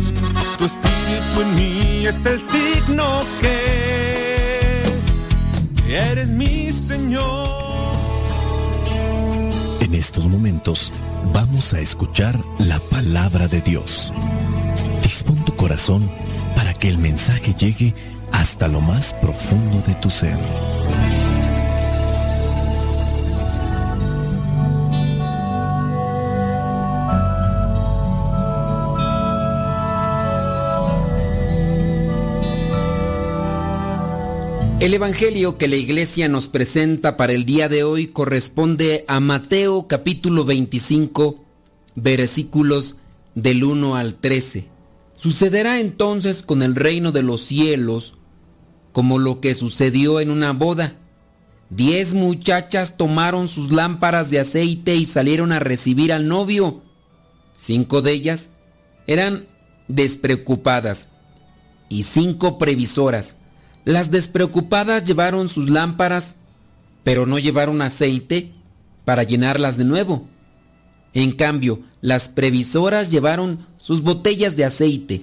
Tu 0.59 0.65
espíritu 0.65 1.41
en 1.43 1.55
mí 1.55 2.05
es 2.05 2.27
el 2.27 2.41
signo 2.41 3.05
que 3.41 4.83
eres 5.89 6.31
mi 6.31 6.73
Señor. 6.73 7.47
En 9.79 9.95
estos 9.95 10.25
momentos 10.25 10.93
vamos 11.33 11.75
a 11.75 11.79
escuchar 11.79 12.37
la 12.59 12.81
palabra 12.81 13.47
de 13.47 13.61
Dios. 13.61 14.13
Dispón 15.05 15.45
tu 15.45 15.55
corazón 15.55 16.11
para 16.57 16.75
que 16.75 16.89
el 16.89 16.99
mensaje 16.99 17.55
llegue 17.55 17.95
hasta 18.33 18.67
lo 18.67 18.81
más 18.81 19.15
profundo 19.15 19.81
de 19.87 19.95
tu 19.95 20.11
ser. 20.11 20.37
El 34.83 34.95
Evangelio 34.95 35.59
que 35.59 35.69
la 35.69 35.77
iglesia 35.77 36.27
nos 36.27 36.49
presenta 36.49 37.17
para 37.17 37.35
el 37.35 37.45
día 37.45 37.69
de 37.69 37.85
hoy 37.85 38.09
corresponde 38.09 39.05
a 39.07 39.21
Mateo 39.21 39.87
capítulo 39.87 40.45
25, 40.45 41.45
versículos 41.95 42.97
del 43.37 43.63
1 43.63 43.95
al 43.95 44.17
13. 44.17 44.67
Sucederá 45.15 45.79
entonces 45.79 46.43
con 46.43 46.65
el 46.65 46.75
reino 46.75 47.13
de 47.13 47.23
los 47.23 47.43
cielos 47.43 48.15
como 48.91 49.21
lo 49.21 49.41
que 49.41 49.55
sucedió 49.55 50.19
en 50.19 50.33
una 50.33 50.53
boda. 50.53 50.97
Diez 51.71 52.13
muchachas 52.13 52.97
tomaron 52.97 53.47
sus 53.47 53.71
lámparas 53.71 54.31
de 54.31 54.41
aceite 54.41 54.97
y 54.97 55.05
salieron 55.05 55.53
a 55.53 55.61
recibir 55.61 56.13
al 56.13 56.27
novio. 56.27 56.83
Cinco 57.57 58.03
de 58.03 58.15
ellas 58.15 58.51
eran 59.07 59.47
despreocupadas 59.87 61.11
y 61.89 62.03
cinco 62.03 62.59
previsoras. 62.59 63.42
Las 63.85 64.11
despreocupadas 64.11 65.05
llevaron 65.05 65.49
sus 65.49 65.69
lámparas 65.69 66.37
pero 67.05 67.27
no 67.27 67.39
llevaron 67.39 67.83
aceite 67.83 68.53
para 69.05 69.23
llenarlas 69.23 69.77
de 69.77 69.85
nuevo. 69.85 70.29
En 71.15 71.33
cambio, 71.33 71.83
las 72.01 72.29
previsoras 72.29 73.11
llevaron 73.11 73.67
sus 73.77 74.03
botellas 74.03 74.57
de 74.57 74.65
aceite, 74.65 75.23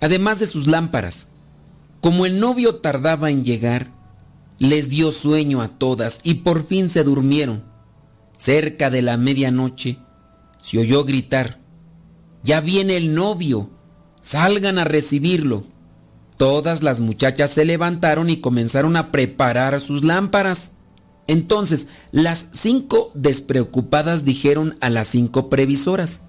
además 0.00 0.38
de 0.38 0.46
sus 0.46 0.66
lámparas. 0.66 1.28
Como 2.00 2.26
el 2.26 2.40
novio 2.40 2.76
tardaba 2.76 3.30
en 3.30 3.44
llegar, 3.44 3.92
les 4.58 4.88
dio 4.88 5.10
sueño 5.10 5.60
a 5.60 5.68
todas 5.68 6.20
y 6.22 6.34
por 6.34 6.66
fin 6.66 6.88
se 6.88 7.04
durmieron. 7.04 7.64
Cerca 8.38 8.90
de 8.90 9.02
la 9.02 9.16
medianoche 9.16 9.98
se 10.60 10.78
oyó 10.78 11.04
gritar, 11.04 11.60
Ya 12.42 12.60
viene 12.60 12.96
el 12.96 13.14
novio, 13.14 13.70
salgan 14.20 14.78
a 14.78 14.84
recibirlo. 14.84 15.64
Todas 16.36 16.82
las 16.82 17.00
muchachas 17.00 17.50
se 17.50 17.64
levantaron 17.64 18.28
y 18.28 18.38
comenzaron 18.40 18.96
a 18.96 19.10
preparar 19.10 19.80
sus 19.80 20.04
lámparas. 20.04 20.72
Entonces, 21.26 21.88
las 22.12 22.46
cinco 22.52 23.10
despreocupadas 23.14 24.24
dijeron 24.24 24.76
a 24.80 24.90
las 24.90 25.08
cinco 25.08 25.48
previsoras, 25.48 26.22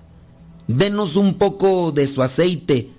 Denos 0.68 1.16
un 1.16 1.36
poco 1.36 1.94
de 1.94 2.08
su 2.08 2.22
aceite, 2.24 2.92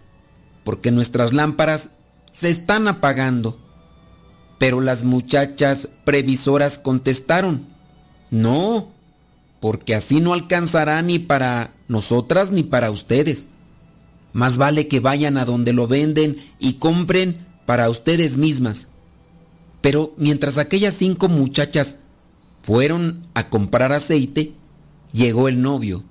porque 0.64 0.90
nuestras 0.90 1.32
lámparas 1.34 1.90
se 2.32 2.50
están 2.50 2.88
apagando. 2.88 3.58
Pero 4.58 4.80
las 4.80 5.04
muchachas 5.04 5.88
previsoras 6.04 6.78
contestaron, 6.78 7.66
No, 8.30 8.88
porque 9.60 9.94
así 9.94 10.20
no 10.20 10.34
alcanzará 10.34 11.00
ni 11.02 11.18
para 11.18 11.72
nosotras 11.88 12.50
ni 12.50 12.62
para 12.62 12.90
ustedes. 12.90 13.48
Más 14.32 14.56
vale 14.56 14.88
que 14.88 15.00
vayan 15.00 15.36
a 15.36 15.44
donde 15.44 15.72
lo 15.72 15.86
venden 15.86 16.36
y 16.58 16.74
compren 16.74 17.46
para 17.66 17.90
ustedes 17.90 18.36
mismas. 18.36 18.88
Pero 19.80 20.14
mientras 20.16 20.58
aquellas 20.58 20.94
cinco 20.94 21.28
muchachas 21.28 21.98
fueron 22.62 23.22
a 23.34 23.48
comprar 23.48 23.92
aceite, 23.92 24.52
llegó 25.12 25.48
el 25.48 25.62
novio 25.62 26.04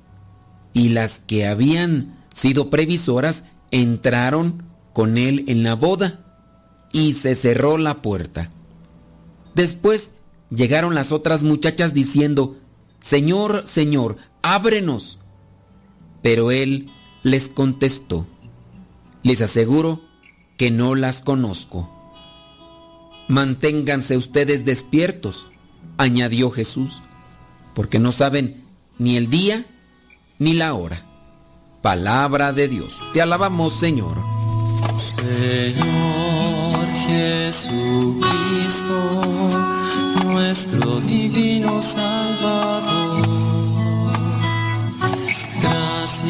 y 0.74 0.90
las 0.90 1.20
que 1.20 1.48
habían 1.48 2.18
sido 2.34 2.70
previsoras 2.70 3.44
entraron 3.72 4.64
con 4.94 5.18
él 5.18 5.46
en 5.48 5.64
la 5.64 5.76
boda 5.76 6.24
y 6.92 7.14
se 7.14 7.36
cerró 7.36 7.78
la 7.78 8.02
puerta. 8.02 8.52
Después 9.56 10.14
llegaron 10.50 10.96
las 10.96 11.12
otras 11.12 11.44
muchachas 11.44 11.94
diciendo, 11.94 12.58
Señor, 13.00 13.64
Señor, 13.68 14.18
ábrenos. 14.42 15.20
Pero 16.22 16.52
él 16.52 16.90
les 17.28 17.50
contestó, 17.50 18.26
les 19.24 19.42
aseguro 19.42 20.02
que 20.58 20.72
no 20.72 20.96
las 20.96 21.22
conozco. 21.22 21.90
Manténganse 23.28 24.18
ustedes 24.18 24.66
despiertos, 24.66 25.48
añadió 25.98 26.50
Jesús, 26.50 27.04
porque 27.74 28.00
no 28.00 28.12
saben 28.12 28.64
ni 28.98 29.18
el 29.18 29.30
día 29.30 29.66
ni 30.40 30.54
la 30.54 30.74
hora. 30.74 31.04
Palabra 31.82 32.54
de 32.54 32.68
Dios. 32.68 32.98
Te 33.14 33.22
alabamos, 33.22 33.74
Señor. 33.74 34.18
Señor 34.98 36.86
Jesucristo, 37.08 38.22
nuestro 40.26 41.00
divino 41.02 41.82
Salvador, 41.82 43.07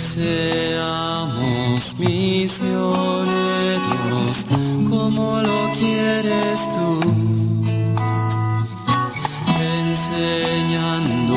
Seamos 0.00 1.94
misioneros 1.98 3.28
como 4.88 5.42
lo 5.42 5.72
quieres 5.78 6.68
tú 6.70 7.00
enseñando 9.60 11.36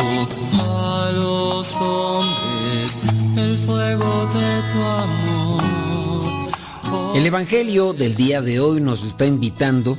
a 0.54 1.12
los 1.14 1.76
hombres 1.76 2.98
el 3.38 3.58
fuego 3.58 4.28
de 4.34 4.62
tu 4.72 4.80
amor. 4.82 5.64
El 7.16 7.26
Evangelio 7.26 7.94
del 7.94 8.16
día 8.16 8.42
de 8.42 8.62
hoy 8.62 8.80
nos 8.80 9.04
está 9.04 9.26
invitando 9.26 9.98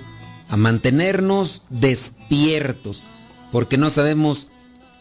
a 0.48 0.56
mantenernos 0.56 1.62
despiertos, 1.68 3.02
porque 3.52 3.76
no 3.76 3.90
sabemos 3.90 4.48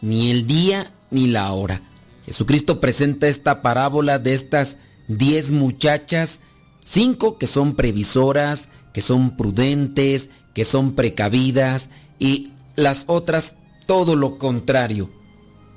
ni 0.02 0.30
el 0.30 0.46
día 0.46 0.92
ni 1.10 1.28
la 1.28 1.50
hora. 1.52 1.80
Jesucristo 2.26 2.80
presenta 2.80 3.28
esta 3.28 3.62
parábola 3.62 4.18
de 4.18 4.34
estas 4.34 4.78
diez 5.08 5.50
muchachas, 5.50 6.40
cinco 6.84 7.38
que 7.38 7.46
son 7.46 7.74
previsoras, 7.74 8.70
que 8.92 9.00
son 9.00 9.36
prudentes, 9.36 10.30
que 10.54 10.64
son 10.64 10.94
precavidas, 10.94 11.90
y 12.18 12.52
las 12.76 13.04
otras 13.08 13.56
todo 13.86 14.16
lo 14.16 14.38
contrario. 14.38 15.10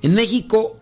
En 0.02 0.14
México, 0.14 0.78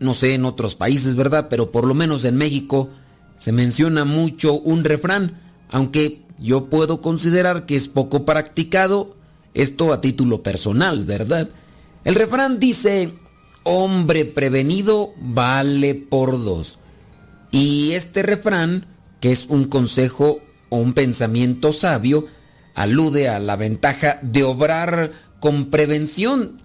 no 0.00 0.14
sé 0.14 0.34
en 0.34 0.44
otros 0.44 0.74
países, 0.74 1.14
¿verdad? 1.14 1.48
Pero 1.48 1.70
por 1.70 1.86
lo 1.86 1.94
menos 1.94 2.24
en 2.24 2.36
México 2.36 2.88
se 3.36 3.52
menciona 3.52 4.04
mucho 4.04 4.54
un 4.54 4.84
refrán, 4.84 5.40
aunque 5.70 6.22
yo 6.38 6.66
puedo 6.66 7.00
considerar 7.00 7.66
que 7.66 7.76
es 7.76 7.88
poco 7.88 8.24
practicado, 8.24 9.16
esto 9.52 9.92
a 9.92 10.00
título 10.00 10.42
personal, 10.42 11.04
¿verdad? 11.04 11.48
El 12.02 12.16
refrán 12.16 12.58
dice, 12.58 13.14
hombre 13.64 14.24
prevenido 14.24 15.12
vale 15.16 15.94
por 15.94 16.42
dos. 16.42 16.78
Y 17.50 17.92
este 17.92 18.22
refrán, 18.22 18.86
que 19.20 19.32
es 19.32 19.46
un 19.46 19.64
consejo 19.64 20.40
o 20.68 20.76
un 20.76 20.92
pensamiento 20.92 21.72
sabio, 21.72 22.26
alude 22.74 23.28
a 23.28 23.38
la 23.38 23.56
ventaja 23.56 24.18
de 24.22 24.44
obrar 24.44 25.12
con 25.40 25.66
prevención. 25.66 26.62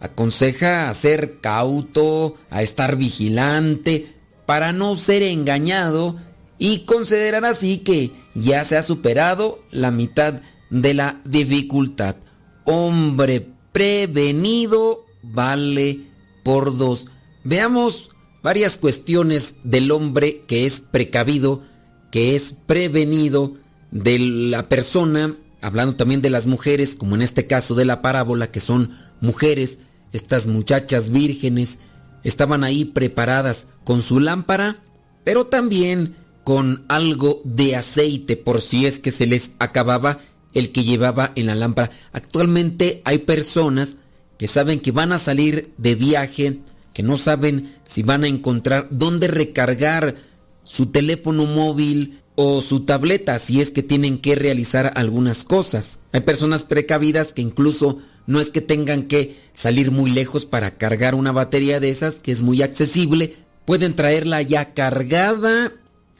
Aconseja 0.00 0.88
a 0.88 0.94
ser 0.94 1.40
cauto, 1.40 2.36
a 2.50 2.62
estar 2.62 2.96
vigilante, 2.96 4.14
para 4.46 4.72
no 4.72 4.94
ser 4.94 5.22
engañado 5.22 6.16
y 6.58 6.80
considerar 6.80 7.44
así 7.44 7.78
que 7.78 8.12
ya 8.34 8.64
se 8.64 8.76
ha 8.76 8.82
superado 8.82 9.60
la 9.70 9.90
mitad 9.90 10.40
de 10.70 10.94
la 10.94 11.20
dificultad. 11.24 12.16
Hombre 12.64 13.46
prevenido 13.72 15.04
vale 15.22 16.00
por 16.46 16.76
dos. 16.78 17.08
Veamos 17.42 18.10
varias 18.40 18.76
cuestiones 18.76 19.56
del 19.64 19.90
hombre 19.90 20.42
que 20.46 20.64
es 20.64 20.80
precavido, 20.80 21.64
que 22.12 22.36
es 22.36 22.54
prevenido, 22.66 23.56
de 23.90 24.20
la 24.20 24.68
persona, 24.68 25.34
hablando 25.60 25.96
también 25.96 26.22
de 26.22 26.30
las 26.30 26.46
mujeres, 26.46 26.94
como 26.94 27.16
en 27.16 27.22
este 27.22 27.48
caso 27.48 27.74
de 27.74 27.84
la 27.84 28.00
parábola, 28.00 28.52
que 28.52 28.60
son 28.60 28.96
mujeres, 29.20 29.80
estas 30.12 30.46
muchachas 30.46 31.10
vírgenes, 31.10 31.80
estaban 32.22 32.62
ahí 32.62 32.84
preparadas 32.84 33.66
con 33.82 34.00
su 34.00 34.20
lámpara, 34.20 34.84
pero 35.24 35.46
también 35.46 36.14
con 36.44 36.84
algo 36.86 37.40
de 37.42 37.74
aceite 37.74 38.36
por 38.36 38.60
si 38.60 38.86
es 38.86 39.00
que 39.00 39.10
se 39.10 39.26
les 39.26 39.50
acababa 39.58 40.20
el 40.54 40.70
que 40.70 40.84
llevaba 40.84 41.32
en 41.34 41.46
la 41.46 41.56
lámpara. 41.56 41.90
Actualmente 42.12 43.02
hay 43.04 43.18
personas 43.18 43.96
que 44.38 44.46
saben 44.46 44.80
que 44.80 44.92
van 44.92 45.12
a 45.12 45.18
salir 45.18 45.72
de 45.78 45.94
viaje, 45.94 46.60
que 46.94 47.02
no 47.02 47.16
saben 47.16 47.74
si 47.84 48.02
van 48.02 48.24
a 48.24 48.28
encontrar 48.28 48.88
dónde 48.90 49.28
recargar 49.28 50.16
su 50.62 50.86
teléfono 50.86 51.46
móvil 51.46 52.20
o 52.34 52.60
su 52.60 52.80
tableta 52.80 53.38
si 53.38 53.60
es 53.60 53.70
que 53.70 53.82
tienen 53.82 54.18
que 54.18 54.34
realizar 54.34 54.92
algunas 54.96 55.44
cosas. 55.44 56.00
Hay 56.12 56.20
personas 56.20 56.64
precavidas 56.64 57.32
que 57.32 57.42
incluso 57.42 57.98
no 58.26 58.40
es 58.40 58.50
que 58.50 58.60
tengan 58.60 59.04
que 59.04 59.36
salir 59.52 59.90
muy 59.90 60.10
lejos 60.10 60.46
para 60.46 60.76
cargar 60.76 61.14
una 61.14 61.32
batería 61.32 61.80
de 61.80 61.90
esas, 61.90 62.16
que 62.16 62.32
es 62.32 62.42
muy 62.42 62.62
accesible, 62.62 63.36
pueden 63.64 63.94
traerla 63.94 64.42
ya 64.42 64.74
cargada 64.74 65.72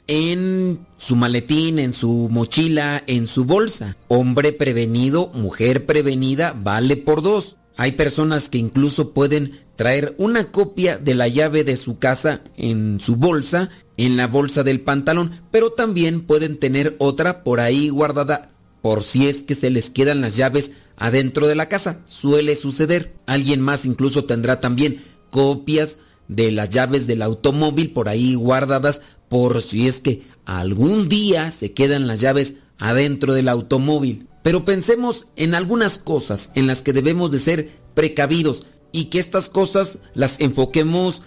en 0.07 0.87
su 0.97 1.15
maletín, 1.15 1.79
en 1.79 1.93
su 1.93 2.29
mochila, 2.31 3.03
en 3.07 3.27
su 3.27 3.45
bolsa. 3.45 3.97
Hombre 4.07 4.53
prevenido, 4.53 5.29
mujer 5.33 5.85
prevenida, 5.85 6.55
vale 6.57 6.95
por 6.97 7.21
dos. 7.21 7.57
Hay 7.77 7.93
personas 7.93 8.49
que 8.49 8.57
incluso 8.57 9.13
pueden 9.13 9.61
traer 9.75 10.15
una 10.17 10.51
copia 10.51 10.97
de 10.97 11.13
la 11.13 11.27
llave 11.27 11.63
de 11.63 11.77
su 11.77 11.99
casa 11.99 12.41
en 12.57 12.99
su 12.99 13.15
bolsa, 13.15 13.69
en 13.95 14.17
la 14.17 14.27
bolsa 14.27 14.63
del 14.63 14.81
pantalón, 14.81 15.31
pero 15.51 15.69
también 15.69 16.21
pueden 16.21 16.57
tener 16.57 16.95
otra 16.97 17.43
por 17.43 17.59
ahí 17.59 17.89
guardada 17.89 18.47
por 18.81 19.03
si 19.03 19.27
es 19.27 19.43
que 19.43 19.53
se 19.53 19.69
les 19.69 19.89
quedan 19.91 20.21
las 20.21 20.35
llaves 20.35 20.71
adentro 20.97 21.47
de 21.47 21.55
la 21.55 21.69
casa. 21.69 21.99
Suele 22.05 22.55
suceder. 22.55 23.13
Alguien 23.27 23.61
más 23.61 23.85
incluso 23.85 24.25
tendrá 24.25 24.59
también 24.59 25.03
copias 25.29 25.97
de 26.27 26.51
las 26.51 26.71
llaves 26.71 27.07
del 27.07 27.21
automóvil 27.21 27.91
por 27.91 28.09
ahí 28.09 28.35
guardadas 28.35 29.01
por 29.29 29.61
si 29.61 29.87
es 29.87 30.01
que 30.01 30.23
algún 30.45 31.09
día 31.09 31.51
se 31.51 31.73
quedan 31.73 32.07
las 32.07 32.21
llaves 32.21 32.55
adentro 32.79 33.33
del 33.33 33.49
automóvil. 33.49 34.26
Pero 34.47 34.63
pensemos 34.63 35.27
en 35.35 35.55
algunas 35.55 35.97
cosas 35.97 36.51
en 36.55 36.67
las 36.67 36.81
que 36.81 36.93
debemos 36.93 37.31
de 37.31 37.39
ser 37.39 37.69
precavidos 37.93 38.63
y 38.93 39.09
que 39.09 39.19
estas 39.19 39.49
cosas 39.49 39.99
las 40.13 40.39
enfoquemos 40.39 41.21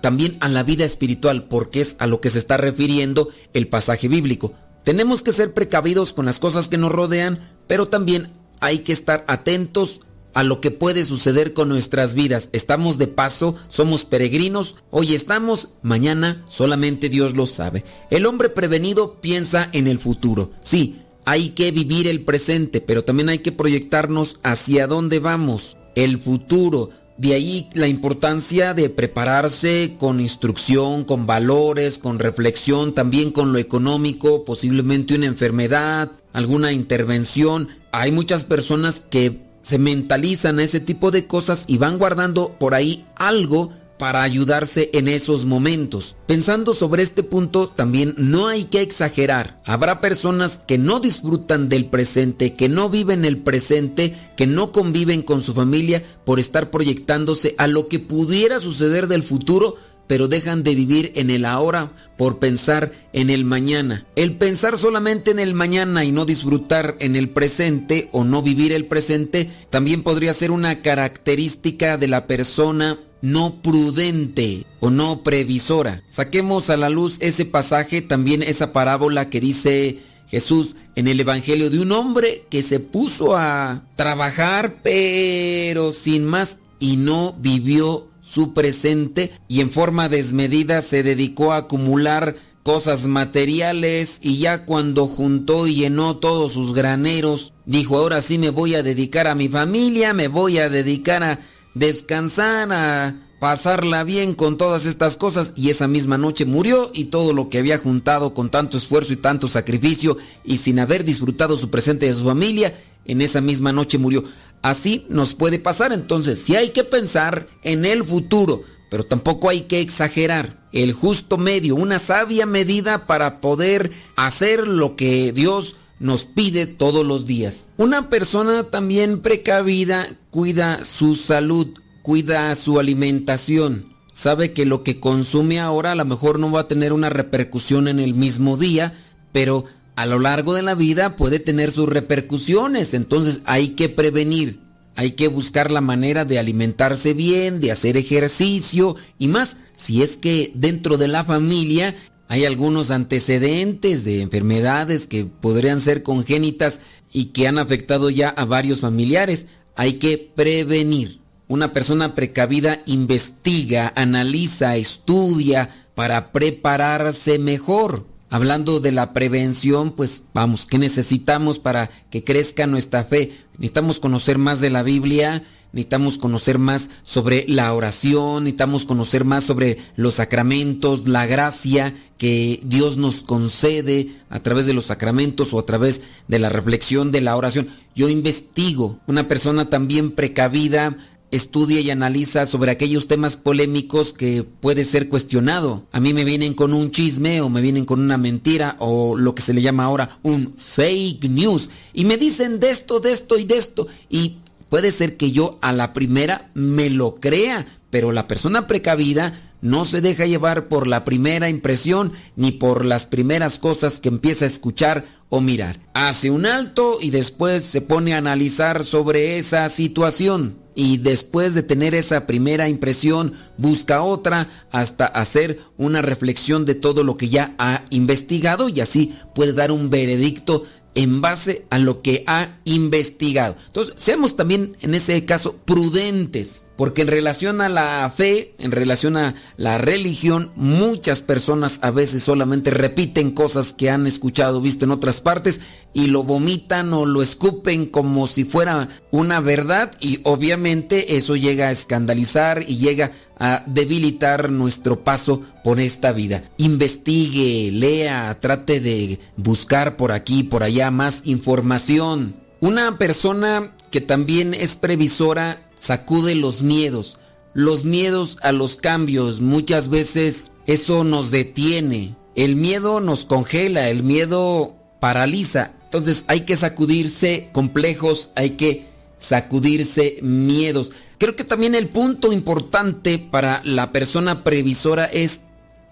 también 0.00 0.36
a 0.38 0.48
la 0.48 0.62
vida 0.62 0.84
espiritual, 0.84 1.48
porque 1.48 1.80
es 1.80 1.96
a 1.98 2.06
lo 2.06 2.20
que 2.20 2.30
se 2.30 2.38
está 2.38 2.58
refiriendo 2.58 3.30
el 3.52 3.66
pasaje 3.66 4.06
bíblico. 4.06 4.54
Tenemos 4.84 5.22
que 5.22 5.32
ser 5.32 5.54
precavidos 5.54 6.12
con 6.12 6.24
las 6.24 6.38
cosas 6.38 6.68
que 6.68 6.78
nos 6.78 6.92
rodean, 6.92 7.50
pero 7.66 7.88
también 7.88 8.30
hay 8.60 8.78
que 8.78 8.92
estar 8.92 9.24
atentos 9.26 10.00
a 10.32 10.44
lo 10.44 10.60
que 10.60 10.70
puede 10.70 11.02
suceder 11.02 11.54
con 11.54 11.68
nuestras 11.68 12.14
vidas. 12.14 12.48
Estamos 12.52 12.96
de 12.96 13.08
paso, 13.08 13.56
somos 13.66 14.04
peregrinos, 14.04 14.76
hoy 14.92 15.16
estamos, 15.16 15.70
mañana 15.82 16.44
solamente 16.46 17.08
Dios 17.08 17.34
lo 17.34 17.48
sabe. 17.48 17.84
El 18.08 18.24
hombre 18.24 18.50
prevenido 18.50 19.20
piensa 19.20 19.68
en 19.72 19.88
el 19.88 19.98
futuro. 19.98 20.52
Sí, 20.60 21.00
hay 21.24 21.50
que 21.50 21.70
vivir 21.70 22.06
el 22.08 22.24
presente, 22.24 22.80
pero 22.80 23.04
también 23.04 23.28
hay 23.28 23.38
que 23.38 23.52
proyectarnos 23.52 24.38
hacia 24.42 24.86
dónde 24.86 25.18
vamos, 25.18 25.76
el 25.94 26.18
futuro. 26.18 26.90
De 27.18 27.34
ahí 27.34 27.68
la 27.74 27.86
importancia 27.86 28.74
de 28.74 28.90
prepararse 28.90 29.96
con 29.98 30.20
instrucción, 30.20 31.04
con 31.04 31.26
valores, 31.26 31.98
con 31.98 32.18
reflexión, 32.18 32.94
también 32.94 33.30
con 33.30 33.52
lo 33.52 33.58
económico, 33.58 34.44
posiblemente 34.44 35.14
una 35.14 35.26
enfermedad, 35.26 36.10
alguna 36.32 36.72
intervención. 36.72 37.68
Hay 37.92 38.10
muchas 38.10 38.44
personas 38.44 39.00
que 39.00 39.42
se 39.62 39.78
mentalizan 39.78 40.58
a 40.58 40.64
ese 40.64 40.80
tipo 40.80 41.10
de 41.10 41.26
cosas 41.26 41.64
y 41.68 41.78
van 41.78 41.98
guardando 41.98 42.56
por 42.58 42.74
ahí 42.74 43.04
algo 43.14 43.72
para 44.02 44.24
ayudarse 44.24 44.90
en 44.94 45.06
esos 45.06 45.44
momentos. 45.44 46.16
Pensando 46.26 46.74
sobre 46.74 47.04
este 47.04 47.22
punto, 47.22 47.68
también 47.68 48.16
no 48.18 48.48
hay 48.48 48.64
que 48.64 48.80
exagerar. 48.80 49.60
Habrá 49.64 50.00
personas 50.00 50.58
que 50.66 50.76
no 50.76 50.98
disfrutan 50.98 51.68
del 51.68 51.84
presente, 51.84 52.54
que 52.54 52.68
no 52.68 52.88
viven 52.88 53.24
el 53.24 53.38
presente, 53.38 54.12
que 54.36 54.48
no 54.48 54.72
conviven 54.72 55.22
con 55.22 55.40
su 55.40 55.54
familia 55.54 56.02
por 56.24 56.40
estar 56.40 56.72
proyectándose 56.72 57.54
a 57.58 57.68
lo 57.68 57.86
que 57.86 58.00
pudiera 58.00 58.58
suceder 58.58 59.06
del 59.06 59.22
futuro 59.22 59.76
pero 60.08 60.26
dejan 60.26 60.64
de 60.64 60.74
vivir 60.74 61.12
en 61.14 61.30
el 61.30 61.44
ahora 61.44 61.92
por 62.18 62.40
pensar 62.40 62.90
en 63.12 63.30
el 63.30 63.44
mañana. 63.44 64.04
El 64.16 64.34
pensar 64.36 64.76
solamente 64.76 65.30
en 65.30 65.38
el 65.38 65.54
mañana 65.54 66.04
y 66.04 66.10
no 66.10 66.24
disfrutar 66.24 66.96
en 66.98 67.14
el 67.14 67.30
presente 67.30 68.08
o 68.10 68.24
no 68.24 68.42
vivir 68.42 68.72
el 68.72 68.86
presente 68.86 69.48
también 69.70 70.02
podría 70.02 70.34
ser 70.34 70.50
una 70.50 70.82
característica 70.82 71.96
de 71.98 72.08
la 72.08 72.26
persona 72.26 72.98
no 73.22 73.62
prudente 73.62 74.66
o 74.80 74.90
no 74.90 75.22
previsora. 75.22 76.02
Saquemos 76.10 76.68
a 76.68 76.76
la 76.76 76.90
luz 76.90 77.16
ese 77.20 77.44
pasaje, 77.44 78.02
también 78.02 78.42
esa 78.42 78.72
parábola 78.72 79.30
que 79.30 79.40
dice 79.40 80.00
Jesús 80.28 80.76
en 80.96 81.08
el 81.08 81.20
Evangelio 81.20 81.70
de 81.70 81.78
un 81.78 81.92
hombre 81.92 82.44
que 82.50 82.62
se 82.62 82.80
puso 82.80 83.36
a 83.36 83.84
trabajar 83.96 84.82
pero 84.82 85.92
sin 85.92 86.24
más 86.24 86.58
y 86.78 86.96
no 86.96 87.34
vivió 87.38 88.08
su 88.20 88.54
presente 88.54 89.32
y 89.48 89.60
en 89.60 89.70
forma 89.70 90.08
desmedida 90.08 90.80
se 90.82 91.02
dedicó 91.02 91.52
a 91.52 91.58
acumular 91.58 92.36
cosas 92.62 93.06
materiales 93.06 94.20
y 94.22 94.38
ya 94.38 94.64
cuando 94.64 95.06
juntó 95.06 95.66
y 95.66 95.74
llenó 95.74 96.16
todos 96.16 96.52
sus 96.52 96.72
graneros, 96.72 97.52
dijo 97.66 97.98
ahora 97.98 98.20
sí 98.20 98.38
me 98.38 98.50
voy 98.50 98.74
a 98.74 98.82
dedicar 98.82 99.26
a 99.26 99.34
mi 99.34 99.48
familia, 99.48 100.14
me 100.14 100.28
voy 100.28 100.58
a 100.58 100.68
dedicar 100.70 101.22
a 101.24 101.40
descansar, 101.74 102.72
a 102.72 103.16
pasarla 103.42 104.04
bien 104.04 104.34
con 104.34 104.56
todas 104.56 104.86
estas 104.86 105.16
cosas 105.16 105.52
y 105.56 105.70
esa 105.70 105.88
misma 105.88 106.16
noche 106.16 106.44
murió 106.44 106.92
y 106.94 107.06
todo 107.06 107.32
lo 107.32 107.48
que 107.48 107.58
había 107.58 107.76
juntado 107.76 108.34
con 108.34 108.50
tanto 108.50 108.76
esfuerzo 108.76 109.12
y 109.12 109.16
tanto 109.16 109.48
sacrificio 109.48 110.16
y 110.44 110.58
sin 110.58 110.78
haber 110.78 111.04
disfrutado 111.04 111.56
su 111.56 111.68
presente 111.68 112.06
de 112.06 112.14
su 112.14 112.22
familia, 112.22 112.80
en 113.04 113.20
esa 113.20 113.40
misma 113.40 113.72
noche 113.72 113.98
murió. 113.98 114.22
Así 114.62 115.06
nos 115.08 115.34
puede 115.34 115.58
pasar 115.58 115.92
entonces, 115.92 116.40
si 116.40 116.54
hay 116.54 116.70
que 116.70 116.84
pensar 116.84 117.48
en 117.64 117.84
el 117.84 118.04
futuro, 118.04 118.62
pero 118.88 119.04
tampoco 119.04 119.48
hay 119.48 119.62
que 119.62 119.80
exagerar. 119.80 120.68
El 120.70 120.92
justo 120.92 121.36
medio, 121.36 121.74
una 121.74 121.98
sabia 121.98 122.46
medida 122.46 123.06
para 123.06 123.40
poder 123.40 123.90
hacer 124.14 124.68
lo 124.68 124.94
que 124.94 125.32
Dios 125.32 125.74
nos 125.98 126.24
pide 126.24 126.66
todos 126.66 127.06
los 127.06 127.26
días. 127.26 127.66
Una 127.76 128.08
persona 128.08 128.64
también 128.64 129.20
precavida 129.20 130.06
cuida 130.30 130.84
su 130.84 131.14
salud, 131.14 131.68
cuida 132.02 132.54
su 132.54 132.78
alimentación. 132.78 133.92
Sabe 134.12 134.52
que 134.52 134.66
lo 134.66 134.82
que 134.82 135.00
consume 135.00 135.60
ahora 135.60 135.92
a 135.92 135.94
lo 135.94 136.04
mejor 136.04 136.38
no 136.38 136.50
va 136.50 136.60
a 136.60 136.68
tener 136.68 136.92
una 136.92 137.08
repercusión 137.08 137.88
en 137.88 137.98
el 137.98 138.14
mismo 138.14 138.56
día, 138.56 138.94
pero 139.32 139.64
a 139.96 140.06
lo 140.06 140.18
largo 140.18 140.54
de 140.54 140.62
la 140.62 140.74
vida 140.74 141.16
puede 141.16 141.38
tener 141.38 141.70
sus 141.72 141.88
repercusiones. 141.88 142.94
Entonces 142.94 143.40
hay 143.44 143.70
que 143.70 143.88
prevenir. 143.88 144.60
Hay 144.94 145.12
que 145.12 145.28
buscar 145.28 145.70
la 145.70 145.80
manera 145.80 146.26
de 146.26 146.38
alimentarse 146.38 147.14
bien, 147.14 147.60
de 147.60 147.72
hacer 147.72 147.96
ejercicio 147.96 148.96
y 149.18 149.28
más 149.28 149.56
si 149.72 150.02
es 150.02 150.18
que 150.18 150.52
dentro 150.54 150.98
de 150.98 151.08
la 151.08 151.24
familia 151.24 151.96
hay 152.32 152.46
algunos 152.46 152.90
antecedentes 152.90 154.04
de 154.04 154.22
enfermedades 154.22 155.06
que 155.06 155.26
podrían 155.26 155.82
ser 155.82 156.02
congénitas 156.02 156.80
y 157.12 157.26
que 157.26 157.46
han 157.46 157.58
afectado 157.58 158.08
ya 158.08 158.30
a 158.30 158.46
varios 158.46 158.80
familiares. 158.80 159.48
Hay 159.76 159.98
que 159.98 160.32
prevenir. 160.34 161.20
Una 161.46 161.74
persona 161.74 162.14
precavida 162.14 162.80
investiga, 162.86 163.92
analiza, 163.96 164.76
estudia 164.76 165.84
para 165.94 166.32
prepararse 166.32 167.38
mejor. 167.38 168.06
Hablando 168.30 168.80
de 168.80 168.92
la 168.92 169.12
prevención, 169.12 169.90
pues 169.90 170.22
vamos, 170.32 170.64
¿qué 170.64 170.78
necesitamos 170.78 171.58
para 171.58 171.90
que 172.08 172.24
crezca 172.24 172.66
nuestra 172.66 173.04
fe? 173.04 173.30
Necesitamos 173.58 174.00
conocer 174.00 174.38
más 174.38 174.58
de 174.62 174.70
la 174.70 174.82
Biblia, 174.82 175.44
necesitamos 175.72 176.18
conocer 176.18 176.58
más 176.58 176.90
sobre 177.02 177.44
la 177.48 177.72
oración, 177.74 178.44
necesitamos 178.44 178.84
conocer 178.84 179.24
más 179.24 179.44
sobre 179.44 179.78
los 179.96 180.14
sacramentos, 180.14 181.08
la 181.08 181.26
gracia 181.26 181.94
que 182.18 182.60
Dios 182.64 182.96
nos 182.96 183.22
concede 183.22 184.10
a 184.30 184.40
través 184.40 184.66
de 184.66 184.74
los 184.74 184.86
sacramentos 184.86 185.52
o 185.52 185.58
a 185.58 185.66
través 185.66 186.02
de 186.28 186.38
la 186.38 186.48
reflexión 186.48 187.10
de 187.10 187.20
la 187.20 187.36
oración. 187.36 187.68
Yo 187.94 188.08
investigo, 188.08 189.00
una 189.06 189.26
persona 189.26 189.68
también 189.68 190.12
precavida, 190.12 190.96
estudia 191.32 191.80
y 191.80 191.90
analiza 191.90 192.46
sobre 192.46 192.70
aquellos 192.70 193.08
temas 193.08 193.36
polémicos 193.36 194.12
que 194.12 194.44
puede 194.44 194.84
ser 194.84 195.08
cuestionado. 195.08 195.86
A 195.90 195.98
mí 195.98 196.12
me 196.12 196.24
vienen 196.24 196.54
con 196.54 196.74
un 196.74 196.90
chisme 196.90 197.40
o 197.40 197.48
me 197.48 197.62
vienen 197.62 197.86
con 197.86 198.00
una 198.00 198.18
mentira 198.18 198.76
o 198.78 199.16
lo 199.16 199.34
que 199.34 199.42
se 199.42 199.54
le 199.54 199.62
llama 199.62 199.84
ahora 199.84 200.18
un 200.22 200.54
fake 200.56 201.24
news 201.24 201.70
y 201.94 202.04
me 202.04 202.18
dicen 202.18 202.60
de 202.60 202.70
esto, 202.70 203.00
de 203.00 203.12
esto 203.12 203.38
y 203.38 203.44
de 203.44 203.56
esto 203.56 203.88
y 204.10 204.36
puede 204.72 204.90
ser 204.90 205.18
que 205.18 205.32
yo 205.32 205.58
a 205.60 205.74
la 205.74 205.92
primera 205.92 206.50
me 206.54 206.88
lo 206.88 207.16
crea, 207.16 207.66
pero 207.90 208.10
la 208.10 208.26
persona 208.26 208.66
precavida 208.66 209.34
no 209.60 209.84
se 209.84 210.00
deja 210.00 210.24
llevar 210.24 210.68
por 210.68 210.86
la 210.86 211.04
primera 211.04 211.50
impresión 211.50 212.14
ni 212.36 212.52
por 212.52 212.86
las 212.86 213.04
primeras 213.04 213.58
cosas 213.58 214.00
que 214.00 214.08
empieza 214.08 214.46
a 214.46 214.48
escuchar 214.48 215.04
o 215.28 215.42
mirar. 215.42 215.78
Hace 215.92 216.30
un 216.30 216.46
alto 216.46 216.96
y 217.02 217.10
después 217.10 217.66
se 217.66 217.82
pone 217.82 218.14
a 218.14 218.16
analizar 218.16 218.82
sobre 218.82 219.36
esa 219.36 219.68
situación 219.68 220.56
y 220.74 220.96
después 220.96 221.52
de 221.52 221.62
tener 221.62 221.94
esa 221.94 222.26
primera 222.26 222.66
impresión 222.66 223.34
busca 223.58 224.00
otra 224.00 224.48
hasta 224.70 225.04
hacer 225.04 225.60
una 225.76 226.00
reflexión 226.00 226.64
de 226.64 226.74
todo 226.74 227.04
lo 227.04 227.18
que 227.18 227.28
ya 227.28 227.54
ha 227.58 227.84
investigado 227.90 228.70
y 228.70 228.80
así 228.80 229.14
puede 229.34 229.52
dar 229.52 229.70
un 229.70 229.90
veredicto 229.90 230.64
en 230.94 231.20
base 231.20 231.64
a 231.70 231.78
lo 231.78 232.02
que 232.02 232.24
ha 232.26 232.58
investigado. 232.64 233.56
Entonces, 233.66 233.94
seamos 233.96 234.36
también 234.36 234.76
en 234.80 234.94
ese 234.94 235.24
caso 235.24 235.56
prudentes, 235.64 236.66
porque 236.76 237.02
en 237.02 237.08
relación 237.08 237.60
a 237.60 237.68
la 237.68 238.10
fe, 238.14 238.54
en 238.58 238.72
relación 238.72 239.16
a 239.16 239.34
la 239.56 239.78
religión, 239.78 240.50
muchas 240.54 241.20
personas 241.20 241.78
a 241.82 241.90
veces 241.90 242.22
solamente 242.22 242.70
repiten 242.70 243.32
cosas 243.32 243.72
que 243.72 243.90
han 243.90 244.06
escuchado, 244.06 244.60
visto 244.60 244.84
en 244.84 244.90
otras 244.90 245.20
partes 245.20 245.60
y 245.92 246.06
lo 246.06 246.22
vomitan 246.24 246.92
o 246.92 247.04
lo 247.04 247.22
escupen 247.22 247.86
como 247.86 248.26
si 248.26 248.44
fuera 248.44 248.88
una 249.10 249.40
verdad 249.40 249.92
y 250.00 250.20
obviamente 250.24 251.16
eso 251.16 251.36
llega 251.36 251.68
a 251.68 251.72
escandalizar 251.72 252.64
y 252.66 252.78
llega 252.78 253.12
a 253.38 253.64
debilitar 253.66 254.50
nuestro 254.50 255.04
paso 255.04 255.42
por 255.64 255.80
esta 255.80 256.12
vida. 256.12 256.44
Investigue, 256.58 257.70
lea, 257.72 258.38
trate 258.40 258.80
de 258.80 259.18
buscar 259.36 259.96
por 259.96 260.12
aquí, 260.12 260.42
por 260.44 260.62
allá 260.62 260.90
más 260.90 261.22
información. 261.24 262.36
Una 262.60 262.98
persona 262.98 263.74
que 263.90 264.00
también 264.00 264.54
es 264.54 264.76
previsora 264.76 265.68
sacude 265.82 266.36
los 266.36 266.62
miedos. 266.62 267.18
Los 267.54 267.84
miedos 267.84 268.38
a 268.42 268.52
los 268.52 268.76
cambios, 268.76 269.40
muchas 269.40 269.88
veces 269.88 270.52
eso 270.66 271.04
nos 271.04 271.30
detiene. 271.30 272.14
El 272.34 272.56
miedo 272.56 273.00
nos 273.00 273.26
congela, 273.26 273.90
el 273.90 274.02
miedo 274.04 274.76
paraliza. 275.00 275.72
Entonces 275.84 276.24
hay 276.28 276.42
que 276.42 276.56
sacudirse 276.56 277.50
complejos, 277.52 278.30
hay 278.36 278.50
que 278.50 278.86
sacudirse 279.18 280.18
miedos. 280.22 280.92
Creo 281.18 281.36
que 281.36 281.44
también 281.44 281.74
el 281.74 281.88
punto 281.88 282.32
importante 282.32 283.18
para 283.18 283.60
la 283.64 283.92
persona 283.92 284.44
previsora 284.44 285.04
es 285.04 285.42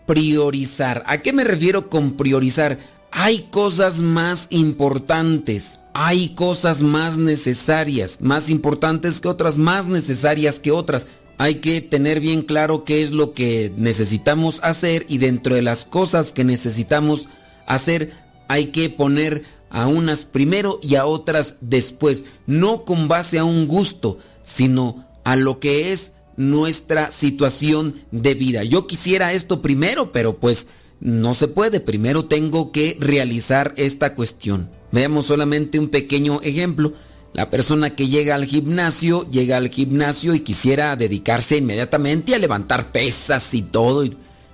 priorizar. 0.06 1.02
¿A 1.06 1.18
qué 1.18 1.32
me 1.32 1.44
refiero 1.44 1.90
con 1.90 2.12
priorizar? 2.12 2.78
Hay 3.10 3.48
cosas 3.50 4.00
más 4.00 4.46
importantes, 4.50 5.79
hay 5.92 6.30
cosas 6.30 6.82
más 6.82 7.16
necesarias, 7.16 8.18
más 8.20 8.50
importantes 8.50 9.20
que 9.20 9.28
otras, 9.28 9.58
más 9.58 9.86
necesarias 9.86 10.60
que 10.60 10.70
otras. 10.70 11.08
Hay 11.38 11.56
que 11.56 11.80
tener 11.80 12.20
bien 12.20 12.42
claro 12.42 12.84
qué 12.84 13.02
es 13.02 13.10
lo 13.10 13.32
que 13.32 13.72
necesitamos 13.76 14.60
hacer 14.62 15.06
y 15.08 15.18
dentro 15.18 15.54
de 15.54 15.62
las 15.62 15.84
cosas 15.84 16.32
que 16.32 16.44
necesitamos 16.44 17.28
hacer 17.66 18.12
hay 18.48 18.66
que 18.66 18.90
poner 18.90 19.44
a 19.70 19.86
unas 19.86 20.24
primero 20.24 20.80
y 20.82 20.96
a 20.96 21.06
otras 21.06 21.56
después, 21.60 22.24
no 22.46 22.84
con 22.84 23.08
base 23.08 23.38
a 23.38 23.44
un 23.44 23.68
gusto, 23.68 24.18
sino 24.42 25.06
a 25.24 25.36
lo 25.36 25.60
que 25.60 25.92
es 25.92 26.12
nuestra 26.36 27.10
situación 27.10 28.02
de 28.10 28.34
vida. 28.34 28.64
Yo 28.64 28.86
quisiera 28.86 29.32
esto 29.32 29.62
primero, 29.62 30.12
pero 30.12 30.38
pues 30.38 30.66
no 31.00 31.34
se 31.34 31.48
puede. 31.48 31.80
Primero 31.80 32.26
tengo 32.26 32.72
que 32.72 32.96
realizar 33.00 33.74
esta 33.76 34.14
cuestión. 34.14 34.70
Veamos 34.92 35.26
solamente 35.26 35.78
un 35.78 35.88
pequeño 35.88 36.40
ejemplo. 36.42 36.92
La 37.32 37.48
persona 37.48 37.94
que 37.94 38.08
llega 38.08 38.34
al 38.34 38.44
gimnasio, 38.44 39.28
llega 39.30 39.56
al 39.56 39.68
gimnasio 39.68 40.34
y 40.34 40.40
quisiera 40.40 40.96
dedicarse 40.96 41.58
inmediatamente 41.58 42.34
a 42.34 42.38
levantar 42.38 42.92
pesas 42.92 43.54
y 43.54 43.62
todo. 43.62 44.04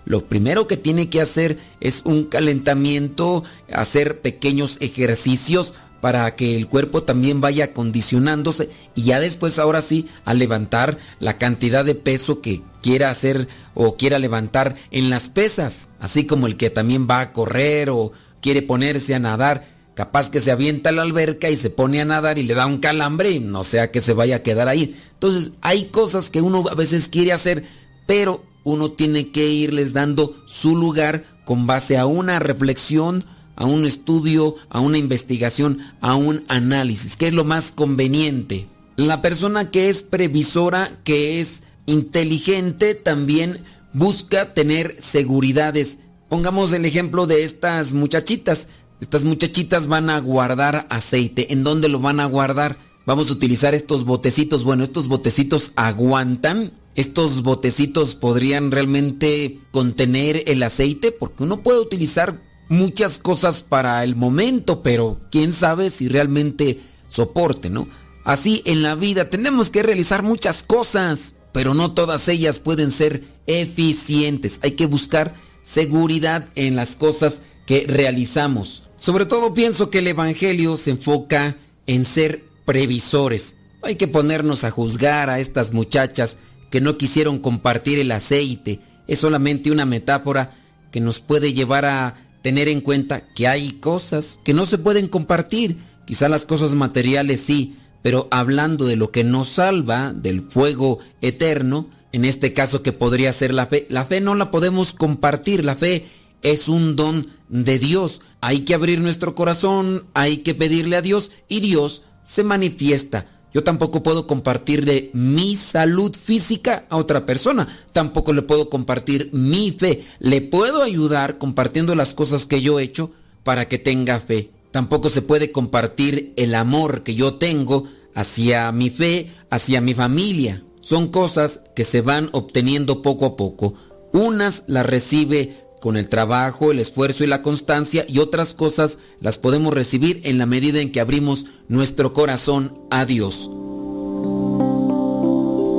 lo 0.04 0.28
primero 0.28 0.68
que 0.68 0.76
tiene 0.76 1.10
que 1.10 1.20
hacer 1.20 1.58
es 1.80 2.02
un 2.04 2.26
calentamiento, 2.26 3.42
hacer 3.72 4.20
pequeños 4.20 4.76
ejercicios 4.80 5.74
para 6.00 6.36
que 6.36 6.56
el 6.56 6.68
cuerpo 6.68 7.02
también 7.02 7.40
vaya 7.40 7.64
acondicionándose 7.64 8.70
y 8.94 9.02
ya 9.02 9.18
después 9.18 9.58
ahora 9.58 9.82
sí 9.82 10.06
a 10.24 10.34
levantar 10.34 10.98
la 11.18 11.38
cantidad 11.38 11.84
de 11.84 11.96
peso 11.96 12.40
que 12.40 12.62
quiera 12.82 13.10
hacer 13.10 13.48
o 13.76 13.96
quiera 13.96 14.18
levantar 14.18 14.74
en 14.90 15.10
las 15.10 15.28
pesas, 15.28 15.90
así 16.00 16.24
como 16.24 16.46
el 16.46 16.56
que 16.56 16.70
también 16.70 17.06
va 17.08 17.20
a 17.20 17.32
correr 17.32 17.90
o 17.90 18.10
quiere 18.40 18.62
ponerse 18.62 19.14
a 19.14 19.18
nadar, 19.18 19.68
capaz 19.94 20.30
que 20.30 20.40
se 20.40 20.50
avienta 20.50 20.88
a 20.88 20.92
la 20.92 21.02
alberca 21.02 21.50
y 21.50 21.56
se 21.56 21.70
pone 21.70 22.00
a 22.00 22.06
nadar 22.06 22.38
y 22.38 22.42
le 22.42 22.54
da 22.54 22.66
un 22.66 22.78
calambre 22.78 23.38
no 23.38 23.64
sea 23.64 23.92
que 23.92 24.00
se 24.00 24.14
vaya 24.14 24.36
a 24.36 24.42
quedar 24.42 24.68
ahí. 24.68 24.96
Entonces 25.12 25.52
hay 25.60 25.86
cosas 25.86 26.30
que 26.30 26.40
uno 26.40 26.64
a 26.70 26.74
veces 26.74 27.08
quiere 27.08 27.32
hacer, 27.32 27.64
pero 28.06 28.42
uno 28.64 28.92
tiene 28.92 29.30
que 29.30 29.46
irles 29.46 29.92
dando 29.92 30.34
su 30.46 30.74
lugar 30.74 31.24
con 31.44 31.66
base 31.66 31.98
a 31.98 32.06
una 32.06 32.38
reflexión, 32.38 33.24
a 33.56 33.66
un 33.66 33.84
estudio, 33.84 34.56
a 34.70 34.80
una 34.80 34.98
investigación, 34.98 35.80
a 36.00 36.14
un 36.14 36.44
análisis, 36.48 37.16
que 37.16 37.28
es 37.28 37.34
lo 37.34 37.44
más 37.44 37.72
conveniente. 37.72 38.68
La 38.96 39.20
persona 39.20 39.70
que 39.70 39.90
es 39.90 40.02
previsora, 40.02 40.90
que 41.04 41.40
es 41.40 41.62
inteligente, 41.86 42.94
también 42.94 43.64
busca 43.92 44.54
tener 44.54 44.96
seguridades. 45.00 45.98
Pongamos 46.28 46.72
el 46.72 46.84
ejemplo 46.84 47.26
de 47.26 47.44
estas 47.44 47.92
muchachitas. 47.92 48.68
Estas 49.00 49.24
muchachitas 49.24 49.86
van 49.86 50.10
a 50.10 50.18
guardar 50.20 50.86
aceite. 50.90 51.52
¿En 51.52 51.64
dónde 51.64 51.88
lo 51.88 52.00
van 52.00 52.20
a 52.20 52.26
guardar? 52.26 52.76
Vamos 53.06 53.30
a 53.30 53.34
utilizar 53.34 53.74
estos 53.74 54.04
botecitos. 54.04 54.64
Bueno, 54.64 54.84
estos 54.84 55.08
botecitos 55.08 55.72
aguantan. 55.76 56.72
Estos 56.94 57.42
botecitos 57.42 58.14
podrían 58.14 58.70
realmente 58.70 59.60
contener 59.70 60.44
el 60.46 60.62
aceite 60.62 61.12
porque 61.12 61.42
uno 61.42 61.62
puede 61.62 61.80
utilizar 61.80 62.40
muchas 62.68 63.18
cosas 63.18 63.62
para 63.62 64.02
el 64.02 64.16
momento, 64.16 64.82
pero 64.82 65.20
quién 65.30 65.52
sabe 65.52 65.90
si 65.90 66.08
realmente 66.08 66.80
soporte, 67.08 67.70
¿no? 67.70 67.86
Así 68.24 68.62
en 68.64 68.82
la 68.82 68.94
vida 68.94 69.30
tenemos 69.30 69.70
que 69.70 69.82
realizar 69.82 70.22
muchas 70.22 70.62
cosas, 70.62 71.34
pero 71.56 71.72
no 71.72 71.92
todas 71.92 72.28
ellas 72.28 72.58
pueden 72.58 72.90
ser 72.90 73.24
eficientes. 73.46 74.60
Hay 74.62 74.72
que 74.72 74.84
buscar 74.84 75.32
seguridad 75.62 76.50
en 76.54 76.76
las 76.76 76.96
cosas 76.96 77.40
que 77.64 77.86
realizamos. 77.88 78.90
Sobre 78.98 79.24
todo 79.24 79.54
pienso 79.54 79.88
que 79.88 80.00
el 80.00 80.08
Evangelio 80.08 80.76
se 80.76 80.90
enfoca 80.90 81.56
en 81.86 82.04
ser 82.04 82.44
previsores. 82.66 83.54
Hay 83.80 83.96
que 83.96 84.06
ponernos 84.06 84.64
a 84.64 84.70
juzgar 84.70 85.30
a 85.30 85.40
estas 85.40 85.72
muchachas 85.72 86.36
que 86.70 86.82
no 86.82 86.98
quisieron 86.98 87.38
compartir 87.38 88.00
el 88.00 88.12
aceite. 88.12 88.80
Es 89.06 89.20
solamente 89.20 89.70
una 89.70 89.86
metáfora 89.86 90.54
que 90.90 91.00
nos 91.00 91.20
puede 91.20 91.54
llevar 91.54 91.86
a 91.86 92.16
tener 92.42 92.68
en 92.68 92.82
cuenta 92.82 93.28
que 93.28 93.48
hay 93.48 93.72
cosas 93.80 94.40
que 94.44 94.52
no 94.52 94.66
se 94.66 94.76
pueden 94.76 95.08
compartir. 95.08 95.78
Quizá 96.04 96.28
las 96.28 96.44
cosas 96.44 96.74
materiales 96.74 97.40
sí, 97.40 97.78
pero 98.06 98.28
hablando 98.30 98.84
de 98.84 98.94
lo 98.94 99.10
que 99.10 99.24
nos 99.24 99.48
salva, 99.48 100.12
del 100.12 100.42
fuego 100.42 101.00
eterno, 101.22 101.90
en 102.12 102.24
este 102.24 102.52
caso 102.52 102.80
que 102.80 102.92
podría 102.92 103.32
ser 103.32 103.52
la 103.52 103.66
fe, 103.66 103.88
la 103.90 104.04
fe 104.04 104.20
no 104.20 104.36
la 104.36 104.52
podemos 104.52 104.92
compartir, 104.92 105.64
la 105.64 105.74
fe 105.74 106.06
es 106.40 106.68
un 106.68 106.94
don 106.94 107.26
de 107.48 107.80
Dios. 107.80 108.20
Hay 108.40 108.60
que 108.60 108.74
abrir 108.74 109.00
nuestro 109.00 109.34
corazón, 109.34 110.06
hay 110.14 110.36
que 110.36 110.54
pedirle 110.54 110.94
a 110.94 111.02
Dios 111.02 111.32
y 111.48 111.58
Dios 111.58 112.04
se 112.22 112.44
manifiesta. 112.44 113.26
Yo 113.52 113.64
tampoco 113.64 114.04
puedo 114.04 114.28
compartir 114.28 114.84
de 114.84 115.10
mi 115.12 115.56
salud 115.56 116.14
física 116.14 116.86
a 116.88 116.98
otra 116.98 117.26
persona. 117.26 117.66
Tampoco 117.90 118.32
le 118.32 118.42
puedo 118.42 118.70
compartir 118.70 119.30
mi 119.32 119.72
fe. 119.72 120.04
Le 120.20 120.42
puedo 120.42 120.84
ayudar 120.84 121.38
compartiendo 121.38 121.96
las 121.96 122.14
cosas 122.14 122.46
que 122.46 122.62
yo 122.62 122.78
he 122.78 122.84
hecho 122.84 123.10
para 123.42 123.66
que 123.66 123.78
tenga 123.78 124.20
fe. 124.20 124.52
Tampoco 124.76 125.08
se 125.08 125.22
puede 125.22 125.52
compartir 125.52 126.34
el 126.36 126.54
amor 126.54 127.02
que 127.02 127.14
yo 127.14 127.36
tengo 127.36 127.84
hacia 128.14 128.70
mi 128.72 128.90
fe, 128.90 129.30
hacia 129.48 129.80
mi 129.80 129.94
familia. 129.94 130.64
Son 130.82 131.08
cosas 131.08 131.62
que 131.74 131.82
se 131.82 132.02
van 132.02 132.28
obteniendo 132.32 133.00
poco 133.00 133.24
a 133.24 133.36
poco. 133.36 133.72
Unas 134.12 134.64
las 134.66 134.84
recibe 134.84 135.64
con 135.80 135.96
el 135.96 136.10
trabajo, 136.10 136.72
el 136.72 136.78
esfuerzo 136.78 137.24
y 137.24 137.26
la 137.26 137.40
constancia 137.40 138.04
y 138.06 138.18
otras 138.18 138.52
cosas 138.52 138.98
las 139.18 139.38
podemos 139.38 139.72
recibir 139.72 140.20
en 140.24 140.36
la 140.36 140.44
medida 140.44 140.82
en 140.82 140.92
que 140.92 141.00
abrimos 141.00 141.46
nuestro 141.68 142.12
corazón 142.12 142.78
a 142.90 143.06
Dios. 143.06 143.48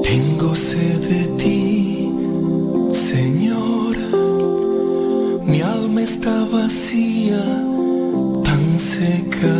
Tengo 0.01 0.55
sed 0.55 1.01
de 1.01 1.27
ti, 1.37 2.11
Señor. 2.93 3.95
Mi 5.45 5.61
alma 5.61 6.01
está 6.01 6.45
vacía, 6.45 7.67
seca. 8.77 9.57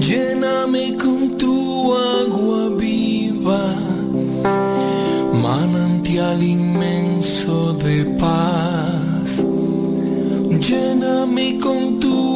Lléname 0.00 0.96
con 0.96 1.36
tu 1.36 1.92
agua 1.92 2.70
viva, 2.78 3.74
manantial 5.42 6.42
inmenso 6.42 7.74
de 7.74 8.04
paz. 8.18 9.44
Lléname 10.60 11.58
con 11.58 12.00
tu 12.00 12.27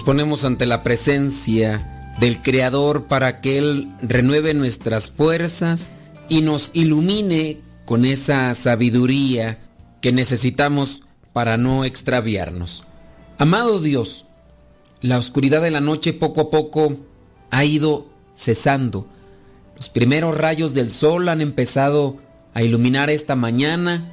Nos 0.00 0.06
ponemos 0.06 0.46
ante 0.46 0.64
la 0.64 0.82
presencia 0.82 2.14
del 2.20 2.40
Creador 2.40 3.04
para 3.04 3.42
que 3.42 3.58
Él 3.58 3.92
renueve 4.00 4.54
nuestras 4.54 5.10
fuerzas 5.10 5.90
y 6.26 6.40
nos 6.40 6.70
ilumine 6.72 7.58
con 7.84 8.06
esa 8.06 8.54
sabiduría 8.54 9.58
que 10.00 10.10
necesitamos 10.10 11.02
para 11.34 11.58
no 11.58 11.84
extraviarnos. 11.84 12.84
Amado 13.36 13.78
Dios, 13.78 14.24
la 15.02 15.18
oscuridad 15.18 15.60
de 15.60 15.70
la 15.70 15.82
noche 15.82 16.14
poco 16.14 16.40
a 16.40 16.50
poco 16.50 16.96
ha 17.50 17.66
ido 17.66 18.08
cesando. 18.34 19.06
Los 19.76 19.90
primeros 19.90 20.34
rayos 20.34 20.72
del 20.72 20.88
sol 20.88 21.28
han 21.28 21.42
empezado 21.42 22.16
a 22.54 22.62
iluminar 22.62 23.10
esta 23.10 23.36
mañana 23.36 24.08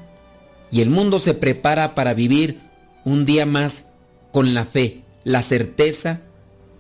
y 0.69 0.81
el 0.81 0.89
mundo 0.89 1.18
se 1.18 1.34
prepara 1.34 1.95
para 1.95 2.14
vivir 2.14 2.59
un 3.05 3.26
día 3.26 3.45
más 3.45 3.93
con 4.34 4.53
la 4.53 4.65
fe, 4.65 5.05
la 5.27 5.41
certeza 5.41 6.21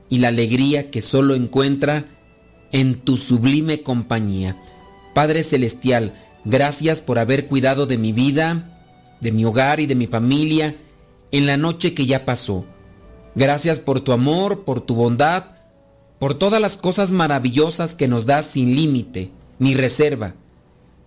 y 0.07 0.19
la 0.19 0.29
alegría 0.29 0.89
que 0.89 1.01
solo 1.01 1.35
encuentra 1.35 2.05
en 2.71 2.95
tu 2.95 3.17
sublime 3.17 3.83
compañía. 3.83 4.55
Padre 5.13 5.43
Celestial, 5.43 6.13
gracias 6.45 7.01
por 7.01 7.19
haber 7.19 7.47
cuidado 7.47 7.87
de 7.87 7.97
mi 7.97 8.13
vida, 8.13 8.79
de 9.19 9.33
mi 9.33 9.43
hogar 9.43 9.81
y 9.81 9.85
de 9.85 9.95
mi 9.95 10.07
familia 10.07 10.77
en 11.31 11.45
la 11.45 11.57
noche 11.57 11.93
que 11.93 12.05
ya 12.05 12.23
pasó. 12.23 12.65
Gracias 13.35 13.81
por 13.81 13.99
tu 13.99 14.13
amor, 14.13 14.63
por 14.63 14.79
tu 14.79 14.95
bondad, 14.95 15.43
por 16.17 16.33
todas 16.33 16.61
las 16.61 16.77
cosas 16.77 17.11
maravillosas 17.11 17.95
que 17.95 18.07
nos 18.07 18.25
das 18.25 18.45
sin 18.45 18.75
límite 18.75 19.29
ni 19.59 19.73
reserva. 19.73 20.35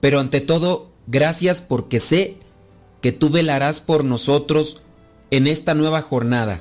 Pero 0.00 0.20
ante 0.20 0.42
todo, 0.42 0.90
gracias 1.06 1.62
porque 1.62 2.00
sé 2.00 2.36
que 3.00 3.12
tú 3.12 3.30
velarás 3.30 3.80
por 3.80 4.04
nosotros 4.04 4.82
en 5.30 5.46
esta 5.46 5.72
nueva 5.72 6.02
jornada. 6.02 6.60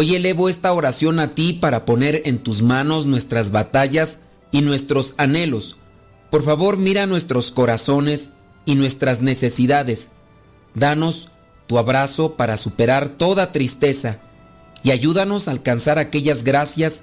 Hoy 0.00 0.14
elevo 0.14 0.48
esta 0.48 0.72
oración 0.72 1.18
a 1.18 1.34
ti 1.34 1.54
para 1.54 1.84
poner 1.84 2.22
en 2.24 2.38
tus 2.38 2.62
manos 2.62 3.06
nuestras 3.06 3.50
batallas 3.50 4.20
y 4.52 4.60
nuestros 4.60 5.14
anhelos. 5.16 5.76
Por 6.30 6.44
favor, 6.44 6.76
mira 6.76 7.06
nuestros 7.06 7.50
corazones 7.50 8.30
y 8.64 8.76
nuestras 8.76 9.22
necesidades. 9.22 10.10
Danos 10.76 11.30
tu 11.66 11.80
abrazo 11.80 12.36
para 12.36 12.56
superar 12.56 13.08
toda 13.08 13.50
tristeza 13.50 14.20
y 14.84 14.92
ayúdanos 14.92 15.48
a 15.48 15.50
alcanzar 15.50 15.98
aquellas 15.98 16.44
gracias 16.44 17.02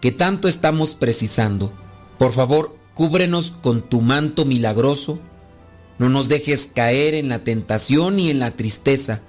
que 0.00 0.10
tanto 0.10 0.48
estamos 0.48 0.96
precisando. 0.96 1.72
Por 2.18 2.32
favor, 2.32 2.76
cúbrenos 2.94 3.52
con 3.52 3.82
tu 3.82 4.00
manto 4.00 4.44
milagroso. 4.44 5.20
No 6.00 6.08
nos 6.08 6.28
dejes 6.28 6.68
caer 6.74 7.14
en 7.14 7.28
la 7.28 7.44
tentación 7.44 8.18
y 8.18 8.30
en 8.30 8.40
la 8.40 8.50
tristeza. 8.50 9.20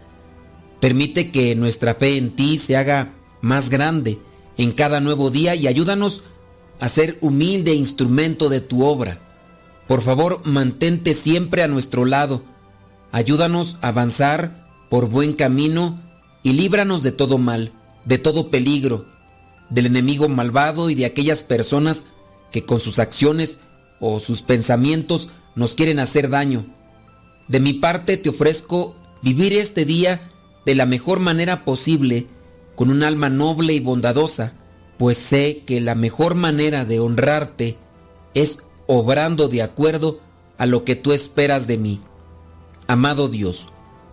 Permite 0.83 1.31
que 1.31 1.55
nuestra 1.55 1.95
fe 1.95 2.17
en 2.17 2.31
ti 2.31 2.57
se 2.57 2.75
haga 2.75 3.13
más 3.39 3.69
grande 3.69 4.19
en 4.57 4.73
cada 4.73 4.99
nuevo 4.99 5.31
día 5.31 5.55
y 5.55 5.67
ayúdanos 5.67 6.23
a 6.81 6.89
ser 6.89 7.17
humilde 7.21 7.73
instrumento 7.73 8.49
de 8.49 8.59
tu 8.59 8.83
obra. 8.83 9.17
Por 9.87 10.01
favor, 10.01 10.41
mantente 10.43 11.13
siempre 11.13 11.63
a 11.63 11.69
nuestro 11.69 12.03
lado. 12.03 12.43
Ayúdanos 13.13 13.77
a 13.79 13.87
avanzar 13.87 14.67
por 14.89 15.07
buen 15.07 15.31
camino 15.31 16.01
y 16.43 16.51
líbranos 16.51 17.01
de 17.01 17.13
todo 17.13 17.37
mal, 17.37 17.71
de 18.03 18.17
todo 18.17 18.49
peligro, 18.49 19.05
del 19.69 19.85
enemigo 19.85 20.27
malvado 20.27 20.89
y 20.89 20.95
de 20.95 21.05
aquellas 21.05 21.43
personas 21.43 22.03
que 22.51 22.65
con 22.65 22.81
sus 22.81 22.99
acciones 22.99 23.59
o 24.01 24.19
sus 24.19 24.41
pensamientos 24.41 25.29
nos 25.55 25.75
quieren 25.75 25.99
hacer 25.99 26.29
daño. 26.29 26.65
De 27.47 27.61
mi 27.61 27.71
parte 27.71 28.17
te 28.17 28.27
ofrezco 28.27 28.97
vivir 29.21 29.53
este 29.53 29.85
día 29.85 30.29
de 30.65 30.75
la 30.75 30.85
mejor 30.85 31.19
manera 31.19 31.65
posible, 31.65 32.27
con 32.75 32.89
un 32.89 33.03
alma 33.03 33.29
noble 33.29 33.73
y 33.73 33.79
bondadosa, 33.79 34.53
pues 34.97 35.17
sé 35.17 35.63
que 35.65 35.81
la 35.81 35.95
mejor 35.95 36.35
manera 36.35 36.85
de 36.85 36.99
honrarte 36.99 37.77
es 38.33 38.59
obrando 38.87 39.47
de 39.47 39.61
acuerdo 39.61 40.19
a 40.57 40.65
lo 40.65 40.83
que 40.83 40.95
tú 40.95 41.11
esperas 41.11 41.67
de 41.67 41.77
mí. 41.77 42.01
Amado 42.87 43.29
Dios, 43.29 43.67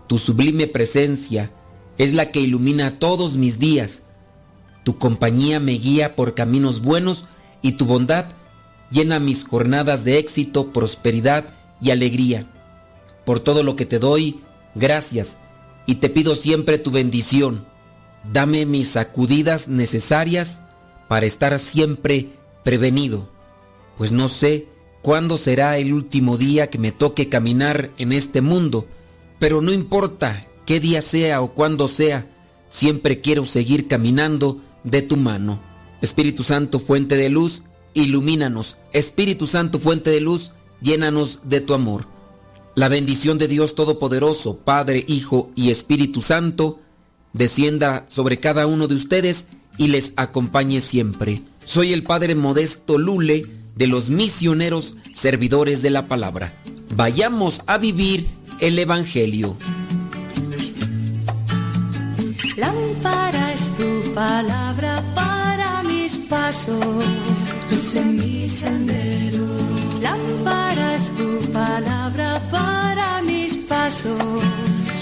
tu 0.07 0.17
sublime 0.17 0.67
presencia 0.67 1.51
es 1.97 2.13
la 2.13 2.31
que 2.31 2.39
ilumina 2.39 2.99
todos 2.99 3.37
mis 3.37 3.59
días. 3.59 4.03
Tu 4.83 4.97
compañía 4.97 5.59
me 5.59 5.73
guía 5.73 6.15
por 6.15 6.33
caminos 6.33 6.81
buenos 6.81 7.25
y 7.61 7.73
tu 7.73 7.85
bondad 7.85 8.25
llena 8.91 9.19
mis 9.19 9.45
jornadas 9.45 10.03
de 10.03 10.17
éxito, 10.17 10.71
prosperidad 10.73 11.45
y 11.79 11.91
alegría. 11.91 12.45
Por 13.25 13.39
todo 13.39 13.63
lo 13.63 13.75
que 13.75 13.85
te 13.85 13.99
doy, 13.99 14.41
gracias, 14.75 15.37
y 15.85 15.95
te 15.95 16.09
pido 16.09 16.35
siempre 16.35 16.77
tu 16.77 16.91
bendición. 16.91 17.65
Dame 18.31 18.65
mis 18.65 18.89
sacudidas 18.89 19.67
necesarias 19.67 20.61
para 21.07 21.25
estar 21.25 21.57
siempre 21.59 22.29
prevenido, 22.63 23.29
pues 23.97 24.11
no 24.11 24.27
sé 24.29 24.67
cuándo 25.01 25.37
será 25.37 25.77
el 25.77 25.93
último 25.93 26.37
día 26.37 26.69
que 26.69 26.77
me 26.77 26.91
toque 26.91 27.29
caminar 27.29 27.91
en 27.97 28.11
este 28.11 28.41
mundo, 28.41 28.87
pero 29.39 29.61
no 29.61 29.71
importa 29.71 30.45
qué 30.65 30.79
día 30.79 31.01
sea 31.01 31.41
o 31.41 31.53
cuándo 31.53 31.87
sea, 31.87 32.29
siempre 32.69 33.19
quiero 33.19 33.45
seguir 33.45 33.87
caminando 33.87 34.61
de 34.83 35.01
tu 35.01 35.17
mano. 35.17 35.61
Espíritu 36.01 36.43
Santo, 36.43 36.79
fuente 36.79 37.17
de 37.17 37.29
luz, 37.29 37.63
ilumínanos. 37.93 38.77
Espíritu 38.93 39.47
Santo, 39.47 39.79
fuente 39.79 40.09
de 40.09 40.21
luz, 40.21 40.53
llénanos 40.81 41.41
de 41.43 41.61
tu 41.61 41.73
amor. 41.73 42.07
La 42.75 42.87
bendición 42.87 43.37
de 43.37 43.47
Dios 43.47 43.75
Todopoderoso, 43.75 44.57
Padre, 44.57 45.03
Hijo 45.07 45.51
y 45.55 45.71
Espíritu 45.71 46.21
Santo, 46.21 46.79
descienda 47.33 48.05
sobre 48.09 48.39
cada 48.39 48.65
uno 48.65 48.87
de 48.87 48.95
ustedes 48.95 49.47
y 49.77 49.87
les 49.87 50.13
acompañe 50.15 50.79
siempre. 50.79 51.41
Soy 51.65 51.91
el 51.91 52.03
Padre 52.03 52.33
Modesto 52.35 52.97
Lule 52.97 53.43
de 53.75 53.87
los 53.87 54.09
misioneros 54.09 54.95
servidores 55.13 55.81
de 55.81 55.89
la 55.89 56.07
palabra. 56.07 56.53
Vayamos 56.95 57.61
a 57.67 57.77
vivir 57.77 58.25
el 58.59 58.79
Evangelio. 58.79 59.57
Tu 63.77 64.13
palabra 64.13 65.01
para 65.15 65.81
mis 65.83 66.15
pasos, 66.29 66.85
mi. 67.95 68.31
Lámpara 70.01 70.97
tu 71.15 71.51
palabra 71.51 72.41
para 72.49 73.21
mis 73.21 73.53
pasos, 73.69 74.17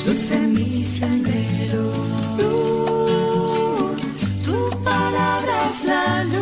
luz 0.06 0.32
en 0.32 0.54
mi 0.54 0.84
sendero. 0.84 1.94
Luz, 2.38 4.02
tu 4.44 4.84
palabra 4.84 5.68
es 5.68 5.86
la 5.86 6.24
luz. 6.26 6.40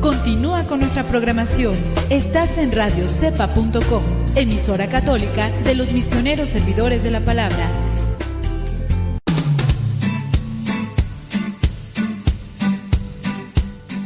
Continúa 0.00 0.64
con 0.64 0.80
nuestra 0.80 1.04
programación. 1.04 1.74
Estás 2.10 2.58
en 2.58 2.72
radiocepa.com, 2.72 4.02
emisora 4.34 4.88
católica 4.88 5.48
de 5.64 5.76
los 5.76 5.92
misioneros 5.92 6.48
servidores 6.48 7.04
de 7.04 7.12
la 7.12 7.20
palabra. 7.20 7.70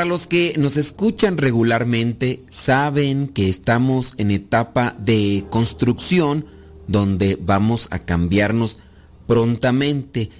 Para 0.00 0.08
los 0.08 0.26
que 0.26 0.54
nos 0.56 0.78
escuchan 0.78 1.36
regularmente, 1.36 2.42
saben 2.48 3.28
que 3.28 3.50
estamos 3.50 4.14
en 4.16 4.30
etapa 4.30 4.96
de 4.98 5.44
construcción 5.50 6.46
donde 6.86 7.36
vamos 7.38 7.86
a 7.90 7.98
cambiarnos 7.98 8.78
prontamente. 9.26 10.30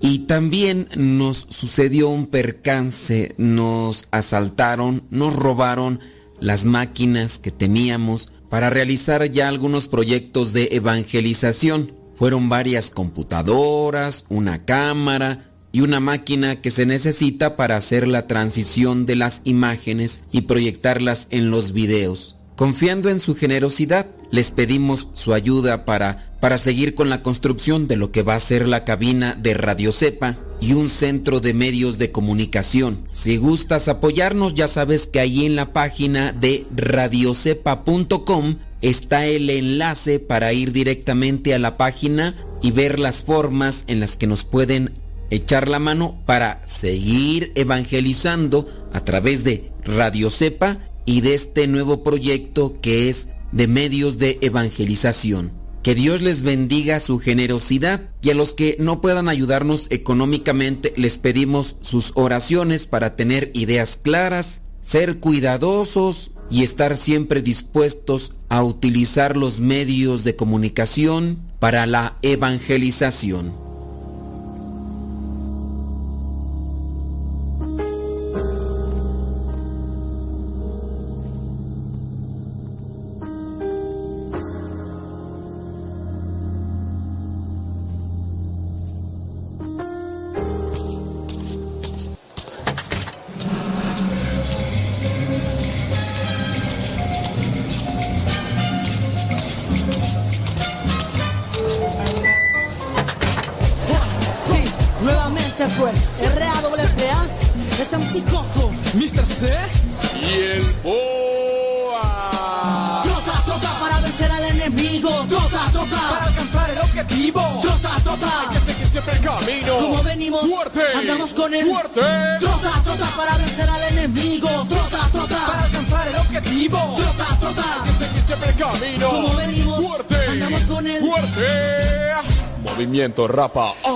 Y 0.00 0.20
también 0.20 0.88
nos 0.96 1.46
sucedió 1.50 2.08
un 2.08 2.28
percance, 2.28 3.34
nos 3.36 4.08
asaltaron, 4.10 5.02
nos 5.10 5.36
robaron 5.36 6.00
las 6.40 6.64
máquinas 6.64 7.38
que 7.38 7.50
teníamos 7.50 8.32
para 8.48 8.70
realizar 8.70 9.30
ya 9.30 9.48
algunos 9.48 9.86
proyectos 9.86 10.54
de 10.54 10.70
evangelización. 10.72 11.92
Fueron 12.14 12.48
varias 12.48 12.90
computadoras, 12.90 14.24
una 14.30 14.64
cámara 14.64 15.53
y 15.74 15.80
una 15.80 15.98
máquina 15.98 16.62
que 16.62 16.70
se 16.70 16.86
necesita 16.86 17.56
para 17.56 17.76
hacer 17.76 18.06
la 18.06 18.28
transición 18.28 19.06
de 19.06 19.16
las 19.16 19.40
imágenes 19.42 20.22
y 20.30 20.42
proyectarlas 20.42 21.26
en 21.30 21.50
los 21.50 21.72
videos. 21.72 22.36
Confiando 22.54 23.10
en 23.10 23.18
su 23.18 23.34
generosidad, 23.34 24.06
les 24.30 24.52
pedimos 24.52 25.08
su 25.14 25.34
ayuda 25.34 25.84
para, 25.84 26.36
para 26.40 26.58
seguir 26.58 26.94
con 26.94 27.10
la 27.10 27.24
construcción 27.24 27.88
de 27.88 27.96
lo 27.96 28.12
que 28.12 28.22
va 28.22 28.36
a 28.36 28.40
ser 28.40 28.68
la 28.68 28.84
cabina 28.84 29.34
de 29.34 29.54
Radio 29.54 29.90
Cepa 29.90 30.36
y 30.60 30.74
un 30.74 30.88
centro 30.88 31.40
de 31.40 31.54
medios 31.54 31.98
de 31.98 32.12
comunicación. 32.12 33.02
Si 33.06 33.36
gustas 33.36 33.88
apoyarnos, 33.88 34.54
ya 34.54 34.68
sabes 34.68 35.08
que 35.08 35.18
ahí 35.18 35.44
en 35.44 35.56
la 35.56 35.72
página 35.72 36.30
de 36.30 36.66
radiocepa.com 36.76 38.58
está 38.80 39.26
el 39.26 39.50
enlace 39.50 40.20
para 40.20 40.52
ir 40.52 40.70
directamente 40.70 41.52
a 41.52 41.58
la 41.58 41.76
página 41.76 42.36
y 42.62 42.70
ver 42.70 43.00
las 43.00 43.22
formas 43.22 43.82
en 43.88 43.98
las 43.98 44.16
que 44.16 44.28
nos 44.28 44.44
pueden 44.44 44.92
echar 45.34 45.68
la 45.68 45.78
mano 45.78 46.22
para 46.26 46.62
seguir 46.66 47.52
evangelizando 47.54 48.66
a 48.92 49.00
través 49.04 49.44
de 49.44 49.72
Radio 49.84 50.30
Cepa 50.30 50.78
y 51.04 51.20
de 51.20 51.34
este 51.34 51.66
nuevo 51.66 52.02
proyecto 52.02 52.80
que 52.80 53.08
es 53.08 53.28
de 53.52 53.68
medios 53.68 54.18
de 54.18 54.38
evangelización. 54.40 55.52
Que 55.82 55.94
Dios 55.94 56.22
les 56.22 56.42
bendiga 56.42 56.98
su 56.98 57.18
generosidad 57.18 58.08
y 58.22 58.30
a 58.30 58.34
los 58.34 58.54
que 58.54 58.76
no 58.78 59.00
puedan 59.02 59.28
ayudarnos 59.28 59.86
económicamente 59.90 60.94
les 60.96 61.18
pedimos 61.18 61.76
sus 61.82 62.12
oraciones 62.14 62.86
para 62.86 63.16
tener 63.16 63.50
ideas 63.52 63.98
claras, 64.02 64.62
ser 64.80 65.20
cuidadosos 65.20 66.30
y 66.50 66.62
estar 66.62 66.96
siempre 66.96 67.42
dispuestos 67.42 68.34
a 68.48 68.62
utilizar 68.62 69.36
los 69.36 69.60
medios 69.60 70.24
de 70.24 70.36
comunicación 70.36 71.38
para 71.58 71.86
la 71.86 72.16
evangelización. 72.22 73.63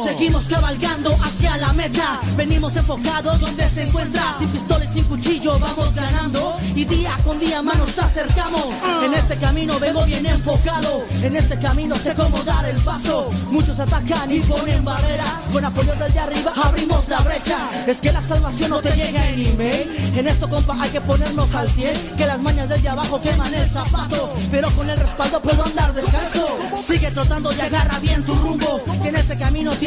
Seguimos 0.02 0.48
cabalgando 0.48 1.14
hacia 1.22 1.56
la 1.58 1.72
meta. 1.74 2.20
Venimos 2.36 2.74
enfocados 2.74 3.38
donde 3.38 3.68
se 3.68 3.82
encuentra. 3.82 4.34
Sin 4.36 4.48
pistola 4.48 4.84
y 4.84 4.88
sin 4.88 5.04
cuchillo 5.04 5.56
vamos 5.60 5.94
ganando. 5.94 6.56
Y 6.74 6.84
día 6.84 7.16
con 7.24 7.38
día 7.38 7.62
más 7.62 7.78
nos 7.78 7.96
acercamos. 8.00 8.64
En 9.04 9.14
este 9.14 9.36
camino 9.36 9.78
vengo 9.78 10.04
bien 10.06 10.26
enfocado. 10.26 11.04
En 11.22 11.36
este 11.36 11.56
camino 11.60 11.94
sé 11.94 12.14
cómo 12.14 12.42
dar 12.42 12.64
el 12.66 12.76
paso. 12.82 13.30
Muchos 13.50 13.78
atacan 13.78 14.30
y 14.32 14.40
ponen 14.40 14.84
barreras. 14.84 15.44
Con 15.52 15.64
apoyo 15.64 15.94
desde 15.94 16.18
arriba 16.18 16.52
abrimos 16.56 17.08
la 17.08 17.20
brecha. 17.20 17.58
Es 17.86 18.00
que 18.00 18.10
la 18.10 18.22
salvación 18.22 18.70
no 18.70 18.80
te 18.82 18.90
llega 18.90 19.24
en 19.28 19.46
email. 19.46 19.88
En 20.16 20.26
esto, 20.26 20.48
compa, 20.48 20.76
hay 20.80 20.90
que 20.90 21.00
ponernos 21.00 21.54
al 21.54 21.68
100. 21.68 22.16
Que 22.16 22.26
las 22.26 22.40
mañas 22.40 22.68
desde 22.68 22.88
abajo 22.88 23.20
queman 23.20 23.54
el 23.54 23.70
zapato. 23.70 24.34
Pero 24.50 24.68
con 24.72 24.90
el 24.90 24.98
respaldo 24.98 25.40
puedo 25.40 25.64
andar 25.64 25.94
descalzo. 25.94 26.58
Sigue 26.84 27.10
trotando 27.12 27.52
y 27.52 27.60
agarra 27.60 28.00
bien 28.00 28.20
tu 28.24 28.34
rumbo. 28.34 28.82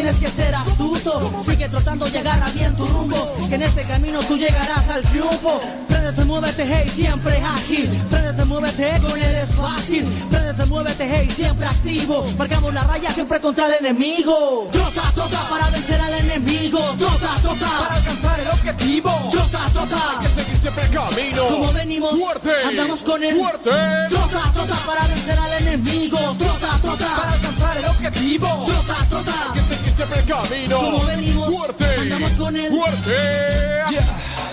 Tienes 0.02 0.15
que 0.15 0.30
ser 0.30 0.56
astuto. 0.56 1.32
Sigue 1.45 1.69
trotando 1.69 2.07
y 2.07 2.18
agarra 2.18 2.49
bien 2.52 2.76
tu 2.76 2.88
rumbo. 2.88 3.36
Que 3.48 3.56
en 3.56 3.61
este 3.61 3.84
camino 3.84 4.19
tú 4.23 4.36
llegarás 4.36 4.90
al 4.90 5.03
triunfo. 5.03 5.60
Préndete, 5.88 6.26
muévete, 6.26 6.65
hey, 6.65 6.90
siempre 6.91 7.38
ágil. 7.38 7.88
Préndete, 8.10 8.45
muévete, 8.45 8.99
con 8.99 9.22
él 9.22 9.36
es 9.36 9.49
fácil. 9.53 10.03
Préndete, 10.32 10.65
muévete, 10.65 11.07
hey, 11.07 11.30
siempre 11.30 11.68
activo. 11.68 12.26
Marcamos 12.38 12.73
la 12.73 12.84
raya 12.84 13.11
siempre 13.11 13.40
contra 13.40 13.68
el 13.68 13.86
enemigo. 13.86 14.69
Trota, 14.72 15.03
trota 15.14 15.40
para 15.49 15.69
vencer 15.69 16.02
al 16.02 16.14
enemigo. 16.14 16.80
Trota, 16.98 17.30
trota 17.44 17.69
para 17.80 17.95
alcanzar 17.95 18.40
el 18.40 18.48
objetivo. 18.48 19.11
Trota, 19.32 19.60
trota. 19.72 20.19
Hay 20.19 20.26
que 20.26 20.41
seguir 20.41 20.57
siempre 20.57 20.84
el 20.86 20.91
camino. 20.91 21.48
Como 21.48 21.73
venimos, 21.73 22.11
Fuerte. 22.19 22.52
andamos 22.65 23.03
con 23.03 23.23
el 23.23 23.38
Fuerte. 23.38 23.69
Trota, 24.10 24.52
trota 24.52 24.76
para 24.88 25.07
vencer 25.07 25.38
al 25.38 25.53
enemigo. 25.61 26.18
Trota, 26.40 26.80
trota 26.82 27.07
para 27.18 27.34
alcanzar 27.34 27.78
el 27.78 27.86
objetivo. 27.86 28.48
Trota, 28.65 28.95
trota. 29.10 29.60
Hay 30.02 30.07
que 30.07 30.15
seguir 30.15 30.18
siempre 30.18 30.19
el 30.19 30.26
camino. 30.26 30.78
Como 30.78 31.06
venimos, 31.06 31.53
Fuerte. 31.53 31.86
andamos 31.86 32.32
con 32.32 32.56
el 32.56 32.72
Fuerte. 32.73 33.61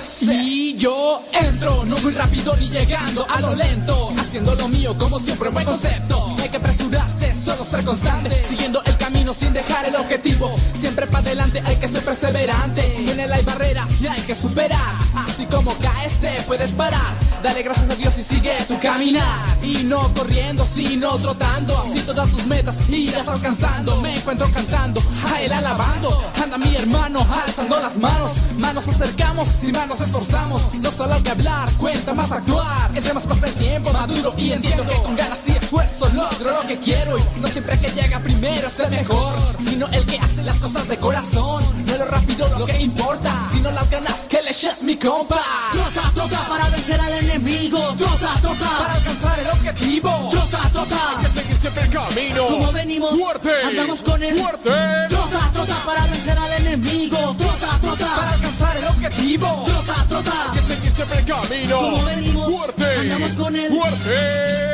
Si 0.02 0.76
yo 0.76 1.22
entro, 1.32 1.84
no 1.84 1.96
muy 1.98 2.12
rápido 2.12 2.56
ni 2.56 2.68
llegando 2.68 3.26
a 3.28 3.40
lo 3.40 3.54
lento, 3.54 4.10
haciendo 4.18 4.54
lo 4.54 4.68
mío 4.68 4.96
como 4.98 5.18
siempre, 5.18 5.48
buen 5.50 5.64
concepto. 5.64 6.36
Hay 6.42 6.48
que 6.48 6.56
apresurarse, 6.56 7.34
solo 7.34 7.64
ser 7.64 7.84
constante, 7.84 8.44
siguiendo 8.48 8.82
el 8.84 8.96
camino 8.96 9.32
sin 9.32 9.52
dejar 9.52 9.84
el 9.86 9.96
objetivo. 9.96 10.54
Siempre 10.74 11.06
para 11.06 11.20
adelante 11.20 11.62
hay 11.64 11.76
que 11.76 11.88
ser 11.88 12.02
perseverante. 12.02 13.10
En 13.10 13.20
él 13.20 13.32
hay 13.32 13.44
barreras 13.44 13.86
y 14.00 14.06
hay 14.06 14.20
que 14.22 14.34
superar. 14.34 14.94
Así 15.14 15.44
como 15.46 15.72
caes, 15.78 16.18
te 16.18 16.30
puedes 16.46 16.72
parar. 16.72 17.14
Dale 17.48 17.62
gracias 17.62 17.90
a 17.90 17.94
Dios 17.94 18.18
y 18.18 18.22
sigue 18.22 18.52
tu 18.68 18.78
caminar. 18.78 19.24
Y 19.62 19.82
no 19.84 20.12
corriendo, 20.12 20.62
sino 20.66 21.16
trotando. 21.16 21.78
Así 21.78 22.02
todas 22.02 22.30
tus 22.30 22.46
metas 22.46 22.78
irás 22.90 23.26
alcanzando. 23.26 23.96
Me 24.02 24.14
encuentro 24.16 24.46
cantando, 24.52 25.00
a 25.32 25.40
él 25.40 25.50
alabando. 25.50 26.30
Anda 26.42 26.58
mi 26.58 26.76
hermano, 26.76 27.26
alzando 27.46 27.80
las 27.80 27.96
manos. 27.96 28.32
Manos 28.58 28.86
acercamos, 28.86 29.48
sin 29.48 29.72
manos 29.72 29.98
esforzamos. 29.98 30.74
No 30.74 30.90
solo 30.90 31.22
que 31.22 31.30
hablar, 31.30 31.70
cuenta 31.78 32.12
más 32.12 32.30
actuar. 32.30 32.90
Entre 32.94 33.14
más 33.14 33.24
pasa 33.24 33.46
el 33.46 33.54
tiempo, 33.54 33.92
maduro 33.94 34.34
y 34.36 34.52
entiendo 34.52 34.84
que 34.86 35.02
con 35.02 35.16
ganas 35.16 35.48
y 35.48 35.52
esfuerzo 35.52 36.06
logro 36.10 36.50
lo 36.50 36.68
que 36.68 36.76
quiero. 36.80 37.16
Y 37.16 37.40
no 37.40 37.48
siempre 37.48 37.78
que 37.78 37.88
llega 37.88 38.18
primero 38.18 38.66
es 38.66 38.78
el 38.78 38.90
mejor, 38.90 39.34
sino 39.64 39.86
el 39.86 40.04
que 40.04 40.18
hace 40.18 40.42
las 40.42 40.60
cosas 40.60 40.86
de 40.86 40.98
corazón. 40.98 41.64
No 41.86 41.96
lo 41.96 42.04
rápido 42.04 42.58
lo 42.58 42.66
que 42.66 42.78
importa, 42.82 43.48
sino 43.54 43.70
las 43.70 43.88
ganas 43.88 44.14
que 44.28 44.42
le 44.42 44.50
echas 44.50 44.82
mi 44.82 44.96
compa. 44.96 45.40
Trota, 45.72 46.12
trota 46.14 46.40
para 46.46 46.68
vencer 46.68 47.00
al 47.00 47.12
enemigo. 47.12 47.37
Trota, 47.38 48.34
trota 48.40 48.78
para 48.78 48.94
alcanzar 48.94 49.38
el 49.38 49.46
objetivo. 49.50 50.28
Trota, 50.30 50.70
trota. 50.72 51.18
Hay 51.18 51.24
que 51.24 51.40
seguir 51.40 51.56
siempre 51.56 51.82
el 51.84 51.90
camino. 51.90 52.46
Como 52.46 52.72
venimos, 52.72 53.10
Fuerte. 53.10 53.50
andamos 53.64 54.02
con 54.02 54.22
el 54.22 54.40
Fuerte. 54.40 54.70
Trota, 55.08 55.50
trota 55.52 55.76
para 55.86 56.04
vencer 56.06 56.36
al 56.36 56.52
enemigo. 56.64 57.36
Trota, 57.38 57.78
trota 57.80 58.16
para 58.16 58.32
alcanzar 58.32 58.76
el 58.76 58.84
objetivo. 58.86 59.64
Trota, 59.66 60.06
trota. 60.08 60.32
Hay 60.52 60.58
que 60.58 60.74
seguir 60.74 60.90
siempre 60.92 61.18
el 61.20 61.24
camino. 61.26 61.78
Como 61.78 62.04
venimos, 62.06 62.56
Fuerte. 62.56 62.77
Andamos 62.98 63.32
con 63.32 63.56
el 63.56 63.68
Fuerte. 63.68 64.68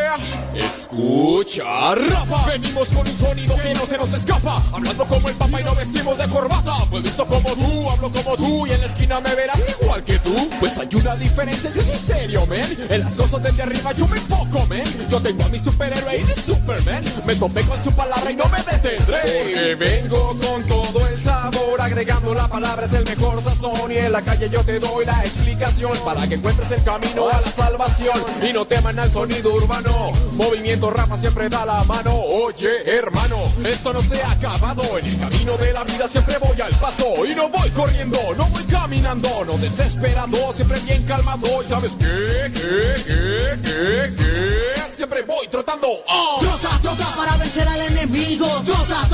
Escucha, 0.54 1.94
rapa. 1.94 2.46
Venimos 2.46 2.88
con 2.88 3.06
un 3.06 3.14
sonido 3.16 3.56
que 3.56 3.74
no 3.74 3.84
se 3.84 3.98
nos 3.98 4.12
escapa. 4.12 4.62
Hablando 4.72 5.04
como 5.06 5.28
el 5.28 5.34
papa 5.34 5.60
y 5.60 5.64
no 5.64 5.74
vestimos 5.74 6.16
de 6.18 6.28
corbata. 6.28 6.76
Pues 6.90 7.02
visto 7.02 7.26
como 7.26 7.52
tú, 7.54 7.90
hablo 7.90 8.10
como 8.10 8.36
tú 8.36 8.66
y 8.66 8.70
en 8.70 8.80
la 8.80 8.86
esquina 8.86 9.20
me 9.20 9.34
verás 9.34 9.76
igual 9.80 10.04
que 10.04 10.18
tú. 10.20 10.34
Pues 10.60 10.78
hay 10.78 10.88
una 10.94 11.16
diferencia, 11.16 11.70
yo 11.74 11.82
soy 11.82 11.98
serio, 11.98 12.46
man. 12.46 12.76
En 12.88 13.00
las 13.00 13.14
cosas 13.14 13.42
desde 13.42 13.62
arriba 13.62 13.92
yo 13.92 14.06
me 14.06 14.16
enfoco, 14.16 14.66
man. 14.66 14.84
Yo 15.10 15.20
tengo 15.20 15.44
a 15.44 15.48
mi 15.48 15.58
superhéroe 15.58 16.18
y 16.18 16.22
de 16.22 16.34
Superman. 16.34 17.04
Me 17.26 17.34
topé 17.34 17.62
con 17.62 17.82
su 17.82 17.92
palabra 17.92 18.30
y 18.30 18.36
no 18.36 18.44
me 18.46 18.58
detendré. 18.58 19.20
Porque 19.42 19.74
vengo 19.74 20.38
con 20.38 20.64
todo 20.64 21.08
el 21.08 21.22
sabor, 21.22 21.80
agregando 21.80 22.34
la 22.34 22.46
palabra 22.46 22.86
es 22.86 22.92
el 22.92 23.04
mejor 23.04 23.40
sazón. 23.40 23.90
Y 23.90 23.96
en 23.96 24.12
la 24.12 24.22
calle 24.22 24.48
yo 24.48 24.62
te 24.62 24.78
doy 24.78 25.04
la 25.04 25.24
explicación 25.24 25.98
para 26.04 26.26
que 26.28 26.34
encuentres 26.34 26.70
el 26.70 26.82
camino 26.84 27.28
a 27.28 27.40
la 27.40 27.50
salvación. 27.50 28.13
Y 28.48 28.52
no 28.52 28.66
teman 28.66 28.98
al 28.98 29.12
sonido 29.12 29.54
urbano. 29.54 30.12
Movimiento 30.32 30.90
rapa 30.90 31.16
siempre 31.16 31.48
da 31.48 31.64
la 31.64 31.84
mano. 31.84 32.14
Oye, 32.14 32.70
hermano, 32.86 33.36
esto 33.64 33.92
no 33.92 34.00
se 34.00 34.22
ha 34.22 34.30
acabado. 34.32 34.98
En 34.98 35.06
el 35.06 35.18
camino 35.18 35.56
de 35.56 35.72
la 35.72 35.84
vida 35.84 36.08
siempre 36.08 36.36
voy 36.38 36.60
al 36.60 36.74
paso. 36.76 37.24
Y 37.26 37.34
no 37.34 37.48
voy 37.48 37.70
corriendo, 37.70 38.18
no 38.36 38.46
voy 38.46 38.64
caminando, 38.64 39.28
no 39.44 39.56
desesperando, 39.58 40.38
siempre 40.52 40.78
bien 40.80 41.02
calmado. 41.04 41.62
¿Y 41.62 41.66
sabes 41.66 41.96
qué? 41.98 42.52
¿Qué? 42.52 43.04
¿Qué? 43.04 43.62
¿Qué? 43.62 44.14
¿Qué? 44.16 44.96
Siempre 44.96 45.22
voy 45.22 45.46
trotando. 45.48 45.88
¡Oh! 46.08 46.38
Trota, 46.40 46.78
trota 46.82 47.16
para 47.16 47.36
vencer 47.36 47.66
al 47.66 47.80
enemigo. 47.80 48.46
Trota, 48.64 49.08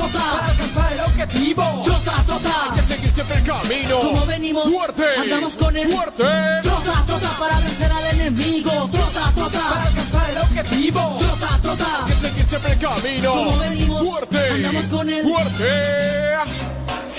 andamos 5.20 5.56
con 5.56 5.76
el 5.76 5.90
fuerte. 5.90 6.24
Trota, 6.62 7.04
trota 7.06 7.30
para 7.38 7.58
vencer 7.60 7.92
al 7.92 8.06
enemigo. 8.16 8.70
Trota, 8.90 9.32
trota 9.34 9.60
para 9.70 9.82
alcanzar 9.84 10.30
el 10.30 10.38
objetivo. 10.38 11.18
Trota, 11.18 11.58
trota. 11.62 12.04
Que 12.06 12.14
seguir 12.14 12.44
siempre 12.44 12.72
el 12.72 12.78
camino. 12.78 13.32
Como 13.32 13.58
venimos, 13.58 14.08
fuerte. 14.08 14.50
andamos 14.50 14.84
con 14.84 15.10
el 15.10 15.22
fuerte. 15.22 15.68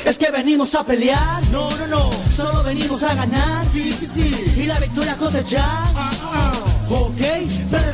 Es 0.06 0.18
que 0.18 0.32
venimos 0.32 0.74
a 0.74 0.84
pelear, 0.84 1.48
no, 1.52 1.70
no, 1.78 1.88
no, 1.88 2.10
solo 2.36 2.64
venimos 2.64 3.03
a 3.03 3.14
ganar, 3.14 3.64
sí, 3.72 3.94
sí, 3.94 4.08
sí, 4.08 4.62
y 4.62 4.66
la 4.66 4.80
victoria 4.80 5.16
cosechar. 5.16 5.62
Ah, 5.64 6.10
ah. 6.24 6.52
Ok, 6.90 7.22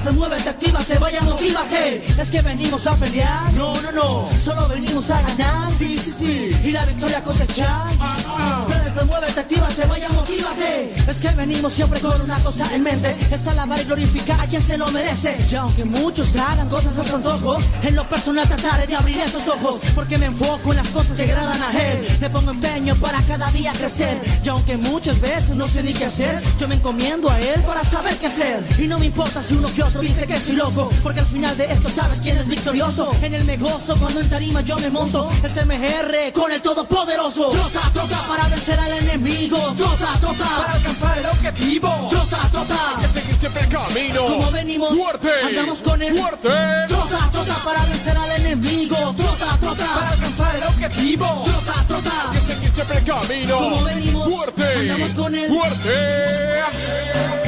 verde, 0.08 0.20
muévete, 0.20 0.50
actívate, 0.50 0.98
vaya, 1.00 1.22
motívate. 1.22 2.02
Es 2.22 2.32
que 2.32 2.42
venimos 2.42 2.88
a 2.88 2.96
pelear, 2.96 3.54
no, 3.54 3.80
no, 3.82 3.92
no, 3.92 4.30
solo 4.44 4.68
venimos 4.68 5.10
a 5.10 5.22
ganar, 5.22 5.70
sí, 5.78 5.98
sí, 5.98 6.12
sí, 6.12 6.52
y 6.70 6.72
la 6.72 6.86
victoria 6.86 7.22
cosechar. 7.24 7.68
Ah, 8.00 8.18
ah. 8.28 8.66
Verde, 8.68 9.06
muévete, 9.06 9.40
actívate, 9.40 9.86
vaya, 9.86 10.10
motívate. 10.10 10.94
Es 11.10 11.22
que 11.22 11.30
venimos 11.30 11.74
siempre 11.74 12.00
con 12.00 12.20
una 12.22 12.38
cosa 12.40 12.74
en 12.74 12.84
mente, 12.84 13.16
es 13.32 13.48
alabar 13.48 13.80
y 13.80 13.84
glorificar 13.84 14.40
a 14.42 14.46
quien 14.46 14.62
se 14.62 14.78
lo 14.78 14.92
merece. 14.92 15.36
Y 15.50 15.56
aunque 15.56 15.86
muchos 15.86 16.36
hagan 16.36 16.70
cosas 16.70 16.98
a 16.98 17.04
su 17.04 17.16
antojo, 17.16 17.58
en 17.84 17.96
lo 17.96 18.08
personal 18.08 18.48
trataré 18.48 18.88
de 18.88 18.96
abrir 18.96 19.18
esos 19.20 19.48
ojos, 19.48 19.80
porque 19.96 20.18
me 20.18 20.28
enfoco 20.28 20.72
en 20.72 20.78
las 20.78 20.88
cosas 20.90 21.16
que 21.16 21.24
agradan 21.24 21.62
a 21.62 21.72
él. 21.72 22.08
Me 22.20 22.30
pongo 22.30 22.52
empeño 22.52 22.96
para 22.96 23.22
cada 23.24 23.50
día 23.52 23.72
crecer. 23.74 24.18
Y 24.44 24.50
aunque 24.50 24.78
muchas 24.78 25.20
veces 25.20 25.56
no 25.56 25.68
sé 25.68 25.84
ni 25.84 25.94
qué 25.94 26.06
hacer, 26.06 26.42
yo 26.60 26.68
me 26.68 26.76
encomiendo 26.76 27.30
a 27.30 27.40
él 27.40 27.62
para 27.64 27.84
saber 27.84 28.16
qué 28.18 28.28
hacer. 28.28 28.64
Y 28.80 28.88
no 28.88 29.00
me 29.00 29.06
importa 29.06 29.42
si 29.42 29.56
uno 29.56 29.74
que 29.74 29.84
otro 29.84 29.97
dice 30.02 30.28
que 30.28 30.40
soy 30.40 30.56
loco, 30.56 30.90
porque 31.04 31.20
al 31.20 31.26
final 31.26 31.58
de 31.58 31.72
esto 31.72 31.90
sabes 31.90 32.22
quién 32.22 32.38
es 32.38 32.48
victorioso. 32.48 33.12
En 33.22 33.34
él 33.34 33.44
me 33.46 33.58
gozo 33.58 33.96
cuando 33.98 34.20
en 34.20 34.30
tarima 34.30 34.62
yo 34.62 34.78
me 34.78 34.90
monto. 34.90 35.30
Es 35.44 35.66
MGR 35.66 36.34
con 36.34 36.52
el 36.52 36.62
todopoderoso. 36.62 37.50
Trota, 37.50 37.82
trota 37.94 38.20
para 38.28 38.48
vencer 38.50 38.80
al 38.80 38.92
enemigo. 38.92 39.58
Trota, 39.78 40.20
trota 40.20 40.46
para 40.46 40.74
alcanzar 40.74 41.18
el 41.18 41.26
objetivo. 41.26 42.08
Trota, 42.10 42.38
trota. 42.52 42.78
Hay 42.98 43.08
que 43.08 43.20
seguir 43.20 43.36
siempre 43.36 43.62
el 43.64 43.70
camino. 43.70 44.26
Como 44.26 44.52
venimos, 44.52 44.90
fuerte. 44.90 45.30
andamos 45.44 45.82
con 45.82 46.02
el 46.02 46.18
fuerte. 46.18 46.50
Trota, 46.88 47.30
trota 47.32 47.56
para 47.64 47.86
vencer 47.86 48.18
al 48.18 48.32
enemigo. 48.42 49.16
Trota, 49.18 49.58
trota 49.60 49.86
para 49.94 50.10
alcanzar 50.10 50.56
el 50.56 50.64
objetivo. 50.64 51.44
Trota, 51.46 51.86
trota. 51.88 52.32
Hay 52.32 52.40
que 52.40 52.54
seguir 52.54 52.72
siempre 52.72 52.98
el 52.98 53.04
camino. 53.04 53.58
Como 53.58 53.84
venimos, 53.84 54.30
fuerte. 54.30 54.80
andamos 54.80 55.10
con 55.16 55.36
el 55.36 55.48
fuerte. 55.48 57.47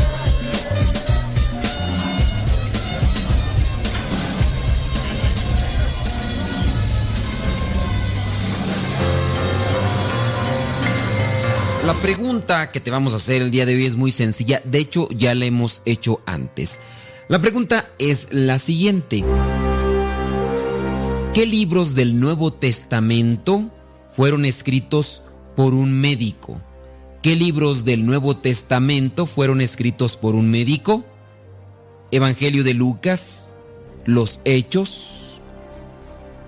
La 11.90 11.95
pregunta 11.95 12.69
que 12.69 12.80
te 12.80 12.92
vamos 12.92 13.14
a 13.14 13.16
hacer 13.16 13.42
el 13.42 13.50
día 13.50 13.66
de 13.66 13.74
hoy 13.74 13.88
es 13.88 13.95
muy 13.95 14.11
sencilla. 14.11 14.61
De 14.64 14.77
hecho, 14.77 15.09
ya 15.09 15.34
la 15.34 15.45
hemos 15.45 15.82
hecho 15.85 16.22
antes. 16.27 16.80
La 17.30 17.42
pregunta 17.42 17.90
es 17.98 18.27
la 18.30 18.59
siguiente. 18.59 19.26
¿Qué 21.34 21.48
libros 21.48 21.95
del 21.95 22.19
Nuevo 22.19 22.53
Testamento 22.53 23.72
fueron 24.11 24.45
escritos 24.45 25.24
por 25.56 25.74
un 25.74 26.00
médico? 26.00 26.61
¿Qué 27.24 27.35
libros 27.35 27.85
del 27.85 28.06
Nuevo 28.06 28.38
Testamento 28.38 29.26
fueron 29.26 29.59
escritos 29.59 30.16
por 30.16 30.35
un 30.35 30.51
médico? 30.51 31.03
Evangelio 32.11 32.64
de 32.64 32.76
Lucas, 32.76 33.56
los 34.06 34.42
Hechos, 34.45 35.40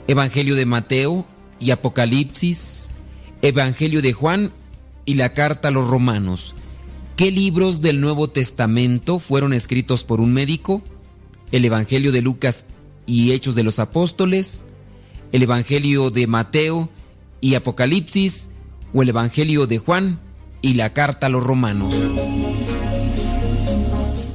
Evangelio 0.07 0.53
de 0.53 0.67
Mateo 0.67 1.25
y 1.59 1.71
Apocalipsis, 1.71 2.89
Evangelio 3.41 4.03
de 4.03 4.13
Juan 4.13 4.51
y 5.05 5.15
la 5.15 5.33
carta 5.33 5.69
a 5.69 5.71
los 5.71 5.87
romanos. 5.87 6.55
¿Qué 7.15 7.31
libros 7.31 7.81
del 7.81 8.01
Nuevo 8.01 8.29
Testamento 8.29 9.19
fueron 9.19 9.53
escritos 9.53 10.03
por 10.03 10.21
un 10.21 10.33
médico? 10.33 10.81
El 11.51 11.65
Evangelio 11.65 12.11
de 12.11 12.21
Lucas 12.21 12.65
y 13.05 13.31
Hechos 13.31 13.55
de 13.55 13.63
los 13.63 13.79
Apóstoles, 13.79 14.63
el 15.31 15.43
Evangelio 15.43 16.09
de 16.09 16.27
Mateo 16.27 16.89
y 17.41 17.55
Apocalipsis, 17.55 18.49
o 18.93 19.01
el 19.01 19.09
Evangelio 19.09 19.67
de 19.67 19.77
Juan 19.77 20.19
y 20.61 20.73
la 20.73 20.93
carta 20.93 21.27
a 21.27 21.29
los 21.29 21.43
romanos. 21.43 21.93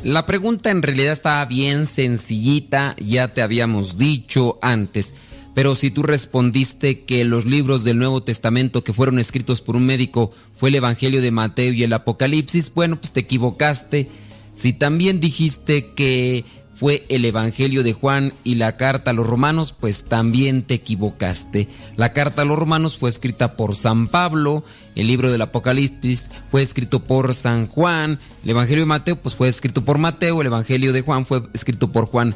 La 0.03 0.25
pregunta 0.25 0.70
en 0.70 0.83
realidad 0.83 1.12
está 1.12 1.45
bien 1.47 1.85
sencillita, 1.85 2.95
ya 2.97 3.35
te 3.35 3.43
habíamos 3.43 3.99
dicho 3.99 4.59
antes. 4.62 5.15
Pero 5.57 5.75
si 5.75 5.91
tú 5.91 6.02
respondiste 6.02 7.07
que 7.07 7.25
los 7.25 7.47
libros 7.47 7.83
del 7.83 7.97
Nuevo 7.97 8.23
Testamento 8.23 8.85
que 8.85 8.93
fueron 8.93 9.18
escritos 9.18 9.62
por 9.62 9.75
un 9.75 9.86
médico 9.86 10.31
fue 10.55 10.68
el 10.68 10.75
Evangelio 10.75 11.23
de 11.23 11.31
Mateo 11.31 11.73
y 11.73 11.83
el 11.83 11.94
Apocalipsis, 11.94 12.75
bueno, 12.75 13.01
pues 13.01 13.10
te 13.10 13.20
equivocaste. 13.20 14.10
Si 14.52 14.75
también 14.75 15.18
dijiste 15.18 15.94
que 15.94 16.44
fue 16.75 17.07
el 17.09 17.25
Evangelio 17.25 17.83
de 17.83 17.94
Juan 17.94 18.35
y 18.44 18.57
la 18.57 18.76
carta 18.76 19.12
a 19.12 19.15
los 19.15 19.26
romanos, 19.26 19.73
pues 19.73 20.05
también 20.05 20.60
te 20.60 20.75
equivocaste. 20.75 21.68
La 21.97 22.12
carta 22.12 22.43
a 22.43 22.44
los 22.44 22.59
romanos 22.59 22.99
fue 22.99 23.09
escrita 23.09 23.57
por 23.57 23.76
San 23.76 24.09
Pablo, 24.09 24.62
el 24.94 25.07
libro 25.07 25.33
del 25.33 25.41
Apocalipsis 25.41 26.31
fue 26.51 26.60
escrito 26.60 27.05
por 27.05 27.35
San 27.35 27.67
Juan, 27.67 28.20
el 28.44 28.51
Evangelio 28.51 28.83
de 28.83 28.89
Mateo 28.89 29.23
pues 29.23 29.35
fue 29.35 29.49
escrito 29.49 29.83
por 29.86 29.97
Mateo, 29.97 30.39
el 30.43 30.49
Evangelio 30.49 30.93
de 30.93 31.01
Juan 31.01 31.25
fue 31.25 31.44
escrito 31.55 31.93
por 31.93 32.05
Juan. 32.05 32.35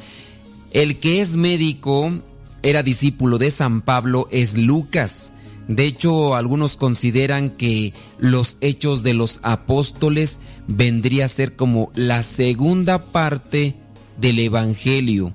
El 0.72 1.00
que 1.00 1.20
es 1.20 1.36
médico 1.36 2.22
era 2.62 2.82
discípulo 2.82 3.38
de 3.38 3.50
San 3.50 3.82
Pablo 3.82 4.28
es 4.30 4.56
Lucas. 4.56 5.32
De 5.68 5.84
hecho, 5.84 6.34
algunos 6.34 6.76
consideran 6.76 7.50
que 7.50 7.94
los 8.18 8.56
hechos 8.60 9.02
de 9.02 9.14
los 9.14 9.40
apóstoles 9.42 10.40
vendría 10.66 11.26
a 11.26 11.28
ser 11.28 11.56
como 11.56 11.92
la 11.94 12.22
segunda 12.22 12.98
parte 12.98 13.76
del 14.20 14.40
Evangelio. 14.40 15.32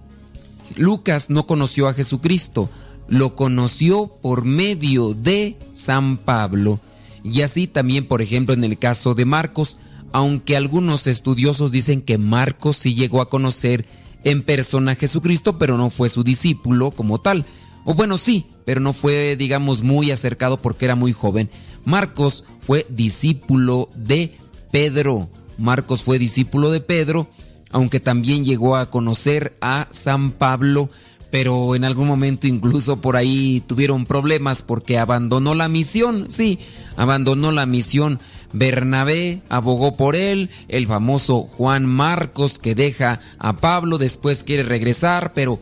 Lucas 0.76 1.30
no 1.30 1.46
conoció 1.46 1.88
a 1.88 1.94
Jesucristo, 1.94 2.70
lo 3.08 3.36
conoció 3.36 4.08
por 4.22 4.44
medio 4.46 5.14
de 5.14 5.58
San 5.74 6.18
Pablo. 6.18 6.80
Y 7.24 7.42
así 7.42 7.68
también, 7.68 8.08
por 8.08 8.22
ejemplo, 8.22 8.54
en 8.54 8.64
el 8.64 8.78
caso 8.78 9.16
de 9.16 9.26
Marcos, 9.26 9.78
aunque 10.12 10.56
algunos 10.56 11.08
estudiosos 11.08 11.72
dicen 11.72 12.02
que 12.02 12.18
Marcos 12.18 12.78
sí 12.78 12.94
llegó 12.94 13.22
a 13.22 13.30
conocer 13.30 13.86
en 14.26 14.42
persona 14.42 14.96
Jesucristo, 14.96 15.58
pero 15.58 15.78
no 15.78 15.90
fue 15.90 16.10
su 16.10 16.24
discípulo 16.24 16.92
como 16.92 17.22
tal. 17.22 17.46
O 17.86 17.94
bueno, 17.94 18.18
sí, 18.18 18.48
pero 18.66 18.82
no 18.82 18.92
fue, 18.92 19.38
digamos, 19.38 19.84
muy 19.84 20.12
acercado 20.12 20.58
porque 20.58 20.86
era 20.86 20.96
muy 20.96 21.14
joven. 21.14 21.50
Marcos 21.86 22.44
fue 22.60 22.86
discípulo 22.90 23.88
de 23.96 24.36
Pedro. 24.72 25.30
Marcos 25.58 26.02
fue 26.02 26.20
discípulo 26.20 26.72
de 26.72 26.82
Pedro, 26.82 27.28
aunque 27.72 28.00
también 28.00 28.44
llegó 28.44 28.76
a 28.76 28.90
conocer 28.90 29.56
a 29.62 29.88
San 29.92 30.32
Pablo, 30.32 30.90
pero 31.30 31.76
en 31.76 31.84
algún 31.84 32.08
momento 32.08 32.48
incluso 32.48 33.00
por 33.00 33.16
ahí 33.16 33.64
tuvieron 33.68 34.06
problemas 34.06 34.64
porque 34.64 34.98
abandonó 34.98 35.54
la 35.54 35.70
misión, 35.70 36.26
sí, 36.30 36.60
abandonó 36.98 37.52
la 37.52 37.68
misión. 37.68 38.20
Bernabé 38.56 39.42
abogó 39.50 39.98
por 39.98 40.16
él, 40.16 40.50
el 40.70 40.88
famoso 40.88 41.44
Juan 41.44 41.86
Marcos 41.86 42.58
que 42.58 42.74
deja 42.74 43.20
a 43.38 43.58
Pablo, 43.58 43.98
después 43.98 44.46
quiere 44.46 44.64
regresar, 44.64 45.34
pero 45.34 45.60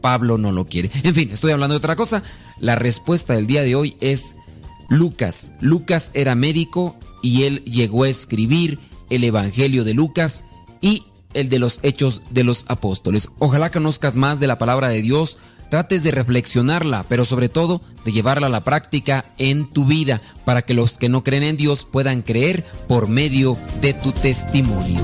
Pablo 0.00 0.38
no 0.38 0.52
lo 0.52 0.64
quiere. 0.64 0.90
En 1.02 1.14
fin, 1.14 1.30
estoy 1.32 1.50
hablando 1.50 1.74
de 1.74 1.78
otra 1.78 1.96
cosa. 1.96 2.22
La 2.60 2.76
respuesta 2.76 3.34
del 3.34 3.48
día 3.48 3.62
de 3.62 3.74
hoy 3.74 3.96
es 4.00 4.36
Lucas. 4.88 5.52
Lucas 5.60 6.12
era 6.14 6.36
médico 6.36 6.96
y 7.20 7.42
él 7.42 7.64
llegó 7.64 8.04
a 8.04 8.08
escribir 8.08 8.78
el 9.10 9.24
Evangelio 9.24 9.82
de 9.84 9.94
Lucas 9.94 10.44
y 10.80 11.02
el 11.34 11.48
de 11.48 11.58
los 11.58 11.80
Hechos 11.82 12.22
de 12.30 12.44
los 12.44 12.64
Apóstoles. 12.68 13.28
Ojalá 13.40 13.70
conozcas 13.70 14.14
más 14.14 14.38
de 14.38 14.46
la 14.46 14.58
palabra 14.58 14.88
de 14.88 15.02
Dios, 15.02 15.36
trates 15.68 16.02
de 16.02 16.10
reflexionarla, 16.10 17.04
pero 17.08 17.24
sobre 17.24 17.48
todo 17.48 17.80
de 18.04 18.12
llevarla 18.12 18.46
a 18.46 18.50
la 18.50 18.62
práctica 18.62 19.24
en 19.38 19.66
tu 19.66 19.84
vida, 19.84 20.20
para 20.44 20.62
que 20.62 20.74
los 20.74 20.98
que 20.98 21.08
no 21.08 21.24
creen 21.24 21.42
en 21.42 21.56
Dios 21.56 21.86
puedan 21.90 22.22
creer 22.22 22.64
por 22.88 23.08
medio 23.08 23.56
de 23.80 23.94
tu 23.94 24.12
testimonio. 24.12 25.00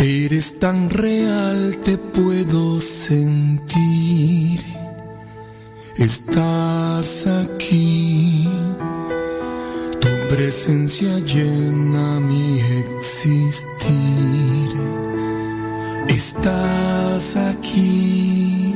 Eres 0.00 0.60
tan 0.60 0.90
real, 0.90 1.76
te 1.84 1.98
puedo 1.98 2.80
sentir. 2.80 4.60
Estás 5.96 7.26
aquí, 7.26 8.48
tu 10.00 10.08
presencia 10.32 11.18
llena 11.18 12.20
mi 12.20 12.60
existir. 12.60 13.88
Estás 16.06 17.34
aquí, 17.34 18.74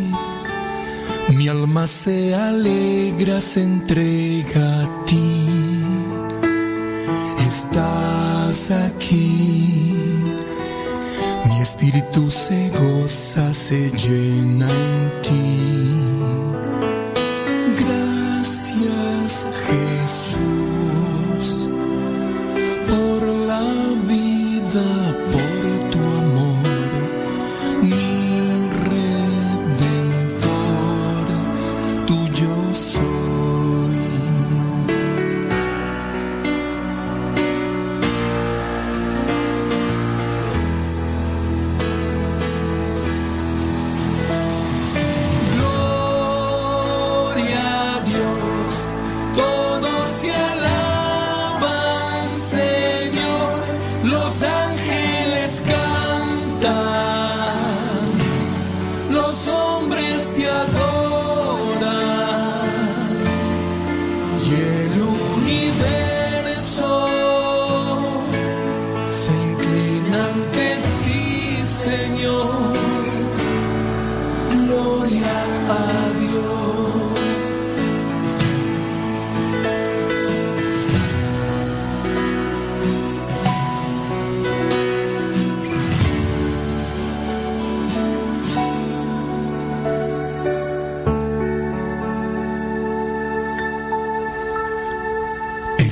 mi 1.37 1.47
alma 1.47 1.87
se 1.87 2.35
alegra, 2.35 3.41
se 3.41 3.63
entrega 3.63 4.83
a 4.83 5.05
ti. 5.05 5.47
Estás 7.47 8.73
aquí 8.73 9.92
Espíritu 11.63 12.29
se 12.29 12.71
goza, 12.71 13.55
se 13.55 13.89
llena 13.93 14.69
en 14.69 15.23
ti. 15.23 16.02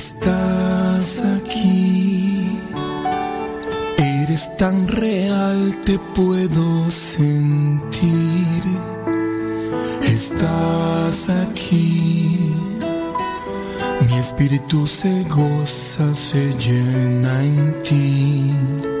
Estás 0.03 1.21
aquí, 1.21 2.57
eres 3.99 4.49
tan 4.57 4.87
real, 4.87 5.75
te 5.85 5.99
puedo 6.15 6.89
sentir. 6.89 8.63
Estás 10.01 11.29
aquí, 11.29 12.51
mi 14.09 14.17
espíritu 14.17 14.87
se 14.87 15.23
goza, 15.25 16.15
se 16.15 16.51
llena 16.57 17.43
en 17.43 17.83
ti. 17.83 19.00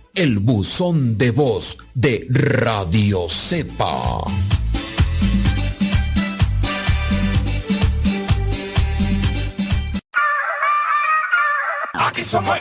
el 0.13 0.39
buzón 0.39 1.17
de 1.17 1.31
voz 1.31 1.77
de 1.93 2.27
Radio 2.29 3.27
Cepa. 3.29 4.19
Aquí 11.93 12.23
somos 12.23 12.59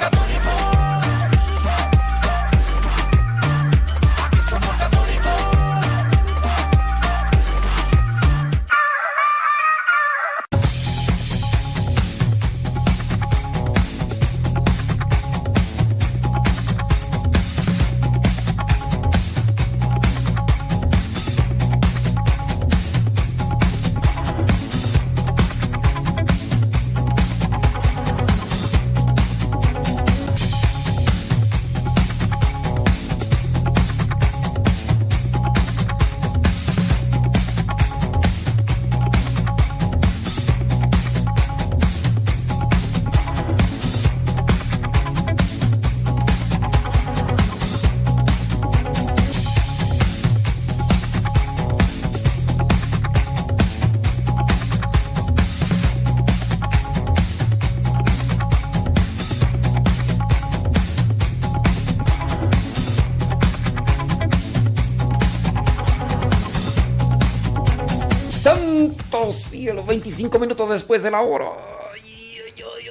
después 70.91 71.05
de 71.05 71.10
la 71.12 71.20
hora. 71.20 71.47
Ay, 71.93 72.02
ay, 72.47 72.65
ay, 72.65 72.89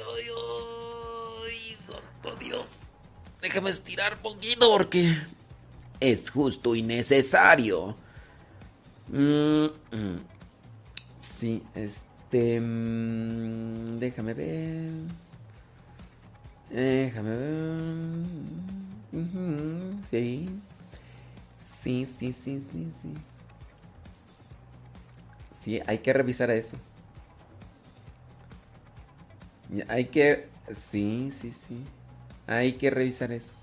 ay, 1.44 1.76
santo 1.78 2.34
Dios. 2.36 2.84
Déjame 3.42 3.68
estirar 3.68 4.22
poquito 4.22 4.70
porque 4.70 5.18
es 6.00 6.30
justo 6.30 6.74
y 6.74 6.80
necesario. 6.80 7.94
Mm, 9.08 9.66
mm. 9.92 10.18
Sí, 11.20 11.62
este... 11.74 12.58
mm, 12.58 13.98
déjame 13.98 14.32
ver. 14.32 14.92
Déjame 16.70 17.36
ver. 17.36 18.24
Sí, 20.10 20.48
sí, 21.54 22.06
sí, 22.06 22.32
sí, 22.32 22.60
sí. 22.62 23.14
Sí, 25.52 25.80
hay 25.86 25.98
que 25.98 26.14
revisar 26.14 26.50
eso. 26.50 26.78
Hay 29.88 30.06
que... 30.06 30.48
Sí, 30.72 31.30
sí, 31.30 31.52
sí. 31.52 31.84
Hay 32.46 32.74
que 32.74 32.90
revisar 32.90 33.32
eso. 33.32 33.54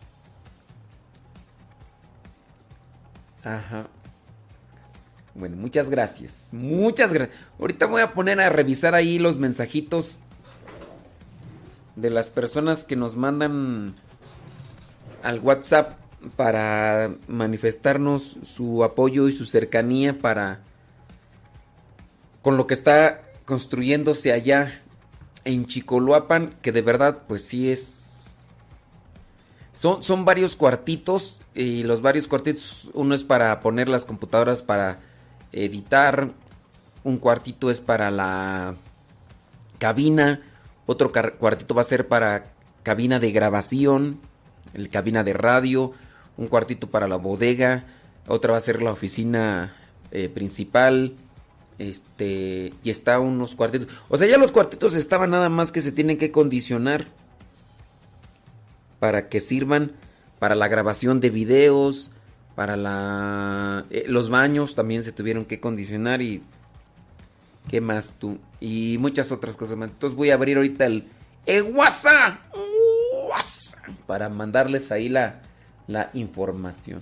Ajá. 3.43 3.87
Bueno, 5.35 5.55
muchas 5.55 5.89
gracias. 5.89 6.49
Muchas 6.51 7.13
gracias. 7.13 7.37
Ahorita 7.59 7.85
voy 7.85 8.01
a 8.01 8.13
poner 8.13 8.39
a 8.39 8.49
revisar 8.49 8.95
ahí 8.95 9.19
los 9.19 9.37
mensajitos 9.37 10.19
de 11.95 12.09
las 12.09 12.29
personas 12.29 12.83
que 12.83 12.95
nos 12.95 13.15
mandan 13.15 13.95
al 15.23 15.39
WhatsApp 15.39 15.93
para 16.35 17.11
manifestarnos 17.27 18.37
su 18.43 18.83
apoyo 18.83 19.27
y 19.27 19.31
su 19.31 19.45
cercanía 19.45 20.17
para 20.17 20.61
con 22.41 22.57
lo 22.57 22.65
que 22.65 22.73
está 22.73 23.21
construyéndose 23.45 24.31
allá 24.31 24.81
en 25.48 25.66
Chicoloapan, 25.66 26.56
que 26.61 26.74
de 26.74 26.82
verdad 26.82 27.24
pues 27.26 27.43
sí 27.43 27.72
es 27.72 28.35
son, 29.74 30.03
son 30.03 30.26
varios 30.26 30.56
cuartitos 30.56 31.42
y 31.56 31.84
los 31.84 32.01
varios 32.01 32.27
cuartitos 32.27 32.90
uno 32.93 33.16
es 33.16 33.24
para 33.24 33.59
poner 33.61 33.88
las 33.88 34.03
computadoras 34.03 34.61
para 34.61 35.00
editar, 35.53 36.32
un 37.03 37.17
cuartito 37.17 37.72
es 37.72 37.80
para 37.80 38.11
la 38.11 38.76
cabina, 39.77 40.42
otro 40.85 41.11
cuartito 41.11 41.74
va 41.74 41.84
a 41.84 41.85
ser 41.85 42.09
para 42.09 42.51
cabina 42.84 43.19
de 43.19 43.32
grabación, 43.32 44.19
el 44.74 44.90
cabina 44.90 45.24
de 45.24 45.34
radio, 45.34 45.93
un 46.35 46.48
cuartito 46.48 46.88
para 46.90 47.08
la 47.08 47.16
bodega, 47.16 47.85
otra 48.27 48.51
va 48.51 48.58
a 48.58 48.61
ser 48.61 48.82
la 48.82 48.92
oficina 48.92 49.76
eh, 50.11 50.27
principal, 50.27 51.16
este, 51.80 52.73
y 52.83 52.89
está 52.89 53.19
unos 53.19 53.56
cuartitos. 53.56 53.88
O 54.09 54.17
sea, 54.17 54.27
ya 54.27 54.38
los 54.38 54.51
cuartitos 54.51 54.95
estaban 54.95 55.31
nada 55.31 55.49
más 55.49 55.72
que 55.72 55.81
se 55.81 55.91
tienen 55.91 56.17
que 56.17 56.31
condicionar 56.31 57.06
para 58.99 59.30
que 59.30 59.39
sirvan 59.39 59.91
para 60.39 60.56
la 60.56 60.67
grabación 60.67 61.19
de 61.19 61.30
videos, 61.30 62.11
para 62.56 62.75
la 62.75 63.85
eh, 63.89 64.06
los 64.07 64.30
baños 64.30 64.75
también 64.75 65.03
se 65.03 65.11
tuvieron 65.11 65.45
que 65.45 65.59
condicionar 65.59 66.22
y 66.22 66.41
qué 67.69 67.81
más 67.81 68.14
tú 68.17 68.39
y 68.59 68.97
muchas 68.99 69.31
otras 69.31 69.56
cosas 69.56 69.77
más. 69.77 69.89
Entonces 69.89 70.17
voy 70.17 70.31
a 70.31 70.35
abrir 70.35 70.57
ahorita 70.57 70.85
el 70.85 71.06
el 71.45 71.64
WhatsApp, 71.64 72.39
WhatsApp 73.30 73.89
para 74.06 74.30
mandarles 74.30 74.91
ahí 74.91 75.09
la 75.09 75.41
la 75.88 76.09
información. 76.14 77.01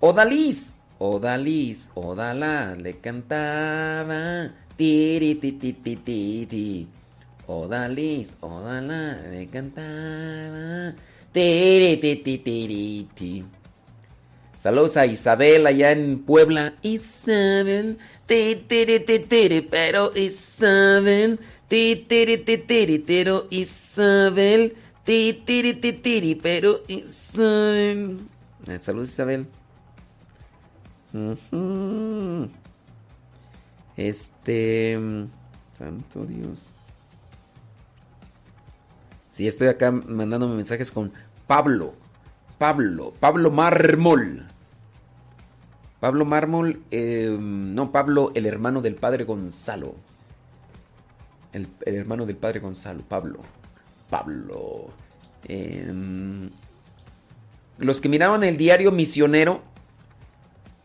Odalis, 0.00 0.74
Odalis, 0.98 1.90
Odala 1.94 2.74
le 2.74 2.98
cantaba. 2.98 4.50
Tiri, 4.76 5.34
ti, 5.36 5.52
ti, 5.52 5.72
ti, 5.72 5.96
ti, 5.96 6.46
ti. 6.50 6.86
Odalis, 7.46 8.34
Odala 8.42 9.14
le 9.30 9.46
cantaba. 9.46 10.94
Tiri, 11.32 11.96
ti, 12.02 12.16
ti, 12.16 12.38
tiri, 12.38 13.06
ti. 13.14 13.44
Saludos 14.56 14.96
a 14.96 15.06
Isabel 15.06 15.68
allá 15.68 15.92
en 15.92 16.18
Puebla. 16.18 16.74
Isabel, 16.82 17.96
ti, 18.26 18.56
tiri, 18.66 18.98
ti, 19.06 19.20
tiri, 19.20 19.62
pero 19.62 20.10
Isabel, 20.16 21.38
ti, 21.68 21.94
tiri, 22.08 22.38
ti, 22.38 22.58
tiri, 22.58 22.98
pero 22.98 23.46
Isabel, 23.50 24.74
ti, 25.04 25.32
tiri, 25.46 25.74
ti, 25.74 25.92
tiri, 25.92 26.34
pero 26.34 26.82
Isabel. 26.88 28.18
Eh, 28.66 28.78
Saludos 28.80 29.10
Isabel. 29.10 29.46
Este. 33.96 34.98
Santo 35.78 36.24
Dios. 36.24 36.72
Sí, 39.28 39.46
estoy 39.46 39.68
acá 39.68 39.90
mandándome 39.92 40.56
mensajes 40.56 40.90
con 40.90 41.12
Pablo. 41.46 41.94
Pablo. 42.58 43.14
Pablo 43.20 43.50
Mármol. 43.50 44.46
Pablo 46.00 46.24
Mármol. 46.24 46.82
eh, 46.90 47.36
no, 47.38 47.92
Pablo, 47.92 48.32
el 48.34 48.46
hermano 48.46 48.80
del 48.80 48.96
padre 48.96 49.24
Gonzalo. 49.24 49.94
El, 51.52 51.68
el 51.86 51.94
hermano 51.94 52.26
del 52.26 52.36
padre 52.36 52.60
Gonzalo. 52.60 53.02
Pablo. 53.02 53.40
Pablo. 54.10 54.90
Em, 55.44 56.50
los 57.78 58.00
que 58.00 58.08
miraban 58.08 58.42
el 58.44 58.56
diario 58.56 58.90
Misionero. 58.90 59.62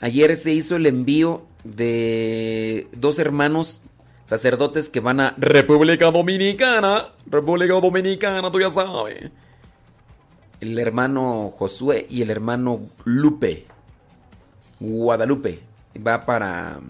Ayer 0.04 0.36
se 0.36 0.52
hizo 0.52 0.76
el 0.76 0.86
envío 0.86 1.46
de 1.64 2.90
dos 2.92 3.20
hermanos 3.20 3.80
sacerdotes 4.26 4.90
que 4.90 5.00
van 5.00 5.22
a 5.22 5.34
República 5.38 6.12
Dominicana. 6.12 7.14
República 7.26 7.76
Dominicana, 7.76 8.52
tú 8.52 8.60
ya 8.60 8.70
sabes. 8.70 9.32
El 10.60 10.78
hermano 10.78 11.54
Josué 11.58 12.06
y 12.10 12.22
el 12.22 12.32
hermano 12.32 12.82
Lupe. 13.06 13.66
Guadalupe. 14.82 15.62
Va 16.06 16.26
para, 16.26 16.82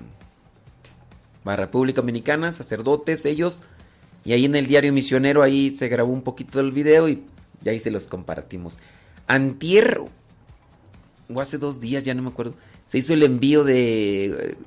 para 1.43 1.66
República 1.67 2.01
Dominicana, 2.01 2.51
sacerdotes 2.51 3.27
ellos. 3.27 3.61
Y 4.25 4.33
ahí 4.33 4.45
en 4.45 4.56
el 4.56 4.66
diario 4.66 4.92
misionero, 4.92 5.43
ahí 5.43 5.69
se 5.69 5.88
grabó 5.88 6.11
un 6.11 6.24
poquito 6.24 6.58
del 6.58 6.72
video 6.72 7.08
y, 7.08 7.24
y 7.64 7.69
ahí 7.69 7.80
se 7.80 7.92
los 7.92 8.08
compartimos. 8.08 8.80
Antier, 9.27 10.01
o 11.32 11.42
hace 11.42 11.59
dos 11.59 11.80
días, 11.80 12.03
ya 12.03 12.16
no 12.16 12.24
me 12.24 12.30
acuerdo, 12.30 12.56
se 12.86 12.98
hizo 12.98 13.14
el 13.14 13.24
envío 13.24 13.64
de 13.64 14.26
eh, 14.26 14.58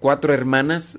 cuatro 0.00 0.32
hermanas 0.32 0.98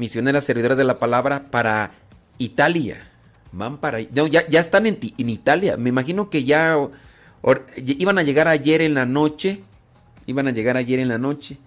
misioneras 0.00 0.44
servidoras 0.44 0.78
de 0.78 0.84
la 0.84 0.98
palabra 0.98 1.50
para 1.50 1.92
Italia. 2.38 3.10
Van 3.52 3.78
para 3.78 3.98
no, 4.14 4.26
ya, 4.26 4.40
están 4.50 4.86
en, 4.86 4.98
en 5.18 5.28
Italia. 5.28 5.76
Me 5.76 5.90
imagino 5.90 6.30
que 6.30 6.44
ya 6.44 6.76
iban 7.76 8.18
a 8.18 8.22
llegar 8.22 8.48
ayer 8.48 8.80
en 8.80 8.94
la 8.94 9.06
noche. 9.06 9.60
Iban 10.26 10.48
a 10.48 10.52
llegar 10.52 10.76
ayer 10.76 11.00
en 11.00 11.08
la 11.08 11.18
noche. 11.18 11.58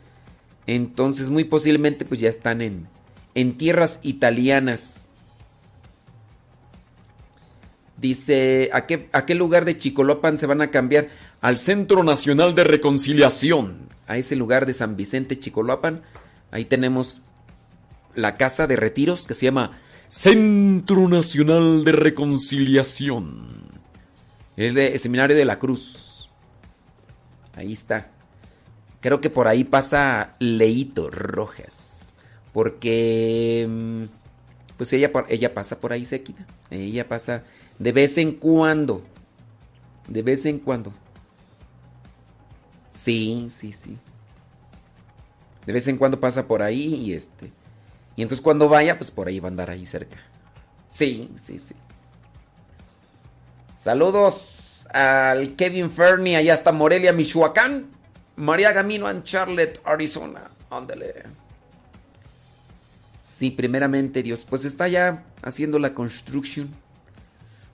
Entonces, 0.65 1.29
muy 1.29 1.43
posiblemente, 1.43 2.05
pues 2.05 2.19
ya 2.19 2.29
están 2.29 2.61
en, 2.61 2.87
en 3.35 3.57
tierras 3.57 3.99
italianas. 4.01 5.09
Dice, 7.97 8.69
¿a 8.73 8.85
qué, 8.85 9.09
¿a 9.11 9.25
qué 9.25 9.35
lugar 9.35 9.65
de 9.65 9.77
Chicolopan 9.77 10.39
se 10.39 10.45
van 10.45 10.61
a 10.61 10.71
cambiar? 10.71 11.09
Al 11.43 11.57
Centro 11.59 12.05
Nacional 12.05 12.55
de 12.55 12.63
Reconciliación. 12.63 13.89
A 14.07 14.15
ese 14.15 14.37
lugar 14.37 14.65
de 14.65 14.73
San 14.73 14.95
Vicente, 14.95 15.37
Chicolopan. 15.37 16.01
Ahí 16.51 16.63
tenemos 16.63 17.21
la 18.15 18.37
casa 18.37 18.65
de 18.65 18.77
retiros 18.77 19.27
que 19.27 19.33
se 19.33 19.47
llama 19.47 19.71
Centro 20.07 21.09
Nacional 21.09 21.83
de 21.83 21.91
Reconciliación. 21.91 23.49
Es 24.55 24.73
de 24.73 24.93
el 24.93 24.99
Seminario 24.99 25.35
de 25.35 25.43
la 25.43 25.59
Cruz. 25.59 26.29
Ahí 27.57 27.73
está. 27.73 28.09
Creo 29.01 29.19
que 29.19 29.29
por 29.29 29.49
ahí 29.49 29.65
pasa 29.65 30.37
Leito 30.39 31.11
Rojas. 31.11 32.15
Porque. 32.53 33.67
mm, 33.69 34.03
Pues 34.77 34.93
ella, 34.93 35.11
ella 35.27 35.53
pasa 35.53 35.81
por 35.81 35.91
ahí 35.91 36.05
sequita. 36.05 36.45
Ella 36.69 37.05
pasa 37.05 37.43
de 37.79 37.91
vez 37.91 38.17
en 38.17 38.31
cuando. 38.31 39.03
De 40.07 40.21
vez 40.21 40.45
en 40.45 40.59
cuando. 40.59 40.93
Sí, 43.03 43.47
sí, 43.49 43.73
sí. 43.73 43.97
De 45.65 45.73
vez 45.73 45.85
en 45.89 45.97
cuando 45.97 46.21
pasa 46.21 46.47
por 46.47 46.61
ahí 46.61 46.95
y 46.95 47.13
este. 47.13 47.51
Y 48.15 48.21
entonces 48.21 48.41
cuando 48.41 48.69
vaya, 48.69 48.97
pues 48.97 49.11
por 49.11 49.27
ahí 49.27 49.41
va 49.41 49.49
a 49.49 49.51
andar 49.51 49.69
ahí 49.69 49.85
cerca. 49.85 50.17
Sí, 50.87 51.29
sí, 51.37 51.59
sí. 51.59 51.75
Saludos 53.77 54.87
al 54.93 55.57
Kevin 55.57 55.91
Fernie, 55.91 56.37
allá 56.37 56.53
hasta 56.53 56.71
Morelia, 56.71 57.11
Michoacán. 57.11 57.87
María 58.37 58.71
Gamino 58.71 59.09
en 59.09 59.23
Charlotte, 59.23 59.81
Arizona. 59.83 60.49
Ándale. 60.69 61.23
Sí, 63.21 63.51
primeramente 63.51 64.23
Dios. 64.23 64.45
Pues 64.49 64.63
está 64.63 64.87
ya 64.87 65.25
haciendo 65.41 65.77
la 65.77 65.93
construction. 65.93 66.69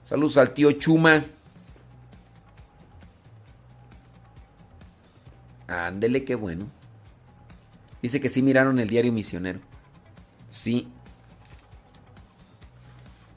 Saludos 0.02 0.38
al 0.38 0.50
tío 0.54 0.72
Chuma. 0.72 1.24
Ándele, 5.70 6.24
qué 6.24 6.34
bueno. 6.34 6.66
Dice 8.02 8.20
que 8.20 8.28
sí 8.28 8.42
miraron 8.42 8.80
el 8.80 8.88
diario 8.88 9.12
misionero. 9.12 9.60
Sí. 10.50 10.88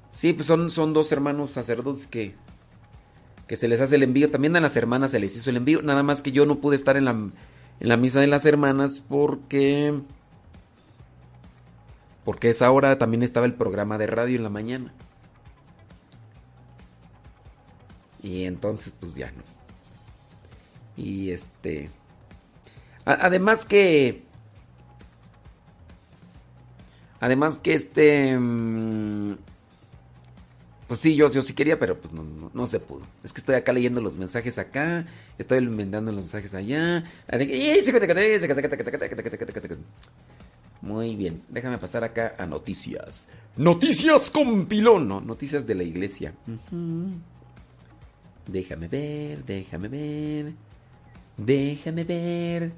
Sí, 0.09 0.33
pues 0.33 0.47
son, 0.47 0.71
son 0.71 0.93
dos 0.93 1.11
hermanos 1.11 1.51
sacerdotes 1.51 2.07
que, 2.07 2.33
que 3.47 3.55
se 3.55 3.67
les 3.67 3.79
hace 3.81 3.97
el 3.97 4.03
envío. 4.03 4.31
También 4.31 4.55
a 4.55 4.61
las 4.61 4.75
hermanas 4.75 5.11
se 5.11 5.19
les 5.19 5.35
hizo 5.35 5.51
el 5.51 5.57
envío. 5.57 5.83
Nada 5.83 6.01
más 6.01 6.21
que 6.23 6.31
yo 6.31 6.47
no 6.47 6.59
pude 6.59 6.75
estar 6.75 6.97
en 6.97 7.05
la, 7.05 7.11
en 7.11 7.33
la 7.79 7.97
misa 7.97 8.19
de 8.19 8.27
las 8.27 8.45
hermanas 8.45 9.03
porque... 9.07 10.01
Porque 12.25 12.49
esa 12.49 12.71
hora 12.71 12.97
también 12.97 13.21
estaba 13.21 13.45
el 13.45 13.53
programa 13.53 13.97
de 13.97 14.07
radio 14.07 14.37
en 14.37 14.43
la 14.43 14.49
mañana. 14.49 14.93
Y 18.23 18.45
entonces 18.45 18.93
pues 18.99 19.13
ya 19.13 19.31
no. 19.31 19.43
Y 20.95 21.29
este... 21.29 21.91
además 23.05 23.65
que... 23.65 24.23
Además 27.19 27.57
que 27.57 27.73
este... 27.73 28.37
mm, 28.37 29.35
Pues 30.87 30.99
sí, 30.99 31.15
yo, 31.15 31.31
yo 31.31 31.41
sí 31.41 31.53
quería, 31.53 31.79
pero 31.79 31.97
pues 31.97 32.13
no, 32.13 32.51
no, 32.53 32.67
se 32.67 32.79
pudo. 32.79 33.01
Es 33.23 33.31
que 33.33 33.39
estoy 33.39 33.55
acá 33.55 33.71
leyendo 33.71 34.01
los 34.01 34.17
mensajes 34.17 34.59
acá, 34.59 35.05
estoy 35.37 35.59
inventando 35.59 36.11
los 36.11 36.21
mensajes 36.25 36.53
allá. 36.53 37.03
Muy 40.81 41.15
bien, 41.15 41.41
déjame 41.47 41.77
pasar 41.77 42.03
acá 42.03 42.35
a 42.37 42.45
noticias. 42.45 43.25
Noticias 43.55 44.29
con 44.29 44.65
pilón, 44.65 45.07
no, 45.07 45.21
noticias 45.21 45.65
de 45.65 45.75
la 45.75 45.83
iglesia. 45.83 46.33
Déjame 48.45 48.89
ver, 48.89 49.45
déjame 49.45 49.87
ver. 49.87 50.53
Déjame 51.37 52.03
ver. 52.03 52.71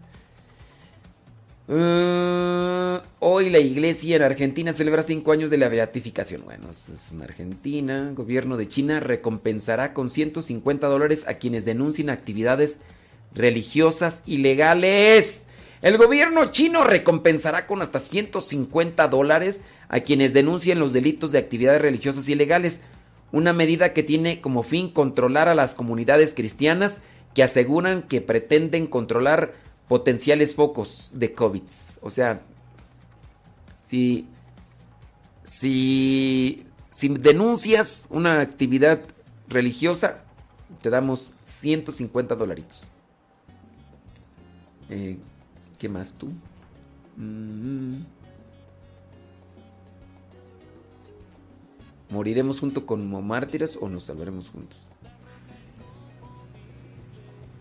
Eh, 1.67 2.99
hoy 3.19 3.49
la 3.49 3.57
iglesia 3.57 4.17
en 4.17 4.21
Argentina 4.21 4.71
celebra 4.71 5.01
cinco 5.01 5.31
años 5.31 5.49
de 5.49 5.57
la 5.57 5.67
beatificación. 5.67 6.43
Bueno, 6.45 6.69
es 6.69 7.11
en 7.11 7.21
Argentina. 7.23 8.11
Gobierno 8.13 8.57
de 8.57 8.67
China 8.67 8.99
recompensará 8.99 9.93
con 9.93 10.09
150 10.09 10.87
dólares 10.87 11.27
a 11.27 11.35
quienes 11.35 11.65
denuncien 11.65 12.09
actividades 12.09 12.79
religiosas 13.33 14.21
ilegales. 14.25 15.47
El 15.81 15.97
gobierno 15.97 16.51
chino 16.51 16.83
recompensará 16.83 17.67
con 17.67 17.81
hasta 17.81 17.99
150 17.99 19.07
dólares 19.07 19.63
a 19.89 19.99
quienes 19.99 20.33
denuncien 20.33 20.79
los 20.79 20.93
delitos 20.93 21.31
de 21.31 21.39
actividades 21.39 21.81
religiosas 21.81 22.29
ilegales. 22.29 22.81
Una 23.31 23.53
medida 23.53 23.93
que 23.93 24.03
tiene 24.03 24.39
como 24.39 24.63
fin 24.63 24.89
controlar 24.89 25.49
a 25.49 25.55
las 25.55 25.75
comunidades 25.75 26.33
cristianas 26.33 27.01
que 27.33 27.43
aseguran 27.43 28.03
que 28.03 28.21
pretenden 28.21 28.87
controlar 28.87 29.53
potenciales 29.87 30.55
focos 30.55 31.09
de 31.13 31.33
COVID. 31.33 31.63
O 32.01 32.09
sea, 32.09 32.41
si, 33.83 34.27
si, 35.43 36.65
denuncias 36.99 38.07
una 38.09 38.41
actividad 38.41 39.01
religiosa, 39.47 40.23
te 40.81 40.89
damos 40.89 41.33
150 41.43 42.35
dolaritos. 42.35 42.87
Eh, 44.89 45.17
¿Qué 45.79 45.89
más 45.89 46.13
tú? 46.13 46.29
Mm. 47.17 47.97
¿Moriremos 52.09 52.59
junto 52.59 52.85
como 52.85 53.21
mártires 53.21 53.77
o 53.79 53.89
nos 53.89 54.05
salvaremos 54.05 54.49
juntos? 54.49 54.84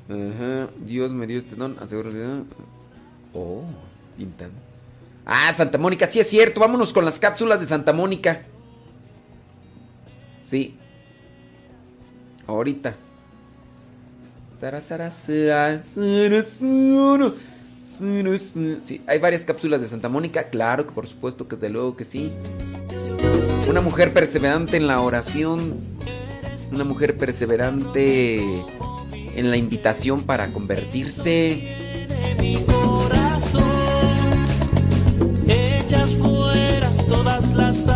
Ajá, 0.08 0.68
Dios 0.84 1.12
me 1.12 1.26
dio 1.26 1.38
este 1.38 1.56
don, 1.56 1.76
aseguro. 1.80 2.10
Oh, 3.32 3.62
pintan. 4.16 4.50
Ah, 5.24 5.52
Santa 5.52 5.78
Mónica, 5.78 6.06
sí 6.06 6.20
es 6.20 6.28
cierto. 6.28 6.60
Vámonos 6.60 6.92
con 6.92 7.04
las 7.04 7.18
cápsulas 7.18 7.60
de 7.60 7.66
Santa 7.66 7.92
Mónica. 7.92 8.42
Sí. 10.46 10.76
Ahorita. 12.46 12.94
Sí, 18.80 19.02
hay 19.06 19.18
varias 19.18 19.44
cápsulas 19.44 19.80
de 19.80 19.88
Santa 19.88 20.08
Mónica, 20.08 20.44
claro 20.44 20.86
que 20.86 20.92
por 20.92 21.06
supuesto 21.06 21.48
que 21.48 21.56
desde 21.56 21.70
luego 21.70 21.96
que 21.96 22.04
sí. 22.04 22.32
Una 23.68 23.80
mujer 23.80 24.12
perseverante 24.12 24.76
en 24.76 24.86
la 24.86 25.00
oración, 25.00 25.60
una 26.72 26.84
mujer 26.84 27.16
perseverante 27.16 28.42
en 29.36 29.50
la 29.50 29.56
invitación 29.56 30.22
para 30.22 30.48
convertirse. 30.48 31.76
Echas 35.48 36.16
fuera 36.16 36.88
todas 37.08 37.52
las 37.54 37.86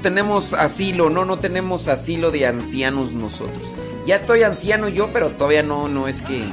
tenemos 0.00 0.54
asilo, 0.54 1.10
no, 1.10 1.24
no 1.24 1.38
tenemos 1.38 1.88
asilo 1.88 2.30
de 2.30 2.46
ancianos 2.46 3.14
nosotros. 3.14 3.74
Ya 4.06 4.16
estoy 4.16 4.42
anciano 4.42 4.88
yo, 4.88 5.08
pero 5.12 5.30
todavía 5.30 5.62
no, 5.62 5.88
no 5.88 6.08
es 6.08 6.22
que... 6.22 6.44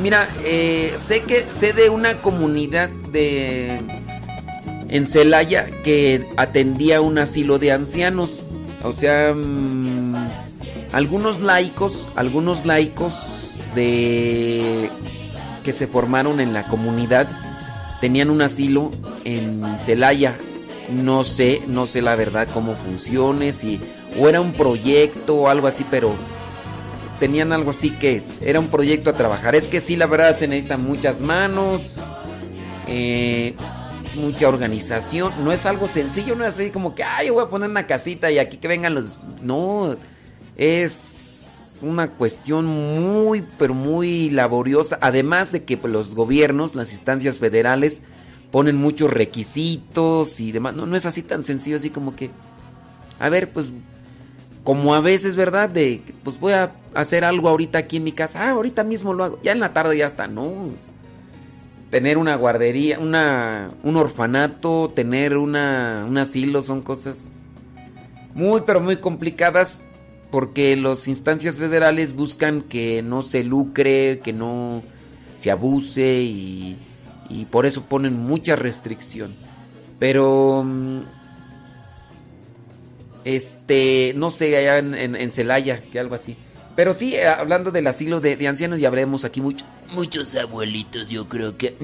Mira, 0.00 0.28
eh, 0.44 0.94
sé 0.98 1.22
que 1.22 1.42
sé 1.42 1.72
de 1.72 1.90
una 1.90 2.18
comunidad 2.18 2.88
de 3.10 3.78
en 4.88 5.06
Celaya 5.06 5.66
que 5.84 6.26
atendía 6.36 7.00
un 7.00 7.18
asilo 7.18 7.58
de 7.58 7.72
ancianos. 7.72 8.40
O 8.82 8.92
sea, 8.92 9.32
mm, 9.34 10.14
algunos 10.92 11.40
laicos, 11.40 12.08
algunos 12.14 12.66
laicos 12.66 13.14
de 13.74 14.90
que 15.64 15.72
se 15.72 15.86
formaron 15.86 16.40
en 16.40 16.52
la 16.52 16.64
comunidad 16.64 17.28
tenían 18.00 18.30
un 18.30 18.42
asilo 18.42 18.90
en 19.24 19.62
Celaya. 19.80 20.34
No 20.92 21.24
sé, 21.24 21.62
no 21.66 21.86
sé 21.86 22.02
la 22.02 22.16
verdad 22.16 22.48
cómo 22.52 22.74
funcione, 22.74 23.52
si 23.52 23.80
o 24.18 24.28
era 24.28 24.40
un 24.40 24.52
proyecto 24.52 25.36
o 25.36 25.48
algo 25.48 25.66
así, 25.66 25.86
pero 25.90 26.12
tenían 27.18 27.52
algo 27.52 27.70
así 27.70 27.90
que 27.90 28.22
era 28.40 28.60
un 28.60 28.68
proyecto 28.68 29.10
a 29.10 29.12
trabajar. 29.12 29.54
Es 29.54 29.68
que 29.68 29.80
sí, 29.80 29.96
la 29.96 30.06
verdad 30.06 30.36
se 30.36 30.48
necesitan 30.48 30.84
muchas 30.84 31.20
manos, 31.20 31.94
eh, 32.88 33.54
mucha 34.16 34.48
organización. 34.48 35.32
No 35.44 35.52
es 35.52 35.64
algo 35.66 35.88
sencillo, 35.88 36.36
no 36.36 36.44
es 36.44 36.54
así 36.54 36.70
como 36.70 36.94
que, 36.94 37.04
ay, 37.04 37.28
yo 37.28 37.34
voy 37.34 37.44
a 37.44 37.48
poner 37.48 37.70
una 37.70 37.86
casita 37.86 38.30
y 38.30 38.38
aquí 38.38 38.56
que 38.58 38.68
vengan 38.68 38.94
los... 38.94 39.20
No, 39.42 39.96
es 40.56 41.78
una 41.82 42.10
cuestión 42.10 42.66
muy, 42.66 43.44
pero 43.58 43.74
muy 43.74 44.30
laboriosa. 44.30 44.98
Además 45.00 45.52
de 45.52 45.64
que 45.64 45.76
pues, 45.76 45.92
los 45.92 46.14
gobiernos, 46.14 46.74
las 46.74 46.92
instancias 46.92 47.38
federales, 47.38 48.02
ponen 48.52 48.76
muchos 48.76 49.10
requisitos 49.12 50.38
y 50.38 50.52
demás. 50.52 50.76
No, 50.76 50.86
no 50.86 50.94
es 50.96 51.06
así 51.06 51.22
tan 51.22 51.42
sencillo, 51.42 51.76
así 51.76 51.90
como 51.90 52.14
que... 52.14 52.30
A 53.18 53.28
ver, 53.28 53.50
pues 53.50 53.72
como 54.62 54.94
a 54.94 55.00
veces, 55.00 55.34
¿verdad? 55.34 55.68
De, 55.68 56.02
pues 56.22 56.38
voy 56.38 56.52
a 56.52 56.72
hacer 56.94 57.24
algo 57.24 57.48
ahorita 57.48 57.78
aquí 57.78 57.96
en 57.96 58.04
mi 58.04 58.12
casa. 58.12 58.44
Ah, 58.44 58.50
ahorita 58.50 58.84
mismo 58.84 59.12
lo 59.14 59.24
hago. 59.24 59.40
Ya 59.42 59.52
en 59.52 59.60
la 59.60 59.72
tarde 59.72 59.96
ya 59.96 60.06
está. 60.06 60.28
No. 60.28 60.70
Tener 61.90 62.16
una 62.18 62.36
guardería, 62.36 62.98
una, 63.00 63.70
un 63.82 63.96
orfanato, 63.96 64.90
tener 64.94 65.36
una, 65.36 66.06
un 66.08 66.16
asilo, 66.16 66.62
son 66.62 66.80
cosas 66.80 67.40
muy, 68.34 68.62
pero 68.64 68.80
muy 68.80 68.96
complicadas 68.96 69.86
porque 70.30 70.74
las 70.76 71.08
instancias 71.08 71.56
federales 71.56 72.14
buscan 72.14 72.62
que 72.62 73.02
no 73.02 73.20
se 73.20 73.44
lucre, 73.44 74.20
que 74.20 74.32
no 74.32 74.82
se 75.36 75.50
abuse 75.50 76.22
y, 76.22 76.78
y 77.32 77.46
por 77.46 77.66
eso 77.66 77.82
ponen 77.84 78.14
mucha 78.14 78.56
restricción. 78.56 79.34
Pero 79.98 80.62
mm, 80.64 81.00
este, 83.24 84.12
no 84.16 84.30
sé, 84.30 84.56
allá 84.56 84.78
en, 84.78 84.94
en, 84.94 85.16
en 85.16 85.32
Celaya, 85.32 85.80
que 85.80 85.98
algo 85.98 86.14
así. 86.14 86.36
Pero 86.74 86.94
sí, 86.94 87.14
eh, 87.14 87.28
hablando 87.28 87.70
del 87.70 87.86
asilo 87.86 88.20
de, 88.20 88.36
de 88.36 88.48
ancianos, 88.48 88.80
ya 88.80 88.88
hablemos 88.88 89.24
aquí 89.24 89.40
mucho. 89.40 89.64
Muchos 89.92 90.34
abuelitos, 90.36 91.08
yo 91.08 91.28
creo 91.28 91.56
que. 91.56 91.76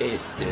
Este. 0.00 0.46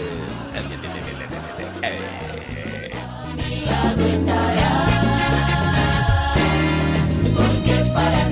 Porque 7.35 7.91
para 7.93 8.29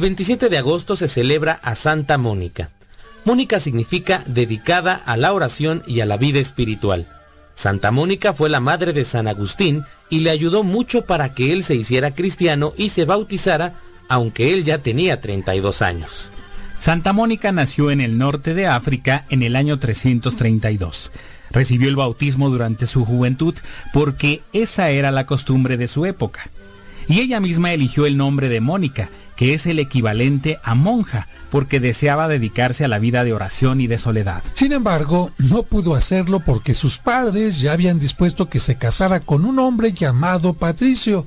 El 0.00 0.04
27 0.04 0.48
de 0.48 0.56
agosto 0.56 0.96
se 0.96 1.08
celebra 1.08 1.60
a 1.62 1.74
Santa 1.74 2.16
Mónica. 2.16 2.70
Mónica 3.26 3.60
significa 3.60 4.24
dedicada 4.24 4.94
a 4.94 5.18
la 5.18 5.34
oración 5.34 5.82
y 5.86 6.00
a 6.00 6.06
la 6.06 6.16
vida 6.16 6.38
espiritual. 6.38 7.06
Santa 7.52 7.90
Mónica 7.90 8.32
fue 8.32 8.48
la 8.48 8.60
madre 8.60 8.94
de 8.94 9.04
San 9.04 9.28
Agustín 9.28 9.84
y 10.08 10.20
le 10.20 10.30
ayudó 10.30 10.62
mucho 10.62 11.04
para 11.04 11.34
que 11.34 11.52
él 11.52 11.64
se 11.64 11.74
hiciera 11.74 12.14
cristiano 12.14 12.72
y 12.78 12.88
se 12.88 13.04
bautizara, 13.04 13.74
aunque 14.08 14.54
él 14.54 14.64
ya 14.64 14.78
tenía 14.78 15.20
32 15.20 15.82
años. 15.82 16.30
Santa 16.78 17.12
Mónica 17.12 17.52
nació 17.52 17.90
en 17.90 18.00
el 18.00 18.16
norte 18.16 18.54
de 18.54 18.68
África 18.68 19.26
en 19.28 19.42
el 19.42 19.54
año 19.54 19.78
332. 19.78 21.12
Recibió 21.50 21.90
el 21.90 21.96
bautismo 21.96 22.48
durante 22.48 22.86
su 22.86 23.04
juventud 23.04 23.54
porque 23.92 24.40
esa 24.54 24.88
era 24.88 25.10
la 25.10 25.26
costumbre 25.26 25.76
de 25.76 25.88
su 25.88 26.06
época. 26.06 26.48
Y 27.06 27.20
ella 27.20 27.40
misma 27.40 27.74
eligió 27.74 28.06
el 28.06 28.16
nombre 28.16 28.48
de 28.48 28.62
Mónica, 28.62 29.10
que 29.40 29.54
es 29.54 29.64
el 29.64 29.78
equivalente 29.78 30.58
a 30.62 30.74
monja, 30.74 31.26
porque 31.50 31.80
deseaba 31.80 32.28
dedicarse 32.28 32.84
a 32.84 32.88
la 32.88 32.98
vida 32.98 33.24
de 33.24 33.32
oración 33.32 33.80
y 33.80 33.86
de 33.86 33.96
soledad. 33.96 34.42
Sin 34.52 34.70
embargo, 34.72 35.30
no 35.38 35.62
pudo 35.62 35.94
hacerlo 35.94 36.40
porque 36.40 36.74
sus 36.74 36.98
padres 36.98 37.58
ya 37.58 37.72
habían 37.72 37.98
dispuesto 37.98 38.50
que 38.50 38.60
se 38.60 38.74
casara 38.74 39.20
con 39.20 39.46
un 39.46 39.58
hombre 39.58 39.94
llamado 39.94 40.52
Patricio. 40.52 41.26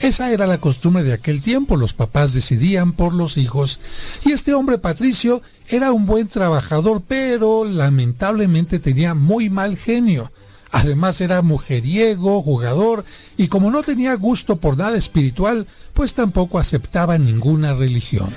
Esa 0.00 0.32
era 0.32 0.48
la 0.48 0.58
costumbre 0.58 1.04
de 1.04 1.12
aquel 1.12 1.40
tiempo, 1.40 1.76
los 1.76 1.94
papás 1.94 2.34
decidían 2.34 2.92
por 2.92 3.14
los 3.14 3.36
hijos. 3.36 3.78
Y 4.24 4.32
este 4.32 4.52
hombre 4.52 4.78
Patricio 4.78 5.40
era 5.68 5.92
un 5.92 6.06
buen 6.06 6.26
trabajador, 6.26 7.04
pero 7.06 7.64
lamentablemente 7.64 8.80
tenía 8.80 9.14
muy 9.14 9.48
mal 9.48 9.76
genio. 9.76 10.32
Además 10.70 11.20
era 11.20 11.42
mujeriego, 11.42 12.42
jugador, 12.42 13.04
y 13.36 13.48
como 13.48 13.70
no 13.70 13.82
tenía 13.82 14.14
gusto 14.14 14.56
por 14.56 14.76
nada 14.76 14.96
espiritual, 14.96 15.66
pues 15.94 16.14
tampoco 16.14 16.58
aceptaba 16.58 17.18
ninguna 17.18 17.74
religión. 17.74 18.34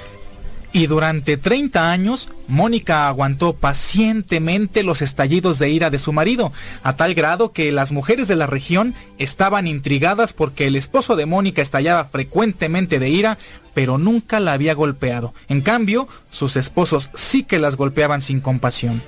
Y 0.73 0.87
durante 0.87 1.35
30 1.35 1.91
años, 1.91 2.29
Mónica 2.47 3.09
aguantó 3.09 3.53
pacientemente 3.53 4.83
los 4.83 5.01
estallidos 5.01 5.59
de 5.59 5.69
ira 5.69 5.89
de 5.89 5.99
su 5.99 6.13
marido, 6.13 6.53
a 6.81 6.95
tal 6.95 7.13
grado 7.13 7.51
que 7.51 7.73
las 7.73 7.91
mujeres 7.91 8.29
de 8.29 8.37
la 8.37 8.47
región 8.47 8.95
estaban 9.17 9.67
intrigadas 9.67 10.31
porque 10.31 10.67
el 10.67 10.77
esposo 10.77 11.17
de 11.17 11.25
Mónica 11.25 11.61
estallaba 11.61 12.05
frecuentemente 12.05 12.99
de 12.99 13.09
ira, 13.09 13.37
pero 13.73 13.97
nunca 13.97 14.39
la 14.39 14.53
había 14.53 14.73
golpeado. 14.73 15.33
En 15.49 15.59
cambio, 15.59 16.07
sus 16.29 16.55
esposos 16.55 17.09
sí 17.13 17.43
que 17.43 17.59
las 17.59 17.75
golpeaban 17.75 18.21
sin 18.21 18.39
compasión. 18.39 19.01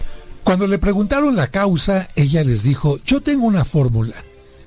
Cuando 0.43 0.67
le 0.67 0.77
preguntaron 0.77 1.35
la 1.35 1.47
causa, 1.47 2.09
ella 2.15 2.43
les 2.43 2.63
dijo, 2.63 2.99
yo 3.05 3.21
tengo 3.21 3.45
una 3.45 3.63
fórmula. 3.63 4.15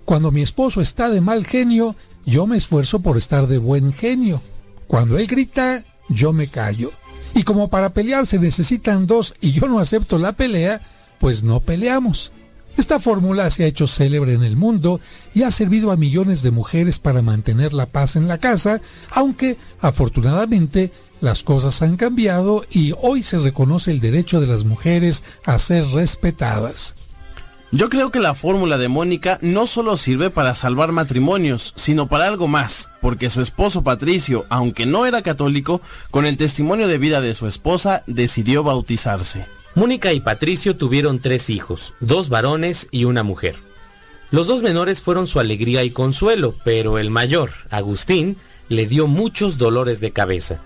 Cuando 0.06 0.32
mi 0.32 0.40
esposo 0.40 0.80
está 0.80 1.10
de 1.10 1.20
mal 1.20 1.46
genio, 1.46 1.96
yo 2.24 2.46
me 2.46 2.56
esfuerzo 2.56 3.00
por 3.00 3.16
estar 3.18 3.46
de 3.46 3.58
buen 3.58 3.92
genio. 3.92 4.42
Cuando 4.86 5.18
él 5.18 5.26
grita, 5.26 5.84
yo 6.08 6.32
me 6.32 6.48
callo. 6.48 6.92
Y 7.34 7.42
como 7.42 7.68
para 7.68 7.90
pelear 7.90 8.26
se 8.26 8.38
necesitan 8.38 9.06
dos 9.06 9.34
y 9.40 9.52
yo 9.52 9.68
no 9.68 9.78
acepto 9.78 10.18
la 10.18 10.32
pelea, 10.32 10.80
pues 11.18 11.42
no 11.42 11.60
peleamos. 11.60 12.32
Esta 12.78 13.00
fórmula 13.00 13.48
se 13.50 13.64
ha 13.64 13.66
hecho 13.66 13.86
célebre 13.86 14.34
en 14.34 14.44
el 14.44 14.56
mundo 14.56 15.00
y 15.34 15.42
ha 15.42 15.50
servido 15.50 15.90
a 15.90 15.96
millones 15.96 16.42
de 16.42 16.50
mujeres 16.50 16.98
para 16.98 17.22
mantener 17.22 17.72
la 17.72 17.86
paz 17.86 18.16
en 18.16 18.28
la 18.28 18.38
casa, 18.38 18.80
aunque 19.10 19.56
afortunadamente 19.80 20.92
las 21.20 21.42
cosas 21.42 21.82
han 21.82 21.96
cambiado 21.96 22.64
y 22.70 22.92
hoy 23.00 23.22
se 23.22 23.38
reconoce 23.38 23.90
el 23.90 24.00
derecho 24.00 24.40
de 24.40 24.46
las 24.46 24.64
mujeres 24.64 25.22
a 25.44 25.58
ser 25.58 25.86
respetadas. 25.88 26.94
Yo 27.72 27.88
creo 27.88 28.10
que 28.10 28.20
la 28.20 28.34
fórmula 28.34 28.78
de 28.78 28.88
Mónica 28.88 29.38
no 29.42 29.66
solo 29.66 29.96
sirve 29.96 30.30
para 30.30 30.54
salvar 30.54 30.92
matrimonios, 30.92 31.72
sino 31.76 32.06
para 32.06 32.28
algo 32.28 32.46
más, 32.46 32.88
porque 33.00 33.28
su 33.28 33.40
esposo 33.40 33.82
Patricio, 33.82 34.46
aunque 34.48 34.86
no 34.86 35.04
era 35.04 35.22
católico, 35.22 35.80
con 36.10 36.26
el 36.26 36.36
testimonio 36.36 36.86
de 36.86 36.98
vida 36.98 37.20
de 37.20 37.34
su 37.34 37.46
esposa, 37.48 38.02
decidió 38.06 38.62
bautizarse. 38.62 39.46
Mónica 39.74 40.12
y 40.12 40.20
Patricio 40.20 40.76
tuvieron 40.76 41.18
tres 41.18 41.50
hijos, 41.50 41.92
dos 42.00 42.28
varones 42.28 42.88
y 42.92 43.04
una 43.04 43.24
mujer. 43.24 43.56
Los 44.30 44.46
dos 44.46 44.62
menores 44.62 45.00
fueron 45.00 45.26
su 45.26 45.40
alegría 45.40 45.84
y 45.84 45.90
consuelo, 45.90 46.54
pero 46.64 46.98
el 46.98 47.10
mayor, 47.10 47.50
Agustín, 47.70 48.36
le 48.68 48.86
dio 48.86 49.06
muchos 49.06 49.58
dolores 49.58 50.00
de 50.00 50.12
cabeza. 50.12 50.60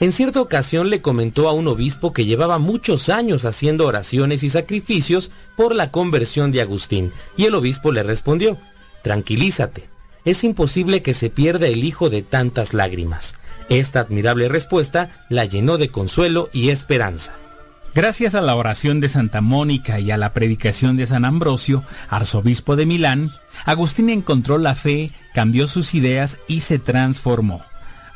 En 0.00 0.12
cierta 0.12 0.40
ocasión 0.40 0.90
le 0.90 1.00
comentó 1.00 1.48
a 1.48 1.52
un 1.52 1.66
obispo 1.66 2.12
que 2.12 2.24
llevaba 2.24 2.58
muchos 2.58 3.08
años 3.08 3.44
haciendo 3.44 3.86
oraciones 3.86 4.44
y 4.44 4.48
sacrificios 4.48 5.30
por 5.56 5.74
la 5.74 5.90
conversión 5.90 6.52
de 6.52 6.60
Agustín, 6.60 7.12
y 7.36 7.46
el 7.46 7.54
obispo 7.54 7.90
le 7.90 8.04
respondió, 8.04 8.56
Tranquilízate, 9.02 9.88
es 10.24 10.44
imposible 10.44 11.02
que 11.02 11.14
se 11.14 11.30
pierda 11.30 11.66
el 11.66 11.84
hijo 11.84 12.10
de 12.10 12.22
tantas 12.22 12.74
lágrimas. 12.74 13.34
Esta 13.68 14.00
admirable 14.00 14.48
respuesta 14.48 15.10
la 15.28 15.44
llenó 15.44 15.78
de 15.78 15.88
consuelo 15.88 16.48
y 16.52 16.70
esperanza. 16.70 17.34
Gracias 17.94 18.36
a 18.36 18.40
la 18.40 18.54
oración 18.54 19.00
de 19.00 19.08
Santa 19.08 19.40
Mónica 19.40 19.98
y 19.98 20.12
a 20.12 20.16
la 20.16 20.32
predicación 20.32 20.96
de 20.96 21.06
San 21.06 21.24
Ambrosio, 21.24 21.82
arzobispo 22.08 22.76
de 22.76 22.86
Milán, 22.86 23.32
Agustín 23.64 24.10
encontró 24.10 24.58
la 24.58 24.76
fe, 24.76 25.10
cambió 25.34 25.66
sus 25.66 25.94
ideas 25.94 26.38
y 26.46 26.60
se 26.60 26.78
transformó. 26.78 27.62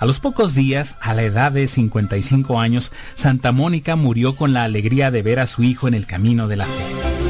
A 0.03 0.05
los 0.05 0.19
pocos 0.19 0.57
días, 0.57 0.97
a 1.01 1.15
la 1.15 1.23
edad 1.23 1.53
de 1.53 1.69
55 1.69 2.59
años, 2.59 2.91
Santa 3.15 3.53
Mónica 3.53 3.95
murió 3.95 4.35
con 4.35 4.53
la 4.53 4.65
alegría 4.65 5.13
de 5.13 5.23
ver 5.23 5.39
a 5.39 5.47
su 5.47 5.63
hijo 5.63 5.87
en 5.87 5.95
el 5.95 6.09
camino 6.09 6.49
de 6.49 6.57
la 6.57 6.65
fe. 6.65 7.22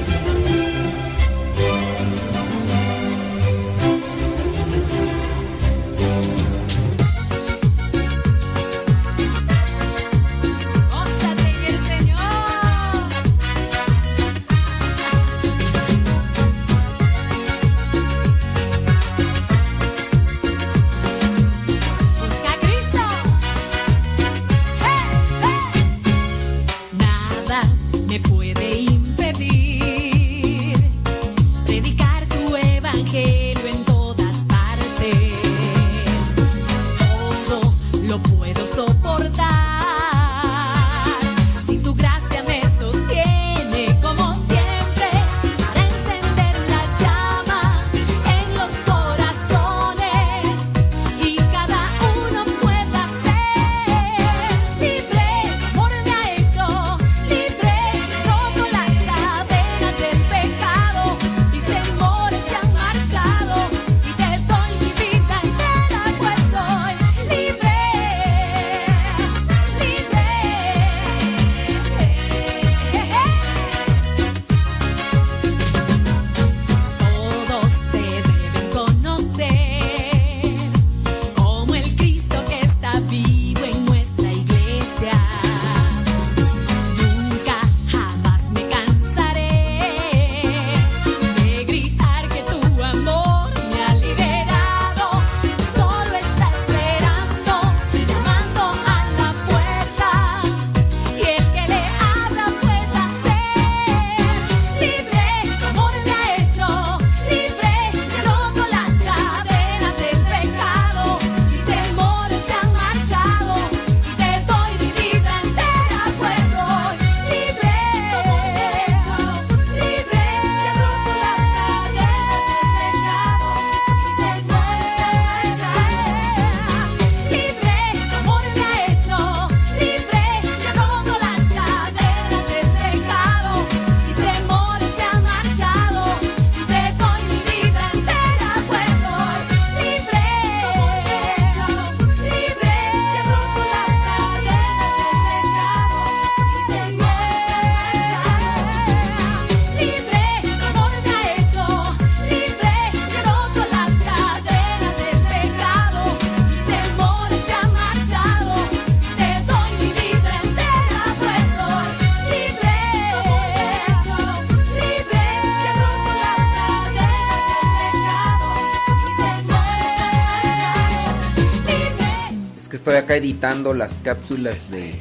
Las 173.43 173.95
cápsulas 174.05 174.71
de. 174.71 174.95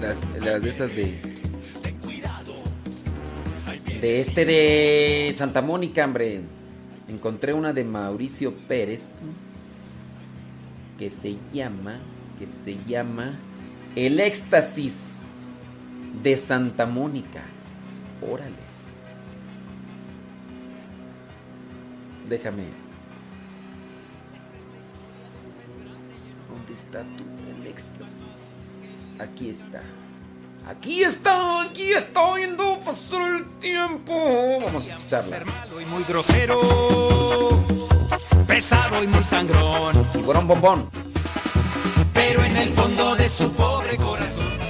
Las, 0.00 0.44
las 0.44 0.62
de 0.62 0.68
estas 0.68 0.96
de. 0.96 1.20
De 4.00 4.20
este 4.20 4.44
de 4.44 5.34
Santa 5.36 5.62
Mónica, 5.62 6.04
hombre. 6.04 6.40
Encontré 7.06 7.54
una 7.54 7.72
de 7.72 7.84
Mauricio 7.84 8.52
Pérez. 8.66 9.06
Que 10.98 11.08
se 11.08 11.36
llama. 11.52 12.00
Que 12.40 12.48
se 12.48 12.78
llama. 12.88 13.38
El 13.94 14.18
éxtasis 14.18 14.94
de 16.24 16.36
Santa 16.36 16.86
Mónica. 16.86 17.42
Órale. 18.20 18.66
Déjame. 22.28 22.75
Está 26.96 27.16
tu 27.16 27.24
el 27.60 27.66
éxtasis? 27.66 28.24
Aquí 29.18 29.50
está. 29.50 29.82
Aquí 30.68 31.04
está, 31.04 31.62
aquí 31.62 31.92
está 31.92 32.34
viendo 32.34 32.80
pasar 32.80 33.36
el 33.36 33.44
tiempo. 33.60 34.58
Vamos 34.64 34.84
a 34.84 34.96
escucharla. 34.96 35.44
y 35.80 35.84
muy 35.86 36.02
grosero, 36.04 36.58
pesado 38.46 39.02
y 39.02 39.06
muy 39.06 39.22
sangrón. 39.22 40.10
Tiburón 40.12 40.48
bombón. 40.48 40.90
Pero 42.12 42.42
en 42.44 42.56
el 42.56 42.70
fondo 42.70 43.14
de 43.14 43.28
su 43.28 43.50
pobre 43.52 43.96
corazón. 43.96 44.65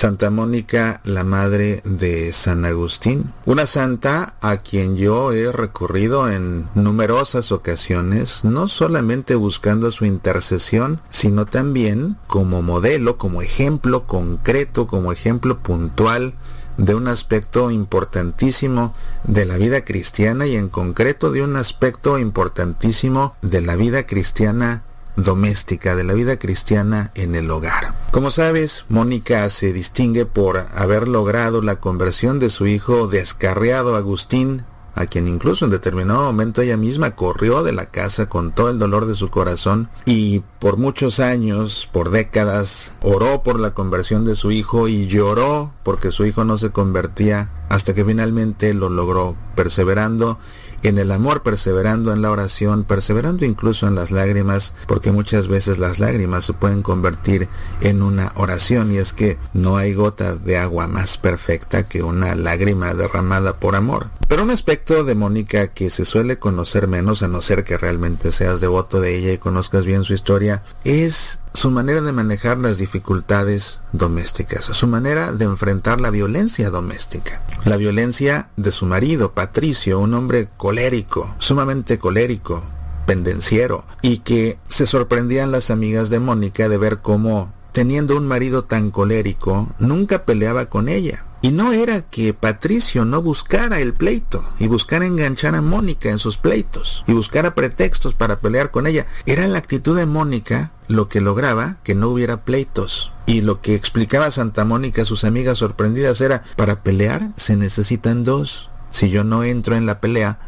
Santa 0.00 0.30
Mónica, 0.30 1.02
la 1.04 1.24
madre 1.24 1.82
de 1.84 2.32
San 2.32 2.64
Agustín, 2.64 3.34
una 3.44 3.66
santa 3.66 4.34
a 4.40 4.56
quien 4.56 4.96
yo 4.96 5.32
he 5.32 5.52
recurrido 5.52 6.30
en 6.30 6.70
numerosas 6.74 7.52
ocasiones, 7.52 8.42
no 8.42 8.66
solamente 8.68 9.34
buscando 9.34 9.90
su 9.90 10.06
intercesión, 10.06 11.02
sino 11.10 11.44
también 11.44 12.16
como 12.28 12.62
modelo, 12.62 13.18
como 13.18 13.42
ejemplo 13.42 14.06
concreto, 14.06 14.86
como 14.86 15.12
ejemplo 15.12 15.58
puntual 15.58 16.32
de 16.78 16.94
un 16.94 17.06
aspecto 17.06 17.70
importantísimo 17.70 18.94
de 19.24 19.44
la 19.44 19.58
vida 19.58 19.84
cristiana 19.84 20.46
y 20.46 20.56
en 20.56 20.70
concreto 20.70 21.30
de 21.30 21.42
un 21.42 21.56
aspecto 21.56 22.18
importantísimo 22.18 23.36
de 23.42 23.60
la 23.60 23.76
vida 23.76 24.06
cristiana 24.06 24.82
doméstica, 25.16 25.96
de 25.96 26.04
la 26.04 26.14
vida 26.14 26.38
cristiana 26.38 27.10
en 27.14 27.34
el 27.34 27.50
hogar. 27.50 27.94
Como 28.10 28.30
sabes, 28.30 28.84
Mónica 28.88 29.48
se 29.50 29.72
distingue 29.72 30.26
por 30.26 30.66
haber 30.74 31.08
logrado 31.08 31.62
la 31.62 31.76
conversión 31.76 32.38
de 32.38 32.48
su 32.48 32.66
hijo 32.66 33.06
descarriado 33.06 33.96
Agustín, 33.96 34.64
a 34.94 35.06
quien 35.06 35.28
incluso 35.28 35.64
en 35.64 35.70
determinado 35.70 36.24
momento 36.24 36.62
ella 36.62 36.76
misma 36.76 37.14
corrió 37.14 37.62
de 37.62 37.72
la 37.72 37.86
casa 37.86 38.28
con 38.28 38.52
todo 38.52 38.70
el 38.70 38.78
dolor 38.78 39.06
de 39.06 39.14
su 39.14 39.30
corazón 39.30 39.88
y 40.04 40.40
por 40.58 40.76
muchos 40.76 41.20
años, 41.20 41.88
por 41.92 42.10
décadas, 42.10 42.92
oró 43.00 43.42
por 43.42 43.60
la 43.60 43.72
conversión 43.72 44.24
de 44.24 44.34
su 44.34 44.50
hijo 44.50 44.88
y 44.88 45.06
lloró 45.06 45.72
porque 45.84 46.10
su 46.10 46.26
hijo 46.26 46.44
no 46.44 46.58
se 46.58 46.70
convertía 46.70 47.50
hasta 47.68 47.94
que 47.94 48.04
finalmente 48.04 48.74
lo 48.74 48.88
logró 48.88 49.36
perseverando 49.60 50.38
en 50.82 50.96
el 50.96 51.12
amor, 51.12 51.42
perseverando 51.42 52.14
en 52.14 52.22
la 52.22 52.30
oración, 52.30 52.84
perseverando 52.84 53.44
incluso 53.44 53.86
en 53.86 53.94
las 53.94 54.10
lágrimas, 54.10 54.72
porque 54.86 55.12
muchas 55.12 55.48
veces 55.48 55.78
las 55.78 55.98
lágrimas 55.98 56.46
se 56.46 56.54
pueden 56.54 56.80
convertir 56.80 57.46
en 57.82 58.00
una 58.00 58.32
oración 58.36 58.90
y 58.90 58.96
es 58.96 59.12
que 59.12 59.36
no 59.52 59.76
hay 59.76 59.92
gota 59.92 60.34
de 60.34 60.56
agua 60.56 60.86
más 60.86 61.18
perfecta 61.18 61.82
que 61.82 62.02
una 62.02 62.34
lágrima 62.36 62.94
derramada 62.94 63.56
por 63.56 63.76
amor. 63.76 64.06
Pero 64.28 64.44
un 64.44 64.50
aspecto 64.50 65.04
de 65.04 65.14
Mónica 65.14 65.66
que 65.66 65.90
se 65.90 66.06
suele 66.06 66.38
conocer 66.38 66.88
menos, 66.88 67.22
a 67.22 67.28
no 67.28 67.42
ser 67.42 67.62
que 67.62 67.76
realmente 67.76 68.32
seas 68.32 68.62
devoto 68.62 68.98
de 69.02 69.14
ella 69.14 69.32
y 69.32 69.38
conozcas 69.38 69.84
bien 69.84 70.04
su 70.04 70.14
historia, 70.14 70.62
es 70.84 71.38
su 71.52 71.70
manera 71.70 72.00
de 72.00 72.12
manejar 72.12 72.58
las 72.58 72.78
dificultades 72.78 73.80
domésticas, 73.92 74.64
su 74.64 74.86
manera 74.86 75.32
de 75.32 75.44
enfrentar 75.44 76.00
la 76.00 76.10
violencia 76.10 76.70
doméstica. 76.70 77.42
La 77.64 77.76
violencia 77.76 78.48
de 78.56 78.70
su 78.70 78.86
marido, 78.86 79.32
Patricio, 79.32 79.98
un 79.98 80.14
hombre 80.14 80.48
colérico, 80.56 81.34
sumamente 81.38 81.98
colérico, 81.98 82.62
pendenciero, 83.06 83.84
y 84.02 84.18
que 84.18 84.58
se 84.68 84.86
sorprendían 84.86 85.50
las 85.50 85.70
amigas 85.70 86.10
de 86.10 86.20
Mónica 86.20 86.68
de 86.68 86.78
ver 86.78 86.98
cómo, 86.98 87.52
teniendo 87.72 88.16
un 88.16 88.26
marido 88.26 88.64
tan 88.64 88.90
colérico, 88.90 89.68
nunca 89.78 90.24
peleaba 90.24 90.66
con 90.66 90.88
ella. 90.88 91.24
Y 91.42 91.52
no 91.52 91.72
era 91.72 92.02
que 92.02 92.34
Patricio 92.34 93.04
no 93.04 93.22
buscara 93.22 93.80
el 93.80 93.94
pleito 93.94 94.46
y 94.58 94.66
buscara 94.66 95.06
enganchar 95.06 95.54
a 95.54 95.62
Mónica 95.62 96.10
en 96.10 96.18
sus 96.18 96.36
pleitos 96.36 97.02
y 97.06 97.12
buscara 97.12 97.54
pretextos 97.54 98.12
para 98.14 98.40
pelear 98.40 98.70
con 98.70 98.86
ella. 98.86 99.06
Era 99.24 99.48
la 99.48 99.58
actitud 99.58 99.96
de 99.96 100.04
Mónica 100.04 100.72
lo 100.86 101.08
que 101.08 101.20
lograba 101.20 101.76
que 101.82 101.94
no 101.94 102.08
hubiera 102.08 102.44
pleitos. 102.44 103.12
Y 103.24 103.40
lo 103.40 103.60
que 103.62 103.74
explicaba 103.74 104.30
Santa 104.30 104.64
Mónica 104.64 105.02
a 105.02 105.06
sus 105.06 105.24
amigas 105.24 105.58
sorprendidas 105.58 106.20
era, 106.20 106.42
para 106.56 106.82
pelear 106.82 107.30
se 107.36 107.56
necesitan 107.56 108.24
dos. 108.24 108.70
Si 108.90 109.08
yo 109.08 109.24
no 109.24 109.44
entro 109.44 109.76
en 109.76 109.86
la 109.86 110.00
pelea, 110.00 110.40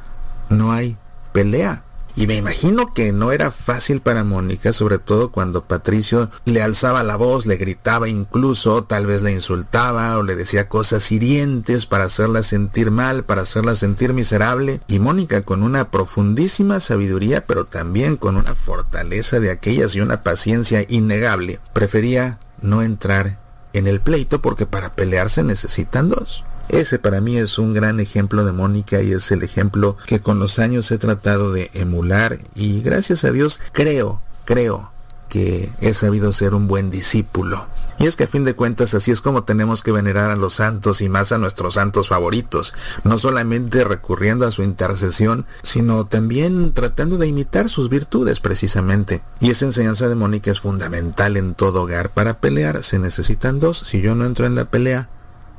no 0.50 0.72
hay 0.72 0.96
pelea. 1.32 1.84
Y 2.14 2.26
me 2.26 2.36
imagino 2.36 2.92
que 2.92 3.10
no 3.10 3.32
era 3.32 3.50
fácil 3.50 4.00
para 4.00 4.22
Mónica, 4.22 4.72
sobre 4.72 4.98
todo 4.98 5.32
cuando 5.32 5.64
Patricio 5.64 6.30
le 6.44 6.62
alzaba 6.62 7.02
la 7.02 7.16
voz, 7.16 7.46
le 7.46 7.56
gritaba 7.56 8.08
incluso, 8.08 8.84
tal 8.84 9.06
vez 9.06 9.22
le 9.22 9.32
insultaba 9.32 10.18
o 10.18 10.22
le 10.22 10.36
decía 10.36 10.68
cosas 10.68 11.10
hirientes 11.10 11.86
para 11.86 12.04
hacerla 12.04 12.42
sentir 12.42 12.90
mal, 12.90 13.24
para 13.24 13.42
hacerla 13.42 13.76
sentir 13.76 14.12
miserable. 14.12 14.80
Y 14.88 14.98
Mónica 14.98 15.40
con 15.40 15.62
una 15.62 15.90
profundísima 15.90 16.80
sabiduría, 16.80 17.46
pero 17.46 17.64
también 17.64 18.16
con 18.16 18.36
una 18.36 18.54
fortaleza 18.54 19.40
de 19.40 19.50
aquellas 19.50 19.94
y 19.94 20.00
una 20.00 20.22
paciencia 20.22 20.84
innegable, 20.88 21.60
prefería 21.72 22.38
no 22.60 22.82
entrar 22.82 23.38
en 23.72 23.86
el 23.86 24.00
pleito 24.00 24.42
porque 24.42 24.66
para 24.66 24.94
pelear 24.94 25.30
se 25.30 25.42
necesitan 25.42 26.08
dos. 26.10 26.44
Ese 26.68 26.98
para 26.98 27.20
mí 27.20 27.36
es 27.36 27.58
un 27.58 27.74
gran 27.74 28.00
ejemplo 28.00 28.44
de 28.44 28.52
Mónica 28.52 29.02
y 29.02 29.12
es 29.12 29.30
el 29.30 29.42
ejemplo 29.42 29.96
que 30.06 30.20
con 30.20 30.38
los 30.38 30.58
años 30.58 30.90
he 30.90 30.98
tratado 30.98 31.52
de 31.52 31.70
emular 31.74 32.38
y 32.54 32.80
gracias 32.80 33.24
a 33.24 33.30
Dios 33.30 33.60
creo, 33.72 34.20
creo 34.44 34.92
que 35.32 35.70
he 35.80 35.94
sabido 35.94 36.30
ser 36.30 36.54
un 36.54 36.68
buen 36.68 36.90
discípulo. 36.90 37.66
Y 37.98 38.06
es 38.06 38.16
que 38.16 38.24
a 38.24 38.28
fin 38.28 38.44
de 38.44 38.54
cuentas 38.54 38.92
así 38.92 39.10
es 39.10 39.22
como 39.22 39.44
tenemos 39.44 39.82
que 39.82 39.90
venerar 39.90 40.30
a 40.30 40.36
los 40.36 40.56
santos 40.56 41.00
y 41.00 41.08
más 41.08 41.32
a 41.32 41.38
nuestros 41.38 41.74
santos 41.74 42.08
favoritos, 42.08 42.74
no 43.04 43.16
solamente 43.16 43.82
recurriendo 43.82 44.46
a 44.46 44.50
su 44.50 44.62
intercesión, 44.62 45.46
sino 45.62 46.04
también 46.04 46.74
tratando 46.74 47.16
de 47.16 47.28
imitar 47.28 47.70
sus 47.70 47.88
virtudes 47.88 48.40
precisamente. 48.40 49.22
Y 49.40 49.50
esa 49.50 49.64
enseñanza 49.64 50.06
de 50.06 50.16
Mónica 50.16 50.50
es 50.50 50.60
fundamental 50.60 51.38
en 51.38 51.54
todo 51.54 51.84
hogar. 51.84 52.10
Para 52.10 52.38
pelear 52.38 52.82
se 52.82 52.98
necesitan 52.98 53.58
dos, 53.58 53.78
si 53.78 54.02
yo 54.02 54.14
no 54.14 54.26
entro 54.26 54.44
en 54.44 54.54
la 54.54 54.66
pelea, 54.66 55.08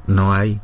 no 0.06 0.33
hay 0.33 0.61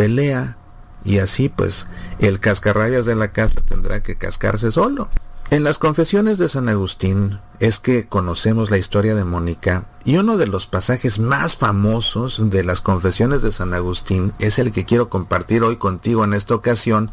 pelea 0.00 0.56
y 1.04 1.18
así 1.18 1.50
pues 1.50 1.86
el 2.20 2.40
cascarrabias 2.40 3.04
de 3.04 3.14
la 3.14 3.32
casa 3.32 3.60
tendrá 3.60 4.02
que 4.02 4.16
cascarse 4.16 4.70
solo. 4.70 5.10
En 5.50 5.62
las 5.62 5.76
confesiones 5.76 6.38
de 6.38 6.48
San 6.48 6.70
Agustín 6.70 7.38
es 7.58 7.78
que 7.78 8.06
conocemos 8.06 8.70
la 8.70 8.78
historia 8.78 9.14
de 9.14 9.24
Mónica 9.24 9.88
y 10.06 10.16
uno 10.16 10.38
de 10.38 10.46
los 10.46 10.66
pasajes 10.66 11.18
más 11.18 11.56
famosos 11.56 12.48
de 12.48 12.64
las 12.64 12.80
confesiones 12.80 13.42
de 13.42 13.52
San 13.52 13.74
Agustín 13.74 14.32
es 14.38 14.58
el 14.58 14.72
que 14.72 14.86
quiero 14.86 15.10
compartir 15.10 15.64
hoy 15.64 15.76
contigo 15.76 16.24
en 16.24 16.32
esta 16.32 16.54
ocasión 16.54 17.10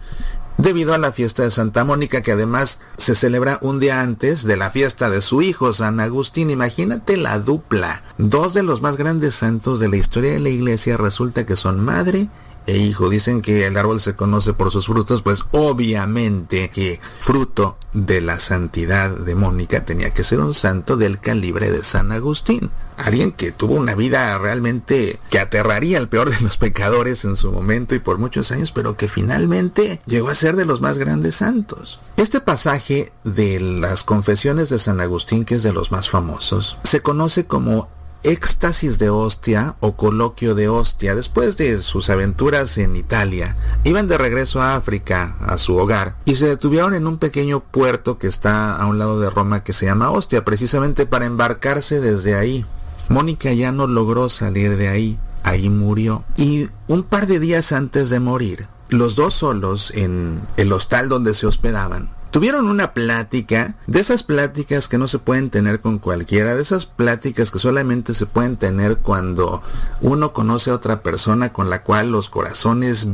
debido 0.57 0.93
a 0.93 0.97
la 0.97 1.11
fiesta 1.11 1.43
de 1.43 1.51
Santa 1.51 1.83
Mónica 1.83 2.21
que 2.21 2.31
además 2.31 2.79
se 2.97 3.15
celebra 3.15 3.59
un 3.61 3.81
día 3.81 3.99
antes 3.99 4.43
de 4.43 4.55
la 4.55 4.71
fiesta 4.71 5.09
de 5.09 5.19
su 5.19 5.41
hijo 5.41 5.73
San 5.73 5.99
Agustín. 5.99 6.51
Imagínate 6.51 7.17
la 7.17 7.37
dupla. 7.37 8.01
Dos 8.17 8.53
de 8.53 8.63
los 8.63 8.81
más 8.81 8.95
grandes 8.95 9.35
santos 9.35 9.81
de 9.81 9.89
la 9.89 9.97
historia 9.97 10.31
de 10.31 10.39
la 10.39 10.49
iglesia 10.49 10.95
resulta 10.95 11.45
que 11.45 11.57
son 11.57 11.83
madre 11.83 12.29
e 12.67 12.77
hijo. 12.77 13.09
Dicen 13.09 13.41
que 13.41 13.65
el 13.65 13.77
árbol 13.77 13.99
se 13.99 14.15
conoce 14.15 14.53
por 14.53 14.71
sus 14.71 14.85
frutos, 14.85 15.23
pues 15.23 15.43
obviamente 15.51 16.69
que 16.69 16.99
fruto 17.19 17.77
de 17.93 18.21
la 18.21 18.39
santidad 18.39 19.09
de 19.09 19.33
Mónica 19.33 19.83
tenía 19.83 20.11
que 20.11 20.23
ser 20.23 20.39
un 20.39 20.53
santo 20.53 20.97
del 20.97 21.19
calibre 21.19 21.71
de 21.71 21.81
San 21.81 22.11
Agustín. 22.11 22.69
Alguien 22.97 23.31
que 23.31 23.51
tuvo 23.51 23.75
una 23.75 23.95
vida 23.95 24.37
realmente 24.37 25.19
que 25.29 25.39
aterraría 25.39 25.97
al 25.97 26.09
peor 26.09 26.29
de 26.29 26.39
los 26.41 26.57
pecadores 26.57 27.25
en 27.25 27.35
su 27.35 27.51
momento 27.51 27.95
y 27.95 27.99
por 27.99 28.17
muchos 28.17 28.51
años, 28.51 28.71
pero 28.71 28.97
que 28.97 29.07
finalmente 29.07 30.01
llegó 30.05 30.29
a 30.29 30.35
ser 30.35 30.55
de 30.55 30.65
los 30.65 30.81
más 30.81 30.97
grandes 30.97 31.35
santos. 31.35 31.99
Este 32.17 32.41
pasaje 32.41 33.11
de 33.23 33.59
las 33.59 34.03
confesiones 34.03 34.69
de 34.69 34.79
San 34.79 34.99
Agustín, 34.99 35.45
que 35.45 35.55
es 35.55 35.63
de 35.63 35.73
los 35.73 35.91
más 35.91 36.09
famosos, 36.09 36.77
se 36.83 37.01
conoce 37.01 37.45
como 37.45 37.87
éxtasis 38.23 38.99
de 38.99 39.09
hostia 39.09 39.75
o 39.79 39.95
coloquio 39.95 40.55
de 40.55 40.69
hostia 40.69 41.15
después 41.15 41.57
de 41.57 41.77
sus 41.81 42.09
aventuras 42.09 42.77
en 42.77 42.95
Italia. 42.95 43.55
Iban 43.83 44.07
de 44.07 44.17
regreso 44.17 44.61
a 44.61 44.75
África, 44.75 45.35
a 45.39 45.57
su 45.57 45.75
hogar, 45.77 46.15
y 46.25 46.35
se 46.35 46.47
detuvieron 46.47 46.93
en 46.93 47.07
un 47.07 47.17
pequeño 47.17 47.59
puerto 47.59 48.17
que 48.17 48.27
está 48.27 48.75
a 48.75 48.85
un 48.87 48.99
lado 48.99 49.19
de 49.19 49.29
Roma 49.29 49.63
que 49.63 49.73
se 49.73 49.85
llama 49.85 50.11
Ostia, 50.11 50.43
precisamente 50.45 51.05
para 51.05 51.25
embarcarse 51.25 51.99
desde 51.99 52.35
ahí. 52.35 52.65
Mónica 53.09 53.53
ya 53.53 53.71
no 53.71 53.87
logró 53.87 54.29
salir 54.29 54.77
de 54.77 54.89
ahí, 54.89 55.17
ahí 55.43 55.69
murió. 55.69 56.23
Y 56.35 56.69
un 56.87 57.03
par 57.03 57.27
de 57.27 57.39
días 57.39 57.71
antes 57.71 58.09
de 58.09 58.19
morir, 58.19 58.67
los 58.89 59.15
dos 59.15 59.33
solos 59.33 59.91
en 59.95 60.41
el 60.57 60.71
hostal 60.73 61.09
donde 61.09 61.33
se 61.33 61.47
hospedaban, 61.47 62.09
Tuvieron 62.31 62.67
una 62.67 62.93
plática, 62.93 63.75
de 63.87 63.99
esas 63.99 64.23
pláticas 64.23 64.87
que 64.87 64.97
no 64.97 65.07
se 65.07 65.19
pueden 65.19 65.49
tener 65.49 65.79
con 65.79 65.97
cualquiera, 65.97 66.55
de 66.55 66.61
esas 66.61 66.85
pláticas 66.85 67.51
que 67.51 67.59
solamente 67.59 68.13
se 68.13 68.25
pueden 68.25 68.57
tener 68.57 68.97
cuando 68.97 69.61
uno 70.01 70.33
conoce 70.33 70.71
a 70.71 70.75
otra 70.75 71.01
persona 71.01 71.53
con 71.53 71.69
la 71.69 71.83
cual 71.83 72.11
los 72.11 72.29
corazones 72.29 73.07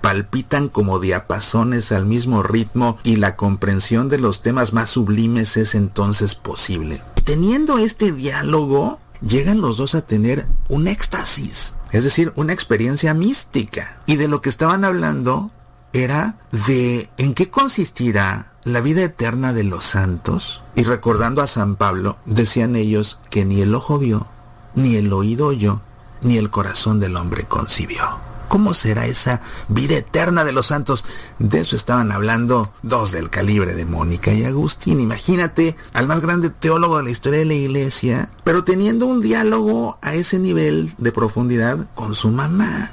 palpitan 0.00 0.68
como 0.68 0.98
diapasones 0.98 1.92
al 1.92 2.06
mismo 2.06 2.42
ritmo 2.42 2.98
y 3.02 3.16
la 3.16 3.36
comprensión 3.36 4.08
de 4.08 4.18
los 4.18 4.42
temas 4.42 4.72
más 4.72 4.90
sublimes 4.90 5.56
es 5.56 5.74
entonces 5.74 6.34
posible. 6.34 7.02
Teniendo 7.24 7.78
este 7.78 8.12
diálogo, 8.12 8.98
llegan 9.20 9.60
los 9.60 9.76
dos 9.76 9.94
a 9.94 10.02
tener 10.02 10.46
un 10.68 10.88
éxtasis, 10.88 11.74
es 11.92 12.04
decir, 12.04 12.32
una 12.36 12.52
experiencia 12.52 13.14
mística. 13.14 14.00
Y 14.06 14.16
de 14.16 14.28
lo 14.28 14.40
que 14.40 14.48
estaban 14.48 14.84
hablando 14.84 15.50
era 15.92 16.36
de 16.66 17.10
en 17.16 17.34
qué 17.34 17.50
consistirá 17.50 18.52
la 18.64 18.80
vida 18.80 19.02
eterna 19.02 19.52
de 19.52 19.64
los 19.64 19.84
santos. 19.84 20.62
Y 20.74 20.84
recordando 20.84 21.42
a 21.42 21.46
San 21.46 21.76
Pablo, 21.76 22.16
decían 22.26 22.76
ellos 22.76 23.18
que 23.30 23.44
ni 23.44 23.60
el 23.60 23.74
ojo 23.74 23.98
vio, 23.98 24.26
ni 24.74 24.96
el 24.96 25.12
oído 25.12 25.48
oyó, 25.48 25.80
ni 26.22 26.36
el 26.36 26.50
corazón 26.50 27.00
del 27.00 27.16
hombre 27.16 27.44
concibió. 27.44 28.02
¿Cómo 28.48 28.74
será 28.74 29.06
esa 29.06 29.42
vida 29.68 29.96
eterna 29.96 30.42
de 30.42 30.52
los 30.52 30.66
santos? 30.66 31.04
De 31.38 31.60
eso 31.60 31.76
estaban 31.76 32.10
hablando 32.10 32.72
dos 32.82 33.12
del 33.12 33.30
calibre 33.30 33.76
de 33.76 33.84
Mónica 33.84 34.32
y 34.32 34.44
Agustín. 34.44 34.98
Imagínate 34.98 35.76
al 35.92 36.08
más 36.08 36.20
grande 36.20 36.50
teólogo 36.50 36.96
de 36.98 37.04
la 37.04 37.10
historia 37.10 37.38
de 37.38 37.44
la 37.44 37.54
iglesia, 37.54 38.28
pero 38.42 38.64
teniendo 38.64 39.06
un 39.06 39.22
diálogo 39.22 39.98
a 40.02 40.14
ese 40.14 40.40
nivel 40.40 40.92
de 40.98 41.12
profundidad 41.12 41.86
con 41.94 42.16
su 42.16 42.30
mamá 42.30 42.90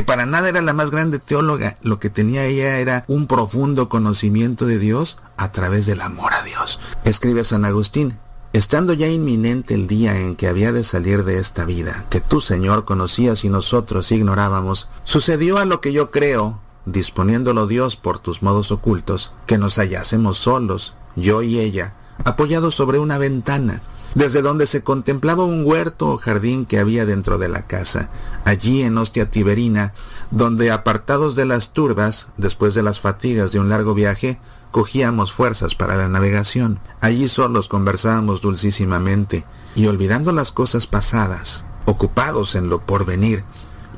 que 0.00 0.04
para 0.04 0.24
nada 0.24 0.48
era 0.48 0.62
la 0.62 0.72
más 0.72 0.90
grande 0.90 1.18
teóloga, 1.18 1.76
lo 1.82 1.98
que 1.98 2.08
tenía 2.08 2.46
ella 2.46 2.78
era 2.78 3.04
un 3.06 3.26
profundo 3.26 3.90
conocimiento 3.90 4.64
de 4.64 4.78
Dios 4.78 5.18
a 5.36 5.52
través 5.52 5.84
del 5.84 6.00
amor 6.00 6.32
a 6.32 6.42
Dios. 6.42 6.80
Escribe 7.04 7.44
San 7.44 7.66
Agustín, 7.66 8.16
estando 8.54 8.94
ya 8.94 9.08
inminente 9.08 9.74
el 9.74 9.86
día 9.88 10.18
en 10.18 10.36
que 10.36 10.48
había 10.48 10.72
de 10.72 10.84
salir 10.84 11.24
de 11.24 11.36
esta 11.36 11.66
vida, 11.66 12.06
que 12.08 12.22
tú, 12.22 12.40
Señor, 12.40 12.86
conocías 12.86 13.44
y 13.44 13.50
nosotros 13.50 14.10
ignorábamos, 14.10 14.88
sucedió 15.04 15.58
a 15.58 15.66
lo 15.66 15.82
que 15.82 15.92
yo 15.92 16.10
creo, 16.10 16.60
disponiéndolo 16.86 17.66
Dios 17.66 17.96
por 17.96 18.20
tus 18.20 18.42
modos 18.42 18.72
ocultos, 18.72 19.32
que 19.44 19.58
nos 19.58 19.74
hallásemos 19.76 20.38
solos, 20.38 20.94
yo 21.14 21.42
y 21.42 21.58
ella, 21.58 21.92
apoyados 22.24 22.74
sobre 22.74 22.98
una 22.98 23.18
ventana, 23.18 23.82
desde 24.14 24.42
donde 24.42 24.66
se 24.66 24.82
contemplaba 24.82 25.44
un 25.44 25.64
huerto 25.64 26.08
o 26.08 26.18
jardín 26.18 26.66
que 26.66 26.78
había 26.78 27.06
dentro 27.06 27.38
de 27.38 27.48
la 27.48 27.66
casa, 27.66 28.08
allí 28.44 28.82
en 28.82 28.98
Ostia 28.98 29.28
Tiberina, 29.28 29.92
donde 30.30 30.70
apartados 30.70 31.36
de 31.36 31.44
las 31.44 31.72
turbas, 31.72 32.28
después 32.36 32.74
de 32.74 32.82
las 32.82 33.00
fatigas 33.00 33.52
de 33.52 33.60
un 33.60 33.68
largo 33.68 33.94
viaje, 33.94 34.40
cogíamos 34.70 35.32
fuerzas 35.32 35.74
para 35.74 35.96
la 35.96 36.08
navegación. 36.08 36.80
Allí 37.00 37.28
solos 37.28 37.68
conversábamos 37.68 38.40
dulcísimamente, 38.40 39.44
y 39.74 39.86
olvidando 39.86 40.32
las 40.32 40.52
cosas 40.52 40.86
pasadas, 40.86 41.64
ocupados 41.86 42.54
en 42.54 42.68
lo 42.68 42.80
porvenir, 42.80 43.44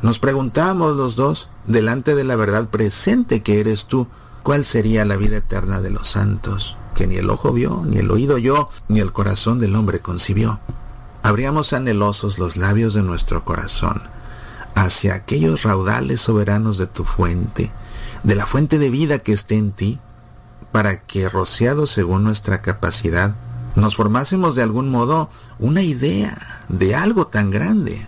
Nos 0.02 0.18
preguntamos 0.18 0.96
los 0.96 1.14
dos, 1.14 1.48
delante 1.64 2.16
de 2.16 2.24
la 2.24 2.34
verdad 2.34 2.68
presente 2.68 3.40
que 3.40 3.60
eres 3.60 3.86
tú, 3.86 4.08
cuál 4.42 4.64
sería 4.64 5.04
la 5.04 5.16
vida 5.16 5.38
eterna 5.38 5.80
de 5.80 5.90
los 5.90 6.08
santos, 6.08 6.76
que 6.94 7.06
ni 7.06 7.16
el 7.16 7.30
ojo 7.30 7.52
vio, 7.52 7.82
ni 7.84 7.98
el 7.98 8.10
oído 8.10 8.36
oyó, 8.36 8.68
ni 8.88 9.00
el 9.00 9.12
corazón 9.12 9.58
del 9.58 9.74
hombre 9.76 10.00
concibió. 10.00 10.60
Abríamos 11.22 11.72
anhelosos 11.72 12.38
los 12.38 12.56
labios 12.56 12.94
de 12.94 13.02
nuestro 13.02 13.44
corazón 13.44 14.02
hacia 14.74 15.14
aquellos 15.14 15.62
raudales 15.62 16.20
soberanos 16.20 16.78
de 16.78 16.86
tu 16.86 17.04
fuente, 17.04 17.70
de 18.22 18.34
la 18.34 18.46
fuente 18.46 18.78
de 18.78 18.90
vida 18.90 19.18
que 19.18 19.32
esté 19.32 19.56
en 19.56 19.72
ti, 19.72 19.98
para 20.72 21.02
que, 21.02 21.28
rociados 21.28 21.90
según 21.90 22.24
nuestra 22.24 22.62
capacidad, 22.62 23.34
nos 23.76 23.96
formásemos 23.96 24.54
de 24.54 24.62
algún 24.62 24.90
modo 24.90 25.28
una 25.58 25.82
idea 25.82 26.62
de 26.68 26.94
algo 26.94 27.26
tan 27.26 27.50
grande. 27.50 28.06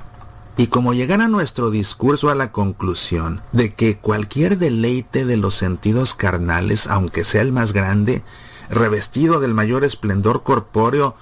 Y 0.56 0.68
como 0.68 0.94
llegara 0.94 1.26
nuestro 1.26 1.70
discurso 1.70 2.30
a 2.30 2.36
la 2.36 2.52
conclusión 2.52 3.42
de 3.52 3.70
que 3.70 3.98
cualquier 3.98 4.56
deleite 4.56 5.24
de 5.24 5.36
los 5.36 5.54
sentidos 5.54 6.14
carnales, 6.14 6.86
aunque 6.86 7.24
sea 7.24 7.42
el 7.42 7.50
más 7.50 7.72
grande, 7.72 8.22
revestido 8.70 9.40
del 9.40 9.52
mayor 9.52 9.84
esplendor 9.84 10.44
corpóreo, 10.44 11.16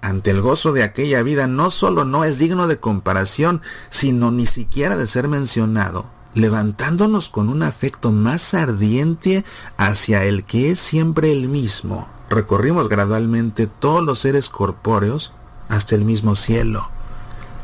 ante 0.00 0.30
el 0.30 0.40
gozo 0.40 0.72
de 0.72 0.84
aquella 0.84 1.22
vida 1.22 1.48
no 1.48 1.72
solo 1.72 2.04
no 2.04 2.22
es 2.22 2.38
digno 2.38 2.68
de 2.68 2.78
comparación, 2.78 3.60
sino 3.90 4.30
ni 4.30 4.46
siquiera 4.46 4.96
de 4.96 5.08
ser 5.08 5.26
mencionado, 5.26 6.06
levantándonos 6.34 7.28
con 7.28 7.48
un 7.48 7.64
afecto 7.64 8.12
más 8.12 8.54
ardiente 8.54 9.44
hacia 9.76 10.24
el 10.24 10.44
que 10.44 10.70
es 10.70 10.78
siempre 10.78 11.32
el 11.32 11.48
mismo. 11.48 12.08
Recorrimos 12.30 12.88
gradualmente 12.88 13.66
todos 13.66 14.04
los 14.04 14.20
seres 14.20 14.48
corpóreos 14.48 15.32
hasta 15.68 15.96
el 15.96 16.04
mismo 16.04 16.36
cielo, 16.36 16.88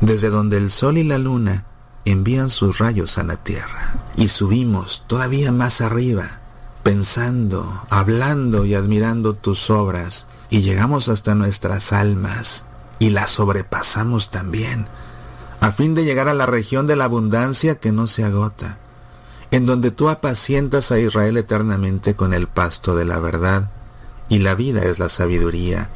desde 0.03 0.29
donde 0.29 0.57
el 0.57 0.69
sol 0.69 0.97
y 0.97 1.03
la 1.03 1.17
luna 1.17 1.63
envían 2.03 2.49
sus 2.49 2.79
rayos 2.79 3.17
a 3.17 3.23
la 3.23 3.37
tierra. 3.37 3.95
Y 4.17 4.27
subimos 4.27 5.03
todavía 5.07 5.51
más 5.53 5.79
arriba, 5.79 6.39
pensando, 6.83 7.81
hablando 7.89 8.65
y 8.65 8.75
admirando 8.75 9.33
tus 9.33 9.69
obras, 9.69 10.27
y 10.49 10.61
llegamos 10.61 11.07
hasta 11.07 11.35
nuestras 11.35 11.93
almas 11.93 12.65
y 12.99 13.09
las 13.11 13.31
sobrepasamos 13.31 14.29
también, 14.29 14.87
a 15.61 15.71
fin 15.71 15.95
de 15.95 16.03
llegar 16.03 16.27
a 16.27 16.33
la 16.33 16.45
región 16.45 16.85
de 16.85 16.97
la 16.97 17.05
abundancia 17.05 17.75
que 17.75 17.93
no 17.93 18.05
se 18.05 18.25
agota, 18.25 18.77
en 19.51 19.65
donde 19.65 19.91
tú 19.91 20.09
apacientas 20.09 20.91
a 20.91 20.99
Israel 20.99 21.37
eternamente 21.37 22.15
con 22.15 22.33
el 22.33 22.47
pasto 22.47 22.95
de 22.95 23.05
la 23.05 23.19
verdad, 23.19 23.71
y 24.27 24.39
la 24.39 24.53
vida 24.53 24.83
es 24.83 24.99
la 24.99 25.07
sabiduría, 25.07 25.89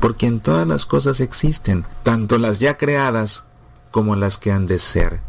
porque 0.00 0.26
en 0.26 0.40
todas 0.40 0.68
las 0.68 0.84
cosas 0.84 1.20
existen, 1.20 1.86
tanto 2.02 2.36
las 2.36 2.58
ya 2.58 2.76
creadas 2.76 3.44
como 3.94 4.16
las 4.16 4.38
que 4.38 4.50
han 4.50 4.66
de 4.66 4.80
ser, 4.80 5.20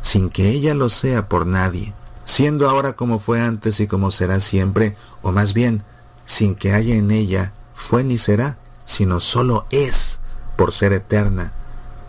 sin 0.00 0.30
que 0.30 0.50
ella 0.50 0.72
lo 0.72 0.88
sea 0.88 1.28
por 1.28 1.46
nadie, 1.46 1.92
siendo 2.24 2.70
ahora 2.70 2.92
como 2.92 3.18
fue 3.18 3.40
antes 3.40 3.80
y 3.80 3.88
como 3.88 4.12
será 4.12 4.38
siempre, 4.38 4.94
o 5.20 5.32
más 5.32 5.52
bien, 5.52 5.82
sin 6.24 6.54
que 6.54 6.72
haya 6.72 6.94
en 6.94 7.10
ella 7.10 7.52
fue 7.74 8.04
ni 8.04 8.16
será, 8.16 8.56
sino 8.86 9.18
solo 9.18 9.66
es 9.72 10.20
por 10.56 10.70
ser 10.70 10.92
eterna, 10.92 11.50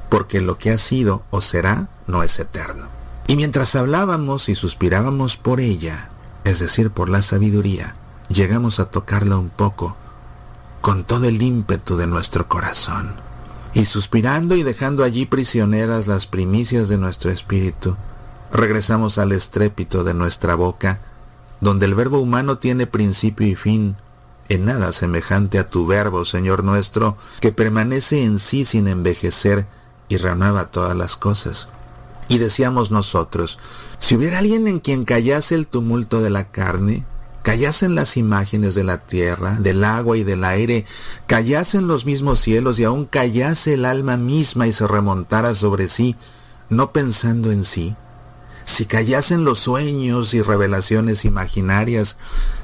porque 0.08 0.42
lo 0.42 0.60
que 0.60 0.70
ha 0.70 0.78
sido 0.78 1.24
o 1.32 1.42
será 1.42 1.88
no 2.06 2.22
es 2.22 2.38
eterno. 2.38 2.86
Y 3.26 3.36
mientras 3.36 3.76
hablábamos 3.76 4.48
y 4.48 4.54
suspirábamos 4.54 5.38
por 5.38 5.60
ella, 5.60 6.10
es 6.44 6.60
decir, 6.60 6.92
por 6.92 7.10
la 7.10 7.24
sabiduría, 7.24 7.96
llegamos 8.30 8.80
a 8.80 8.92
tocarla 8.92 9.40
un 9.40 9.50
poco, 9.50 9.98
con 10.82 11.04
todo 11.04 11.26
el 11.26 11.42
ímpetu 11.42 11.98
de 11.98 12.06
nuestro 12.06 12.48
corazón. 12.48 13.25
Y 13.76 13.86
suspirando 13.86 14.56
y 14.56 14.64
dejando 14.64 15.04
allí 15.04 15.26
prisioneras 15.26 16.08
las 16.08 16.28
primicias 16.28 16.88
de 16.88 16.98
nuestro 16.98 17.30
espíritu, 17.30 17.98
regresamos 18.50 19.18
al 19.18 19.34
estrépito 19.34 20.06
de 20.06 20.14
nuestra 20.14 20.56
boca, 20.56 21.02
donde 21.60 21.86
el 21.86 21.94
verbo 21.94 22.20
humano 22.20 22.58
tiene 22.58 22.88
principio 22.88 23.46
y 23.46 23.56
fin, 23.56 23.98
en 24.48 24.64
nada 24.64 24.94
semejante 24.94 25.60
a 25.60 25.68
tu 25.68 25.86
verbo, 25.86 26.24
Señor 26.24 26.64
nuestro, 26.64 27.18
que 27.42 27.52
permanece 27.52 28.24
en 28.24 28.40
sí 28.40 28.64
sin 28.64 28.88
envejecer 28.88 29.66
y 30.08 30.16
renueva 30.16 30.72
todas 30.72 30.96
las 30.96 31.18
cosas. 31.18 31.68
Y 32.30 32.38
decíamos 32.38 32.92
nosotros, 32.92 33.60
si 34.00 34.16
hubiera 34.16 34.40
alguien 34.40 34.70
en 34.70 34.80
quien 34.80 35.04
callase 35.04 35.54
el 35.54 35.68
tumulto 35.68 36.22
de 36.22 36.30
la 36.30 36.46
carne, 36.46 37.06
callasen 37.46 37.94
las 37.94 38.18
imágenes 38.18 38.74
de 38.74 38.84
la 38.84 38.98
tierra, 38.98 39.52
del 39.60 39.84
agua 39.84 40.18
y 40.18 40.24
del 40.24 40.44
aire, 40.44 40.84
callasen 41.28 41.88
los 41.88 42.04
mismos 42.04 42.40
cielos 42.40 42.80
y 42.80 42.86
aún 42.86 43.06
callase 43.06 43.76
el 43.76 43.86
alma 43.86 44.18
misma 44.18 44.66
y 44.66 44.74
se 44.74 44.88
remontara 44.88 45.54
sobre 45.54 45.88
sí, 45.88 46.16
no 46.70 46.92
pensando 46.92 47.52
en 47.52 47.64
sí, 47.64 47.96
si 48.66 48.88
callasen 48.88 49.44
los 49.44 49.60
sueños 49.60 50.34
y 50.34 50.42
revelaciones 50.42 51.24
imaginarias, 51.24 52.18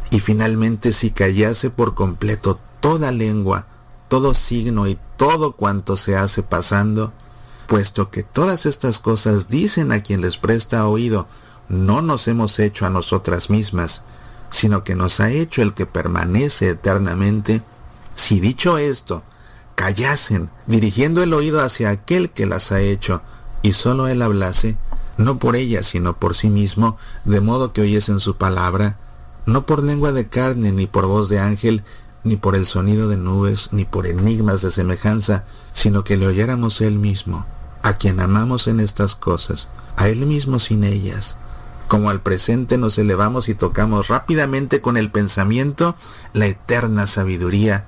y 0.10 0.20
finalmente 0.20 0.94
si 0.94 1.12
callase 1.12 1.70
por 1.70 1.94
completo 1.94 2.60
toda 2.80 3.12
lengua, 3.12 3.68
todo 4.08 4.34
signo 4.34 4.88
y 4.88 4.98
todo 5.16 5.52
cuanto 5.52 5.96
se 5.96 6.16
hace 6.16 6.42
pasando, 6.42 7.14
puesto 7.68 8.10
que 8.10 8.24
todas 8.24 8.66
estas 8.66 8.98
cosas 8.98 9.48
dicen 9.48 9.92
a 9.92 10.02
quien 10.02 10.22
les 10.22 10.38
presta 10.38 10.88
oído, 10.88 11.28
no 11.70 12.02
nos 12.02 12.28
hemos 12.28 12.58
hecho 12.58 12.88
a 12.88 12.90
nosotras 12.90 13.52
mismas, 13.52 14.02
sino 14.52 14.84
que 14.84 14.94
nos 14.94 15.20
ha 15.20 15.32
hecho 15.32 15.64
el 15.64 15.74
que 15.74 15.88
permanece 15.88 16.70
eternamente, 16.70 17.64
si 18.14 18.40
dicho 18.40 18.78
esto, 18.78 19.24
callasen, 19.74 20.52
dirigiendo 20.68 21.24
el 21.24 21.34
oído 21.34 21.62
hacia 21.62 21.90
aquel 21.90 22.30
que 22.30 22.46
las 22.46 22.72
ha 22.72 22.82
hecho, 22.82 23.24
y 23.64 23.74
sólo 23.74 24.08
él 24.08 24.22
hablase, 24.22 24.78
no 25.18 25.40
por 25.40 25.56
ella, 25.56 25.82
sino 25.82 26.18
por 26.18 26.36
sí 26.36 26.50
mismo, 26.50 26.98
de 27.26 27.42
modo 27.42 27.74
que 27.74 27.82
oyesen 27.82 28.20
su 28.20 28.36
palabra, 28.36 28.98
no 29.46 29.66
por 29.66 29.82
lengua 29.82 30.12
de 30.12 30.28
carne, 30.28 30.72
ni 30.72 30.86
por 30.86 31.08
voz 31.08 31.30
de 31.30 31.40
ángel, 31.40 31.84
ni 32.24 32.36
por 32.36 32.56
el 32.56 32.66
sonido 32.66 33.08
de 33.08 33.18
nubes, 33.18 33.70
ni 33.72 33.86
por 33.86 34.06
enigmas 34.06 34.62
de 34.62 34.72
semejanza, 34.72 35.46
sino 35.74 36.04
que 36.04 36.18
le 36.18 36.28
oyéramos 36.28 36.82
él 36.82 37.00
mismo, 37.00 37.46
a 37.82 37.94
quien 37.94 38.20
amamos 38.20 38.68
en 38.68 38.80
estas 38.80 39.16
cosas, 39.16 39.70
a 39.96 40.10
él 40.10 40.26
mismo 40.26 40.60
sin 40.60 40.84
ellas. 40.84 41.38
Como 41.92 42.10
al 42.10 42.22
presente 42.22 42.78
nos 42.78 42.98
elevamos 42.98 43.50
y 43.50 43.54
tocamos 43.54 44.08
rápidamente 44.08 44.80
con 44.80 44.96
el 44.96 45.12
pensamiento 45.12 45.94
la 46.32 46.46
eterna 46.46 47.06
sabiduría 47.06 47.86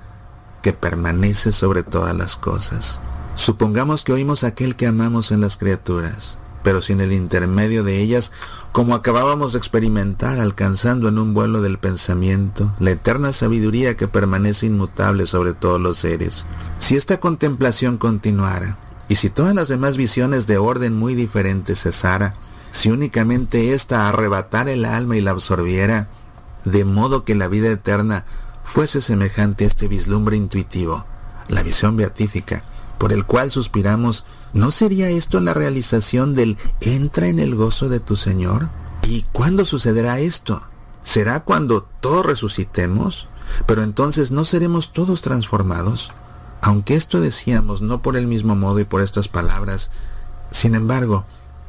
que 0.62 0.74
permanece 0.74 1.54
sobre 1.54 1.84
todas 1.84 2.14
las 2.14 2.36
cosas. 2.36 3.00
Supongamos 3.36 4.04
que 4.04 4.12
oímos 4.12 4.44
aquel 4.44 4.76
que 4.76 4.88
amamos 4.88 5.32
en 5.32 5.40
las 5.40 5.56
criaturas, 5.56 6.38
pero 6.64 6.82
sin 6.82 7.00
el 7.00 7.14
intermedio 7.14 7.86
de 7.86 8.02
ellas, 8.02 8.34
como 8.74 8.94
acabábamos 8.94 9.54
de 9.54 9.60
experimentar 9.60 10.38
alcanzando 10.38 11.08
en 11.08 11.18
un 11.18 11.34
vuelo 11.34 11.62
del 11.62 11.78
pensamiento 11.78 12.74
la 12.82 12.92
eterna 12.92 13.32
sabiduría 13.32 13.96
que 13.96 14.10
permanece 14.10 14.66
inmutable 14.66 15.26
sobre 15.28 15.54
todos 15.54 15.80
los 15.80 16.00
seres. 16.00 16.46
Si 16.78 16.98
esta 16.98 17.22
contemplación 17.22 17.98
continuara, 17.98 18.76
y 19.08 19.16
si 19.16 19.30
todas 19.30 19.56
las 19.56 19.70
demás 19.70 19.96
visiones 19.96 20.46
de 20.46 20.58
orden 20.58 20.94
muy 20.94 21.16
diferente 21.16 21.78
cesara, 21.78 22.34
si 22.74 22.90
únicamente 22.90 23.74
ésta 23.74 24.10
arrebatara 24.10 24.72
el 24.72 24.84
alma 24.84 25.16
y 25.16 25.22
la 25.22 25.30
absorbiera, 25.30 26.08
de 26.66 26.84
modo 26.86 27.24
que 27.24 27.36
la 27.36 27.48
vida 27.48 27.70
eterna 27.70 28.26
fuese 28.64 29.00
semejante 29.00 29.64
a 29.64 29.68
este 29.68 29.88
vislumbre 29.88 30.38
intuitivo, 30.38 31.06
la 31.50 31.62
visión 31.62 31.96
beatífica, 31.96 32.64
por 32.98 33.14
el 33.14 33.26
cual 33.26 33.52
suspiramos, 33.52 34.26
¿no 34.54 34.72
sería 34.72 35.10
esto 35.10 35.40
la 35.40 35.54
realización 35.54 36.34
del 36.34 36.58
entra 36.82 37.28
en 37.28 37.40
el 37.40 37.54
gozo 37.54 37.90
de 37.90 38.00
tu 38.00 38.16
Señor? 38.16 38.70
¿Y 39.04 39.22
cuándo 39.32 39.66
sucederá 39.66 40.20
esto? 40.20 40.64
¿Será 41.04 41.44
cuando 41.44 41.84
todos 41.84 42.26
resucitemos? 42.26 43.28
Pero 43.68 43.84
entonces 43.84 44.32
no 44.32 44.46
seremos 44.46 44.94
todos 44.94 45.22
transformados. 45.22 46.12
Aunque 46.60 46.96
esto 46.96 47.22
decíamos 47.22 47.84
no 47.84 48.02
por 48.02 48.18
el 48.18 48.26
mismo 48.26 48.56
modo 48.56 48.80
y 48.80 48.84
por 48.84 49.02
estas 49.02 49.28
palabras, 49.28 49.92
sin 50.50 50.74
embargo, 50.74 51.26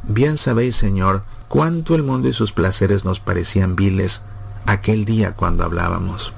bien 0.08 0.36
sabéis, 0.36 0.76
Señor, 0.76 1.22
cuánto 1.48 1.94
el 1.94 2.02
mundo 2.02 2.28
y 2.28 2.32
sus 2.32 2.52
placeres 2.52 3.04
nos 3.04 3.20
parecían 3.20 3.76
viles 3.76 4.22
aquel 4.66 5.04
día 5.04 5.34
cuando 5.34 5.64
hablábamos. 5.64 6.32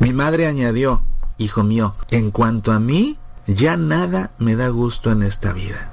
Mi 0.00 0.12
madre 0.12 0.46
añadió, 0.46 1.02
Hijo 1.38 1.64
mío, 1.64 1.94
en 2.10 2.30
cuanto 2.30 2.72
a 2.72 2.80
mí, 2.80 3.18
ya 3.46 3.76
nada 3.76 4.30
me 4.38 4.56
da 4.56 4.68
gusto 4.68 5.10
en 5.10 5.22
esta 5.22 5.52
vida. 5.52 5.90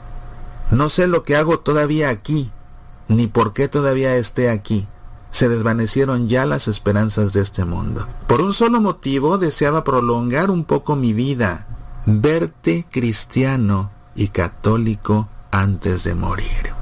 No 0.72 0.90
sé 0.90 1.08
lo 1.08 1.24
que 1.24 1.36
hago 1.36 1.60
todavía 1.60 2.10
aquí, 2.10 2.50
ni 3.08 3.28
por 3.28 3.54
qué 3.54 3.68
todavía 3.68 4.16
esté 4.16 4.50
aquí. 4.50 4.88
Se 5.32 5.50
desvanecieron 5.50 6.30
ya 6.30 6.46
las 6.46 6.68
esperanzas 6.68 7.34
de 7.34 7.42
este 7.42 7.66
mundo. 7.66 8.08
Por 8.28 8.42
un 8.42 8.54
solo 8.54 8.80
motivo 8.80 9.38
deseaba 9.38 9.84
prolongar 9.84 10.50
un 10.50 10.64
poco 10.64 10.96
mi 10.96 11.12
vida, 11.12 11.68
verte 12.06 12.86
cristiano 12.90 13.92
y 14.16 14.30
católico 14.30 15.28
antes 15.52 16.04
de 16.04 16.16
morir. 16.16 16.73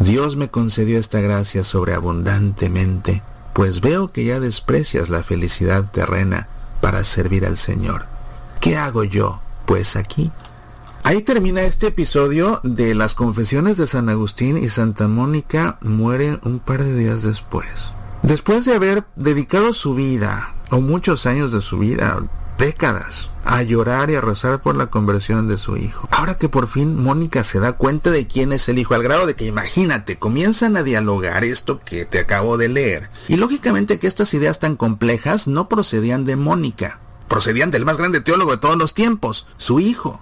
Dios 0.00 0.36
me 0.36 0.48
concedió 0.48 0.98
esta 0.98 1.20
gracia 1.20 1.62
sobreabundantemente, 1.62 3.22
pues 3.52 3.80
veo 3.80 4.10
que 4.10 4.24
ya 4.24 4.40
desprecias 4.40 5.08
la 5.10 5.22
felicidad 5.22 5.90
terrena 5.90 6.48
para 6.80 7.04
servir 7.04 7.46
al 7.46 7.56
Señor. 7.56 8.06
¿Qué 8.60 8.76
hago 8.76 9.04
yo? 9.04 9.40
pues 9.70 9.94
aquí, 9.94 10.32
Ahí 11.04 11.22
termina 11.22 11.62
este 11.62 11.86
episodio 11.86 12.60
de 12.62 12.94
las 12.94 13.14
confesiones 13.14 13.76
de 13.76 13.86
San 13.86 14.08
Agustín 14.08 14.58
y 14.58 14.68
Santa 14.68 15.06
Mónica 15.06 15.78
muere 15.80 16.38
un 16.44 16.58
par 16.58 16.82
de 16.82 16.94
días 16.94 17.22
después. 17.22 17.92
Después 18.22 18.64
de 18.64 18.74
haber 18.74 19.04
dedicado 19.16 19.72
su 19.72 19.94
vida, 19.94 20.52
o 20.70 20.80
muchos 20.80 21.24
años 21.24 21.52
de 21.52 21.60
su 21.60 21.78
vida, 21.78 22.18
décadas, 22.58 23.29
a 23.44 23.62
llorar 23.62 24.10
y 24.10 24.16
a 24.16 24.20
rezar 24.20 24.62
por 24.62 24.76
la 24.76 24.86
conversión 24.86 25.48
de 25.48 25.58
su 25.58 25.76
hijo. 25.76 26.08
Ahora 26.10 26.36
que 26.36 26.48
por 26.48 26.68
fin 26.68 27.02
Mónica 27.02 27.42
se 27.42 27.60
da 27.60 27.72
cuenta 27.72 28.10
de 28.10 28.26
quién 28.26 28.52
es 28.52 28.68
el 28.68 28.78
hijo, 28.78 28.94
al 28.94 29.02
grado 29.02 29.26
de 29.26 29.34
que 29.34 29.46
imagínate, 29.46 30.18
comienzan 30.18 30.76
a 30.76 30.82
dialogar 30.82 31.44
esto 31.44 31.80
que 31.80 32.04
te 32.04 32.18
acabo 32.18 32.56
de 32.56 32.68
leer. 32.68 33.10
Y 33.28 33.36
lógicamente 33.36 33.98
que 33.98 34.06
estas 34.06 34.34
ideas 34.34 34.58
tan 34.58 34.76
complejas 34.76 35.48
no 35.48 35.68
procedían 35.68 36.24
de 36.24 36.36
Mónica, 36.36 37.00
procedían 37.28 37.70
del 37.70 37.84
más 37.84 37.96
grande 37.96 38.20
teólogo 38.20 38.52
de 38.52 38.58
todos 38.58 38.76
los 38.76 38.94
tiempos, 38.94 39.46
su 39.56 39.80
hijo. 39.80 40.20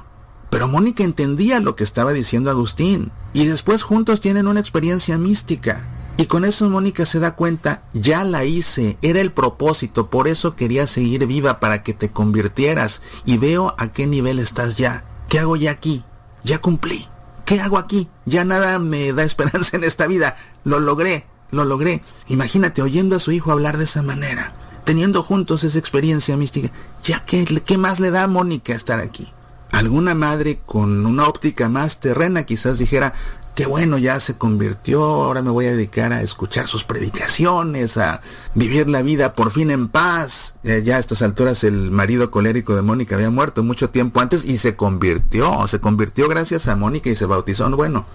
Pero 0.51 0.69
Mónica 0.69 1.05
entendía 1.05 1.61
lo 1.61 1.77
que 1.77 1.85
estaba 1.85 2.13
diciendo 2.13 2.51
Agustín. 2.51 3.13
Y 3.35 3.47
después 3.47 3.83
juntos 3.83 4.21
tienen 4.21 4.47
una 4.47 4.61
experiencia 4.61 5.19
mística. 5.19 5.87
Y 6.21 6.27
con 6.27 6.45
eso 6.45 6.69
Mónica 6.69 7.07
se 7.07 7.21
da 7.21 7.37
cuenta, 7.37 7.83
ya 7.93 8.25
la 8.25 8.45
hice, 8.45 8.99
era 9.03 9.21
el 9.21 9.31
propósito, 9.31 10.11
por 10.11 10.27
eso 10.27 10.57
quería 10.57 10.89
seguir 10.89 11.25
viva 11.29 11.61
para 11.61 11.85
que 11.85 11.95
te 11.95 12.11
convirtieras. 12.11 13.03
Y 13.25 13.39
veo 13.39 13.73
a 13.79 13.93
qué 13.93 14.09
nivel 14.09 14.41
estás 14.41 14.77
ya. 14.77 15.05
¿Qué 15.29 15.39
hago 15.39 15.55
ya 15.55 15.71
aquí? 15.71 16.03
Ya 16.43 16.59
cumplí. 16.59 17.07
¿Qué 17.45 17.61
hago 17.61 17.79
aquí? 17.79 18.09
Ya 18.27 18.45
nada 18.45 18.81
me 18.81 19.13
da 19.13 19.23
esperanza 19.25 19.77
en 19.77 19.85
esta 19.85 20.09
vida. 20.09 20.37
Lo 20.65 20.81
logré, 20.81 21.25
lo 21.53 21.65
logré. 21.65 22.03
Imagínate 22.27 22.83
oyendo 22.83 23.15
a 23.15 23.21
su 23.21 23.31
hijo 23.31 23.53
hablar 23.53 23.79
de 23.79 23.85
esa 23.85 24.03
manera, 24.03 24.53
teniendo 24.85 25.23
juntos 25.23 25.63
esa 25.63 25.79
experiencia 25.79 26.37
mística. 26.37 26.73
¿Ya 27.05 27.25
qué, 27.25 27.45
qué 27.65 27.79
más 27.79 28.01
le 28.01 28.11
da 28.11 28.25
a 28.25 28.29
Mónica 28.29 28.75
estar 28.75 28.99
aquí? 28.99 29.33
Alguna 29.71 30.17
madre 30.17 30.61
con 30.67 31.07
una 31.07 31.29
óptica 31.29 31.69
más 31.69 32.01
terrena 32.01 32.45
quizás 32.45 32.79
dijera, 32.79 33.13
qué 33.59 33.67
bueno, 33.67 33.99
ya 33.99 34.21
se 34.21 34.39
convirtió, 34.39 35.03
ahora 35.03 35.43
me 35.43 35.51
voy 35.51 35.67
a 35.67 35.73
dedicar 35.73 36.13
a 36.13 36.23
escuchar 36.23 36.69
sus 36.69 36.85
predicaciones, 36.85 37.97
a 37.97 38.21
vivir 38.55 38.89
la 38.89 39.03
vida 39.03 39.35
por 39.35 39.51
fin 39.51 39.73
en 39.73 39.89
paz. 39.89 40.55
Eh, 40.63 40.83
ya 40.85 40.95
a 40.95 41.01
estas 41.01 41.23
alturas 41.23 41.65
el 41.65 41.91
marido 41.91 42.31
colérico 42.31 42.77
de 42.77 42.83
Mónica 42.83 43.17
había 43.17 43.31
muerto 43.31 43.65
mucho 43.65 43.91
tiempo 43.91 44.21
antes 44.21 44.45
y 44.45 44.59
se 44.59 44.77
convirtió, 44.77 45.67
se 45.67 45.81
convirtió 45.81 46.29
gracias 46.29 46.69
a 46.69 46.77
Mónica 46.77 47.11
y 47.11 47.17
se 47.17 47.27
bautizó. 47.27 47.69
Bueno, 47.71 48.07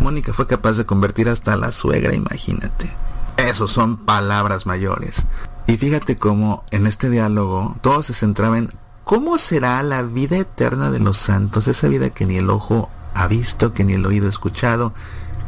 Mónica 0.00 0.34
fue 0.34 0.46
capaz 0.46 0.76
de 0.76 0.84
convertir 0.84 1.30
hasta 1.30 1.54
a 1.54 1.56
la 1.56 1.72
suegra, 1.72 2.14
imagínate. 2.14 2.90
Esos 3.38 3.72
son 3.72 4.04
palabras 4.04 4.66
mayores. 4.66 5.22
Y 5.66 5.78
fíjate 5.78 6.18
cómo 6.18 6.62
en 6.72 6.86
este 6.86 7.08
diálogo 7.08 7.74
todo 7.80 8.02
se 8.02 8.12
centraba 8.12 8.58
en 8.58 8.70
¿Cómo 9.04 9.38
será 9.38 9.82
la 9.82 10.02
vida 10.02 10.36
eterna 10.36 10.90
de 10.90 11.00
los 11.00 11.16
santos? 11.16 11.66
Esa 11.68 11.88
vida 11.88 12.10
que 12.10 12.26
ni 12.26 12.36
el 12.36 12.50
ojo 12.50 12.90
ha 13.14 13.28
visto, 13.28 13.72
que 13.72 13.84
ni 13.84 13.94
el 13.94 14.06
oído 14.06 14.26
ha 14.26 14.30
escuchado, 14.30 14.92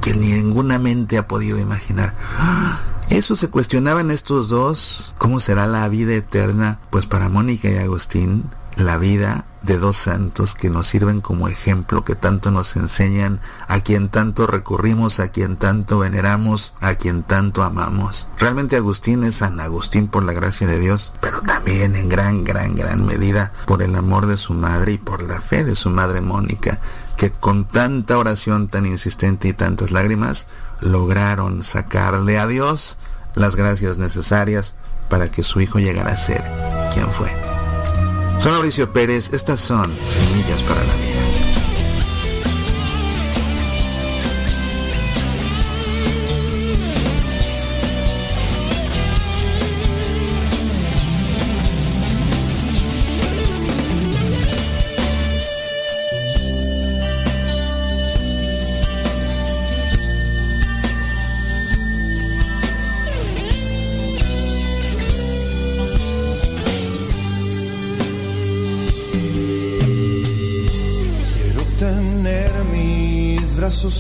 que 0.01 0.15
ni 0.15 0.33
ninguna 0.33 0.79
mente 0.79 1.19
ha 1.19 1.29
podido 1.29 1.59
imaginar. 1.59 2.15
¡Ah! 2.39 2.81
Eso 3.09 3.37
se 3.37 3.49
cuestionaban 3.49 4.11
estos 4.11 4.49
dos. 4.49 5.15
¿Cómo 5.19 5.39
será 5.39 5.67
la 5.67 5.87
vida 5.89 6.15
eterna? 6.15 6.79
Pues 6.91 7.07
para 7.07 7.29
Mónica 7.29 7.69
y 7.69 7.77
Agustín, 7.77 8.45
la 8.77 8.97
vida 8.97 9.45
de 9.63 9.79
dos 9.79 9.97
santos 9.97 10.55
que 10.55 10.71
nos 10.71 10.87
sirven 10.87 11.21
como 11.21 11.49
ejemplo, 11.49 12.05
que 12.05 12.15
tanto 12.15 12.51
nos 12.51 12.75
enseñan, 12.75 13.41
a 13.69 13.81
quien 13.81 14.09
tanto 14.09 14.47
recurrimos, 14.47 15.21
a 15.21 15.29
quien 15.29 15.57
tanto 15.57 15.99
veneramos, 15.99 16.73
a 16.81 16.95
quien 16.95 17.23
tanto 17.23 17.63
amamos. 17.63 18.27
Realmente 18.39 18.77
Agustín 18.77 19.25
es 19.25 19.37
San 19.37 19.61
Agustín 19.61 20.09
por 20.09 20.25
la 20.25 20.33
gracia 20.33 20.67
de 20.67 20.81
Dios, 20.81 21.13
pero 21.21 21.43
también 21.43 21.95
en 21.95 22.09
gran, 22.09 22.45
gran, 22.45 22.75
gran 22.75 23.07
medida 23.07 23.53
por 23.67 23.83
el 23.83 23.95
amor 23.95 24.27
de 24.27 24.37
su 24.37 24.55
madre 24.55 24.93
y 24.93 24.99
por 24.99 25.23
la 25.23 25.41
fe 25.41 25.65
de 25.65 25.77
su 25.77 25.91
madre 25.91 26.21
Mónica, 26.21 26.81
que 27.17 27.31
con 27.31 27.65
tanta 27.65 28.19
oración 28.19 28.69
tan 28.69 28.87
insistente 28.87 29.49
y 29.49 29.53
tantas 29.53 29.91
lágrimas 29.91 30.47
lograron 30.81 31.63
sacarle 31.65 32.39
a 32.39 32.47
Dios 32.47 32.97
las 33.35 33.57
gracias 33.57 33.99
necesarias 33.99 34.75
para 35.09 35.29
que 35.29 35.43
su 35.43 35.61
hijo 35.61 35.79
llegara 35.79 36.13
a 36.13 36.17
ser 36.17 36.43
quien 36.93 37.11
fue. 37.13 37.31
Soy 38.39 38.53
Mauricio 38.53 38.93
Pérez, 38.93 39.31
estas 39.33 39.61
son 39.61 39.97
Semillas 40.09 40.63
para 40.63 40.83
la 40.83 40.95
Vida. 40.95 41.52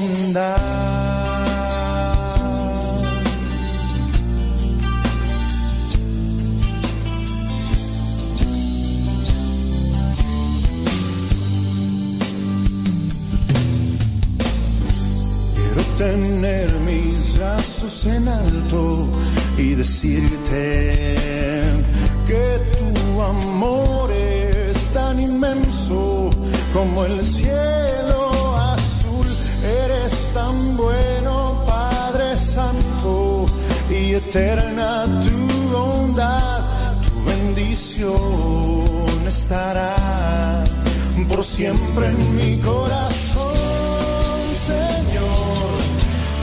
bondad. 0.00 0.56
Quiero 15.54 15.82
tener 15.98 16.74
mis 16.80 17.38
brazos 17.38 18.06
en 18.06 18.28
alto 18.28 19.08
y 19.58 19.74
decirte 19.74 21.06
que 22.26 22.60
tu 22.78 23.22
amor 23.22 24.10
es 24.12 24.76
tan 24.92 25.20
inmenso 25.20 26.30
como 26.72 27.04
el 27.04 27.24
cielo 27.24 28.19
tan 30.34 30.76
bueno, 30.76 31.64
Padre 31.66 32.36
Santo, 32.36 33.46
y 33.90 34.14
eterna 34.14 35.04
tu 35.24 35.36
bondad, 35.72 36.60
tu 37.04 37.24
bendición 37.24 39.26
estará 39.26 39.96
por 41.28 41.42
siempre 41.44 42.06
en 42.08 42.36
mi 42.36 42.56
corazón, 42.58 43.56
Señor, 44.66 45.78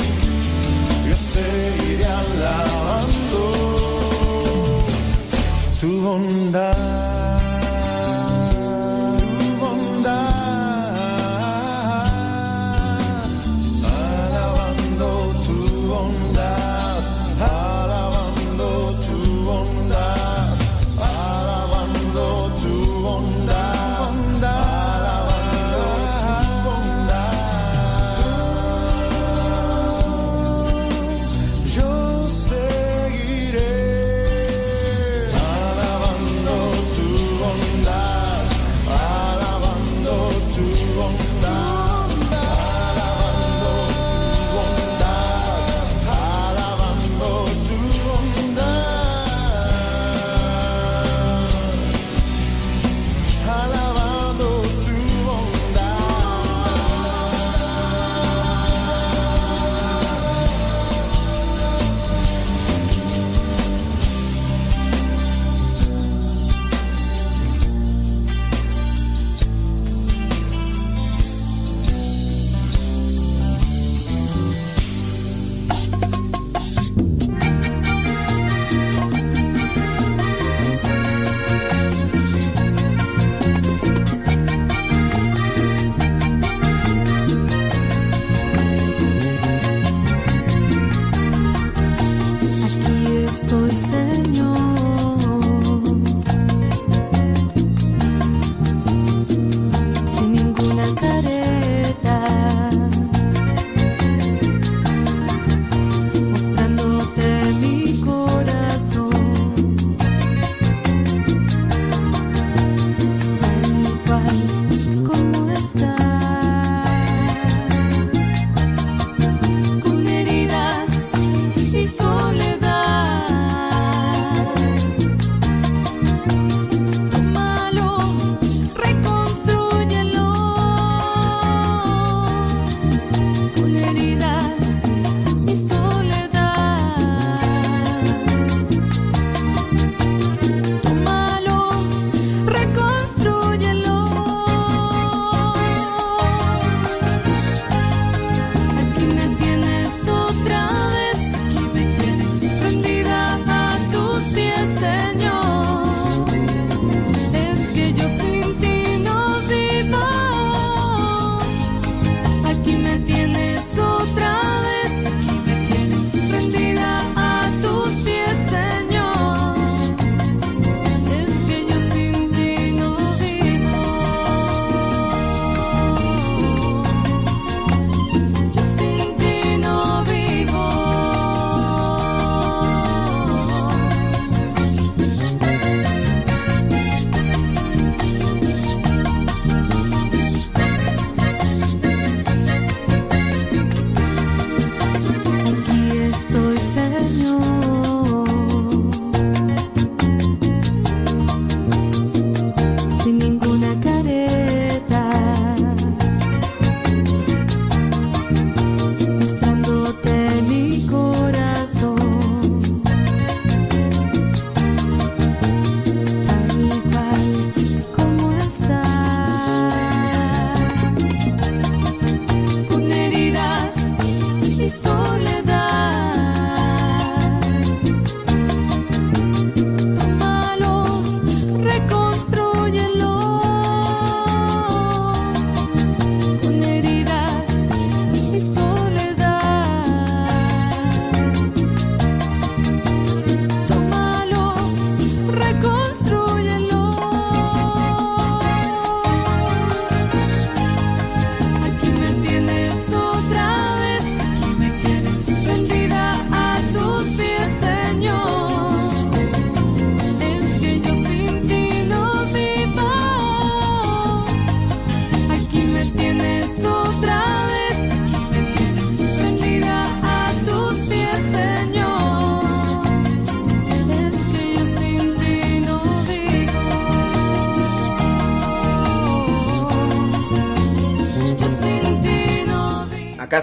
yo 1.10 1.18
seguiré 1.34 2.06
alabando 2.06 3.40
tu 5.80 5.90
bondad. 6.02 6.95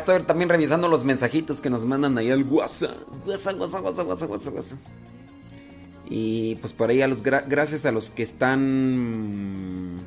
estoy 0.02 0.22
también 0.24 0.48
revisando 0.48 0.88
los 0.88 1.04
mensajitos 1.04 1.60
que 1.60 1.70
nos 1.70 1.84
mandan 1.84 2.18
ahí 2.18 2.30
al 2.30 2.42
WhatsApp. 2.44 2.96
WhatsApp, 3.26 3.58
WhatsApp, 3.58 3.84
WhatsApp, 3.84 4.30
WhatsApp, 4.30 4.54
WhatsApp. 4.54 4.78
Y 6.08 6.56
pues 6.56 6.72
por 6.72 6.90
ahí 6.90 7.00
a 7.00 7.08
los 7.08 7.22
gracias 7.22 7.86
a 7.86 7.92
los 7.92 8.10
que 8.10 8.22
están 8.22 9.98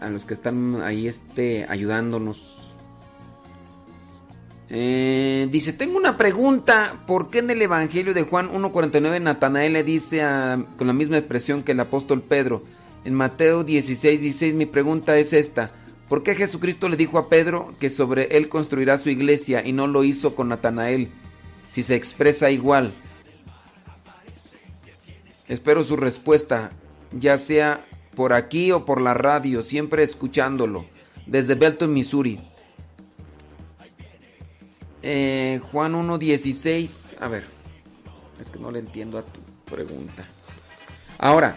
a 0.00 0.08
los 0.08 0.24
que 0.24 0.34
están 0.34 0.82
ahí 0.82 1.06
este 1.06 1.66
ayudándonos. 1.68 2.54
Eh, 4.68 5.48
dice, 5.52 5.72
tengo 5.72 5.96
una 5.96 6.16
pregunta, 6.16 7.04
¿por 7.06 7.30
qué 7.30 7.38
en 7.38 7.50
el 7.50 7.62
Evangelio 7.62 8.12
de 8.14 8.24
Juan 8.24 8.50
1.49 8.50 9.22
Natanael 9.22 9.74
le 9.74 9.84
dice 9.84 10.22
con 10.76 10.88
la 10.88 10.92
misma 10.92 11.18
expresión 11.18 11.62
que 11.62 11.72
el 11.72 11.80
apóstol 11.80 12.20
Pedro? 12.20 12.64
En 13.06 13.14
Mateo 13.14 13.62
16, 13.62 14.20
16 14.20 14.54
mi 14.54 14.66
pregunta 14.66 15.16
es 15.16 15.32
esta. 15.32 15.70
¿Por 16.08 16.24
qué 16.24 16.34
Jesucristo 16.34 16.88
le 16.88 16.96
dijo 16.96 17.18
a 17.18 17.28
Pedro 17.28 17.72
que 17.78 17.88
sobre 17.88 18.36
él 18.36 18.48
construirá 18.48 18.98
su 18.98 19.10
iglesia 19.10 19.64
y 19.64 19.72
no 19.72 19.86
lo 19.86 20.02
hizo 20.02 20.34
con 20.34 20.48
Natanael? 20.48 21.08
Si 21.70 21.84
se 21.84 21.94
expresa 21.94 22.50
igual. 22.50 22.92
Espero 25.46 25.84
su 25.84 25.96
respuesta, 25.96 26.70
ya 27.12 27.38
sea 27.38 27.86
por 28.16 28.32
aquí 28.32 28.72
o 28.72 28.84
por 28.84 29.00
la 29.00 29.14
radio, 29.14 29.62
siempre 29.62 30.02
escuchándolo. 30.02 30.84
Desde 31.26 31.54
Belton, 31.54 31.92
Missouri. 31.92 32.40
Eh, 35.04 35.60
Juan 35.70 35.94
1.16. 35.94 37.18
A 37.20 37.28
ver. 37.28 37.44
Es 38.40 38.50
que 38.50 38.58
no 38.58 38.72
le 38.72 38.80
entiendo 38.80 39.16
a 39.18 39.22
tu 39.22 39.40
pregunta. 39.64 40.24
Ahora, 41.18 41.56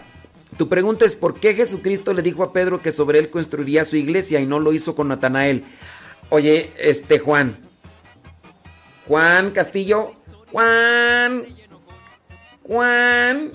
tu 0.60 0.68
pregunta 0.68 1.06
es 1.06 1.16
por 1.16 1.40
qué 1.40 1.54
Jesucristo 1.54 2.12
le 2.12 2.20
dijo 2.20 2.42
a 2.42 2.52
Pedro 2.52 2.82
que 2.82 2.92
sobre 2.92 3.18
él 3.18 3.30
construiría 3.30 3.82
su 3.86 3.96
iglesia 3.96 4.40
y 4.40 4.44
no 4.44 4.58
lo 4.58 4.74
hizo 4.74 4.94
con 4.94 5.08
Natanael. 5.08 5.64
Oye, 6.28 6.70
este 6.76 7.18
Juan. 7.18 7.56
Juan 9.08 9.52
Castillo. 9.52 10.12
Juan. 10.52 11.46
Juan. 12.62 13.52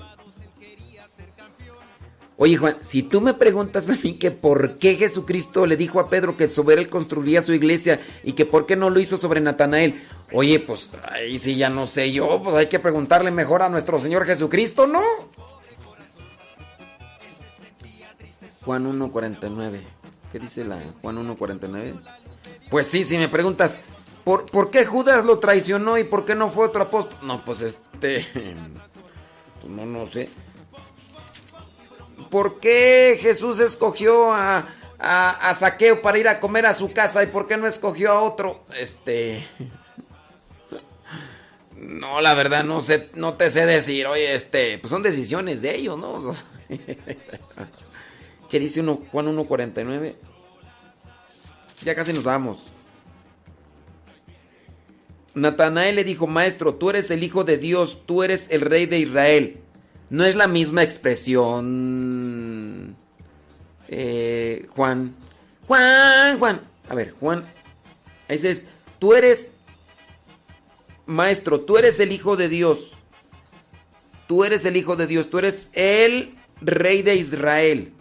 Oye 2.38 2.56
Juan, 2.56 2.76
si 2.80 3.04
tú 3.04 3.20
me 3.20 3.34
preguntas 3.34 3.88
a 3.88 3.96
mí 4.02 4.14
que 4.14 4.32
por 4.32 4.76
qué 4.78 4.96
Jesucristo 4.96 5.64
le 5.64 5.76
dijo 5.76 6.00
a 6.00 6.10
Pedro 6.10 6.36
que 6.36 6.48
sobre 6.48 6.74
él 6.74 6.88
construiría 6.88 7.40
su 7.40 7.52
iglesia 7.52 8.00
y 8.24 8.32
que 8.32 8.46
por 8.46 8.66
qué 8.66 8.74
no 8.74 8.90
lo 8.90 8.98
hizo 8.98 9.16
sobre 9.16 9.40
Natanael, 9.40 10.02
oye, 10.32 10.58
pues 10.58 10.90
ahí 11.12 11.38
sí 11.38 11.54
ya 11.54 11.70
no 11.70 11.86
sé 11.86 12.10
yo, 12.10 12.42
pues 12.42 12.56
hay 12.56 12.66
que 12.66 12.80
preguntarle 12.80 13.30
mejor 13.30 13.62
a 13.62 13.68
nuestro 13.68 14.00
Señor 14.00 14.26
Jesucristo, 14.26 14.88
¿no? 14.88 15.04
Juan 18.66 18.84
1.49. 18.84 19.80
¿Qué 20.32 20.40
dice 20.40 20.64
la 20.64 20.78
Juan 21.00 21.16
1.49? 21.24 21.94
Pues 22.68 22.88
sí, 22.88 23.04
si 23.04 23.16
me 23.16 23.28
preguntas, 23.28 23.80
¿por, 24.24 24.44
¿por 24.50 24.70
qué 24.70 24.84
Judas 24.84 25.24
lo 25.24 25.38
traicionó 25.38 25.96
y 25.96 26.04
por 26.04 26.24
qué 26.26 26.34
no 26.34 26.50
fue 26.50 26.66
otro 26.66 26.82
apóstol? 26.82 27.20
No, 27.22 27.44
pues 27.44 27.62
este... 27.62 28.26
pues 29.60 29.72
no, 29.72 29.86
no 29.86 30.04
sé. 30.04 30.28
¿Por 32.28 32.58
qué 32.58 33.16
Jesús 33.22 33.60
escogió 33.60 34.32
a, 34.32 34.66
a, 34.98 35.48
a 35.48 35.54
Saqueo 35.54 36.02
para 36.02 36.18
ir 36.18 36.26
a 36.26 36.40
comer 36.40 36.66
a 36.66 36.74
su 36.74 36.92
casa 36.92 37.22
y 37.22 37.28
por 37.28 37.46
qué 37.46 37.56
no 37.56 37.68
escogió 37.68 38.10
a 38.10 38.20
otro? 38.20 38.64
Este... 38.78 39.46
No, 41.78 42.22
la 42.22 42.32
verdad 42.32 42.64
no 42.64 42.80
sé, 42.80 43.10
no 43.14 43.34
te 43.34 43.50
sé 43.50 43.66
decir, 43.66 44.06
oye, 44.06 44.34
este, 44.34 44.78
pues 44.78 44.90
son 44.90 45.02
decisiones 45.02 45.60
de 45.60 45.76
ellos, 45.76 45.98
¿no? 45.98 46.34
¿Qué 48.50 48.58
dice 48.60 48.80
uno, 48.80 49.00
Juan 49.10 49.26
1.49? 49.26 50.14
Ya 51.84 51.94
casi 51.94 52.12
nos 52.12 52.24
vamos. 52.24 52.66
Natanael 55.34 55.96
le 55.96 56.04
dijo, 56.04 56.26
maestro, 56.26 56.74
tú 56.74 56.88
eres 56.90 57.10
el 57.10 57.22
Hijo 57.22 57.44
de 57.44 57.58
Dios, 57.58 58.06
tú 58.06 58.22
eres 58.22 58.46
el 58.50 58.62
Rey 58.62 58.86
de 58.86 59.00
Israel. 59.00 59.58
No 60.08 60.24
es 60.24 60.34
la 60.34 60.46
misma 60.46 60.82
expresión, 60.82 61.76
eh, 63.88 64.66
Juan. 64.70 65.14
Juan, 65.66 66.38
Juan. 66.38 66.62
A 66.88 66.94
ver, 66.94 67.10
Juan. 67.18 67.44
Ahí 68.28 68.36
dices, 68.36 68.64
tú 68.98 69.14
eres, 69.14 69.52
maestro, 71.04 71.60
tú 71.60 71.76
eres 71.76 72.00
el 72.00 72.12
Hijo 72.12 72.36
de 72.36 72.48
Dios. 72.48 72.96
Tú 74.26 74.44
eres 74.44 74.64
el 74.64 74.76
Hijo 74.76 74.96
de 74.96 75.06
Dios, 75.06 75.28
tú 75.28 75.38
eres 75.38 75.70
el 75.74 76.34
Rey 76.60 77.02
de 77.02 77.16
Israel. 77.16 77.92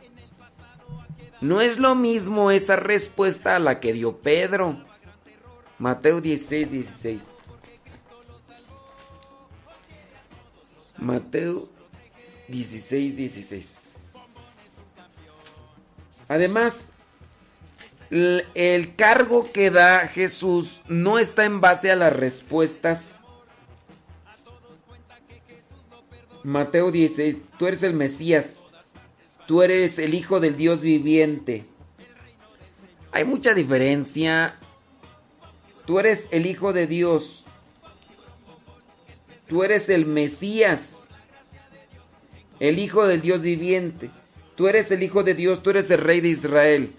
No 1.41 1.61
es 1.61 1.79
lo 1.79 1.95
mismo 1.95 2.51
esa 2.51 2.75
respuesta 2.75 3.55
a 3.55 3.59
la 3.59 3.79
que 3.79 3.93
dio 3.93 4.17
Pedro. 4.17 4.83
Mateo 5.77 6.21
16, 6.21 6.71
16. 6.71 7.35
Mateo 10.97 11.67
16, 12.47 13.15
16. 13.17 14.13
Además, 16.27 16.93
el 18.09 18.95
cargo 18.95 19.51
que 19.51 19.71
da 19.71 20.07
Jesús 20.07 20.81
no 20.87 21.19
está 21.19 21.45
en 21.45 21.61
base 21.61 21.91
a 21.91 21.95
las 21.95 22.13
respuestas. 22.13 23.19
Mateo 26.43 26.91
16, 26.91 27.37
tú 27.57 27.65
eres 27.65 27.81
el 27.81 27.93
Mesías, 27.93 28.61
tú 29.47 29.61
eres 29.61 29.99
el 29.99 30.13
Hijo 30.13 30.39
del 30.39 30.57
Dios 30.57 30.81
viviente. 30.81 31.65
Hay 33.11 33.25
mucha 33.25 33.53
diferencia. 33.53 34.55
Tú 35.85 35.99
eres 35.99 36.27
el 36.31 36.45
Hijo 36.45 36.73
de 36.73 36.87
Dios. 36.87 37.45
Tú 39.47 39.63
eres 39.63 39.89
el 39.89 40.07
Mesías, 40.07 41.07
el 42.59 42.79
Hijo 42.79 43.05
del 43.05 43.21
Dios 43.21 43.41
viviente. 43.41 44.09
Tú 44.55 44.67
eres 44.67 44.89
el 44.91 45.03
Hijo 45.03 45.21
de 45.23 45.35
Dios, 45.35 45.61
tú 45.61 45.69
eres 45.69 45.91
el 45.91 45.99
Rey 45.99 46.21
de 46.21 46.29
Israel. 46.29 46.91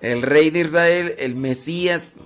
El 0.00 0.22
Rey 0.22 0.50
de 0.50 0.60
Israel, 0.60 1.14
el 1.18 1.36
Mesías. 1.36 2.16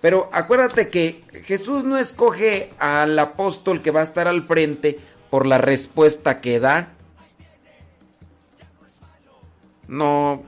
Pero 0.00 0.30
acuérdate 0.32 0.88
que 0.88 1.22
Jesús 1.44 1.84
no 1.84 1.98
escoge 1.98 2.70
al 2.78 3.18
apóstol 3.18 3.82
que 3.82 3.90
va 3.90 4.00
a 4.00 4.04
estar 4.04 4.26
al 4.26 4.46
frente 4.46 4.98
por 5.30 5.46
la 5.46 5.58
respuesta 5.58 6.40
que 6.40 6.58
da. 6.58 6.94
No. 9.92 10.42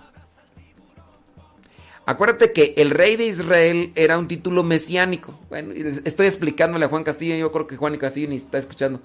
Acuérdate 2.06 2.52
que 2.52 2.73
el 2.78 2.89
rey 2.89 3.16
de 3.16 3.26
Israel 3.26 3.92
era 3.94 4.18
un 4.18 4.26
título 4.26 4.62
mesiánico. 4.62 5.39
Bueno, 5.50 5.74
estoy 6.05 6.26
explicándole 6.26 6.86
a 6.86 6.89
Juan 6.89 7.05
Castillo, 7.05 7.36
yo 7.36 7.52
creo 7.52 7.66
que 7.66 7.76
Juan 7.76 7.97
Castillo 7.98 8.28
ni 8.28 8.36
está 8.36 8.56
escuchando. 8.56 9.00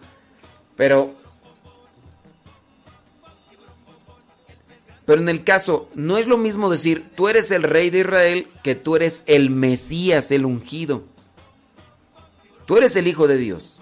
Pero 0.78 1.14
Pero 5.06 5.22
en 5.22 5.30
el 5.30 5.44
caso, 5.44 5.90
no 5.96 6.20
es 6.20 6.28
lo 6.28 6.38
mismo 6.38 6.70
decir, 6.70 7.10
tú 7.16 7.30
eres 7.30 7.50
el 7.50 7.64
rey 7.64 7.90
de 7.90 8.02
Israel, 8.02 8.48
que 8.64 8.76
tú 8.76 8.96
eres 8.96 9.24
el 9.26 9.50
Mesías, 9.50 10.32
el 10.32 10.46
ungido. 10.46 11.04
Tú 12.68 12.78
eres 12.78 12.96
el 12.96 13.08
Hijo 13.08 13.28
de 13.28 13.38
Dios. 13.38 13.82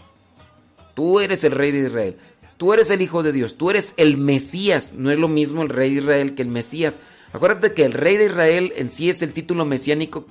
Tú 0.96 1.20
eres 1.20 1.44
el 1.44 1.52
rey 1.52 1.72
de 1.72 1.88
Israel. 1.88 2.18
Tú 2.58 2.74
eres 2.74 2.90
el 2.90 3.02
Hijo 3.02 3.24
de 3.24 3.32
Dios. 3.32 3.56
Tú 3.56 3.70
eres 3.70 3.94
el 3.98 4.18
Mesías. 4.18 4.94
No 4.94 5.12
es 5.12 5.20
lo 5.20 5.28
mismo 5.28 5.62
el 5.62 5.70
rey 5.70 5.94
de 5.94 6.02
Israel 6.02 6.36
que 6.36 6.42
el 6.42 6.48
Mesías. 6.48 7.00
Acuérdate 7.32 7.74
que 7.74 7.86
el 7.86 7.94
rey 7.94 8.18
de 8.18 8.26
Israel 8.26 8.74
en 8.76 8.90
sí 8.90 9.10
es 9.10 9.22
el 9.22 9.34
título 9.34 9.66
mesiánico 9.66 10.26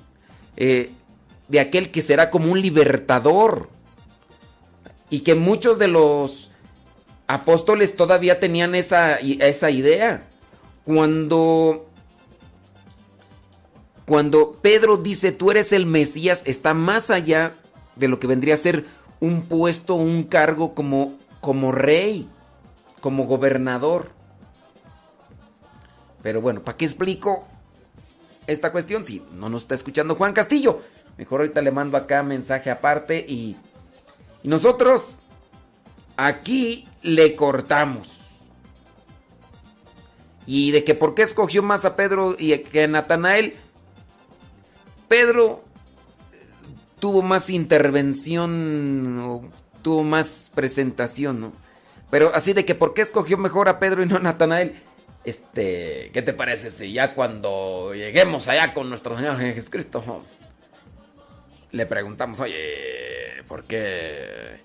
eh, 0.56 0.90
de 1.48 1.60
aquel 1.60 1.90
que 1.90 2.02
será 2.02 2.30
como 2.30 2.50
un 2.50 2.60
libertador. 2.60 3.68
Y 5.08 5.20
que 5.20 5.36
muchos 5.36 5.78
de 5.78 5.86
los 5.86 6.50
apóstoles 7.28 7.96
todavía 7.96 8.40
tenían 8.40 8.74
esa, 8.74 9.16
esa 9.16 9.70
idea. 9.70 10.26
Cuando, 10.84 11.86
cuando 14.05 14.58
Pedro 14.62 14.96
dice 14.96 15.32
tú 15.32 15.50
eres 15.50 15.72
el 15.72 15.86
Mesías, 15.86 16.42
está 16.44 16.74
más 16.74 17.10
allá 17.10 17.56
de 17.96 18.08
lo 18.08 18.18
que 18.18 18.26
vendría 18.26 18.55
a 18.55 18.58
ser 18.58 18.84
un 19.20 19.42
puesto, 19.42 19.94
un 19.94 20.24
cargo 20.24 20.74
como, 20.74 21.14
como 21.40 21.73
rey, 21.73 22.28
como 23.00 23.26
gobernador. 23.26 24.10
Pero 26.23 26.40
bueno, 26.40 26.62
¿para 26.62 26.76
qué 26.76 26.84
explico 26.84 27.47
esta 28.47 28.73
cuestión 28.73 29.05
si 29.05 29.23
no 29.32 29.48
nos 29.48 29.62
está 29.62 29.74
escuchando 29.74 30.16
Juan 30.16 30.32
Castillo? 30.32 30.81
Mejor 31.16 31.40
ahorita 31.40 31.62
le 31.62 31.70
mando 31.70 31.97
acá 31.97 32.23
mensaje 32.23 32.70
aparte 32.70 33.24
y, 33.26 33.56
y 34.42 34.48
nosotros 34.48 35.20
aquí 36.16 36.89
le 37.02 37.36
cortamos. 37.36 38.18
Y 40.47 40.70
de 40.70 40.84
que 40.84 40.94
por 40.94 41.15
qué 41.15 41.23
escogió 41.23 41.62
más 41.62 41.84
a 41.84 41.97
Pedro 41.97 42.36
y 42.39 42.56
que 42.58 42.84
a 42.84 42.89
Natanael. 42.89 43.55
Pedro 45.08 45.65
tuvo 47.00 47.23
más 47.23 47.50
intervención, 47.50 49.50
tuvo 49.86 50.02
más 50.02 50.50
presentación, 50.52 51.40
¿no? 51.40 51.52
Pero 52.10 52.34
así 52.34 52.52
de 52.52 52.65
que 52.65 52.74
por 52.74 52.92
qué 52.92 53.02
escogió 53.02 53.39
mejor 53.39 53.68
a 53.68 53.78
Pedro 53.78 54.02
y 54.02 54.06
no 54.06 54.16
a 54.16 54.18
Natanael. 54.18 54.82
Este, 55.23 56.10
¿qué 56.12 56.23
te 56.23 56.32
parece 56.32 56.73
si 56.73 56.92
ya 56.92 57.15
cuando 57.15 57.94
lleguemos 57.94 58.48
allá 58.48 58.74
con 58.74 58.89
nuestro 58.89 59.16
Señor 59.16 59.39
Jesucristo 59.39 60.24
le 61.70 61.86
preguntamos, 61.86 62.40
oye, 62.40 63.44
¿por 63.47 63.62
qué? 63.62 64.56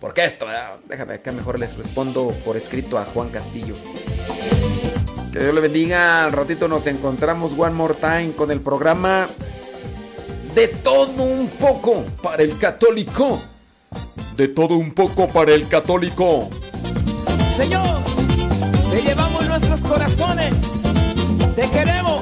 ¿Por 0.00 0.14
qué 0.14 0.26
esto? 0.26 0.46
verdad? 0.46 0.78
Déjame 0.86 1.14
acá 1.14 1.32
mejor 1.32 1.58
les 1.58 1.76
respondo 1.76 2.28
por 2.44 2.56
escrito 2.56 2.98
a 2.98 3.04
Juan 3.04 3.30
Castillo. 3.30 3.74
Que 5.32 5.40
Dios 5.40 5.54
le 5.54 5.60
bendiga. 5.60 6.24
Al 6.24 6.30
ratito 6.30 6.68
nos 6.68 6.86
encontramos 6.86 7.58
one 7.58 7.74
more 7.74 7.94
time 7.94 8.30
con 8.36 8.52
el 8.52 8.60
programa 8.60 9.28
De 10.54 10.68
todo 10.68 11.24
un 11.24 11.48
poco 11.48 12.04
para 12.22 12.44
el 12.44 12.56
católico. 12.60 13.42
De 14.36 14.48
todo 14.48 14.76
un 14.76 14.92
poco 14.92 15.28
para 15.28 15.54
el 15.54 15.68
católico. 15.68 16.48
Señor, 17.56 18.00
te 18.90 19.02
llevamos 19.02 19.46
nuestros 19.46 19.80
corazones. 19.80 20.54
Te 21.54 21.68
queremos. 21.68 22.21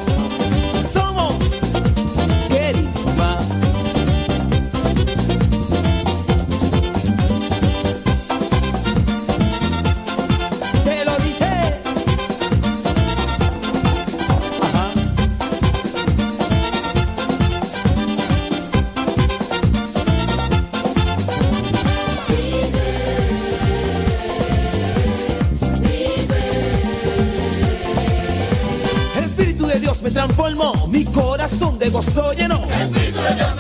Corazón 31.50 31.78
de 31.78 31.90
gozo 31.90 32.32
llenó. 32.32 32.60
El 32.62 33.59